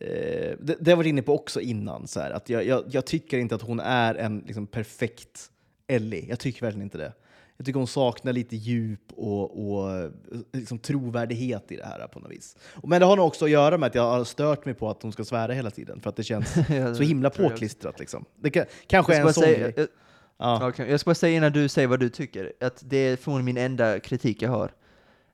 eh, 0.00 0.56
det, 0.60 0.76
det 0.80 0.90
har 0.90 0.98
jag 0.98 1.06
inne 1.06 1.22
på 1.22 1.34
också 1.34 1.60
innan, 1.60 2.06
så 2.06 2.20
här, 2.20 2.30
att 2.30 2.48
jag, 2.48 2.66
jag, 2.66 2.84
jag 2.90 3.06
tycker 3.06 3.38
inte 3.38 3.54
att 3.54 3.62
hon 3.62 3.80
är 3.80 4.14
en 4.14 4.38
liksom, 4.46 4.66
perfekt 4.66 5.50
Ellie. 5.86 6.26
Jag 6.28 6.38
tycker 6.38 6.60
verkligen 6.60 6.82
inte 6.82 6.98
det. 6.98 7.12
Jag 7.56 7.66
tycker 7.66 7.78
hon 7.78 7.86
saknar 7.86 8.32
lite 8.32 8.56
djup 8.56 9.12
och, 9.12 9.70
och 9.70 10.10
liksom, 10.52 10.78
trovärdighet 10.78 11.72
i 11.72 11.76
det 11.76 11.84
här 11.84 12.06
på 12.06 12.20
något 12.20 12.30
vis. 12.30 12.56
Men 12.82 13.00
det 13.00 13.06
har 13.06 13.16
nog 13.16 13.26
också 13.26 13.44
att 13.44 13.50
göra 13.50 13.78
med 13.78 13.86
att 13.86 13.94
jag 13.94 14.10
har 14.10 14.24
stört 14.24 14.64
mig 14.64 14.74
på 14.74 14.90
att 14.90 15.02
hon 15.02 15.12
ska 15.12 15.24
svära 15.24 15.52
hela 15.52 15.70
tiden, 15.70 16.00
för 16.00 16.10
att 16.10 16.16
det 16.16 16.22
känns 16.22 16.54
så 16.96 17.02
himla 17.02 17.30
påklistrat. 17.30 18.00
Liksom. 18.00 18.24
Det 18.40 18.50
kan, 18.50 18.64
kanske 18.86 19.16
är 19.16 19.26
en 19.26 19.34
sån 19.34 19.44
grej. 19.44 19.72
jag, 19.76 19.88
Ja. 20.36 20.68
okej, 20.68 20.90
jag 20.90 21.00
ska 21.00 21.08
bara 21.08 21.14
säga 21.14 21.36
innan 21.36 21.52
du 21.52 21.68
säger 21.68 21.88
vad 21.88 22.00
du 22.00 22.08
tycker, 22.08 22.52
att 22.60 22.82
det 22.86 22.96
är 22.96 23.16
förmodligen 23.16 23.44
min 23.44 23.56
enda 23.56 24.00
kritik 24.00 24.42
jag 24.42 24.50
har 24.50 24.70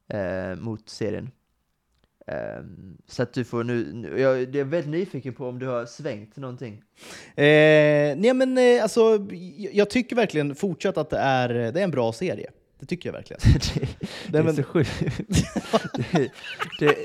eh, 0.08 0.56
mot 0.56 0.88
serien. 0.88 1.30
Ehm, 2.30 2.96
så 3.08 3.22
att 3.22 3.32
du 3.32 3.44
får 3.44 3.64
nu, 3.64 3.92
nu 3.92 4.20
jag, 4.20 4.56
är 4.56 4.64
väldigt 4.64 4.90
nyfiken 4.90 5.34
på 5.34 5.48
om 5.48 5.58
du 5.58 5.66
har 5.66 5.86
svängt 5.86 6.36
någonting. 6.36 6.82
Eh, 7.36 8.16
nej 8.16 8.34
men 8.34 8.58
eh, 8.58 8.82
alltså, 8.82 9.26
jag, 9.72 9.90
tycker 9.90 10.16
verkligen 10.16 10.54
fortsatt 10.54 10.98
att 10.98 11.10
det 11.10 11.18
är, 11.18 11.48
det 11.48 11.80
är 11.80 11.84
en 11.84 11.90
bra 11.90 12.12
serie. 12.12 12.50
Det 12.80 12.86
tycker 12.86 13.08
jag 13.08 13.14
verkligen. 13.14 13.40
det, 13.74 14.32
det 14.32 14.38
är 14.38 14.42
men- 14.42 14.56
så 14.56 14.62
sjukt. 14.62 14.90
det, 16.08 16.30
det, 16.78 16.96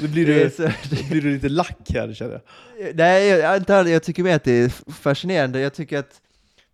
Nu 0.00 0.08
blir 0.08 0.26
du, 0.26 0.50
så, 0.50 0.62
det, 0.62 1.10
blir 1.10 1.22
du 1.22 1.30
lite 1.30 1.48
lack 1.48 1.90
här 1.90 2.14
känner 2.14 2.32
jag. 2.76 2.96
nej, 2.96 3.28
jag, 3.28 3.88
jag 3.88 4.02
tycker 4.02 4.22
mer 4.22 4.36
att 4.36 4.44
det 4.44 4.52
är 4.52 4.92
fascinerande. 4.92 5.60
Jag 5.60 5.74
tycker 5.74 5.98
att 5.98 6.20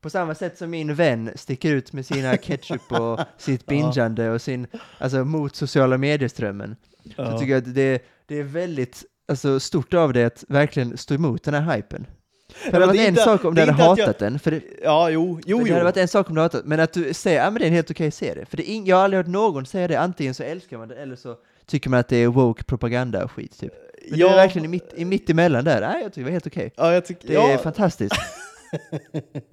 på 0.07 0.11
samma 0.11 0.35
sätt 0.35 0.59
som 0.59 0.71
min 0.71 0.95
vän 0.95 1.31
sticker 1.35 1.73
ut 1.73 1.93
med 1.93 2.07
sina 2.07 2.37
ketchup 2.37 2.93
och 2.93 3.21
sitt 3.39 3.67
bingeande 3.67 4.31
och 4.31 4.43
sin, 4.43 4.67
alltså 4.99 5.25
mot 5.25 5.57
sociala 5.57 5.99
medieströmmen, 5.99 6.77
så 7.05 7.11
Ja. 7.17 7.39
tycker 7.39 7.53
jag 7.53 7.59
att 7.59 7.75
det, 7.75 8.03
det 8.27 8.39
är 8.39 8.43
väldigt 8.43 9.05
alltså, 9.29 9.61
stort 9.61 9.95
av 9.95 10.13
dig 10.13 10.25
att 10.25 10.45
verkligen 10.49 10.97
stå 10.99 11.15
emot 11.15 11.43
den 11.43 11.55
här 11.55 11.77
hypen. 11.77 12.07
För 12.55 12.71
det 12.71 12.77
hade 12.77 12.85
det 12.85 12.87
varit 12.87 13.01
en 13.01 13.09
inte- 13.09 13.23
sak 13.23 13.45
om 13.45 13.55
det 13.55 13.65
du 13.65 13.71
hade 13.73 13.83
jag- 14.01 14.07
hatat 14.07 14.19
den, 14.19 14.39
för 14.39 14.51
det, 14.51 14.61
Ja, 14.83 15.11
jo, 15.11 15.41
jo, 15.47 15.59
det 15.59 15.69
jo. 15.69 15.73
hade 15.75 15.85
varit 15.85 15.97
en 15.97 16.09
sak 16.09 16.29
om 16.29 16.35
du 16.35 16.41
hatat 16.41 16.65
men 16.65 16.81
att 16.81 16.93
du 16.93 17.15
säger 17.15 17.45
ja 17.45 17.51
men 17.51 17.55
det 17.61 17.65
är 17.65 17.69
en 17.69 17.75
helt 17.75 17.91
okej 17.91 18.11
serie. 18.11 18.47
För 18.47 18.57
det 18.57 18.63
jag 18.87 18.97
har 18.97 19.05
aldrig 19.05 19.19
hört 19.19 19.27
någon 19.33 19.67
säga 19.67 19.89
det, 19.89 19.97
antingen 20.01 20.35
så 20.35 20.43
älskar 20.43 20.79
man 20.79 20.89
det 20.89 20.95
eller 20.97 21.17
så 21.17 21.37
tycker 21.67 21.91
man 21.91 22.01
att 22.01 22.09
det 22.09 22.17
är 22.17 22.27
woke 22.29 22.65
propaganda 22.65 23.25
och 23.25 23.33
skit 23.33 23.59
typ. 23.61 23.73
Men 24.11 24.19
ja, 24.19 24.27
du 24.27 24.33
är 24.33 24.37
verkligen 24.37 24.65
i 24.65 24.69
mitt, 24.69 24.93
i 24.97 25.05
mitt 25.05 25.31
emellan 25.31 25.65
där, 25.65 25.81
nej 25.81 26.03
jag 26.03 26.13
tycker 26.13 26.21
det 26.21 26.25
var 26.25 26.33
helt 26.33 26.47
okej. 26.47 26.73
ja, 26.77 26.91
Det 26.91 27.33
ja, 27.33 27.49
är 27.51 27.59
fantastiskt. 27.59 28.15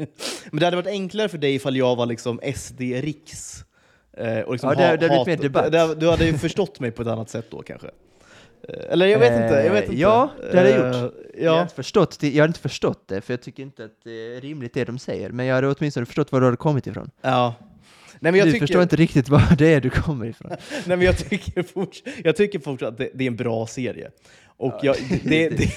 men 0.51 0.59
det 0.59 0.65
hade 0.65 0.75
varit 0.75 0.87
enklare 0.87 1.29
för 1.29 1.37
dig 1.37 1.55
ifall 1.55 1.77
jag 1.77 1.95
var 1.95 2.05
liksom 2.05 2.39
SD-riks. 2.55 3.63
Eh, 4.17 4.39
och 4.39 4.51
liksom 4.53 4.69
Ja, 4.69 4.75
det- 4.75 4.83
ha- 4.87 4.95
det 4.97 5.07
hade 5.07 5.23
blivit 5.23 5.27
mer 5.41 5.49
debatt. 5.49 5.71
det- 5.71 5.95
Du 5.95 6.09
hade 6.09 6.25
ju 6.25 6.37
förstått 6.37 6.79
mig 6.79 6.91
på 6.91 7.01
ett 7.01 7.07
annat 7.07 7.29
sätt 7.29 7.45
då 7.49 7.61
kanske. 7.61 7.87
Eh, 8.69 8.91
Eller 8.93 9.05
jag 9.05 9.19
vet 9.19 9.31
inte. 9.33 9.55
Jag 9.55 9.71
vet 9.73 9.83
Eh, 9.83 9.89
inte. 9.89 10.01
ja, 10.01 10.29
det 10.51 10.57
hade 10.57 10.69
jag 10.69 10.95
Eh, 10.95 11.01
gjort. 11.01 11.13
Jag, 11.37 11.49
har 11.51 11.57
Ja. 11.57 11.61
inte 11.63 11.75
förstått 11.75 12.17
det, 12.19 12.29
jag 12.29 12.43
hade 12.43 12.49
inte 12.49 12.59
förstått 12.59 13.03
det, 13.07 13.21
för 13.21 13.33
jag 13.33 13.41
tycker 13.41 13.63
inte 13.63 13.83
att 13.85 13.91
det 14.03 14.35
är 14.35 14.41
rimligt 14.41 14.73
det 14.73 14.83
de 14.85 14.99
säger, 14.99 15.29
men 15.29 15.45
jag 15.45 15.55
hade 15.55 15.67
åtminstone 15.67 16.05
förstått 16.05 16.31
var 16.31 16.39
du 16.39 16.45
hade 16.47 16.57
kommit 16.57 16.87
ifrån. 16.87 17.09
ja. 17.21 17.55
Nej, 18.19 18.31
men 18.31 18.39
jag 18.39 18.47
du 18.47 18.51
tycker, 18.51 18.67
förstår 18.67 18.81
inte 18.83 18.95
riktigt 18.95 19.29
var 19.29 19.41
det 19.57 19.73
är 19.73 19.81
du 19.81 19.89
kommer 19.89 20.25
ifrån. 20.25 20.51
Nej, 20.85 20.97
men 20.97 21.01
jag 21.01 21.17
tycker, 21.17 21.63
forts 21.63 22.03
jag 22.23 22.35
tycker 22.35 22.59
fortsatt 22.59 22.89
att 22.89 22.97
det, 22.97 23.09
det 23.13 23.23
är 23.23 23.27
en 23.27 23.35
bra 23.35 23.67
serie. 23.67 24.11
Och 24.57 24.73
Ja, 24.81 24.95
jag, 25.09 25.19
det, 25.23 25.49
det, 25.49 25.69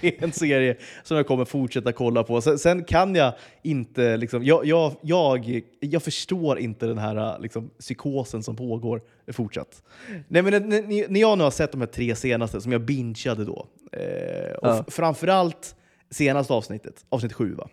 det 0.00 0.18
är 0.18 0.24
en 0.24 0.32
serie 0.32 0.76
som 1.02 1.16
jag 1.16 1.26
kommer 1.26 1.44
fortsätta 1.44 1.92
kolla 1.92 2.22
på. 2.24 2.40
Sen, 2.40 2.58
sen 2.58 2.84
kan 2.84 3.14
jag 3.14 3.32
inte, 3.62 4.16
liksom, 4.16 4.44
jag, 4.44 4.66
jag, 4.66 4.92
jag, 5.02 5.62
jag 5.80 6.02
förstår 6.02 6.58
inte 6.58 6.86
den 6.86 6.98
här 6.98 7.38
liksom, 7.40 7.70
psykosen 7.78 8.42
som 8.42 8.56
pågår 8.56 9.02
fortsatt. 9.32 9.82
Nej, 10.28 10.42
men 10.42 10.68
när, 10.68 11.18
jag 11.18 11.38
nu 11.38 11.44
har 11.44 11.50
sett 11.50 11.72
de 11.72 11.80
här 11.80 11.88
tre 11.88 12.14
senaste 12.16 12.60
som 12.60 12.72
jag 12.72 12.80
bingeade 12.84 13.44
då, 13.44 13.66
eh, 13.92 14.52
och 14.54 14.68
Ja. 14.68 14.84
framförallt 14.88 15.76
senaste 16.10 16.52
avsnittet, 16.52 17.04
avsnitt 17.08 17.32
sju 17.32 17.54
va? 17.54 17.68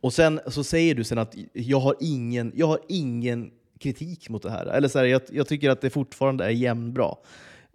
Och 0.00 0.12
sen 0.12 0.40
så 0.46 0.64
säger 0.64 0.94
du 0.94 1.04
sen 1.04 1.18
att 1.18 1.34
jag 1.52 1.80
har 1.80 1.94
ingen, 2.00 2.52
jag 2.54 2.66
har 2.66 2.78
ingen 2.88 3.50
kritik 3.78 4.28
mot 4.28 4.42
det 4.42 4.50
här. 4.50 4.66
Eller 4.66 4.88
så 4.88 4.98
här, 4.98 5.06
jag, 5.06 5.22
jag 5.32 5.46
tycker 5.48 5.70
att 5.70 5.80
det 5.80 5.90
fortfarande 5.90 6.44
är 6.44 6.50
jämnbra. 6.50 7.14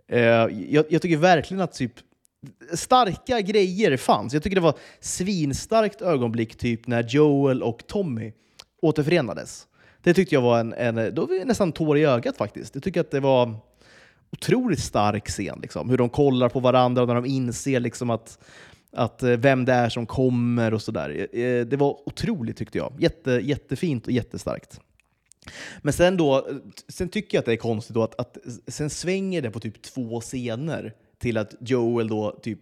Eh, 0.08 0.20
jag, 0.20 0.86
jag 0.90 1.02
tycker 1.02 1.18
verkligen 1.18 1.62
att 1.62 1.74
typ 1.74 1.94
starka 2.74 3.42
grejer 3.42 3.98
fanns. 3.98 4.34
Jag 4.34 4.44
tycker 4.44 4.56
det 4.56 4.62
var 4.62 4.78
svinstarkt 5.00 6.02
ögonblick 6.02 6.56
typ 6.56 6.88
när 6.88 7.04
Joel 7.04 7.64
och 7.64 7.88
Tommy 7.88 8.34
återförenades. 8.82 9.68
Det 10.04 10.14
tyckte 10.14 10.36
jag 10.36 10.42
var 10.42 10.60
en, 10.60 10.74
en 10.74 11.16
då 11.16 11.26
var 11.26 11.36
jag 11.36 11.48
nästan 11.48 11.72
tår 11.72 11.98
i 11.98 12.06
ögat 12.06 12.38
faktiskt. 12.38 12.76
Jag 12.76 12.84
tycker 12.84 13.02
att 13.02 13.12
det 13.12 13.20
var 13.20 13.56
otroligt 14.32 14.80
stark 14.80 15.28
scen. 15.28 15.60
Liksom. 15.62 15.90
Hur 15.90 15.98
de 15.98 16.10
kollar 16.10 16.50
på 16.50 16.60
varandra 16.60 17.06
när 17.06 17.16
de 17.16 17.26
inser 17.26 17.80
liksom 17.80 18.10
att, 18.10 18.40
att 18.92 19.24
eh, 19.24 19.30
vem 19.30 19.66
det 19.66 19.74
är 19.74 19.90
som 19.90 20.06
kommer 20.06 20.74
och 20.74 20.82
sådär. 20.82 21.28
Eh, 21.38 21.66
det 21.66 21.78
var 21.78 21.98
otroligt 22.06 22.58
tyckte 22.58 22.78
jag. 22.78 22.94
Jätte, 23.00 23.32
jättefint 23.32 24.06
och 24.06 24.12
jättestarkt. 24.12 24.80
Men 25.82 25.94
sen, 25.94 26.18
då, 26.18 26.48
sen 26.88 27.10
tycker 27.10 27.38
jag 27.38 27.40
att 27.40 27.46
det 27.46 27.52
är 27.52 27.58
konstigt 27.58 27.94
då 27.94 28.04
att, 28.04 28.20
att 28.20 28.38
sen 28.68 28.90
svänger 28.90 29.42
det 29.42 29.52
på 29.52 29.60
typ 29.60 29.82
två 29.82 30.22
scener 30.22 30.94
till 31.18 31.38
att 31.38 31.56
Joel 31.60 32.08
då 32.08 32.32
typ 32.42 32.60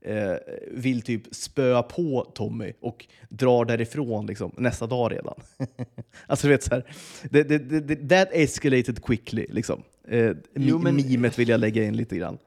eh, 0.00 0.34
vill 0.70 1.02
typ 1.02 1.22
spöa 1.34 1.82
på 1.82 2.30
Tommy 2.34 2.72
och 2.80 3.06
drar 3.28 3.64
därifrån 3.64 4.26
liksom, 4.26 4.52
nästa 4.56 4.86
dag 4.86 5.12
redan. 5.12 5.34
alltså 6.26 6.46
du 6.46 6.52
vet 6.52 6.62
så 6.62 6.70
här, 6.74 6.84
det, 7.30 7.42
det, 7.42 8.08
that 8.08 8.28
escalated 8.32 9.02
quickly 9.04 9.46
liksom. 9.50 9.82
Eh, 10.08 10.32
Jo, 10.54 10.78
men- 10.78 10.96
Mimet 10.96 11.38
vill 11.38 11.48
jag 11.48 11.60
lägga 11.60 11.84
in 11.84 11.96
lite 11.96 12.16
grann. 12.16 12.38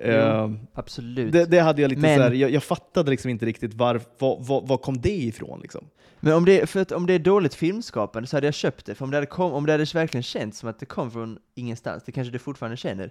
Eh, 0.00 0.50
Absolut. 0.74 1.32
det, 1.32 1.44
det 1.44 1.58
hade 1.60 1.82
jag 1.82 1.88
lite 1.88 2.00
Men- 2.02 2.18
så 2.18 2.22
här, 2.22 2.32
jag, 2.32 2.50
jag 2.50 2.62
fattade 2.62 3.10
liksom 3.10 3.30
inte 3.30 3.46
riktigt 3.46 3.74
var, 3.74 4.00
var, 4.18 4.40
var, 4.40 4.66
var 4.66 4.76
kom 4.76 5.00
det 5.00 5.16
ifrån 5.16 5.60
liksom. 5.60 5.84
Men 6.20 6.32
om 6.32 6.44
det, 6.44 6.70
för 6.70 6.80
att 6.80 6.92
om 6.92 7.06
det 7.06 7.12
är 7.12 7.18
dåligt 7.18 7.54
filmskapande 7.54 8.26
så 8.26 8.36
hade 8.36 8.46
jag 8.46 8.54
köpt 8.54 8.86
det, 8.86 8.94
för 8.94 9.04
om 9.04 9.10
det 9.10 9.16
hade, 9.16 9.26
kom, 9.26 9.52
om 9.52 9.66
det 9.66 9.72
hade 9.72 9.84
verkligen 9.94 10.22
känts 10.22 10.58
som 10.58 10.68
att 10.68 10.78
det 10.78 10.86
kom 10.86 11.10
från 11.10 11.38
ingenstans, 11.54 12.02
det 12.06 12.12
kanske 12.12 12.32
det 12.32 12.38
fortfarande 12.38 12.76
känner. 12.76 13.10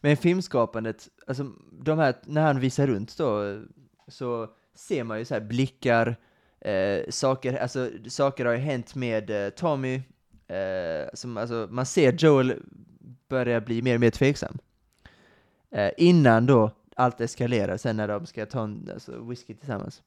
Men 0.00 0.16
filmskapandet, 0.16 1.08
alltså 1.26 1.46
de 1.84 1.98
här, 1.98 2.14
när 2.24 2.42
han 2.42 2.60
visar 2.60 2.86
runt 2.86 3.18
då, 3.18 3.62
så 4.08 4.48
ser 4.74 5.04
man 5.04 5.18
ju 5.18 5.24
så 5.24 5.34
här 5.34 5.40
blickar, 5.40 6.16
eh, 6.60 7.10
saker, 7.10 7.56
alltså 7.56 7.90
saker 8.08 8.44
har 8.44 8.52
ju 8.52 8.58
hänt 8.58 8.94
med 8.94 9.30
eh, 9.30 9.50
Tommy, 9.50 9.94
eh, 10.48 11.08
som, 11.14 11.36
alltså, 11.36 11.68
man 11.70 11.86
ser 11.86 12.12
Joel 12.12 12.54
börja 13.28 13.60
bli 13.60 13.82
mer 13.82 13.94
och 13.94 14.00
mer 14.00 14.10
tveksam. 14.10 14.58
Eh, 15.74 15.90
innan 15.96 16.46
då 16.46 16.70
allt 16.96 17.20
eskalerar, 17.20 17.76
sen 17.76 17.96
när 17.96 18.08
de 18.08 18.26
ska 18.26 18.46
ta 18.46 18.62
en 18.64 18.90
alltså, 18.94 19.24
whisky 19.24 19.54
tillsammans. 19.54 20.02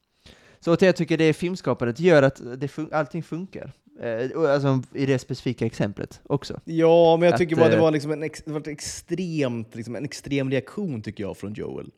Så 0.60 0.72
att 0.72 0.82
jag 0.82 0.96
tycker 0.96 1.18
det 1.18 1.34
filmskapandet 1.34 2.00
gör 2.00 2.24
att 2.24 2.42
det 2.58 2.68
fun- 2.68 2.94
allting 2.94 3.24
funkar. 3.24 3.72
Eh, 4.02 4.52
alltså 4.52 4.82
i 4.94 5.06
det 5.06 5.20
specifika 5.20 5.66
exemplet 5.66 6.22
också. 6.24 6.60
Ja, 6.66 7.18
men 7.18 7.26
jag 7.26 7.34
Att, 7.34 7.40
tycker 7.40 7.56
bara 7.56 7.70
det 7.70 7.76
eh, 7.76 7.82
var, 7.82 7.92
liksom 7.92 8.12
en, 8.12 8.24
ex, 8.24 8.44
det 8.46 8.52
var 8.52 8.60
ett 8.60 8.68
extremt, 8.68 9.76
liksom 9.76 9.96
en 9.96 10.06
extrem 10.06 10.52
reaktion 10.52 11.02
tycker 11.02 11.24
jag 11.24 11.38
från 11.38 11.54
Joel. 11.54 11.92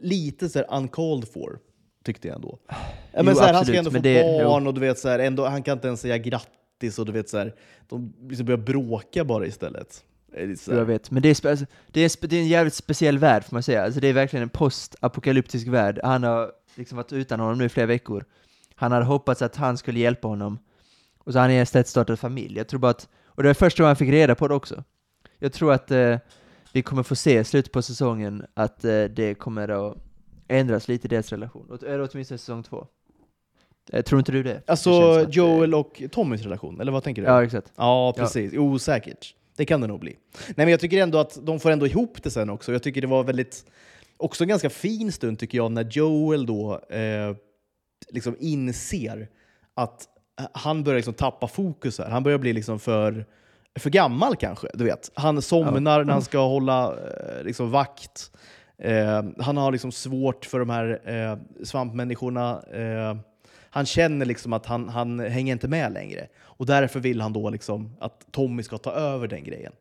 Lite 0.00 0.48
så 0.48 0.58
här 0.58 0.66
uncalled 0.78 1.28
for, 1.28 1.58
tyckte 2.04 2.28
jag 2.28 2.34
ändå. 2.34 2.58
Ja, 2.68 2.76
men 3.22 3.26
Jo, 3.26 3.34
så 3.34 3.40
här, 3.44 3.54
han 3.54 3.64
ska 3.66 3.78
ändå 3.78 3.90
få 3.90 3.98
det- 3.98 4.44
barn 4.44 4.66
och 4.66 4.74
du 4.74 4.80
vet 4.80 4.98
så 4.98 5.08
här, 5.08 5.18
ändå, 5.18 5.44
han 5.46 5.62
kan 5.62 5.72
inte 5.78 5.86
ens 5.88 6.00
säga 6.00 6.18
grattis 6.18 6.98
och 6.98 7.06
du 7.06 7.12
vet 7.12 7.28
så 7.28 7.38
här, 7.38 7.54
de 7.88 8.12
liksom 8.28 8.46
börjar 8.46 8.58
bråka 8.58 9.24
bara 9.24 9.46
istället. 9.46 10.04
Det 10.36 10.66
Jag 10.68 10.84
vet, 10.84 11.10
men 11.10 11.22
det 11.22 11.44
är, 11.44 11.50
alltså, 11.50 11.66
det, 11.86 12.00
är 12.00 12.08
spe- 12.08 12.26
det 12.26 12.36
är 12.36 12.40
en 12.40 12.48
jävligt 12.48 12.74
speciell 12.74 13.18
värld 13.18 13.44
får 13.44 13.54
man 13.56 13.62
säga. 13.62 13.84
Alltså 13.84 14.00
det 14.00 14.08
är 14.08 14.12
verkligen 14.12 14.42
en 14.42 14.48
postapokalyptisk 14.48 15.66
värld. 15.66 16.00
Han 16.02 16.22
har 16.22 16.52
liksom 16.74 16.96
varit 16.96 17.12
utan 17.12 17.40
honom 17.40 17.58
nu 17.58 17.64
i 17.64 17.68
flera 17.68 17.86
veckor. 17.86 18.24
Han 18.74 18.92
hade 18.92 19.04
hoppats 19.04 19.42
att 19.42 19.56
han 19.56 19.78
skulle 19.78 19.98
hjälpa 20.00 20.28
honom. 20.28 20.58
Och 21.18 21.32
så 21.32 21.38
har 21.38 21.48
han 21.48 21.50
istället 21.56 21.88
startat 21.88 22.20
familj. 22.20 22.56
Jag 22.56 22.68
tror 22.68 22.80
bara 22.80 22.90
att, 22.90 23.08
och 23.26 23.42
det 23.42 23.48
var 23.48 23.54
första 23.54 23.82
gången 23.82 23.88
han 23.88 23.96
fick 23.96 24.10
reda 24.10 24.34
på 24.34 24.48
det 24.48 24.54
också. 24.54 24.84
Jag 25.38 25.52
tror 25.52 25.72
att 25.72 25.90
eh, 25.90 26.16
vi 26.72 26.82
kommer 26.82 27.02
få 27.02 27.16
se 27.16 27.38
i 27.40 27.44
slutet 27.44 27.72
på 27.72 27.82
säsongen 27.82 28.46
att 28.54 28.84
eh, 28.84 29.04
det 29.04 29.34
kommer 29.34 29.68
att 29.68 29.96
ändras 30.48 30.88
lite 30.88 31.06
i 31.06 31.08
deras 31.08 31.30
relation. 31.30 31.78
Eller 31.86 32.08
åtminstone 32.12 32.38
säsong 32.38 32.62
två. 32.62 32.86
Eh, 33.92 34.02
tror 34.02 34.18
inte 34.18 34.32
du 34.32 34.42
det? 34.42 34.52
Det 34.52 34.62
Alltså 34.66 34.90
eh, 34.90 35.28
Joel 35.30 35.74
och 35.74 36.02
Tommys 36.12 36.42
relation, 36.42 36.80
eller 36.80 36.92
vad 36.92 37.02
tänker 37.02 37.22
du? 37.22 37.28
Ja, 37.28 37.44
exakt. 37.44 37.72
Ja, 37.76 38.14
precis. 38.16 38.52
Jo, 38.54 38.78
säkert. 38.78 39.34
Det 39.56 39.64
kan 39.64 39.80
det 39.80 39.86
nog 39.86 40.00
bli. 40.00 40.16
Nej, 40.46 40.54
men 40.56 40.68
jag 40.68 40.80
tycker 40.80 41.02
ändå 41.02 41.18
att 41.18 41.38
de 41.42 41.60
får 41.60 41.70
ändå 41.70 41.86
ihop 41.86 42.22
det 42.22 42.30
sen 42.30 42.50
också. 42.50 42.72
Jag 42.72 42.82
tycker 42.82 43.00
det 43.00 43.06
var 43.06 43.24
väldigt, 43.24 43.64
också 44.16 44.44
en 44.44 44.48
ganska 44.48 44.70
fin 44.70 45.12
stund 45.12 45.38
tycker 45.38 45.58
jag, 45.58 45.72
när 45.72 45.84
Joel 45.84 46.46
då 46.46 46.80
eh, 46.88 47.36
liksom 48.08 48.36
inser 48.40 49.28
att 49.74 50.08
han 50.52 50.84
börjar 50.84 50.98
liksom 50.98 51.14
tappa 51.14 51.48
fokus 51.48 51.98
här. 51.98 52.10
Han 52.10 52.22
börjar 52.22 52.38
bli 52.38 52.52
liksom 52.52 52.78
för, 52.78 53.26
för 53.78 53.90
gammal 53.90 54.36
kanske. 54.36 54.68
Du 54.74 54.84
vet. 54.84 55.10
Han 55.14 55.42
somnar 55.42 56.04
när 56.04 56.12
han 56.12 56.22
ska 56.22 56.38
hålla 56.38 56.92
eh, 56.92 57.44
liksom 57.44 57.70
vakt. 57.70 58.30
Eh, 58.78 59.24
han 59.38 59.56
har 59.56 59.72
liksom 59.72 59.92
svårt 59.92 60.44
för 60.44 60.58
de 60.58 60.70
här 60.70 61.00
eh, 61.04 61.64
svampmänniskorna. 61.64 62.62
Eh, 62.72 63.16
han 63.70 63.86
känner 63.86 64.26
liksom 64.26 64.52
att 64.52 64.66
han, 64.66 64.88
han 64.88 65.20
hänger 65.20 65.52
inte 65.52 65.68
med 65.68 65.92
längre. 65.92 66.26
Och 66.56 66.66
därför 66.66 67.00
vill 67.00 67.20
han 67.20 67.32
då 67.32 67.50
liksom 67.50 67.96
att 68.00 68.32
Tommy 68.32 68.62
ska 68.62 68.78
ta 68.78 68.90
över 68.90 69.28
den 69.28 69.44
grejen. 69.44 69.72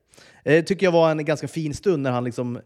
Det 0.43 0.61
tycker 0.61 0.85
jag 0.85 0.91
var 0.91 1.11
en 1.11 1.25
ganska 1.25 1.47
fin 1.47 1.73
stund 1.73 2.03
när 2.03 2.11
han 2.11 2.23
liksom 2.23 2.59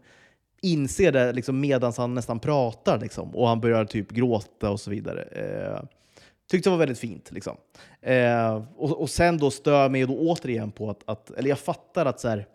inser 0.62 1.12
det 1.12 1.32
liksom 1.32 1.60
medan 1.60 1.92
han 1.96 2.14
nästan 2.14 2.40
pratar 2.40 3.00
liksom, 3.00 3.34
och 3.34 3.48
han 3.48 3.60
börjar 3.60 3.84
typ 3.84 4.10
gråta 4.10 4.70
och 4.70 4.80
så 4.80 4.90
vidare. 4.90 5.22
Eh, 5.22 5.82
tyckte 6.50 6.68
det 6.68 6.70
var 6.70 6.78
väldigt 6.78 6.98
fint. 6.98 7.30
Liksom. 7.32 7.56
Eh, 8.00 8.64
och, 8.76 9.00
och 9.00 9.10
sen 9.10 9.38
då 9.38 9.50
stör 9.50 9.88
mig 9.88 10.06
då 10.06 10.18
återigen 10.18 10.70
på 10.70 10.90
att, 10.90 11.02
att 11.04 11.30
eller 11.30 11.48
jag 11.48 11.58
fattar 11.58 12.06
att 12.06 12.20
så 12.20 12.28
här, 12.28 12.46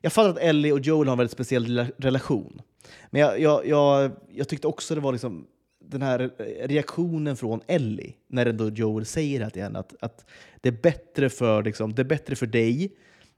jag 0.00 0.12
fattar 0.12 0.30
att 0.30 0.38
Ellie 0.38 0.72
och 0.72 0.80
Joel 0.80 1.08
har 1.08 1.12
en 1.12 1.18
väldigt 1.18 1.32
speciell 1.32 1.86
relation. 1.96 2.62
Men 3.10 3.20
jag, 3.20 3.40
jag, 3.40 3.66
jag, 3.66 4.10
jag 4.30 4.48
tyckte 4.48 4.66
också 4.66 4.94
det 4.94 5.00
var 5.00 5.12
liksom 5.12 5.46
den 5.88 6.02
här 6.02 6.30
reaktionen 6.66 7.36
från 7.36 7.60
Ellie 7.66 8.14
när 8.26 8.46
ändå 8.46 8.68
Joel 8.68 9.06
säger 9.06 9.40
det 9.40 9.50
till 9.50 9.62
henne 9.62 9.78
att, 9.78 9.94
att 10.00 10.24
det, 10.60 10.68
är 10.68 10.82
bättre 10.82 11.30
för, 11.30 11.62
liksom, 11.62 11.94
det 11.94 12.02
är 12.02 12.06
bättre 12.06 12.36
för 12.36 12.46
dig 12.46 12.96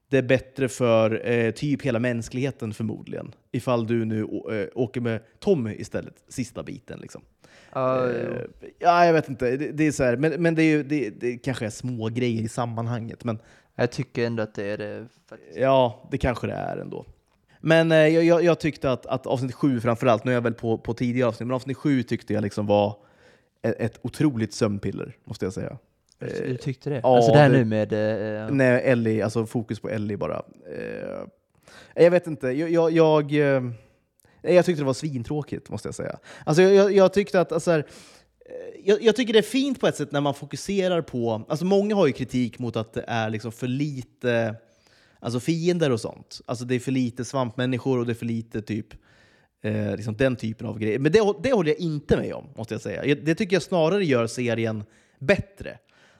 det 0.09 0.17
är 0.17 0.21
bättre 0.21 0.69
för 0.69 1.27
eh, 1.29 1.51
typ 1.51 1.81
hela 1.81 1.99
mänskligheten 1.99 2.73
förmodligen. 2.73 3.31
Ifall 3.51 3.87
du 3.87 4.05
nu 4.05 4.21
äh, 4.21 4.67
åker 4.75 5.01
med 5.01 5.21
Tommy 5.39 5.75
istället, 5.75 6.15
sista 6.27 6.63
biten. 6.63 6.99
Liksom. 6.99 7.21
Uh, 7.75 7.81
eh, 7.81 8.41
ja, 8.79 9.05
jag 9.05 9.13
vet 9.13 9.29
inte. 9.29 9.57
Det, 9.57 9.71
det 9.71 9.87
är 9.87 9.91
så 9.91 10.03
här, 10.03 10.17
men, 10.17 10.41
men 10.41 10.55
det, 10.55 10.63
är 10.63 10.77
ju, 10.77 10.83
det, 10.83 11.09
det 11.09 11.37
kanske 11.37 11.65
är 11.65 11.69
små 11.69 12.09
grejer 12.09 12.41
i 12.41 12.47
sammanhanget. 12.47 13.23
Men, 13.23 13.39
jag 13.75 13.91
tycker 13.91 14.25
ändå 14.25 14.43
att 14.43 14.55
det 14.55 14.63
är 14.63 14.77
det. 14.77 15.07
Faktiskt. 15.29 15.57
Ja, 15.57 16.07
det 16.11 16.17
kanske 16.17 16.47
det 16.47 16.53
är 16.53 16.77
ändå. 16.77 17.05
Men 17.61 17.91
eh, 17.91 17.97
jag, 17.97 18.43
jag, 18.43 18.59
tyckte 18.59 18.91
att, 18.91 19.05
att 19.05 19.27
avsnitt 19.27 19.53
sju 19.53 19.79
framförallt, 19.79 20.23
nu 20.23 20.31
är 20.31 20.35
jag 20.35 20.41
väl 20.41 20.53
på, 20.53 20.77
på 20.77 20.93
tidigare 20.93 21.27
avsnitt, 21.27 21.47
men 21.47 21.55
avsnitt 21.55 21.77
sju 21.77 22.03
tyckte 22.03 22.33
jag 22.33 22.41
liksom 22.41 22.65
var 22.67 22.95
ett, 23.61 23.75
ett 23.79 23.99
otroligt 24.01 24.53
sömnpiller, 24.53 25.17
måste 25.25 25.45
jag 25.45 25.53
säga. 25.53 25.77
Du 26.19 26.57
tyckte 26.57 26.89
det? 26.89 26.99
Ja, 27.03 27.15
alltså 27.15 27.31
det 27.31 27.37
här 27.37 27.49
nu 27.49 27.65
med... 27.65 27.93
Uh, 27.93 28.55
nej, 28.55 28.81
Ellie, 28.83 29.21
alltså 29.21 29.45
fokus 29.45 29.79
på 29.79 29.89
Ellie 29.89 30.17
bara. 30.17 30.37
Uh, 30.37 31.27
jag 31.95 32.11
vet 32.11 32.27
inte, 32.27 32.47
jag, 32.47 32.69
jag, 32.71 32.91
jag, 32.91 33.31
uh, 33.31 33.71
jag, 34.41 34.65
tyckte 34.65 34.81
det 34.81 34.85
var 34.85 34.93
svintråkigt 34.93 35.69
måste 35.69 35.87
jag 35.87 35.95
säga. 35.95 36.19
Alltså 36.45 36.61
jag, 36.61 36.93
jag 36.93 37.13
tyckte 37.13 37.41
att, 37.41 37.51
alltså 37.51 37.71
här, 37.71 37.85
jag, 38.83 39.01
jag, 39.01 39.15
tycker 39.15 39.33
det 39.33 39.39
är 39.39 39.43
fint 39.43 39.79
på 39.79 39.87
ett 39.87 39.95
sätt 39.95 40.11
när 40.11 40.21
man 40.21 40.33
fokuserar 40.33 41.01
på, 41.01 41.45
alltså 41.49 41.65
många 41.65 41.95
har 41.95 42.07
ju 42.07 42.13
kritik 42.13 42.59
mot 42.59 42.75
att 42.75 42.93
det 42.93 43.03
är 43.07 43.29
liksom 43.29 43.51
för 43.51 43.67
lite 43.67 44.55
alltså 45.19 45.39
fiender 45.39 45.91
och 45.91 45.99
sånt. 45.99 46.41
Alltså 46.45 46.65
det 46.65 46.75
är 46.75 46.79
för 46.79 46.91
lite 46.91 47.25
svampmänniskor 47.25 47.99
och 47.99 48.05
det 48.05 48.11
är 48.11 48.15
för 48.15 48.25
lite 48.25 48.61
typ 48.61 48.87
eh, 49.61 49.95
liksom 49.95 50.17
den 50.17 50.35
typen 50.35 50.67
av 50.67 50.79
grejer. 50.79 50.99
Men 50.99 51.11
det, 51.11 51.33
det 51.43 51.53
håller 51.53 51.71
jag 51.71 51.79
inte 51.79 52.17
med 52.17 52.33
om, 52.33 52.45
måste 52.55 52.73
jag 52.73 52.81
säga. 52.81 53.15
Det 53.15 53.35
tycker 53.35 53.55
jag 53.55 53.63
snarare 53.63 54.05
gör 54.05 54.27
serien 54.27 54.83
bättre. 55.19 55.77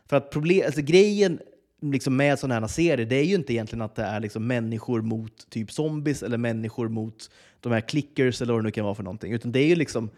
För 0.10 0.18
att 0.18 0.32
problem, 0.32 0.66
alltså 0.66 0.82
grejen 0.82 1.40
liksom 1.82 2.16
med 2.16 2.40
sådana 2.40 2.60
här 2.60 2.68
serier, 2.68 3.06
det 3.06 3.16
är 3.16 3.24
ju 3.24 3.36
inte 3.36 3.54
egentligen 3.54 3.82
att 3.82 3.96
det 3.96 4.04
är 4.04 4.20
liksom 4.20 4.48
människor 4.48 5.02
mot 5.02 5.50
typ 5.50 5.72
zombies 5.72 6.24
eller 6.24 6.38
människor 6.38 6.88
mot 6.88 7.30
de 7.60 7.72
här 7.72 7.82
clickers 7.82 8.42
eller 8.42 8.54
vad 8.54 8.62
det 8.62 8.66
nu 8.66 8.72
kan 8.72 8.84
vara 8.84 8.96
för 8.96 9.04
någonting. 9.04 9.34
Utan 9.34 9.52
det 9.52 9.60
är 9.60 9.68
ju 9.68 9.76
liksom 9.76 10.10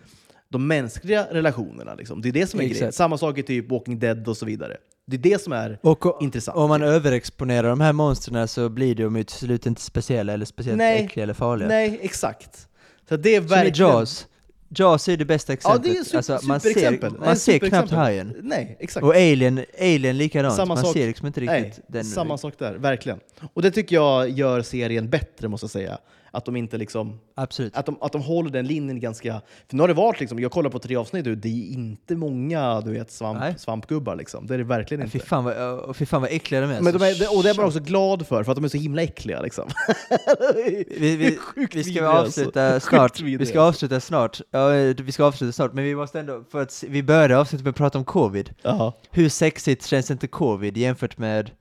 de 0.50 0.68
mänskliga 0.68 1.28
relationerna. 1.32 1.96
Liksom. 1.96 2.22
Det 2.22 2.30
är 2.30 2.34
det 2.34 2.48
som 2.48 2.60
är 2.60 2.64
Exakt. 2.64 2.80
grejen. 2.80 2.94
Samma 2.94 3.18
sak 3.18 3.38
i 3.38 3.44
typ 3.44 3.70
Walking 3.70 4.00
Dead 4.00 4.28
och 4.28 4.38
så 4.38 4.46
vidare. 4.46 4.78
Det 5.08 5.16
är 5.16 5.20
det 5.20 5.42
som 5.42 5.54
är 5.54 5.80
och, 5.82 6.22
intressant. 6.22 6.58
Om 6.58 6.70
man 6.70 6.82
överexponerar 6.84 7.70
de 7.70 7.82
här 7.82 7.94
monstren 7.94 8.48
så 8.48 8.70
blir 8.70 8.96
de 8.96 9.16
ju 9.16 9.24
till 9.24 9.38
slut 9.38 9.66
inte 9.66 9.82
speciella 9.82 10.34
eller 10.34 10.46
speciellt 10.46 10.78
nej, 10.78 11.06
äckliga 11.06 11.24
eller 11.24 11.34
farliga. 11.34 11.68
Nej, 11.68 12.00
exakt. 12.02 12.68
Så 13.10 13.18
det 13.18 13.36
är 13.36 13.42
verkligen... 13.42 13.76
Som 13.76 13.86
i 13.86 13.90
Jaws. 13.90 14.28
Jaws 14.76 15.08
är 15.10 15.18
det 15.18 15.26
bästa 15.26 15.54
exemplet. 15.54 15.86
Ja, 15.86 15.94
det 15.94 16.00
är 16.00 16.04
super, 16.04 16.18
alltså, 16.18 16.48
man 16.48 16.60
ser, 16.60 17.26
man 17.26 17.36
ser 17.36 17.60
knappt 17.60 17.92
hajen. 17.92 18.36
Nej, 18.42 18.78
exakt. 18.80 19.04
Och 19.04 19.16
Alien, 19.16 19.66
Alien 19.80 20.18
likadant. 20.18 20.56
Samma 20.56 20.76
man 20.76 20.84
sak. 20.84 20.94
ser 20.94 21.08
liksom 21.08 21.28
inte 21.28 21.42
riktigt 21.42 21.78
Nej, 21.78 21.86
den. 21.88 22.06
Samma 22.06 22.38
sak 22.38 22.54
där, 22.58 22.74
verkligen. 22.74 23.20
Och 23.54 23.62
det 23.62 23.72
tycker 23.72 23.96
jag 23.96 24.30
gör 24.30 24.62
serien 24.62 25.10
bättre, 25.10 25.48
måste 25.48 25.64
jag 25.64 25.72
säga. 25.72 25.98
Att 26.34 26.46
de 26.46 26.56
inte 26.56 26.78
liksom... 26.78 27.20
Absolut. 27.36 27.78
Att 27.78 27.86
de, 27.86 27.98
att 28.02 28.12
de 28.12 28.22
håller 28.22 28.50
den 28.50 28.68
linjen 28.68 29.00
ganska... 29.00 29.42
För 29.68 29.76
nu 29.76 29.84
har 29.84 29.88
det 29.88 29.94
varit 29.94 30.20
liksom, 30.20 30.40
jag 30.40 30.52
kollar 30.52 30.70
på 30.70 30.80
tre 30.80 30.96
avsnitt 30.96 31.26
nu, 31.26 31.36
det 31.36 31.50
är 31.50 31.74
inte 31.74 32.16
många 32.16 32.82
du 32.82 32.92
vet, 32.92 33.12
svamp, 33.12 33.60
svampgubbar 33.60 34.16
liksom. 34.16 34.48
Det 34.48 34.54
är 34.54 34.58
det 34.58 34.64
verkligen 34.64 35.04
inte. 35.04 35.20
Fy 35.20 35.26
fan 35.26 35.44
vad, 35.44 35.96
fy 35.96 36.06
fan 36.06 36.22
vad 36.22 36.32
äckliga 36.32 36.62
de 36.62 36.72
är. 36.72 36.82
Men 36.82 36.94
de 36.94 37.04
är 37.04 37.38
och 37.38 37.44
det 37.44 37.50
är 37.50 37.56
man 37.56 37.66
också 37.66 37.80
glad 37.80 38.28
för, 38.28 38.44
för 38.44 38.52
att 38.52 38.56
de 38.56 38.64
är 38.64 38.70
så 38.70 38.78
himla 38.78 39.02
äckliga 39.02 39.42
liksom. 39.42 39.70
vi, 40.56 40.86
vi, 40.98 41.38
vi, 41.74 41.84
ska 41.84 42.08
avsluta 42.08 42.74
alltså. 42.74 42.90
snart. 42.90 43.22
Vi 43.22 43.46
ska 43.46 43.62
avsluta 43.62 44.00
snart. 44.00 44.42
Ja, 44.52 44.70
vi 44.98 45.12
ska 45.12 45.26
avsluta 45.26 45.52
snart, 45.52 45.74
men 45.74 45.84
vi 45.84 45.96
måste 45.96 46.20
ändå, 46.20 46.44
för 46.52 46.62
att 46.62 46.84
vi 46.88 47.04
började 47.04 47.38
avsluta 47.38 47.64
med 47.64 47.70
att 47.70 47.76
prata 47.76 47.98
om 47.98 48.06
covid. 48.06 48.54
Aha. 48.64 48.94
Hur 49.12 49.30
sexigt 49.30 49.86
känns 49.86 50.12
inte 50.12 50.28
covid 50.28 50.78
jämfört 50.78 51.18
med 51.18 51.52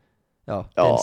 ja, 0.45 0.69
ja, 0.75 0.89
den 0.89 0.99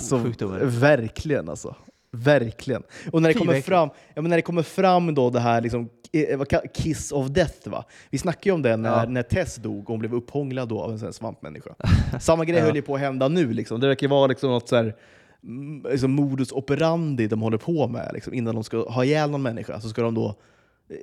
svampsjukdomen? 0.00 0.62
Alltså, 0.62 0.78
verkligen 0.80 1.48
alltså. 1.48 1.76
Verkligen. 2.10 2.82
Och 3.12 3.22
när 3.22 3.28
det 3.28 3.34
kommer 3.34 3.60
fram, 3.60 3.88
ja, 4.14 4.22
men 4.22 4.28
när 4.28 4.36
det 4.36 4.42
kommer 4.42 4.62
fram 4.62 5.14
då 5.14 5.30
det 5.30 5.40
här 5.40 5.60
liksom, 5.60 5.88
eh, 6.12 6.60
kiss 6.74 7.12
of 7.12 7.26
death, 7.26 7.68
va? 7.68 7.84
vi 8.10 8.18
snackade 8.18 8.48
ju 8.48 8.52
om 8.52 8.62
det 8.62 8.76
när, 8.76 8.90
ja. 8.90 9.04
när 9.08 9.22
Tess 9.22 9.56
dog 9.56 9.78
och 9.78 9.88
hon 9.88 9.98
blev 9.98 10.14
upphånglad 10.14 10.68
då 10.68 10.80
av 10.80 10.90
en 10.90 11.12
svampmänniska. 11.12 11.70
Samma 12.20 12.44
grej 12.44 12.58
ja. 12.58 12.64
höll 12.64 12.76
ju 12.76 12.82
på 12.82 12.94
att 12.94 13.00
hända 13.00 13.28
nu. 13.28 13.52
Liksom. 13.52 13.80
Det 13.80 13.88
verkar 13.88 14.08
vara 14.08 14.26
liksom 14.26 14.50
något 14.50 14.68
så 14.68 14.76
här, 14.76 14.94
mm, 15.42 15.86
liksom 15.90 16.10
modus 16.10 16.52
operandi 16.52 17.26
de 17.26 17.42
håller 17.42 17.58
på 17.58 17.88
med. 17.88 18.10
Liksom. 18.14 18.34
Innan 18.34 18.54
de 18.54 18.64
ska 18.64 18.88
ha 18.88 19.04
ihjäl 19.04 19.30
någon 19.30 19.42
människa 19.42 19.80
så 19.80 19.88
ska 19.88 20.02
de 20.02 20.14
då 20.14 20.34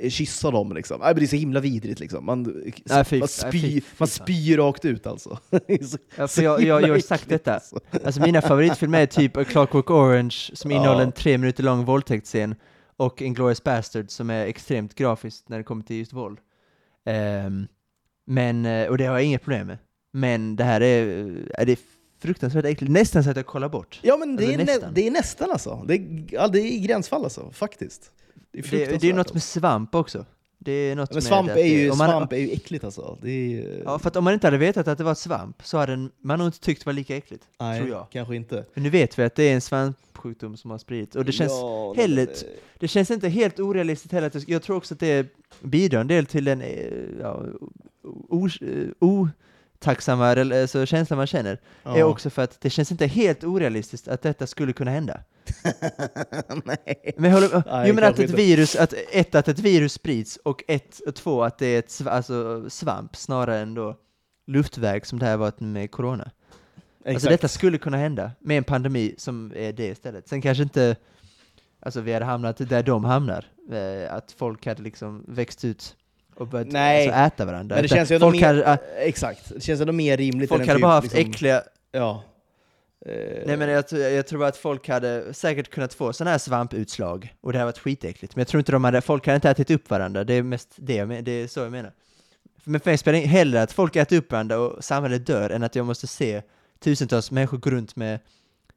kyssa 0.09 0.51
dem. 0.51 0.73
Liksom. 0.73 0.99
Det 0.99 1.23
är 1.23 1.27
så 1.27 1.35
himla 1.35 1.59
vidrigt. 1.59 1.99
Liksom. 1.99 2.25
Man, 2.25 2.63
nej, 2.85 3.05
fy, 3.05 3.19
man, 3.19 3.27
spyr, 3.27 3.61
nej, 3.61 3.81
fy, 3.81 3.81
man 3.97 4.07
spyr 4.07 4.57
rakt 4.57 4.85
ut 4.85 5.07
alltså. 5.07 5.39
så, 5.81 5.97
ja, 6.17 6.27
för 6.27 6.41
jag, 6.41 6.61
jag, 6.61 6.81
jag 6.81 6.89
har 6.93 6.99
sagt 6.99 7.29
detta. 7.29 7.53
Alltså. 7.53 7.79
alltså 8.05 8.21
mina 8.21 8.41
favoritfilmer 8.51 9.01
är 9.01 9.05
typ 9.05 9.37
A 9.37 9.43
Clockwork 9.43 9.89
Orange 9.89 10.35
som 10.53 10.71
ja. 10.71 10.77
innehåller 10.77 11.03
en 11.03 11.11
tre 11.11 11.37
minuter 11.37 11.63
lång 11.63 11.85
våldtäktsscen 11.85 12.55
och 12.97 13.21
Inglourious 13.21 13.63
Bastard 13.63 14.11
som 14.11 14.29
är 14.29 14.45
extremt 14.45 14.95
grafiskt 14.95 15.49
när 15.49 15.57
det 15.57 15.63
kommer 15.63 15.83
till 15.83 15.95
just 15.95 16.13
våld. 16.13 16.39
Um, 17.45 17.67
men, 18.27 18.65
eh, 18.65 18.87
och 18.87 18.97
det 18.97 19.05
har 19.05 19.13
jag 19.13 19.23
inga 19.23 19.39
problem 19.39 19.67
med. 19.67 19.77
Men 20.13 20.55
det 20.55 20.63
här 20.63 20.81
är, 20.81 21.07
är 21.53 21.65
det 21.65 21.79
fruktansvärt 22.21 22.65
äckligt. 22.65 22.91
Nästan 22.93 23.23
så 23.23 23.29
att 23.29 23.35
jag 23.35 23.45
kollar 23.45 23.69
bort. 23.69 23.99
Ja 24.03 24.17
men 24.17 24.35
det, 24.35 24.45
alltså, 24.45 24.61
är, 24.61 24.65
nästan. 24.65 24.89
Nä, 24.89 24.95
det 24.95 25.07
är 25.07 25.11
nästan 25.11 25.51
alltså. 25.51 25.83
Det 25.87 25.93
är, 25.93 26.47
det 26.51 26.59
är 26.59 26.79
gränsfall 26.79 27.23
alltså, 27.23 27.51
faktiskt. 27.51 28.11
Det 28.55 28.83
är, 28.83 28.91
det, 28.91 28.97
det 29.01 29.09
är 29.09 29.13
något 29.13 29.33
med 29.33 29.43
svamp 29.43 29.95
också. 29.95 30.25
Det 30.57 30.71
är 30.71 30.95
något 30.95 31.13
men 31.13 31.21
svamp, 31.21 31.49
är 31.49 31.65
ju, 31.65 31.87
man, 31.87 31.97
svamp 31.97 32.33
är 32.33 32.37
ju 32.37 32.51
äckligt 32.51 32.83
alltså. 32.83 33.17
Är, 33.23 33.81
ja, 33.85 33.99
för 33.99 34.07
att 34.07 34.15
om 34.15 34.23
man 34.23 34.33
inte 34.33 34.47
hade 34.47 34.57
vetat 34.57 34.87
att 34.87 34.97
det 34.97 35.03
var 35.03 35.15
svamp 35.15 35.63
så 35.63 35.77
hade 35.77 36.09
man 36.21 36.39
nog 36.39 36.47
inte 36.47 36.59
tyckt 36.59 36.81
det 36.81 36.85
var 36.85 36.93
lika 36.93 37.17
äckligt. 37.17 37.43
Nej, 37.59 37.79
tror 37.79 37.91
jag. 37.91 38.07
kanske 38.11 38.35
inte. 38.35 38.65
Men 38.73 38.83
nu 38.83 38.89
vet 38.89 39.19
vi 39.19 39.23
att 39.23 39.35
det 39.35 39.43
är 39.43 39.53
en 39.53 39.61
svampsjukdom 39.61 40.57
som 40.57 40.71
har 40.71 40.77
spridits. 40.77 41.15
Och 41.15 41.25
det 41.25 41.31
känns, 41.31 41.51
ja, 41.51 41.93
heller, 41.97 42.25
det... 42.25 42.45
det 42.79 42.87
känns 42.87 43.11
inte 43.11 43.29
helt 43.29 43.59
orealistiskt 43.59 44.13
heller. 44.13 44.31
Jag 44.47 44.63
tror 44.63 44.77
också 44.77 44.93
att 44.93 44.99
det 44.99 45.27
bidrar 45.61 46.01
en 46.01 46.07
del 46.07 46.25
till 46.25 46.45
den 46.45 46.61
eh, 46.61 46.87
ja, 47.21 47.43
o, 48.03 48.49
o, 48.99 49.27
tacksamma 49.79 50.27
alltså, 50.27 50.85
känslan 50.85 51.17
man 51.17 51.27
känner, 51.27 51.59
ja. 51.83 51.97
är 51.97 52.03
också 52.03 52.29
för 52.29 52.41
att 52.41 52.61
det 52.61 52.69
känns 52.69 52.91
inte 52.91 53.07
helt 53.07 53.43
orealistiskt 53.43 54.07
att 54.07 54.21
detta 54.21 54.47
skulle 54.47 54.73
kunna 54.73 54.91
hända. 54.91 55.19
Nej. 56.65 57.13
Men 57.17 57.31
håller, 57.31 57.63
Nej, 57.71 57.87
jo, 57.87 57.95
men 57.95 58.03
att 58.03 58.19
ett 58.19 58.29
virus, 58.29 58.75
att, 58.75 58.93
ett, 59.11 59.35
att 59.35 59.47
ett 59.47 59.59
virus 59.59 59.93
sprids 59.93 60.37
och 60.37 60.63
ett, 60.67 60.99
och 61.07 61.15
två, 61.15 61.43
att 61.43 61.57
det 61.57 61.65
är 61.65 61.79
ett 61.79 62.07
alltså, 62.07 62.69
svamp 62.69 63.15
snarare 63.15 63.59
än 63.59 63.73
då 63.73 63.97
luftväg 64.47 65.05
som 65.05 65.19
det 65.19 65.25
här 65.25 65.37
varit 65.37 65.59
med 65.59 65.91
corona. 65.91 66.31
Exakt. 66.99 67.15
Alltså 67.15 67.29
detta 67.29 67.47
skulle 67.47 67.77
kunna 67.77 67.97
hända 67.97 68.31
med 68.39 68.57
en 68.57 68.63
pandemi 68.63 69.15
som 69.17 69.53
är 69.55 69.73
det 69.73 69.87
istället. 69.87 70.27
Sen 70.27 70.41
kanske 70.41 70.63
inte 70.63 70.95
alltså, 71.79 72.01
vi 72.01 72.13
hade 72.13 72.25
hamnat 72.25 72.57
där 72.57 72.83
de 72.83 73.05
hamnar, 73.05 73.45
eh, 73.71 74.13
att 74.13 74.31
folk 74.31 74.65
hade 74.65 74.83
liksom 74.83 75.25
växt 75.27 75.65
ut 75.65 75.95
och 76.35 76.47
börjat 76.47 76.67
Nej. 76.71 77.07
Alltså, 77.07 77.19
äta 77.19 77.45
varandra. 77.45 77.75
Men 77.75 77.83
det 77.83 77.89
känns 77.89 78.11
ju 78.11 78.19
folk 78.19 78.41
mer, 78.41 78.63
hade, 78.63 78.79
exakt, 78.97 79.51
det 79.55 79.61
känns 79.61 79.81
ändå 79.81 79.93
mer 79.93 80.17
rimligt 80.17 80.49
Folk 80.49 80.61
hade 80.61 80.73
typ, 80.73 80.81
bara 80.81 80.91
haft 80.91 81.13
liksom, 81.13 81.31
äckliga... 81.31 81.63
Ja. 81.91 82.23
Nej 83.45 83.57
men 83.57 83.69
jag, 83.69 83.83
jag, 83.91 84.27
tror 84.27 84.45
att 84.45 84.57
folk 84.57 84.89
hade 84.89 85.33
säkert 85.33 85.69
kunnat 85.69 85.93
få 85.93 86.13
sådana 86.13 86.31
här 86.31 86.37
svamputslag, 86.37 87.35
och 87.41 87.51
det 87.51 87.57
hade 87.57 87.65
varit 87.65 87.79
skitäckligt. 87.79 88.35
Men 88.35 88.41
jag 88.41 88.47
tror 88.47 88.59
inte 88.59 88.71
de 88.71 88.83
hade, 88.83 89.01
folk 89.01 89.25
hade 89.25 89.35
inte 89.35 89.49
ätit 89.49 89.71
upp 89.71 89.89
varandra, 89.89 90.23
det 90.23 90.33
är 90.33 90.43
mest 90.43 90.69
det, 90.75 91.05
det 91.05 91.31
är 91.31 91.47
så 91.47 91.59
jag 91.59 91.71
menar. 91.71 91.91
Men 92.63 92.81
för 92.81 92.89
mig 92.89 92.97
spelar 92.97 93.19
det 93.19 93.25
hellre 93.25 93.61
att 93.61 93.71
folk 93.71 93.95
äter 93.95 94.17
upp 94.17 94.31
varandra 94.31 94.59
och 94.59 94.83
samhället 94.83 95.25
dör, 95.25 95.49
än 95.49 95.63
att 95.63 95.75
jag 95.75 95.85
måste 95.85 96.07
se 96.07 96.41
tusentals 96.79 97.31
människor 97.31 97.57
gå 97.57 97.69
runt 97.69 97.95
med 97.95 98.19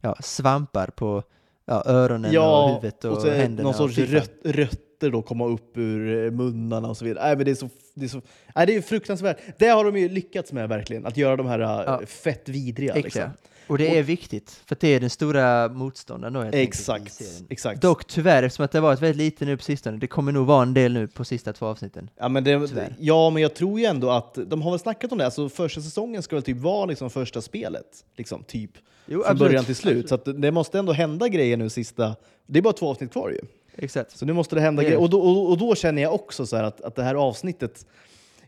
ja, 0.01 0.17
svampar 0.21 0.87
på 0.87 1.23
ja, 1.69 1.83
öronen 1.87 2.33
ja, 2.33 2.65
och 2.65 2.71
huvudet 2.71 3.05
och, 3.05 3.13
och 3.13 3.23
så 3.23 3.31
händerna. 3.31 3.63
Någon 3.63 3.75
sorts 3.75 3.99
rött, 3.99 4.33
rötter 4.45 5.11
då 5.11 5.23
komma 5.23 5.47
upp 5.47 5.77
ur 5.77 6.25
eh, 6.25 6.31
munnarna 6.31 6.89
och 6.89 6.97
så 6.97 7.05
vidare. 7.05 7.25
Nej, 7.25 7.37
men 7.37 7.45
det, 7.45 7.51
är 7.51 7.55
så, 7.55 7.69
det, 7.95 8.05
är 8.05 8.09
så, 8.09 8.23
nej, 8.57 8.67
det 8.67 8.77
är 8.77 8.81
fruktansvärt. 8.81 9.39
Det 9.59 9.69
har 9.69 9.85
de 9.85 9.97
ju 9.97 10.09
lyckats 10.09 10.53
med 10.53 10.69
verkligen, 10.69 11.07
att 11.07 11.17
göra 11.17 11.37
de 11.37 11.47
här 11.47 11.59
ja. 11.59 12.01
fett 12.07 12.49
vidriga. 12.49 12.95
Liksom. 12.95 13.31
Och 13.69 13.79
det 13.79 13.99
är 13.99 14.03
viktigt, 14.03 14.61
för 14.67 14.77
det 14.81 14.89
är 14.89 15.01
den 15.01 15.11
stora 15.11 15.69
motståndaren 15.69 16.33
då 16.33 16.43
Exakt, 16.43 17.23
exakt. 17.49 17.83
Dock 17.83 18.05
tyvärr, 18.05 18.43
eftersom 18.43 18.65
att 18.65 18.73
det 18.73 18.79
har 18.79 18.83
varit 18.83 19.03
väldigt 19.03 19.17
lite 19.17 19.45
nu 19.45 19.57
på 19.57 19.63
sistone, 19.63 19.97
det 19.97 20.07
kommer 20.07 20.33
nog 20.33 20.47
vara 20.47 20.63
en 20.63 20.75
del 20.75 20.93
nu 20.93 21.09
på 21.09 21.25
sista 21.25 21.53
två 21.53 21.67
avsnitten. 21.67 22.11
Ja 22.17 22.29
men, 22.29 22.45
det, 22.45 22.69
Tyvärr. 22.69 22.95
ja, 22.99 23.31
men 23.31 23.43
jag 23.43 23.55
tror 23.55 23.81
ju 23.81 23.87
ändå 23.87 24.11
att 24.11 24.39
de 24.47 24.63
har 24.63 24.71
väl 24.71 24.81
snackat 24.81 25.13
om 25.13 25.19
det. 25.19 25.25
Alltså, 25.25 25.49
första 25.49 25.81
säsongen 25.81 26.23
ska 26.23 26.37
väl 26.37 26.43
typ 26.43 26.57
vara 26.57 26.87
liksom 26.87 27.11
första 27.11 27.43
spelet, 27.43 28.05
liksom, 28.17 28.45
typ. 28.45 28.71
Jo, 29.07 29.23
Från 29.27 29.39
början 29.39 29.65
till 29.65 29.77
slut. 29.77 30.09
Så 30.09 30.15
att 30.15 30.25
det- 30.25 30.51
måste 30.51 30.79
ändå 30.79 30.93
hända 30.93 31.29
grejer 31.29 31.57
nu 31.57 31.69
sista... 31.71 32.17
Det 32.47 32.59
är 32.59 32.63
bara 32.63 32.73
två 32.73 32.91
avsnitt 32.91 33.13
kvar 33.13 33.31
ju. 33.31 33.41
Exakt. 33.77 34.19
Så 34.19 34.27
nu 34.27 34.33
måste 34.33 34.55
det 34.55 34.61
hända 34.61 34.83
grejer. 34.83 35.01
Och 35.01 35.11
då, 35.11 35.21
och, 35.21 35.51
och 35.51 35.59
då 35.59 35.75
känner 35.75 36.03
jag 36.03 36.15
också 36.15 36.47
så 36.47 36.57
att, 36.57 36.81
att 36.81 36.95
det 36.95 37.03
här 37.03 37.15
avsnittet... 37.15 37.87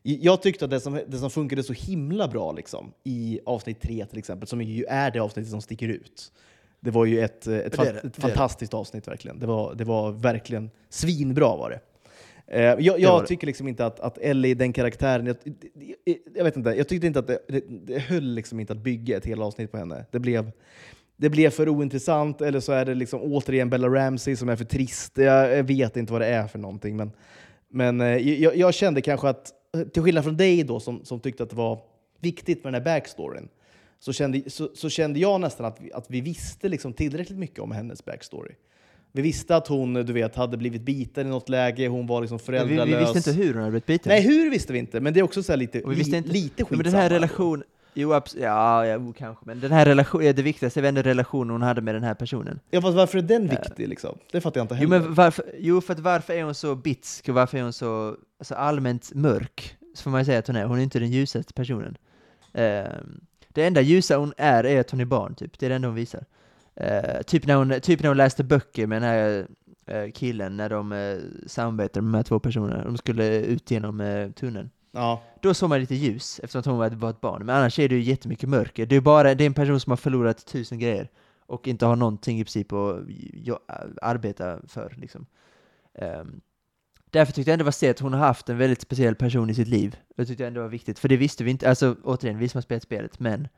Jag 0.02 0.42
tyckte 0.42 0.64
att 0.64 0.70
det 0.70 0.80
som, 0.80 1.00
det 1.06 1.18
som 1.18 1.30
funkade 1.30 1.62
så 1.62 1.72
himla 1.72 2.28
bra 2.28 2.52
liksom, 2.52 2.92
i 3.04 3.40
avsnitt 3.46 3.80
tre 3.80 4.06
till 4.06 4.18
exempel, 4.18 4.48
som 4.48 4.62
ju 4.62 4.84
är 4.84 5.10
det 5.10 5.18
avsnittet 5.18 5.50
som 5.50 5.60
sticker 5.62 5.88
ut. 5.88 6.32
Det 6.80 6.90
var 6.90 7.04
ju 7.04 7.20
ett, 7.20 7.46
ett, 7.46 7.46
Det 7.46 7.82
det, 7.82 7.90
ett 7.90 8.02
det. 8.02 8.20
fantastiskt 8.20 8.74
avsnitt 8.74 9.08
verkligen. 9.08 9.38
Det 9.38 9.46
var, 9.46 9.74
det 9.74 9.84
var 9.84 10.12
verkligen 10.12 10.70
svinbra 10.88 11.56
var 11.56 11.70
det. 11.70 11.80
Eh, 12.46 12.62
jag 12.62 12.92
var 12.92 12.98
jag 12.98 13.22
det. 13.22 13.26
tycker 13.26 13.46
liksom 13.46 13.68
inte 13.68 13.86
att, 13.86 14.00
att 14.00 14.18
Ellie, 14.18 14.54
den 14.54 14.72
karaktären, 14.72 15.26
jag, 15.26 15.36
jag, 16.34 16.44
vet 16.44 16.56
inte, 16.56 16.70
jag 16.70 16.88
tyckte 16.88 17.06
inte 17.06 17.18
att 17.18 17.26
det, 17.26 17.38
det, 17.68 17.98
höll 17.98 18.24
liksom 18.24 18.60
inte 18.60 18.72
att 18.72 18.78
bygga 18.78 19.16
ett 19.16 19.26
helt 19.26 19.40
avsnitt 19.40 19.72
på 19.72 19.78
henne. 19.78 20.04
Det 20.10 20.18
blev, 20.18 20.50
det 21.16 21.28
blev 21.28 21.50
för 21.50 21.68
ointressant, 21.68 22.40
eller 22.40 22.60
så 22.60 22.72
är 22.72 22.84
det 22.84 22.94
liksom 22.94 23.20
återigen 23.22 23.70
Bella 23.70 23.88
Ramsey 23.88 24.36
som 24.36 24.48
är 24.48 24.56
för 24.56 24.64
trist. 24.64 25.18
Jag, 25.18 25.58
jag 25.58 25.64
vet 25.64 25.96
inte 25.96 26.12
vad 26.12 26.22
det 26.22 26.26
är 26.26 26.46
för 26.46 26.58
någonting, 26.58 26.96
men, 26.96 27.12
men 27.68 28.00
eh, 28.00 28.16
jag, 28.16 28.56
jag 28.56 28.74
kände 28.74 29.00
kanske 29.00 29.28
att, 29.28 29.52
till 29.92 30.02
skillnad 30.02 30.24
från 30.24 30.36
dig 30.36 30.62
då 30.64 30.80
som, 30.80 31.04
som 31.04 31.20
tyckte 31.20 31.42
att 31.42 31.50
det 31.50 31.56
var 31.56 31.78
viktigt 32.20 32.64
med 32.64 32.72
den 32.72 32.82
här 32.82 32.84
backstoryn, 32.94 33.48
så 33.98 34.12
kände, 34.12 34.50
så, 34.50 34.70
så 34.74 34.88
kände 34.88 35.20
jag 35.20 35.40
nästan 35.40 35.66
att 35.66 35.80
vi, 35.80 35.92
att 35.92 36.04
vi 36.10 36.20
visste 36.20 36.68
liksom 36.68 36.92
tillräckligt 36.92 37.38
mycket 37.38 37.58
om 37.58 37.72
hennes 37.72 38.04
backstory. 38.04 38.52
Vi 39.12 39.22
visste 39.22 39.56
att 39.56 39.66
hon 39.68 39.94
du 39.94 40.12
vet, 40.12 40.34
hade 40.36 40.56
blivit 40.56 40.82
biten 40.82 41.26
i 41.26 41.30
något 41.30 41.48
läge, 41.48 41.88
hon 41.88 42.06
var 42.06 42.20
liksom 42.20 42.38
Vi, 42.38 42.44
föräldralös. 42.44 42.94
vi 42.94 43.12
visste 43.14 43.30
inte 43.30 43.32
hur 43.42 43.52
hon 43.54 43.62
hade 43.62 43.70
blivit 43.70 43.86
biten. 43.86 44.10
Nej, 44.10 44.22
hur 44.22 44.50
visste 44.50 44.72
vi 44.72 44.78
inte, 44.78 45.00
men 45.00 45.14
det 45.14 45.20
är 45.20 45.24
också 45.24 45.42
så 45.42 45.52
här 45.52 45.56
lite, 45.56 45.82
Och 45.82 45.92
vi 45.92 45.96
visste 45.96 46.16
inte- 46.16 46.30
lite 46.30 46.48
skitsamma. 46.64 46.76
men 46.82 46.92
den 46.92 46.94
här 47.00 47.10
relationen, 47.10 47.62
jo 47.94 48.12
ja, 48.12 48.22
ja 48.36 48.86
jo, 48.86 49.12
kanske, 49.12 49.44
men 49.46 49.60
den 49.60 49.72
här 49.72 49.84
relationen, 49.86 50.34
det 50.34 50.42
viktigaste 50.42 50.80
väl 50.80 50.88
ändå 50.88 51.02
relationen 51.02 51.50
hon 51.50 51.62
hade 51.62 51.80
med 51.80 51.94
den 51.94 52.02
här 52.02 52.14
personen. 52.14 52.60
Ja, 52.70 52.80
fast 52.80 52.96
varför 52.96 53.18
är 53.18 53.22
den 53.22 53.48
viktig 53.48 53.88
liksom? 53.88 54.18
Det 54.32 54.40
fattar 54.40 54.60
jag 54.60 54.64
inte 54.64 54.74
Jo, 54.74 54.90
heller. 54.90 55.00
men 55.00 55.14
varför, 55.14 55.44
jo, 55.58 55.80
för 55.80 55.92
att 55.92 56.00
varför 56.00 56.32
är 56.32 56.44
hon 56.44 56.54
så 56.54 56.74
bitsk 56.74 57.28
och 57.28 57.34
varför 57.34 57.58
är 57.58 57.62
hon 57.62 57.72
så 57.72 58.16
alltså, 58.38 58.54
allmänt 58.54 59.14
mörk? 59.14 59.76
Så 59.94 60.02
får 60.02 60.10
man 60.10 60.20
ju 60.20 60.24
säga 60.24 60.38
att 60.38 60.46
hon 60.46 60.56
är, 60.56 60.64
hon 60.64 60.78
är 60.78 60.82
inte 60.82 60.98
den 60.98 61.10
ljusaste 61.10 61.52
personen. 61.52 61.96
Ehm, 62.52 63.20
det 63.48 63.66
enda 63.66 63.80
ljusa 63.80 64.16
hon 64.16 64.32
är, 64.36 64.64
är 64.64 64.80
att 64.80 64.90
hon 64.90 65.00
är 65.00 65.04
barn, 65.04 65.34
typ. 65.34 65.58
Det 65.58 65.66
är 65.66 65.70
det 65.70 65.76
enda 65.76 65.88
hon 65.88 65.94
visar. 65.94 66.24
Eh, 66.74 67.22
typ, 67.22 67.46
när 67.46 67.54
hon, 67.54 67.80
typ 67.80 68.00
när 68.00 68.08
hon 68.08 68.16
läste 68.16 68.44
böcker 68.44 68.86
med 68.86 69.02
den 69.02 69.10
här 69.10 69.46
eh, 69.86 70.10
killen, 70.10 70.56
när 70.56 70.68
de 70.68 70.92
uh, 70.92 71.20
samarbetade 71.46 72.02
med 72.02 72.12
de 72.12 72.16
här 72.16 72.22
två 72.22 72.38
personerna. 72.38 72.84
De 72.84 72.96
skulle 72.96 73.40
ut 73.40 73.70
genom 73.70 74.00
uh, 74.00 74.30
tunneln. 74.30 74.70
Ja. 74.92 75.22
Då 75.40 75.54
såg 75.54 75.68
man 75.68 75.80
lite 75.80 75.94
ljus, 75.94 76.40
eftersom 76.42 76.60
att 76.60 76.66
hon 76.66 76.78
var 76.78 77.10
ett 77.10 77.20
barn. 77.20 77.46
Men 77.46 77.56
annars 77.56 77.78
är 77.78 77.88
det 77.88 77.94
ju 77.94 78.00
jättemycket 78.00 78.48
mörker. 78.48 78.86
Det 78.86 78.96
är 78.96 79.00
bara 79.00 79.34
det 79.34 79.44
är 79.44 79.46
en 79.46 79.54
person 79.54 79.80
som 79.80 79.90
har 79.90 79.96
förlorat 79.96 80.46
tusen 80.46 80.78
grejer 80.78 81.08
och 81.46 81.68
inte 81.68 81.86
har 81.86 81.96
någonting 81.96 82.40
i 82.40 82.44
princip 82.44 82.72
att 82.72 82.98
arbeta 84.02 84.60
för. 84.68 84.94
Liksom. 84.96 85.26
Um, 85.94 86.40
därför 87.10 87.32
tyckte 87.32 87.50
jag 87.50 87.52
ändå 87.52 87.62
det 87.62 87.66
var 87.66 87.72
sett 87.72 87.96
att 87.96 88.00
hon 88.00 88.12
har 88.12 88.20
haft 88.20 88.48
en 88.48 88.58
väldigt 88.58 88.80
speciell 88.80 89.14
person 89.14 89.50
i 89.50 89.54
sitt 89.54 89.68
liv. 89.68 89.96
Det 90.16 90.26
tyckte 90.26 90.42
jag 90.42 90.48
ändå 90.48 90.60
var 90.60 90.68
viktigt, 90.68 90.98
för 90.98 91.08
det 91.08 91.16
visste 91.16 91.44
vi 91.44 91.50
inte. 91.50 91.68
Alltså 91.68 91.96
återigen, 92.04 92.38
vi 92.38 92.48
som 92.48 92.58
har 92.58 92.62
spelat 92.62 92.82
spelet, 92.82 93.20
men 93.20 93.48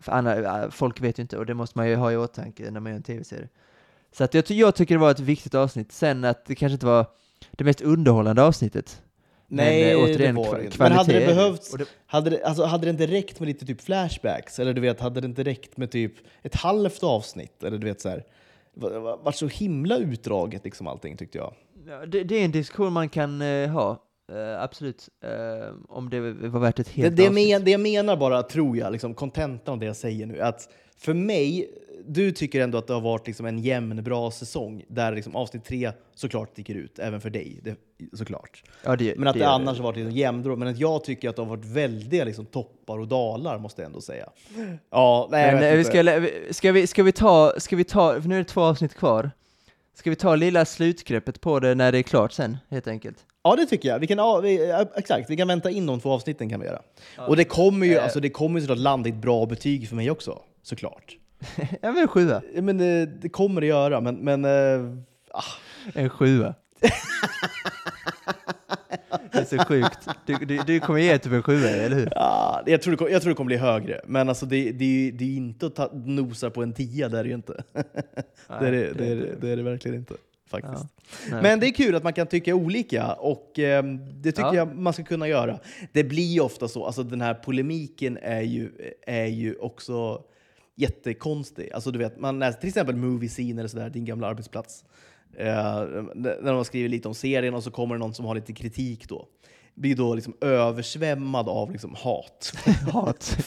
för 0.00 0.12
andra, 0.12 0.70
folk 0.70 1.00
vet 1.00 1.18
ju 1.18 1.22
inte, 1.22 1.38
och 1.38 1.46
det 1.46 1.54
måste 1.54 1.78
man 1.78 1.88
ju 1.88 1.96
ha 1.96 2.12
i 2.12 2.16
åtanke 2.16 2.70
när 2.70 2.80
man 2.80 2.92
gör 2.92 2.96
en 2.96 3.02
tv-serie. 3.02 3.48
Så 4.12 4.24
att 4.24 4.34
jag, 4.34 4.46
ty- 4.46 4.54
jag 4.54 4.74
tycker 4.74 4.94
det 4.94 5.00
var 5.00 5.10
ett 5.10 5.20
viktigt 5.20 5.54
avsnitt. 5.54 5.92
Sen 5.92 6.24
att 6.24 6.44
det 6.44 6.54
kanske 6.54 6.74
inte 6.74 6.86
var 6.86 7.06
det 7.50 7.64
mest 7.64 7.80
underhållande 7.80 8.42
avsnittet. 8.42 9.02
Nej, 9.48 9.84
men, 9.84 9.92
eh, 9.96 10.04
återigen, 10.04 10.34
det 10.34 10.40
var 10.42 10.58
det 10.58 10.64
inte. 10.64 10.76
Men 10.78 10.92
hade 10.92 11.12
det 11.20 11.26
behövts, 11.26 11.70
det- 11.70 11.84
hade 12.06 12.30
det, 12.30 12.44
alltså, 12.44 12.64
hade 12.64 12.86
det 12.86 12.90
inte 12.90 13.06
räckt 13.06 13.40
med 13.40 13.46
lite 13.46 13.66
typ 13.66 13.80
flashbacks? 13.80 14.58
Eller 14.58 14.72
du 14.74 14.80
vet, 14.80 15.00
hade 15.00 15.20
det 15.20 15.24
inte 15.26 15.42
räckt 15.44 15.76
med 15.76 15.90
typ 15.90 16.12
ett 16.42 16.54
halvt 16.54 17.02
avsnitt? 17.02 17.62
Eller 17.62 17.78
du 17.78 17.86
vet 17.86 18.00
så 18.00 18.08
här, 18.08 18.24
va- 18.74 18.98
va- 19.00 19.18
vart 19.22 19.34
så 19.36 19.46
himla 19.48 19.96
utdraget 19.98 20.64
liksom 20.64 20.86
allting 20.86 21.16
tyckte 21.16 21.38
jag. 21.38 21.54
Ja, 21.88 22.06
det, 22.06 22.24
det 22.24 22.34
är 22.40 22.44
en 22.44 22.50
diskussion 22.52 22.92
man 22.92 23.08
kan 23.08 23.42
eh, 23.42 23.68
ha, 23.70 24.02
eh, 24.32 24.62
absolut. 24.62 25.08
Eh, 25.24 25.74
om 25.88 26.10
det 26.10 26.20
var 26.48 26.60
värt 26.60 26.78
ett 26.78 26.86
Det, 26.94 27.02
helt 27.02 27.16
det, 27.16 27.28
avsnitt. 27.28 27.50
men, 27.50 27.64
det 27.64 27.70
jag 27.70 27.80
menar 27.80 28.16
bara, 28.16 28.42
tror 28.42 28.76
jag, 28.76 28.92
liksom, 28.92 29.14
kontentan 29.14 29.72
av 29.72 29.78
det 29.80 29.86
jag 29.86 29.96
säger 29.96 30.26
nu, 30.26 30.40
att 30.40 30.68
för 30.98 31.14
mig, 31.14 31.70
du 32.04 32.32
tycker 32.32 32.60
ändå 32.60 32.78
att 32.78 32.86
det 32.86 32.92
har 32.94 33.00
varit 33.00 33.26
liksom 33.26 33.46
en 33.46 33.58
jämn, 33.58 34.02
bra 34.02 34.30
säsong 34.30 34.84
där 34.88 35.12
liksom 35.12 35.36
avsnitt 35.36 35.64
tre 35.64 35.92
såklart 36.14 36.50
sticker 36.50 36.74
ut, 36.74 36.98
även 36.98 37.20
för 37.20 37.30
dig, 37.30 37.60
det, 37.62 37.76
såklart. 38.16 38.62
Ja, 38.84 38.96
det, 38.96 39.18
Men 39.18 39.28
att 39.28 39.34
det, 39.34 39.40
gör 39.40 39.46
annars 39.46 39.76
har 39.76 39.84
varit 39.84 39.96
liksom 39.96 40.16
jämndrå. 40.16 40.56
Men 40.56 40.68
att 40.68 40.78
jag 40.78 41.04
tycker 41.04 41.28
att 41.28 41.36
det 41.36 41.42
har 41.42 41.48
varit 41.48 41.64
väldiga 41.64 42.24
liksom, 42.24 42.46
toppar 42.46 42.98
och 42.98 43.08
dalar, 43.08 43.58
måste 43.58 43.82
jag 43.82 43.86
ändå 43.86 44.00
säga. 44.00 44.28
Ja, 44.90 45.28
nej, 45.30 45.54
Men 45.54 45.64
eh, 45.64 45.72
vi 45.72 45.78
inte. 45.78 45.90
ska, 45.90 46.54
ska, 46.54 46.72
vi, 46.72 46.86
ska 46.86 47.02
vi 47.02 47.12
ta, 47.12 47.52
ska 47.58 47.76
vi 47.76 47.84
ta, 47.84 48.20
för 48.20 48.28
nu 48.28 48.34
är 48.34 48.38
det 48.38 48.44
två 48.44 48.60
avsnitt 48.60 48.94
kvar. 48.94 49.30
Ska 49.94 50.10
vi 50.10 50.16
ta 50.16 50.34
lilla 50.36 50.64
slutgreppet 50.64 51.40
på 51.40 51.60
det 51.60 51.74
när 51.74 51.92
det 51.92 51.98
är 51.98 52.02
klart 52.02 52.32
sen, 52.32 52.56
helt 52.70 52.86
enkelt? 52.88 53.16
Ja, 53.42 53.56
det 53.56 53.66
tycker 53.66 53.88
jag. 53.88 53.98
Vi 53.98 54.06
kan, 54.06 54.18
ja, 54.18 54.40
vi, 54.40 54.68
ja, 54.68 54.84
exakt, 54.96 55.30
vi 55.30 55.36
kan 55.36 55.48
vänta 55.48 55.70
in 55.70 55.86
de 55.86 56.00
två 56.00 56.12
avsnitten 56.12 56.48
kan 56.50 56.60
vi 56.60 56.66
göra. 56.66 56.82
Och 57.18 57.36
det 57.36 57.44
kommer 57.44 57.86
ju, 57.86 57.94
Eh. 57.94 58.04
alltså, 58.04 58.20
det 58.20 58.30
kommer 58.30 58.60
ju 58.60 58.66
såklart 58.66 58.78
landa 58.78 59.08
i 59.08 59.12
ett 59.12 59.18
bra 59.18 59.46
betyg 59.46 59.88
för 59.88 59.96
mig 59.96 60.10
också, 60.10 60.38
såklart. 60.62 61.16
ja, 61.82 62.00
en 62.00 62.08
sjua. 62.08 62.42
Ja, 62.54 62.62
Men 62.62 62.78
det, 62.78 63.06
det 63.06 63.28
kommer 63.28 63.60
det 63.60 63.66
göra, 63.66 64.00
men, 64.00 64.16
men 64.16 64.44
eh, 64.44 64.92
ah, 65.30 65.44
En 65.94 66.10
sjua. 66.10 66.54
det 69.32 69.38
är 69.38 69.44
så 69.44 69.58
sjukt. 69.64 70.08
Du, 70.26 70.34
du, 70.34 70.58
du 70.66 70.80
kommer 70.80 71.00
ge 71.00 71.18
typ 71.18 71.32
en 71.32 71.42
sjua, 71.42 71.68
eller 71.68 71.96
hur? 71.96 72.08
ah, 72.16 72.62
jag, 72.66 72.82
tror 72.82 72.96
det, 72.96 73.10
jag 73.12 73.22
tror 73.22 73.30
det 73.30 73.36
kommer 73.36 73.46
bli 73.48 73.56
högre. 73.56 74.00
Men 74.06 74.28
alltså, 74.28 74.46
det, 74.46 74.72
det, 74.72 75.10
det 75.14 75.24
är 75.24 75.36
inte 75.36 75.66
att 75.66 75.74
ta, 75.74 75.90
nosa 75.94 76.50
på 76.50 76.62
en 76.62 76.72
tia, 76.72 77.08
det 77.08 77.18
är 77.18 77.22
det 77.22 77.28
ju 77.28 77.34
inte. 77.34 77.64
det, 77.72 78.66
är 78.66 78.72
det, 78.72 78.92
det, 78.92 79.06
är, 79.06 79.36
det, 79.40 79.48
är 79.50 79.56
det 79.56 79.62
verkligen 79.62 79.96
inte. 79.96 80.14
Faktiskt. 80.50 80.84
Ja. 80.84 81.14
Nej. 81.30 81.42
Men 81.42 81.60
det 81.60 81.66
är 81.66 81.72
kul 81.72 81.94
att 81.94 82.02
man 82.02 82.12
kan 82.12 82.26
tycka 82.26 82.54
olika 82.54 83.12
och 83.12 83.58
ehm, 83.58 84.22
det 84.22 84.32
tycker 84.32 84.46
Ja. 84.48 84.54
jag 84.54 84.76
man 84.76 84.92
ska 84.92 85.04
kunna 85.04 85.28
göra. 85.28 85.58
Det 85.92 86.04
blir 86.04 86.32
ju 86.34 86.40
ofta 86.40 86.68
så, 86.68 86.86
alltså 86.86 87.02
den 87.02 87.20
här 87.20 87.34
polemiken 87.34 88.18
är 88.22 88.40
ju, 88.40 88.70
är 89.06 89.26
ju 89.26 89.54
också 89.54 90.22
jättekonstig. 90.76 91.72
Alltså 91.72 91.90
du 91.90 91.98
vet, 91.98 92.20
man 92.20 92.38
läser 92.38 92.60
till 92.60 92.68
exempel 92.68 92.96
Movie 92.96 93.28
Scene 93.28 93.60
eller 93.60 93.68
sådär, 93.68 93.90
din 93.90 94.04
gamla 94.04 94.26
arbetsplats. 94.26 94.84
Eh, 95.36 95.84
när 96.14 96.52
de 96.52 96.64
skriver 96.64 96.88
lite 96.88 97.08
om 97.08 97.14
serien 97.14 97.54
och 97.54 97.62
så 97.62 97.70
kommer 97.70 97.94
det 97.94 97.98
någon 97.98 98.14
som 98.14 98.24
har 98.24 98.34
lite 98.34 98.52
kritik 98.52 99.08
då. 99.08 99.28
Blir 99.76 99.96
då 99.96 100.14
liksom 100.14 100.34
översvämmad 100.40 101.48
av 101.48 101.72
liksom 101.72 101.94
hat. 101.94 102.52
Hat. 102.92 103.38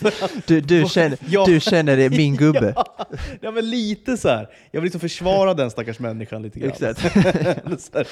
Du, 0.47 0.61
du, 0.61 0.85
känner, 0.89 1.17
Ja. 1.29 1.45
du 1.45 1.59
känner 1.59 1.97
det, 1.97 2.09
min 2.09 2.35
gubbe. 2.35 2.73
Ja, 2.75 3.07
ja, 3.41 3.51
men 3.51 3.69
lite 3.69 4.17
så 4.17 4.29
här. 4.29 4.49
Jag 4.71 4.81
vill 4.81 4.85
liksom 4.85 5.01
försvara 5.01 5.53
den 5.53 5.71
stackars 5.71 5.99
människan 5.99 6.41
lite 6.41 6.59
grann. 6.59 6.69
Exakt. 6.69 7.01
här, 7.01 8.07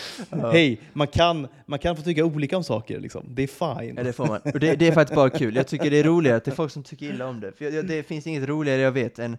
Hej, 0.51 0.81
man 0.93 1.07
kan, 1.07 1.47
man 1.65 1.79
kan 1.79 1.95
få 1.95 2.01
tycka 2.01 2.25
olika 2.25 2.57
om 2.57 2.63
saker. 2.63 2.99
Liksom. 2.99 3.25
Det 3.29 3.43
är 3.43 3.47
fine. 3.77 3.95
Ja, 3.97 4.03
det 4.03 4.13
får 4.13 4.25
man. 4.27 4.41
Och 4.53 4.59
det, 4.59 4.75
det 4.75 4.87
är 4.87 4.91
faktiskt 4.91 5.15
bara 5.15 5.29
kul. 5.29 5.55
Jag 5.55 5.67
tycker 5.67 5.91
det 5.91 5.97
är 5.99 6.03
roligare 6.03 6.37
att 6.37 6.45
det 6.45 6.51
är 6.51 6.55
folk 6.55 6.71
som 6.71 6.83
tycker 6.83 7.05
illa 7.05 7.25
om 7.27 7.39
det. 7.39 7.51
För 7.57 7.65
jag, 7.65 7.73
jag, 7.73 7.87
det 7.87 8.03
finns 8.03 8.27
inget 8.27 8.43
roligare 8.49 8.81
jag 8.81 8.91
vet 8.91 9.19
än, 9.19 9.37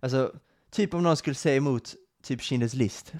alltså, 0.00 0.32
typ 0.70 0.94
om 0.94 1.02
någon 1.02 1.16
skulle 1.16 1.34
säga 1.34 1.56
emot 1.56 1.94
typ 2.24 2.40
Schindler's 2.40 2.76
list, 2.76 3.12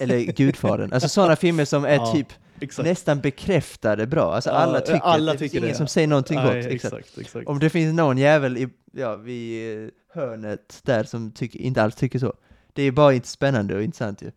eller 0.00 0.18
Gudfadern. 0.18 0.92
Alltså 0.92 1.08
sådana 1.08 1.36
filmer 1.36 1.64
som 1.64 1.84
är 1.84 1.94
Ja, 1.94 2.12
typ 2.12 2.28
Exakt. 2.60 2.88
nästan 2.88 3.20
bekräftade 3.20 4.06
bra. 4.06 4.34
Alltså 4.34 4.50
alla 4.50 4.80
tycker, 4.80 5.00
alla 5.00 5.32
det 5.32 5.38
tycker 5.38 5.58
ingen 5.58 5.68
det. 5.68 5.74
som 5.74 5.86
säger 5.86 6.08
någonting 6.08 6.36
Nej, 6.36 6.62
gott. 6.62 6.72
Exakt. 6.72 7.18
exakt. 7.18 7.48
Om 7.48 7.58
det 7.58 7.70
finns 7.70 7.94
någon 7.94 8.18
jävel 8.18 8.56
i, 8.56 8.68
ja, 8.92 9.16
vid 9.16 9.78
eh, 9.84 9.90
hörnet 10.14 10.80
där 10.82 11.04
som 11.04 11.32
tycker, 11.32 11.58
inte 11.58 11.82
alls 11.82 11.94
tycker 11.94 12.18
så. 12.18 12.34
Det 12.72 12.82
är 12.82 12.92
bara 12.92 13.12
inte 13.14 13.28
spännande 13.28 13.74
och 13.74 13.82
intressant 13.82 14.22
ju. 14.22 14.30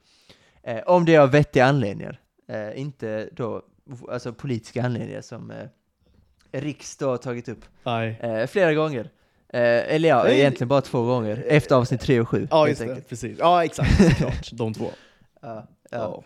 Eh, 0.64 0.80
om 0.86 1.06
det 1.06 1.16
är 1.16 1.20
av 1.20 1.32
vettiga 1.32 1.66
anledningar. 1.66 2.20
Eh, 2.50 2.80
inte 2.80 3.30
då, 3.32 3.62
alltså 4.12 4.34
politiska 4.34 4.84
anledningar 4.84 5.22
som 5.22 5.52
eh, 5.52 5.68
Riks 6.52 6.98
då 6.98 7.10
har 7.10 7.18
tagit 7.18 7.50
upp. 7.50 7.66
Eh, 8.20 8.48
flera 8.48 8.74
gånger. 8.74 9.10
Eh, 9.54 9.94
eller 9.96 10.10
ja, 10.10 10.24
Nej. 10.24 10.40
egentligen 10.40 10.68
bara 10.68 10.82
två 10.82 11.06
gånger. 11.06 11.44
Efter 11.48 11.76
avsnitt 11.76 12.02
tre 12.02 12.20
och 12.20 12.30
sju. 12.30 12.48
Ja, 12.52 12.66
helt 12.66 12.80
just 12.80 12.96
det. 12.96 13.10
Precis. 13.10 13.38
Ja, 13.40 13.66
exakt. 13.66 14.10
Såklart. 14.10 14.52
De 14.52 14.74
två. 14.74 14.86
Ja, 15.44 15.68
ja. 15.92 16.24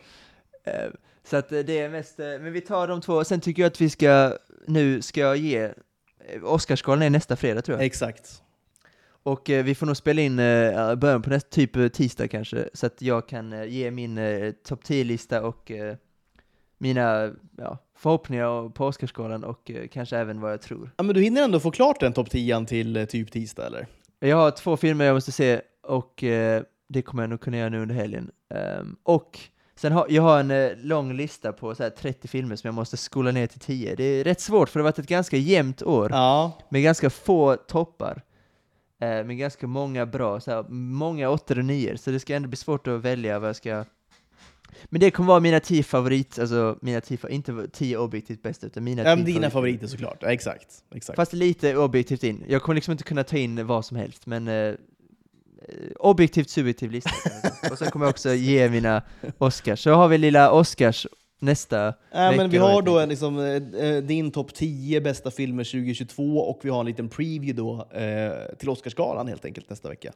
Ja. 0.64 0.72
Eh, 0.72 0.90
Så 1.26 1.38
att 1.38 1.52
eh, 1.52 1.60
det 1.60 1.80
är 1.80 1.90
mest, 1.90 2.20
eh, 2.20 2.26
men 2.26 2.54
vi 2.54 2.62
tar 2.62 2.88
de 2.88 3.02
två, 3.02 3.24
sen 3.24 3.42
tycker 3.42 3.62
jag 3.62 3.68
att 3.68 3.82
vi 3.82 3.90
ska, 3.90 4.38
nu 4.68 5.02
ska 5.02 5.22
jag 5.22 5.38
ge, 5.38 5.60
eh, 5.60 6.44
Oscarsgalan 6.44 7.02
är 7.02 7.10
nästa 7.10 7.36
fredag 7.36 7.62
tror 7.62 7.78
jag. 7.78 7.86
Exakt. 7.86 8.42
Och 9.24 9.50
eh, 9.50 9.64
vi 9.64 9.76
får 9.76 9.86
nog 9.86 9.98
spela 9.98 10.22
in 10.22 10.40
eh, 10.40 10.96
början 10.96 11.22
på 11.22 11.30
nästa, 11.30 11.50
typ 11.50 11.94
tisdag 11.94 12.28
kanske, 12.28 12.70
så 12.74 12.86
att 12.86 13.02
jag 13.02 13.28
kan 13.28 13.54
eh, 13.54 13.66
ge 13.66 13.92
min 13.92 14.18
eh, 14.18 14.52
topp 14.52 14.84
10-lista 14.84 15.42
och 15.42 15.72
eh, 15.72 15.96
mina 16.78 17.32
ja, 17.58 17.78
förhoppningar 17.98 18.70
på 18.70 18.86
Oscarsgalan 18.86 19.44
och 19.44 19.72
kanske 19.92 20.18
även 20.18 20.42
vad 20.42 20.52
jag 20.52 20.62
tror. 20.62 20.92
Ja, 20.98 21.04
men 21.04 21.16
du 21.16 21.22
hinner 21.22 21.44
ändå 21.44 21.60
få 21.60 21.72
klart 21.72 22.00
den 22.00 22.14
topp 22.14 22.30
10 22.30 22.66
till 22.66 23.08
typ 23.08 23.32
tisdag, 23.32 23.66
eller? 23.66 23.88
Jag 24.20 24.38
har 24.38 24.52
två 24.52 24.78
filmer 24.78 25.06
jag 25.06 25.14
måste 25.14 25.32
se 25.32 25.62
och 25.82 26.24
det 26.88 27.02
kommer 27.06 27.24
jag 27.24 27.30
nog 27.30 27.42
kunna 27.42 27.58
göra 27.58 27.70
nu 27.70 27.82
under 27.82 27.96
helgen. 27.96 28.32
Um, 28.80 28.96
och 29.04 29.40
sen 29.76 29.92
har 29.92 30.06
jag 30.10 30.22
har 30.24 30.40
en 30.40 30.52
eh, 30.52 30.72
lång 30.78 31.14
lista 31.14 31.54
på 31.54 31.76
så 31.76 31.84
här 31.84 31.90
30 31.90 32.28
filmer 32.28 32.56
som 32.56 32.68
jag 32.68 32.74
måste 32.76 32.98
skola 32.98 33.32
ner 33.32 33.48
till 33.48 33.60
10. 33.60 33.96
Det 33.96 34.04
är 34.04 34.24
rätt 34.24 34.42
svårt 34.42 34.70
för 34.70 34.80
det 34.80 34.84
har 34.84 34.92
varit 34.92 35.00
ett 35.00 35.08
ganska 35.08 35.38
jämnt 35.38 35.84
år 35.84 36.10
Ja. 36.12 36.52
med 36.70 36.84
ganska 36.84 37.10
få 37.10 37.56
toppar. 37.56 38.22
Eh, 39.02 39.08
med 39.24 39.38
ganska 39.38 39.68
många 39.68 40.06
bra, 40.06 40.40
så 40.40 40.52
här, 40.52 40.64
många 40.70 41.30
åttor 41.30 41.60
och 41.60 41.66
nior, 41.66 41.96
så 41.96 42.12
det 42.12 42.20
ska 42.20 42.36
ändå 42.36 42.48
bli 42.50 42.58
svårt 42.58 42.88
att 42.88 43.02
välja 43.02 43.40
vad 43.40 43.50
jag 43.50 43.56
ska... 43.56 43.86
Men 44.86 45.00
det 45.02 45.12
kommer 45.12 45.28
vara 45.28 45.40
mina 45.40 45.60
tio 45.60 45.84
favorit, 45.84 46.40
alltså 46.40 46.78
mina 46.82 47.02
tio, 47.02 47.18
fa- 47.18 47.30
inte 47.30 47.68
tio 47.72 47.98
objektivt 47.98 48.42
bästa, 48.44 48.68
utan 48.68 48.84
mina 48.84 49.02
Ja, 49.04 49.06
tio 49.10 49.16
men 49.16 49.26
dina 49.26 49.40
favorit- 49.48 49.52
favoriter 49.52 49.88
såklart. 49.88 50.18
Ja, 50.22 50.28
exakt. 50.32 50.68
exakt. 50.96 51.16
Fast 51.16 51.34
lite 51.34 51.78
objektivt 51.78 52.24
in. 52.24 52.44
Jag 52.48 52.62
kommer 52.62 52.76
liksom 52.76 52.92
inte 52.92 53.04
kunna 53.04 53.24
ta 53.24 53.38
in 53.38 53.68
vad 53.68 53.86
som 53.86 53.98
helst, 53.98 54.26
men 54.26 54.48
eh, 54.48 54.74
objektivt 56.00 56.50
subjektiv 56.50 56.92
lista. 56.92 57.10
och 57.72 57.78
sen 57.78 57.92
kommer 57.92 58.06
jag 58.06 58.12
också 58.12 58.34
ge 58.34 58.70
mina 58.70 59.02
Oscars. 59.38 59.80
Så 59.84 59.92
har 59.92 60.08
vi 60.08 60.18
lilla 60.18 60.52
Oscars 60.52 61.08
nästa 61.40 61.94
men 62.12 62.32
vecka 62.38 62.48
vi 62.48 62.58
då, 62.58 62.64
har 62.66 62.82
då 62.82 63.00
en, 63.00 63.10
liksom, 63.10 63.40
eh, 63.40 63.86
eh, 63.88 64.04
din 64.04 64.32
topp 64.32 64.54
10 64.54 65.02
bästa 65.02 65.32
filmer 65.32 65.64
2022 65.64 66.38
och 66.40 66.60
vi 66.64 66.70
har 66.70 66.80
en 66.80 66.86
liten 66.86 67.10
preview 67.10 67.54
då 67.54 68.00
eh, 68.00 68.56
till 68.58 68.70
Oscarsgalan 68.70 69.28
helt 69.28 69.46
enkelt 69.46 69.70
nästa 69.70 69.90
vecka. 69.90 70.12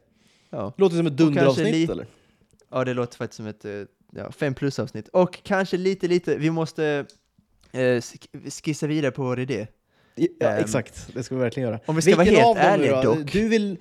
Ja. 0.50 0.72
Låter 0.76 0.96
som 0.96 1.06
ett 1.06 1.16
dunderavsnitt 1.16 1.90
eller? 1.90 2.06
ja, 2.70 2.84
det 2.84 2.94
låter 2.94 3.16
faktiskt 3.16 3.36
som 3.36 3.46
ett 3.46 3.64
eh, 3.64 3.72
ja, 4.12 4.32
fem 4.32 4.54
plus 4.54 4.78
avsnitt. 4.78 5.08
Och 5.08 5.42
kanske 5.42 5.76
lite, 5.76 6.08
lite, 6.08 6.36
vi 6.36 6.50
måste 6.50 7.06
eh, 7.72 7.78
sk- 7.78 8.50
skissa 8.62 8.86
vidare 8.86 9.10
på 9.12 9.22
vår 9.22 9.40
idé. 9.40 9.66
Ja, 10.14 10.48
Ehm, 10.48 10.60
exakt, 10.60 11.08
det 11.14 11.22
ska 11.22 11.34
vi 11.34 11.40
verkligen 11.40 11.68
göra. 11.68 11.80
om 11.86 11.96
vi 11.96 12.02
ska 12.02 12.16
vara 12.16 12.26
helt 12.26 12.58
ärliga 12.58 13.02
dock. 13.02 13.32
Du 13.32 13.48
vill, 13.48 13.78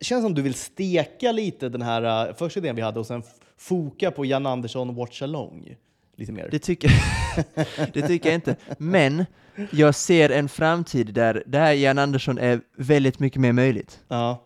känns 0.00 0.24
som 0.24 0.34
du 0.34 0.42
vill 0.42 0.54
steka 0.54 1.32
lite 1.32 1.68
den 1.68 1.82
här 1.82 2.28
uh, 2.28 2.34
första 2.34 2.60
idén 2.60 2.76
vi 2.76 2.82
hade 2.82 3.00
och 3.00 3.06
sen 3.06 3.22
foka 3.56 4.10
på 4.10 4.24
Jan 4.24 4.46
Andersson 4.46 4.94
Watch 4.94 5.22
Along 5.22 5.76
lite 6.16 6.32
mer. 6.32 6.48
Det 6.50 6.58
tycker, 6.58 6.90
det 7.92 8.02
tycker 8.02 8.28
jag 8.28 8.34
inte. 8.34 8.56
Men 8.78 9.24
jag 9.70 9.94
ser 9.94 10.30
en 10.30 10.48
framtid 10.48 11.14
där 11.14 11.42
det 11.46 11.58
här 11.58 11.72
Jan 11.72 11.98
Andersson 11.98 12.38
är 12.38 12.60
väldigt 12.76 13.18
mycket 13.18 13.40
mer 13.40 13.52
möjligt. 13.52 14.00
Ja. 14.08 14.42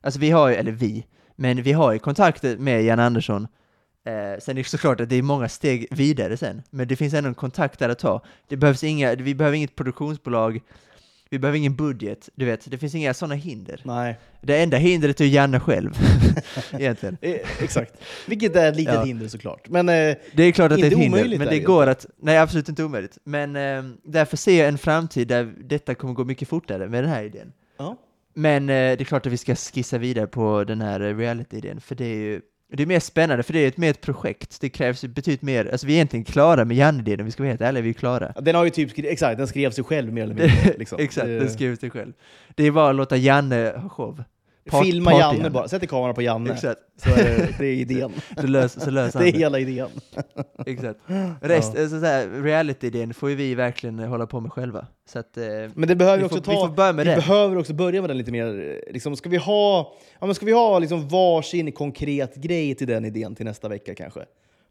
Alltså 0.00 0.20
vi 0.20 0.30
har 0.30 0.48
ju, 0.48 0.54
eller 0.54 0.72
vi, 0.72 1.06
men 1.36 1.62
vi 1.62 1.72
har 1.72 1.92
ju 1.92 1.98
kontakter 1.98 2.56
med 2.56 2.84
Jan 2.84 3.00
Andersson. 3.00 3.48
Eh, 4.06 4.38
sen 4.38 4.58
är 4.58 4.62
det 4.62 4.64
såklart 4.68 5.00
att 5.00 5.08
det 5.08 5.16
är 5.16 5.22
många 5.22 5.48
steg 5.48 5.86
vidare 5.90 6.36
sen, 6.36 6.62
men 6.70 6.88
det 6.88 6.96
finns 6.96 7.14
ändå 7.14 7.28
en 7.28 7.34
kontakt 7.34 7.78
där 7.78 7.88
att 7.88 7.98
ta. 7.98 8.22
Det 8.48 8.56
behövs 8.56 8.84
inga, 8.84 9.14
vi 9.14 9.34
behöver 9.34 9.56
inget 9.56 9.76
produktionsbolag, 9.76 10.60
vi 11.30 11.38
behöver 11.38 11.58
ingen 11.58 11.76
budget, 11.76 12.28
du 12.34 12.44
vet, 12.44 12.70
det 12.70 12.78
finns 12.78 12.94
inga 12.94 13.14
sådana 13.14 13.34
hinder. 13.34 13.80
Nej, 13.84 14.18
Det 14.40 14.62
enda 14.62 14.76
hindret 14.76 15.20
är 15.20 15.24
Janne 15.24 15.60
själv, 15.60 15.90
egentligen. 16.72 17.16
eh, 17.20 17.34
exakt. 17.62 17.92
Vilket 18.26 18.56
är 18.56 18.68
ett 18.68 18.76
litet 18.76 18.94
Ja. 18.94 19.02
hinder 19.04 19.28
såklart. 19.28 19.68
Men 19.68 19.88
eh, 19.88 20.16
Det 20.32 20.42
är 20.42 20.52
klart 20.52 20.72
att 20.72 20.78
det 20.80 20.86
är 20.86 20.92
ett 20.92 20.98
hinder, 20.98 21.38
men 21.38 21.48
det 21.48 21.56
ju 21.56 21.66
går 21.66 21.86
att, 21.86 22.06
nej 22.16 22.38
absolut 22.38 22.68
inte 22.68 22.84
omöjligt. 22.84 23.18
Men 23.24 23.56
eh, 23.56 23.84
därför 24.04 24.36
ser 24.36 24.58
jag 24.58 24.68
en 24.68 24.78
framtid 24.78 25.28
där 25.28 25.54
detta 25.64 25.94
kommer 25.94 26.14
gå 26.14 26.24
mycket 26.24 26.48
fortare 26.48 26.88
med 26.88 27.04
den 27.04 27.10
här 27.10 27.24
idén. 27.24 27.52
ja. 27.78 27.96
Men 28.38 28.62
eh, 28.62 28.74
det 28.74 29.00
är 29.00 29.04
klart 29.04 29.26
att 29.26 29.32
vi 29.32 29.36
ska 29.36 29.54
skissa 29.56 29.98
vidare 29.98 30.26
på 30.26 30.64
den 30.64 30.80
här 30.80 31.00
reality-idén, 31.00 31.80
för 31.80 31.94
det 31.94 32.04
är 32.04 32.16
ju 32.16 32.40
det 32.72 32.82
är 32.82 32.86
mer 32.86 33.00
spännande, 33.00 33.42
för 33.42 33.52
det 33.52 33.58
är 33.58 33.68
ett 33.68 33.76
mer 33.76 33.90
ett 33.90 34.00
projekt. 34.00 34.60
Det 34.60 34.68
krävs 34.68 35.04
betydligt 35.04 35.42
mer, 35.42 35.68
alltså 35.72 35.86
vi 35.86 35.92
är 35.92 35.96
egentligen 35.96 36.24
klara 36.24 36.64
med 36.64 36.76
Janne-idén, 36.76 37.20
om 37.20 37.26
vi 37.26 37.32
ska 37.32 37.42
vara 37.42 37.50
helt 37.50 37.60
ärliga, 37.60 37.82
vi 37.82 37.88
är 37.88 37.94
klara. 37.94 38.32
Den 38.40 38.54
har 38.54 38.64
ju 38.64 38.70
typ, 38.70 38.98
exakt, 38.98 39.38
den 39.38 39.46
skrev 39.46 39.70
sig 39.70 39.84
själv 39.84 40.12
mer 40.12 40.22
eller 40.22 40.34
mindre. 40.34 40.74
Liksom. 40.78 40.98
Exakt, 40.98 41.26
Eh, 41.26 41.32
den 41.38 41.50
skriver 41.50 41.76
sig 41.76 41.90
själv. 41.90 42.12
Det 42.54 42.64
är 42.66 42.70
bara 42.70 42.90
att 42.90 42.96
låta 42.96 43.16
Janne 43.16 43.72
ha 43.76 43.88
show. 43.88 44.24
Part- 44.70 44.84
Filma 44.84 45.10
party 45.10 45.20
Janne 45.36 45.50
bara, 45.50 45.68
sätter 45.68 45.86
kameran 45.86 46.14
på 46.14 46.22
Janne. 46.22 46.52
Exakt, 46.52 46.80
Så 46.96 47.10
är 47.10 47.16
det, 47.16 47.54
det 47.58 47.66
är 47.66 47.72
idén. 47.74 48.12
så 48.40 48.46
löser, 48.46 48.80
så 48.80 48.90
löser 48.90 49.18
Det 49.20 49.28
är 49.28 49.32
hela 49.32 49.58
idén. 49.58 49.88
Exakt. 50.66 51.00
Rest, 51.40 51.78
alltså, 51.78 52.00
så 52.00 52.06
här, 52.06 52.42
reality-idén 52.42 53.14
får 53.14 53.30
ju 53.30 53.36
vi 53.36 53.54
verkligen 53.54 53.98
hålla 53.98 54.26
på 54.26 54.40
med 54.40 54.52
själva. 54.52 54.86
Så 55.08 55.18
att, 55.18 55.36
eh, 55.36 55.44
Men 55.74 55.88
det 55.88 55.96
behöver 55.96 56.16
vi, 56.16 56.22
vi 56.22 56.26
också 56.26 56.42
får, 56.42 56.52
vi 56.52 56.56
ta... 56.58 56.66
får 56.68 56.74
börja 56.74 56.92
med 56.92 57.04
vi 57.06 57.10
det. 57.10 57.16
behöver 57.16 57.58
också 57.58 57.74
börja 57.74 58.00
med 58.00 58.10
den 58.10 58.18
lite 58.18 58.32
mer. 58.32 58.46
eh, 58.86 58.92
Liksom, 58.92 59.16
ska 59.16 59.28
vi 59.28 59.36
ha, 59.36 59.94
ja, 60.20 60.26
men 60.26 60.34
ska 60.34 60.46
vi 60.46 60.52
ha 60.52 60.78
liksom 60.78 61.08
varsin 61.08 61.72
konkret 61.72 62.34
grej 62.36 62.74
till 62.74 62.86
den 62.86 63.04
idén 63.04 63.34
till 63.34 63.44
nästa 63.46 63.68
vecka 63.68 63.94
kanske? 63.94 64.20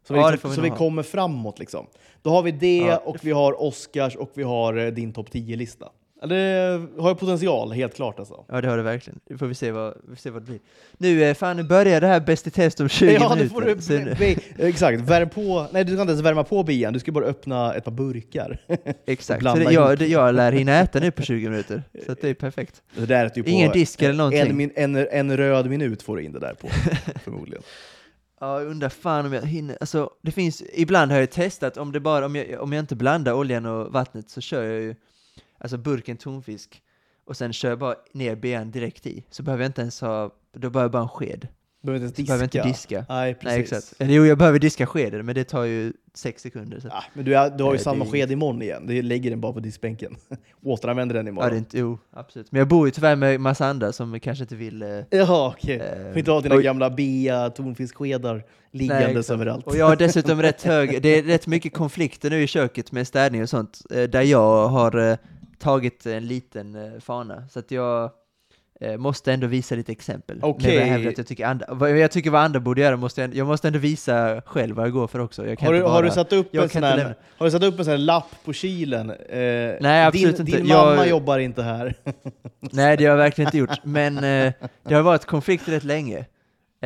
Så, 0.06 0.14
vi 0.14 0.20
Ja, 0.20 0.26
det 0.26 0.32
liksom, 0.32 0.50
vi 0.50 0.56
så 0.56 0.62
vi 0.62 0.70
kommer 0.70 1.02
framåt. 1.02 1.58
Liksom. 1.58 1.86
Då 2.22 2.30
har 2.30 2.42
vi 2.42 2.50
det, 2.50 2.76
Ja, 2.76 2.96
och 2.96 3.16
vi 3.22 3.30
har 3.30 3.62
Oscars 3.62 4.16
och 4.16 4.30
vi 4.34 4.42
har 4.42 4.76
eh, 4.76 4.86
din 4.86 5.12
topp 5.12 5.28
10-lista. 5.32 5.88
Det 6.22 6.80
har 6.98 7.08
ju 7.08 7.14
potential, 7.14 7.72
helt 7.72 7.94
klart. 7.94 8.18
Alltså. 8.18 8.44
Ja 8.48 8.60
det 8.60 8.68
har 8.68 8.76
det 8.76 8.82
verkligen. 8.82 9.20
Nu 9.30 9.38
får 9.38 9.46
vi 9.46 9.54
se 9.54 9.70
vad, 9.72 9.94
vi 10.04 10.16
får 10.16 10.20
se 10.22 10.30
vad 10.30 10.42
det 10.42 10.46
blir. 10.46 10.58
Nu, 10.98 11.24
eh, 11.24 11.34
fan 11.34 11.56
nu 11.56 11.62
börjar 11.62 12.00
det 12.00 12.06
här 12.06 12.20
Bäst 12.20 12.46
i 12.46 12.50
test 12.50 12.80
om 12.80 12.88
20 12.88 13.12
ja, 13.20 13.34
minuter. 13.34 13.74
du, 13.76 13.82
Så 13.82 13.92
nu- 13.92 14.14
be, 14.18 14.36
exakt, 14.68 15.00
värm 15.00 15.28
på. 15.28 15.66
Nej, 15.72 15.84
du 15.84 15.92
ska 15.92 16.00
inte 16.00 16.10
ens 16.12 16.24
värma 16.24 16.44
på 16.44 16.62
bian, 16.62 16.92
du 16.92 16.98
ska 16.98 17.12
bara 17.12 17.24
öppna 17.24 17.74
ett 17.74 17.84
par 17.84 17.92
burkar. 17.92 18.58
Exakt, 19.06 19.42
så 19.42 19.54
det, 19.54 19.72
jag, 19.72 19.98
det, 19.98 20.06
jag 20.06 20.34
lär 20.34 20.52
hinna 20.52 20.72
äta 20.80 21.00
nu 21.00 21.10
på 21.10 21.22
20 21.22 21.48
minuter. 21.48 21.82
Så 22.06 22.14
det 22.20 22.28
är 22.28 22.34
perfekt. 22.34 22.82
Det 22.96 23.06
där 23.06 23.24
är 23.24 23.28
typ 23.28 23.48
Ingen 23.48 23.72
disk 23.72 24.02
eller 24.02 24.14
någonting. 24.14 24.70
En, 24.76 24.96
en, 24.96 25.08
en 25.10 25.36
röd 25.36 25.70
minut 25.70 26.02
får 26.02 26.16
du 26.16 26.22
in 26.22 26.32
det 26.32 26.40
där 26.40 26.54
på, 26.54 26.68
förmodligen. 27.24 27.62
Ja, 28.40 28.60
jag 28.60 28.70
undrar 28.70 28.88
fan 28.88 29.26
om 29.26 29.32
jag 29.32 29.42
hinner. 29.42 29.76
Alltså, 29.80 30.10
det 30.22 30.30
finns, 30.32 30.62
ibland 30.74 31.12
har 31.12 31.18
jag 31.18 31.30
testat, 31.30 31.76
om, 31.76 31.92
det 31.92 32.00
bara, 32.00 32.26
om, 32.26 32.36
jag, 32.36 32.60
om 32.60 32.72
jag 32.72 32.82
inte 32.82 32.96
blandar 32.96 33.32
oljan 33.32 33.66
och 33.66 33.92
vattnet 33.92 34.30
så 34.30 34.40
kör 34.40 34.62
jag 34.62 34.80
ju 34.82 34.94
alltså 35.58 35.76
burken 35.76 36.16
tonfisk 36.16 36.82
och 37.26 37.36
sen 37.36 37.52
kör 37.52 37.68
jag 37.68 37.78
bara 37.78 37.94
ner 38.12 38.34
bean 38.36 38.70
direkt 38.70 39.06
i. 39.06 39.24
Så 39.30 39.42
behöver 39.42 39.64
jag 39.64 39.68
inte 39.68 39.80
ens 39.80 40.00
ha, 40.00 40.30
då 40.52 40.70
behöver 40.70 40.82
jag 40.84 40.90
bara 40.90 41.02
en 41.02 41.08
sked. 41.08 41.48
Behöver 41.82 42.06
inte 42.06 42.20
ens 42.20 42.28
behöver 42.28 42.44
diska. 42.46 42.58
inte 42.58 42.68
diska. 42.68 43.06
Nej, 43.08 43.34
precis. 43.34 43.46
Nej, 43.46 43.60
exakt. 43.60 43.94
Jo, 43.98 44.26
jag 44.26 44.38
behöver 44.38 44.58
diska 44.58 44.86
skeden, 44.86 45.26
men 45.26 45.34
det 45.34 45.44
tar 45.44 45.64
ju 45.64 45.92
sex 46.14 46.42
sekunder. 46.42 46.80
Så. 46.80 46.88
Ja, 46.88 47.02
men 47.14 47.24
du, 47.24 47.36
är, 47.36 47.50
du 47.50 47.64
har 47.64 47.70
ju 47.70 47.76
Nej, 47.76 47.84
samma 47.84 48.04
det 48.04 48.10
sked 48.10 48.30
imorgon 48.30 48.62
igen. 48.62 48.86
Du 48.86 49.02
lägger 49.02 49.30
den 49.30 49.40
bara 49.40 49.52
på 49.52 49.60
diskbänken. 49.60 50.16
Återanvänder 50.64 51.14
den 51.14 51.26
Ja, 51.26 51.30
imorgon. 51.30 51.50
det 51.50 51.56
är 51.56 51.58
inte, 51.58 51.78
jo, 51.78 51.98
absolut. 52.10 52.52
Men 52.52 52.58
jag 52.58 52.68
bor 52.68 52.86
ju 52.86 52.90
tyvärr 52.90 53.16
med 53.16 53.40
massa 53.40 53.66
andra 53.66 53.92
som 53.92 54.20
kanske 54.20 54.44
inte 54.44 54.56
vill... 54.56 54.82
Eh, 54.82 54.88
Jaha, 55.10 55.48
okej. 55.48 55.76
Eh, 55.76 56.08
Får 56.08 56.18
inte 56.18 56.30
ha 56.30 56.40
dina 56.40 56.54
och- 56.54 56.62
gamla 56.62 56.90
bea 56.90 57.50
tonfiskskedar 57.50 58.44
liggandes 58.72 59.08
exakt. 59.16 59.30
överallt. 59.30 59.66
Och 59.66 59.76
jag 59.76 59.86
har 59.86 59.96
dessutom 59.96 60.42
rätt 60.42 60.62
hög, 60.62 61.02
det 61.02 61.18
är 61.18 61.22
rätt 61.22 61.46
mycket 61.46 61.74
konflikter 61.74 62.30
nu 62.30 62.42
i 62.42 62.46
köket 62.46 62.92
med 62.92 63.06
städning 63.06 63.42
och 63.42 63.48
sånt, 63.48 63.82
eh, 63.90 64.02
där 64.02 64.22
jag 64.22 64.68
har 64.68 65.10
eh, 65.10 65.16
tagit 65.58 66.06
en 66.06 66.26
liten 66.26 66.74
eh, 66.74 67.00
fana. 67.00 67.48
Så 67.50 67.58
att 67.58 67.70
jag 67.70 68.10
eh, 68.80 68.96
måste 68.96 69.32
ändå 69.32 69.46
visa 69.46 69.74
lite 69.74 69.92
exempel. 69.92 70.38
Okej. 70.42 70.78
Vad 70.78 70.88
jag 71.04 71.14
jag 71.18 71.26
tycker, 71.26 71.46
andra, 71.46 71.66
vad 71.74 71.98
jag 71.98 72.10
tycker 72.10 72.30
vad 72.30 72.40
andra 72.42 72.60
borde 72.60 72.80
göra, 72.80 72.96
måste 72.96 73.20
jag, 73.20 73.34
jag 73.34 73.46
måste 73.46 73.66
ändå 73.68 73.78
visa 73.78 74.42
själv 74.46 74.76
vad 74.76 74.86
jag 74.86 74.92
går 74.92 75.06
för 75.06 75.18
också. 75.18 75.46
Jag 75.46 75.58
kan 75.58 75.66
har, 75.66 75.72
du, 75.72 75.78
inte 75.78 75.90
har, 75.90 76.02
du 76.02 76.08
bara- 76.08 76.14
satt 76.14 76.32
upp 76.32 76.48
jag 76.50 76.62
en 76.64 76.70
sån 76.70 76.82
här, 76.82 77.14
har 77.38 77.44
du 77.46 77.50
satt 77.50 77.62
upp 77.62 77.78
en 77.78 77.84
sån 77.84 78.04
lapp 78.04 78.34
på 78.44 78.52
kilen? 78.52 79.10
Eh, 79.10 79.16
Nej, 79.80 80.04
absolut 80.06 80.36
din, 80.36 80.46
inte. 80.46 80.58
Din 80.58 80.66
Jag- 80.66 80.86
mamma 80.96 81.06
jobbar 81.06 81.38
inte 81.38 81.62
här. 81.62 81.94
Nej, 82.60 82.96
det 82.96 83.04
har 83.04 83.10
jag 83.10 83.16
verkligen 83.16 83.48
inte 83.48 83.58
gjort, 83.58 83.78
men 83.84 84.16
eh, 84.16 84.52
det 84.82 84.94
har 84.94 85.02
varit 85.02 85.24
konflikter 85.24 85.72
rätt 85.72 85.84
länge. 85.84 86.24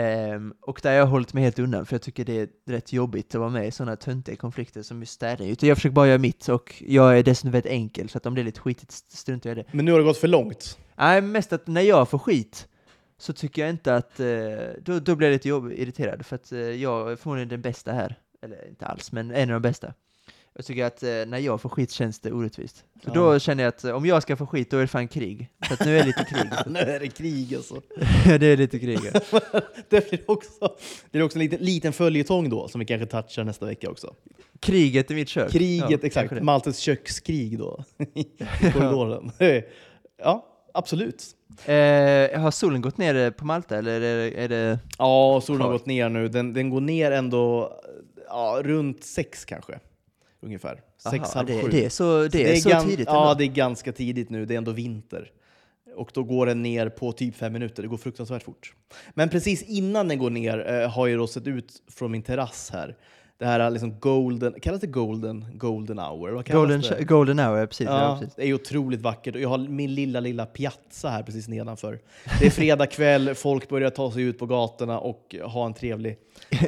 Ehm, 0.01 0.55
och 0.61 0.81
där 0.83 0.91
har 0.91 0.97
jag 0.97 1.07
hållit 1.07 1.35
mig 1.35 1.45
helt 1.45 1.59
undan, 1.59 1.87
för 1.87 1.95
jag 1.95 2.03
tycker 2.03 2.25
det 2.25 2.41
är 2.41 2.49
rätt 2.67 2.93
jobbigt 2.93 3.35
att 3.35 3.41
vara 3.41 3.51
med 3.51 3.67
i 3.67 3.71
sådana 3.71 3.97
töntiga 3.97 4.37
konflikter 4.37 4.83
som 4.83 5.01
just 5.01 5.13
städning. 5.13 5.51
Utan 5.51 5.69
jag 5.69 5.79
försöker 5.79 5.95
bara 5.95 6.07
göra 6.07 6.19
mitt, 6.19 6.49
och 6.49 6.83
jag 6.87 7.19
är 7.19 7.23
dessutom 7.23 7.51
väldigt 7.51 7.73
enkel, 7.73 8.09
så 8.09 8.19
att 8.19 8.27
om 8.27 8.35
det 8.35 8.41
är 8.41 8.45
lite 8.45 8.61
skitigt 8.61 8.93
struntar 8.93 9.51
jag 9.51 9.59
i 9.59 9.63
det. 9.63 9.69
Men 9.73 9.85
nu 9.85 9.93
har 9.93 9.99
det 9.99 10.05
gått 10.05 10.17
för 10.17 10.29
långt. 10.29 10.79
Nej, 10.97 11.21
mest 11.21 11.53
att 11.53 11.67
när 11.67 11.81
jag 11.81 12.09
får 12.09 12.19
skit, 12.19 12.69
så 13.19 13.33
tycker 13.33 13.63
jag 13.63 13.71
inte 13.71 13.95
att, 13.95 14.21
eh, 14.21 14.27
då, 14.83 14.99
då 14.99 15.17
blir 15.17 15.29
jag 15.29 15.33
lite 15.33 15.49
jobb, 15.49 15.73
irriterad, 15.73 16.27
för 16.27 16.37
att 16.37 16.53
eh, 16.53 16.59
jag 16.59 17.13
är 17.13 17.17
förmodligen 17.17 17.49
den 17.49 17.63
bästa 17.63 17.93
här. 17.93 18.19
Eller 18.43 18.69
inte 18.69 18.87
alls, 18.87 19.13
men 19.13 19.31
en 19.31 19.51
av 19.51 19.61
de 19.61 19.69
bästa. 19.69 19.95
Jag 20.61 20.65
tycker 20.67 20.85
att 20.85 21.03
eh, 21.03 21.09
när 21.27 21.39
jag 21.39 21.61
får 21.61 21.69
skit 21.69 21.91
känns 21.91 22.21
det 22.21 22.33
orättvist. 22.33 22.77
Så 22.77 22.83
Ja. 23.05 23.13
då 23.15 23.39
känner 23.39 23.65
jag 23.65 23.69
att 23.69 23.85
eh, 23.85 23.97
om 23.97 24.07
jag 24.07 24.23
ska 24.23 24.37
få 24.37 24.47
skit, 24.47 24.71
då 24.71 24.77
är 24.77 24.81
det 24.81 24.87
fan 24.87 25.09
krig. 25.09 25.49
Så 25.69 25.75
att 25.75 25.85
nu 25.87 25.99
är 25.99 26.01
det 26.01 26.07
lite 26.07 26.25
krig. 26.25 26.51
nu 26.73 26.79
är 26.79 27.01
det 27.01 27.09
krig 27.09 27.55
alltså. 27.55 27.83
det 28.25 28.47
är 28.47 28.57
lite 28.57 28.79
krig. 28.79 28.99
ja. 29.33 29.41
det 29.89 30.11
blir 30.11 30.31
också, 30.31 30.61
det 31.05 31.13
blir 31.13 31.23
också 31.23 31.39
en 31.39 31.43
liten, 31.43 31.59
liten 31.61 31.93
följetong 31.93 32.51
då, 32.51 32.69
som 32.69 32.79
vi 32.79 32.85
kanske 32.85 33.07
touchar 33.07 33.45
nästa 33.45 33.67
vecka 33.67 33.91
också. 33.91 34.15
Kriget 34.61 35.11
i 35.11 35.15
mitt 35.15 35.29
kök. 35.29 35.51
Kriget, 35.53 35.91
Ja, 35.91 35.99
exakt. 36.03 36.43
Maltes 36.43 36.79
kökskrig 36.79 37.59
då, 37.59 37.85
i 38.15 38.25
korridoren. 38.73 39.31
ja, 40.23 40.47
absolut. 40.75 41.25
Eh, 41.65 42.41
har 42.41 42.51
solen 42.51 42.81
gått 42.81 42.99
ner 42.99 43.15
eh, 43.15 43.31
på 43.31 43.45
Malta, 43.47 43.79
eller 43.79 44.01
är 44.01 44.01
det... 44.01 44.41
Är 44.45 44.49
det... 44.49 44.79
Ja, 44.99 45.41
solen 45.45 45.61
har 45.61 45.73
gått 45.73 45.87
ner 45.87 46.09
nu. 46.09 46.29
Den, 46.29 46.53
den 46.53 46.71
går 46.71 46.81
ner 46.81 47.11
ändå 47.11 47.73
ja, 48.29 48.61
runt 48.63 49.05
sex 49.05 49.45
kanske. 49.45 49.79
Ungefär. 50.43 50.81
Sex, 50.99 51.15
Aha, 51.25 51.31
halv 51.35 51.47
det, 51.49 51.63
sju. 51.63 51.69
det 51.71 51.85
är 51.85 51.89
så, 51.89 52.23
det 52.23 52.31
Så 52.31 52.39
är 52.39 52.57
så 52.57 52.69
gan- 52.71 52.85
tidigt 52.89 53.09
Ja, 53.09 53.23
ändå. 53.31 53.39
det 53.39 53.45
är 53.45 53.55
ganska 53.55 53.93
tidigt 53.93 54.31
nu. 54.31 54.47
Det 54.47 54.55
är 54.55 54.59
ändå 54.59 54.73
vinter. 54.73 55.31
Och 55.97 56.11
då 56.15 56.23
går 56.23 56.47
den 56.47 56.63
ner 56.63 56.89
på 56.89 57.13
typ 57.13 57.37
fem 57.37 57.53
minuter. 57.53 57.83
Det 57.83 57.89
går 57.89 57.97
fruktansvärt 57.97 58.43
fort. 58.43 58.75
Men 59.15 59.29
precis 59.29 59.63
innan 59.63 60.09
den 60.09 60.19
går 60.19 60.31
ner 60.31 60.69
eh, 60.73 60.91
har 60.91 61.07
jag 61.09 61.19
då 61.19 61.27
sett 61.27 61.47
ut 61.47 61.73
från 61.89 62.11
min 62.11 62.23
terrass 62.23 62.71
här 62.73 62.97
det 63.41 63.47
här 63.47 63.71
liksom 63.71 63.95
golden, 64.01 64.55
kallas 64.61 64.81
det 64.81 64.87
golden, 64.87 65.45
golden 65.55 65.99
hour? 65.99 66.31
Vad 66.31 66.45
kallas 66.47 66.61
Golden, 66.61 66.81
det? 66.99 67.05
golden 67.05 67.39
hour, 67.39 67.67
precis. 67.67 67.87
Ja. 67.87 68.03
Ja, 68.03 68.19
precis. 68.21 68.35
det 68.35 68.49
är 68.49 68.55
otroligt 68.55 69.01
vackert. 69.01 69.35
Och 69.35 69.41
jag 69.41 69.49
har 69.49 69.59
min 69.59 69.95
lilla, 69.95 70.21
lilla 70.21 70.47
piazza 70.47 71.09
här 71.09 71.23
precis 71.23 71.49
nedanför. 71.49 71.99
Det 72.41 72.47
är 72.47 72.51
fredag 72.51 72.87
kväll, 72.87 73.35
folk 73.35 73.69
börjar 73.69 73.91
ta 73.91 74.13
sig 74.13 74.23
ut 74.23 74.39
på 74.39 74.47
gatorna 74.47 74.99
och 74.99 75.37
ha 75.45 75.67
en 75.67 75.75
trevlig... 75.75 76.19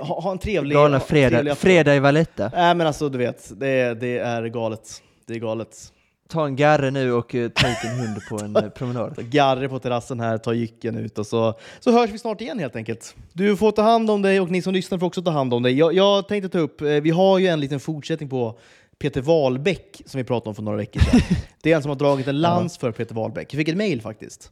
Ha, 0.01 0.21
ha 0.21 0.33
en 0.33 0.39
trevlig... 0.39 0.77
Galna 0.77 1.01
fredag, 1.01 1.55
fredag 1.55 1.97
i 1.97 1.99
Valletta. 1.99 2.51
Nej 2.55 2.75
men 2.75 2.87
alltså 2.87 3.09
du 3.09 3.19
vet, 3.19 3.61
det, 3.61 3.95
det 4.01 4.19
är 4.19 4.47
galet. 4.47 5.03
Det 5.27 5.35
är 5.35 5.39
galet. 5.39 5.93
Ta 6.33 6.47
en 6.47 6.57
garre 6.57 6.91
nu 6.91 7.13
och 7.13 7.35
eh, 7.35 7.49
ta 7.49 7.69
ut 7.71 7.77
en 7.85 7.99
hund 7.99 8.19
på 8.29 8.45
en 8.45 8.57
eh, 8.57 8.69
promenad. 8.71 9.31
Garre 9.31 9.69
på 9.69 9.79
terrassen 9.79 10.21
här, 10.21 10.39
ta 10.39 10.55
jycken 10.55 10.97
ut 10.97 11.19
och 11.19 11.27
så, 11.27 11.55
så 11.81 11.93
hörs 11.93 12.11
vi 12.11 12.19
snart 12.19 12.41
igen 12.41 12.59
helt 12.59 12.77
enkelt. 12.77 13.15
Du 13.33 13.57
får 13.57 13.73
ta 13.73 13.83
hand 13.83 14.11
om 14.11 14.23
dig 14.23 14.41
och 14.41 14.51
ni 14.51 14.63
som 14.63 14.73
lyssnar 14.75 14.99
får 14.99 15.07
också 15.07 15.23
ta 15.23 15.31
hand 15.31 15.55
om 15.55 15.63
dig. 15.63 15.73
Jag, 15.79 15.95
jag 15.95 16.29
tänkte 16.29 16.49
ta 16.49 16.59
upp, 16.59 16.81
eh, 16.81 16.87
vi 16.89 17.11
har 17.11 17.39
ju 17.39 17.47
en 17.47 17.61
liten 17.61 17.81
fortsättning 17.81 18.29
på 18.29 18.59
Peter 18.99 19.21
Wahlbeck 19.21 20.03
som 20.07 20.19
vi 20.19 20.25
pratade 20.25 20.49
om 20.49 20.55
för 20.55 20.63
några 20.63 20.79
veckor 20.79 21.01
sedan. 21.01 21.21
Det 21.63 21.73
är 21.73 21.77
en 21.77 21.83
som 21.83 21.89
har 21.89 21.97
dragit 21.97 22.27
en 22.29 22.41
lans 22.41 22.79
för 22.79 22.93
Peter 22.93 23.15
Wahlbeck. 23.15 23.55
Jag 23.55 23.59
fick 23.59 23.69
ett 23.69 23.77
mail 23.77 24.01
faktiskt. 24.03 24.51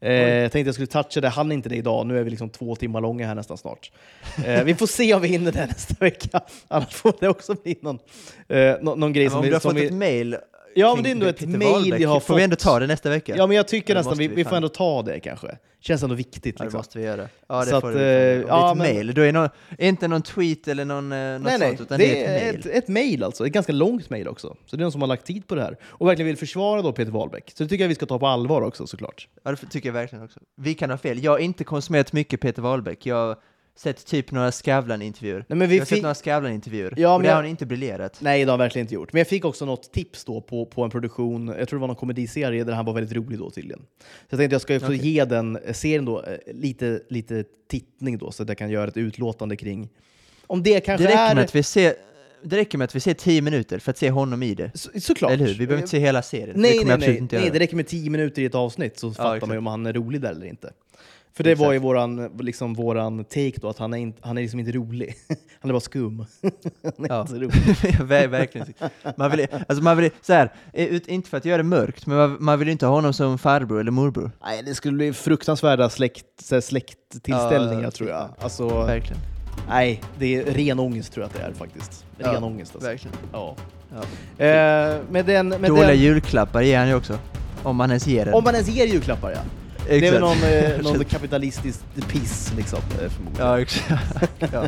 Eh, 0.00 0.12
jag 0.12 0.52
tänkte 0.52 0.68
jag 0.68 0.74
skulle 0.74 0.86
toucha 0.86 1.20
det, 1.20 1.28
hann 1.28 1.52
inte 1.52 1.68
det 1.68 1.76
idag. 1.76 2.06
Nu 2.06 2.18
är 2.18 2.22
vi 2.22 2.30
liksom 2.30 2.50
två 2.50 2.76
timmar 2.76 3.00
långa 3.00 3.26
här 3.26 3.34
nästan 3.34 3.58
snart. 3.58 3.90
Eh, 4.46 4.64
vi 4.64 4.74
får 4.74 4.86
se 4.86 5.14
om 5.14 5.22
vi 5.22 5.28
hinner 5.28 5.52
det 5.52 5.66
nästa 5.66 5.94
vecka. 6.00 6.40
Annars 6.68 6.94
får 6.94 7.14
det 7.20 7.28
också 7.28 7.54
bli 7.62 7.78
någon, 7.82 7.98
eh, 8.48 8.74
nå- 8.80 8.94
någon 8.94 9.12
grej 9.12 9.24
Men 9.24 9.30
som 9.30 9.38
om 9.38 9.42
vi... 9.44 9.48
du 9.48 9.54
har 9.54 9.60
fått 9.60 9.76
vi 9.76 9.86
ett 9.86 9.92
mail 9.94 10.36
Ja, 10.74 10.94
men 10.94 11.04
det 11.04 11.10
är 11.10 11.12
ändå 11.12 11.26
ett 11.26 11.42
Wahlbeck, 11.42 12.00
vi 12.00 12.04
har 12.04 12.20
Får 12.20 12.34
vi 12.34 12.42
ändå 12.42 12.54
fått. 12.56 12.62
ta 12.64 12.78
det 12.80 12.86
nästa 12.86 13.10
vecka? 13.10 13.36
Ja, 13.36 13.46
men 13.46 13.56
jag 13.56 13.68
tycker 13.68 13.94
det 13.94 14.00
nästan 14.00 14.18
vi, 14.18 14.28
vi 14.28 14.44
får 14.44 14.56
ändå 14.56 14.68
ta 14.68 15.02
det 15.02 15.20
kanske. 15.20 15.58
Känns 15.80 16.02
ändå 16.02 16.14
viktigt 16.14 16.44
Ja, 16.44 16.52
det 16.58 16.64
liksom. 16.64 16.78
måste 16.78 16.98
vi 16.98 17.04
göra. 17.04 17.28
Ja, 17.48 17.60
det 17.60 17.66
Så 17.70 17.80
får 17.80 17.88
att, 17.90 17.94
du. 17.96 18.02
eh, 18.04 18.40
Om 18.42 18.46
ja, 18.48 18.64
det 18.66 18.70
ett 18.72 18.78
men- 18.78 18.94
mail, 18.96 19.14
då 19.14 19.22
är 19.22 19.26
det 19.26 19.32
nå- 19.32 19.48
inte 19.78 20.08
någon 20.08 20.22
tweet 20.22 20.68
eller 20.68 20.84
någon, 20.84 21.12
eh, 21.12 21.18
något 21.32 21.42
Nej, 21.42 21.58
nej. 21.58 21.68
sånt, 21.68 21.80
utan 21.80 21.98
Det 21.98 22.24
är 22.24 22.46
är 22.46 22.52
ett 22.58 22.64
mail. 22.64 22.76
ett 22.76 22.88
mail 22.88 23.22
alltså. 23.24 23.46
Ett 23.46 23.52
ganska 23.52 23.72
långt 23.72 24.10
mail 24.10 24.28
också. 24.28 24.56
Så 24.66 24.76
det 24.76 24.80
är 24.80 24.84
någon 24.84 24.92
som 24.92 25.00
har 25.00 25.08
lagt 25.08 25.26
tid 25.26 25.46
på 25.46 25.54
det 25.54 25.62
här. 25.62 25.76
Och 25.84 26.08
verkligen 26.08 26.26
vill 26.26 26.36
försvara 26.36 26.82
då 26.82 26.92
Peter 26.92 27.12
Wahlbeck. 27.12 27.52
Så 27.54 27.62
det 27.62 27.68
tycker 27.68 27.84
jag 27.84 27.88
vi 27.88 27.94
ska 27.94 28.06
ta 28.06 28.18
på 28.18 28.26
allvar 28.26 28.62
också 28.62 28.86
såklart. 28.86 29.28
Ja, 29.44 29.50
det 29.50 29.56
tycker 29.56 29.88
jag 29.88 29.94
verkligen 29.94 30.24
också. 30.24 30.40
Vi 30.56 30.74
kan 30.74 30.90
ha 30.90 30.98
fel. 30.98 31.24
Jag 31.24 31.30
har 31.32 31.38
inte 31.38 31.64
konsumerat 31.64 32.12
mycket 32.12 32.40
Peter 32.40 32.62
Wahlbeck. 32.62 33.06
Jag 33.06 33.36
sett 33.76 34.06
typ 34.06 34.30
några 34.30 34.52
Skavlan-intervjuer. 34.52 35.44
Nej, 35.48 35.58
men 35.58 35.68
vi 35.68 35.74
jag 35.76 35.80
har 35.80 35.86
sett 35.86 36.02
några 36.02 36.14
Skavlan-intervjuer. 36.14 36.94
Ja, 36.96 37.14
och 37.14 37.20
men 37.20 37.22
det 37.22 37.28
jag- 37.28 37.34
har 37.34 37.42
han 37.42 37.50
inte 37.50 37.66
briljerat. 37.66 38.18
Nej, 38.20 38.38
det 38.44 38.50
har 38.50 38.52
han 38.52 38.58
verkligen 38.58 38.84
inte 38.84 38.94
gjort. 38.94 39.12
Men 39.12 39.18
jag 39.20 39.26
fick 39.28 39.44
också 39.44 39.64
något 39.64 39.92
tips 39.92 40.24
då 40.24 40.40
på, 40.40 40.66
på 40.66 40.82
en 40.84 40.90
produktion, 40.90 41.48
jag 41.58 41.68
tror 41.68 41.78
det 41.78 41.80
var 41.80 41.86
någon 41.86 41.96
komediserie 41.96 42.64
där 42.64 42.72
han 42.72 42.84
var 42.84 42.92
väldigt 42.92 43.16
rolig 43.16 43.38
då 43.38 43.50
tydligen. 43.50 43.80
Så 43.98 44.04
jag 44.28 44.38
tänkte 44.38 44.54
jag 44.54 44.62
ska 44.62 44.80
få 44.80 44.86
Okej. 44.86 45.08
ge 45.08 45.24
den 45.24 45.58
serien 45.72 46.04
då 46.04 46.22
eh, 46.22 46.36
lite, 46.54 47.00
lite 47.08 47.44
tittning 47.70 48.18
då, 48.18 48.30
så 48.30 48.42
att 48.42 48.48
jag 48.48 48.58
kan 48.58 48.70
göra 48.70 48.88
ett 48.88 48.96
utlåtande 48.96 49.56
kring 49.56 49.88
om 50.46 50.62
det 50.62 50.80
kanske 50.80 51.04
Det 51.06 51.10
räcker, 51.10 51.30
är... 51.30 51.34
med 51.34 51.44
att 51.44 51.54
vi 51.54 51.62
ser, 51.62 51.94
det 52.42 52.56
räcker 52.56 52.78
med 52.78 52.84
att 52.84 52.94
vi 52.96 53.00
ser 53.00 53.14
10 53.14 53.42
minuter 53.42 53.78
för 53.78 53.90
att 53.90 53.98
se 53.98 54.10
honom 54.10 54.42
i 54.42 54.54
det. 54.54 54.70
Så, 54.74 55.00
såklart. 55.00 55.30
Eller 55.32 55.46
hur? 55.46 55.52
Vi 55.54 55.58
behöver 55.66 55.76
inte 55.82 55.90
se 55.90 55.98
hela 55.98 56.22
serien. 56.22 56.52
det 56.56 56.60
Nej, 56.62 56.78
kommer 56.78 56.98
nej, 56.98 57.08
nej, 57.08 57.18
inte 57.18 57.40
nej, 57.40 57.50
det 57.50 57.58
räcker 57.58 57.76
med 57.76 57.86
tio 57.86 58.10
minuter 58.10 58.42
i 58.42 58.44
ett 58.44 58.54
avsnitt 58.54 58.98
så 58.98 59.10
fattar 59.12 59.34
exakt. 59.36 59.46
man 59.48 59.54
ju 59.54 59.58
om 59.58 59.66
han 59.66 59.86
är 59.86 59.92
rolig 59.92 60.20
där 60.20 60.30
eller 60.30 60.46
inte. 60.46 60.72
För 61.34 61.44
det 61.44 61.54
var 61.54 61.72
ju 61.72 61.76
Exakt. 61.76 61.84
våran, 61.84 62.30
liksom 62.38 62.74
våran 62.74 63.24
take 63.24 63.52
då, 63.60 63.68
att 63.68 63.78
han 63.78 63.94
är, 63.94 63.98
inte, 63.98 64.18
han 64.22 64.38
är 64.38 64.42
liksom 64.42 64.60
inte 64.60 64.72
rolig. 64.72 65.14
han 65.60 65.70
är 65.70 65.72
bara 65.72 65.80
skum. 65.80 66.18
han 66.96 67.04
är 67.04 67.08
Ja. 67.08 67.20
inte 67.20 67.32
så 67.32 67.38
rolig. 67.38 67.52
Ver- 68.00 68.26
Verkligen. 68.28 68.66
Man 69.16 69.30
vill, 69.30 69.46
alltså 69.68 69.84
man 69.84 69.96
vill, 69.96 70.10
så 70.22 70.32
här, 70.32 70.52
eh, 70.72 70.86
ut, 70.86 71.06
inte 71.06 71.30
för 71.30 71.36
att 71.36 71.44
göra 71.44 71.56
det 71.56 71.62
mörkt, 71.62 72.06
men 72.06 72.16
man, 72.16 72.36
man 72.40 72.58
vill 72.58 72.68
inte 72.68 72.86
ha 72.86 72.94
honom 72.94 73.12
som 73.12 73.38
farbror 73.38 73.80
eller 73.80 73.90
morbror. 73.90 74.30
Nej, 74.44 74.62
det 74.62 74.74
skulle 74.74 74.96
bli 74.96 75.12
fruktansvärda 75.12 75.90
släkt, 75.90 76.50
här 76.50 76.60
släkttillställningar 76.60 77.82
Ja, 77.82 77.90
tror 77.90 78.08
jag. 78.10 78.28
Alltså, 78.40 78.68
Verkligen. 78.68 79.22
nej, 79.68 80.00
det 80.18 80.36
är 80.36 80.44
ren 80.44 80.78
ångest 80.78 81.12
tror 81.12 81.22
jag 81.24 81.28
att 81.30 81.36
det 81.36 81.42
är 81.42 81.52
faktiskt. 81.52 82.04
Ren 82.18 82.34
Ja, 82.34 82.44
ångest 82.46 82.74
alltså. 82.74 82.88
Verkligen. 82.90 83.16
Ja. 83.32 83.56
Ja. 83.94 83.98
Eh, 84.46 84.98
med 85.10 85.26
den, 85.26 85.48
med 85.48 85.70
Dåliga 85.70 85.86
den, 85.86 85.98
julklappar 85.98 86.62
ger 86.62 86.78
han 86.78 86.88
ju 86.88 86.94
också. 86.94 87.18
Om 87.62 87.76
man 87.76 87.90
ens 87.90 88.06
ger 88.06 88.24
den. 88.24 88.34
om 88.34 88.44
man 88.44 88.54
ens 88.54 88.68
ger 88.68 88.86
julklappar 88.86 89.30
ja. 89.30 89.38
Det 89.88 90.06
är 90.06 90.12
väl 90.12 90.20
någon, 90.20 90.42
eh, 90.42 90.82
någon 90.82 91.04
kapitalistisk 91.04 91.80
piss 92.08 92.52
liksom, 92.56 92.78
eh, 93.02 93.10
förmodligen. 93.10 93.48
Ja, 93.48 93.60
exakt. 93.60 93.92
ja. 94.52 94.64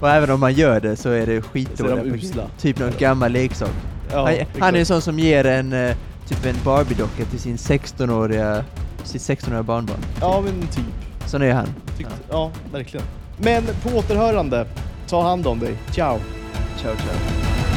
Och 0.00 0.10
även 0.10 0.30
om 0.30 0.40
man 0.40 0.52
gör 0.52 0.80
det 0.80 0.96
så 0.96 1.10
är 1.10 1.26
det 1.26 1.42
skitdåliga. 1.42 2.02
de. 2.34 2.42
Typ 2.58 2.78
någon 2.78 2.92
gammal 2.98 3.32
leksak. 3.32 3.70
Ja, 4.12 4.26
han, 4.26 4.62
han 4.62 4.74
är 4.74 4.78
en 4.78 4.86
sån 4.86 5.02
som 5.02 5.18
ger 5.18 5.46
en, 5.46 5.72
eh, 5.72 5.96
typ 6.28 6.46
en 6.46 6.56
Barbie-docka 6.64 7.24
till 7.30 7.40
sin 7.40 7.56
16-åriga, 7.56 8.64
sitt 9.04 9.22
16-åriga 9.22 9.62
barnbarn. 9.62 10.00
Ja, 10.20 10.40
men 10.44 10.68
typ. 10.68 10.84
Sån 11.26 11.42
är 11.42 11.52
han. 11.52 11.68
Tyckte, 11.98 12.14
ja. 12.30 12.50
verkligen. 12.72 13.06
Men 13.38 13.64
på 13.82 13.98
återhörande, 13.98 14.66
ta 15.08 15.22
hand 15.22 15.46
om 15.46 15.58
dig. 15.58 15.74
Ciao! 15.92 16.18
Ciao, 16.82 16.94
ciao. 16.96 17.75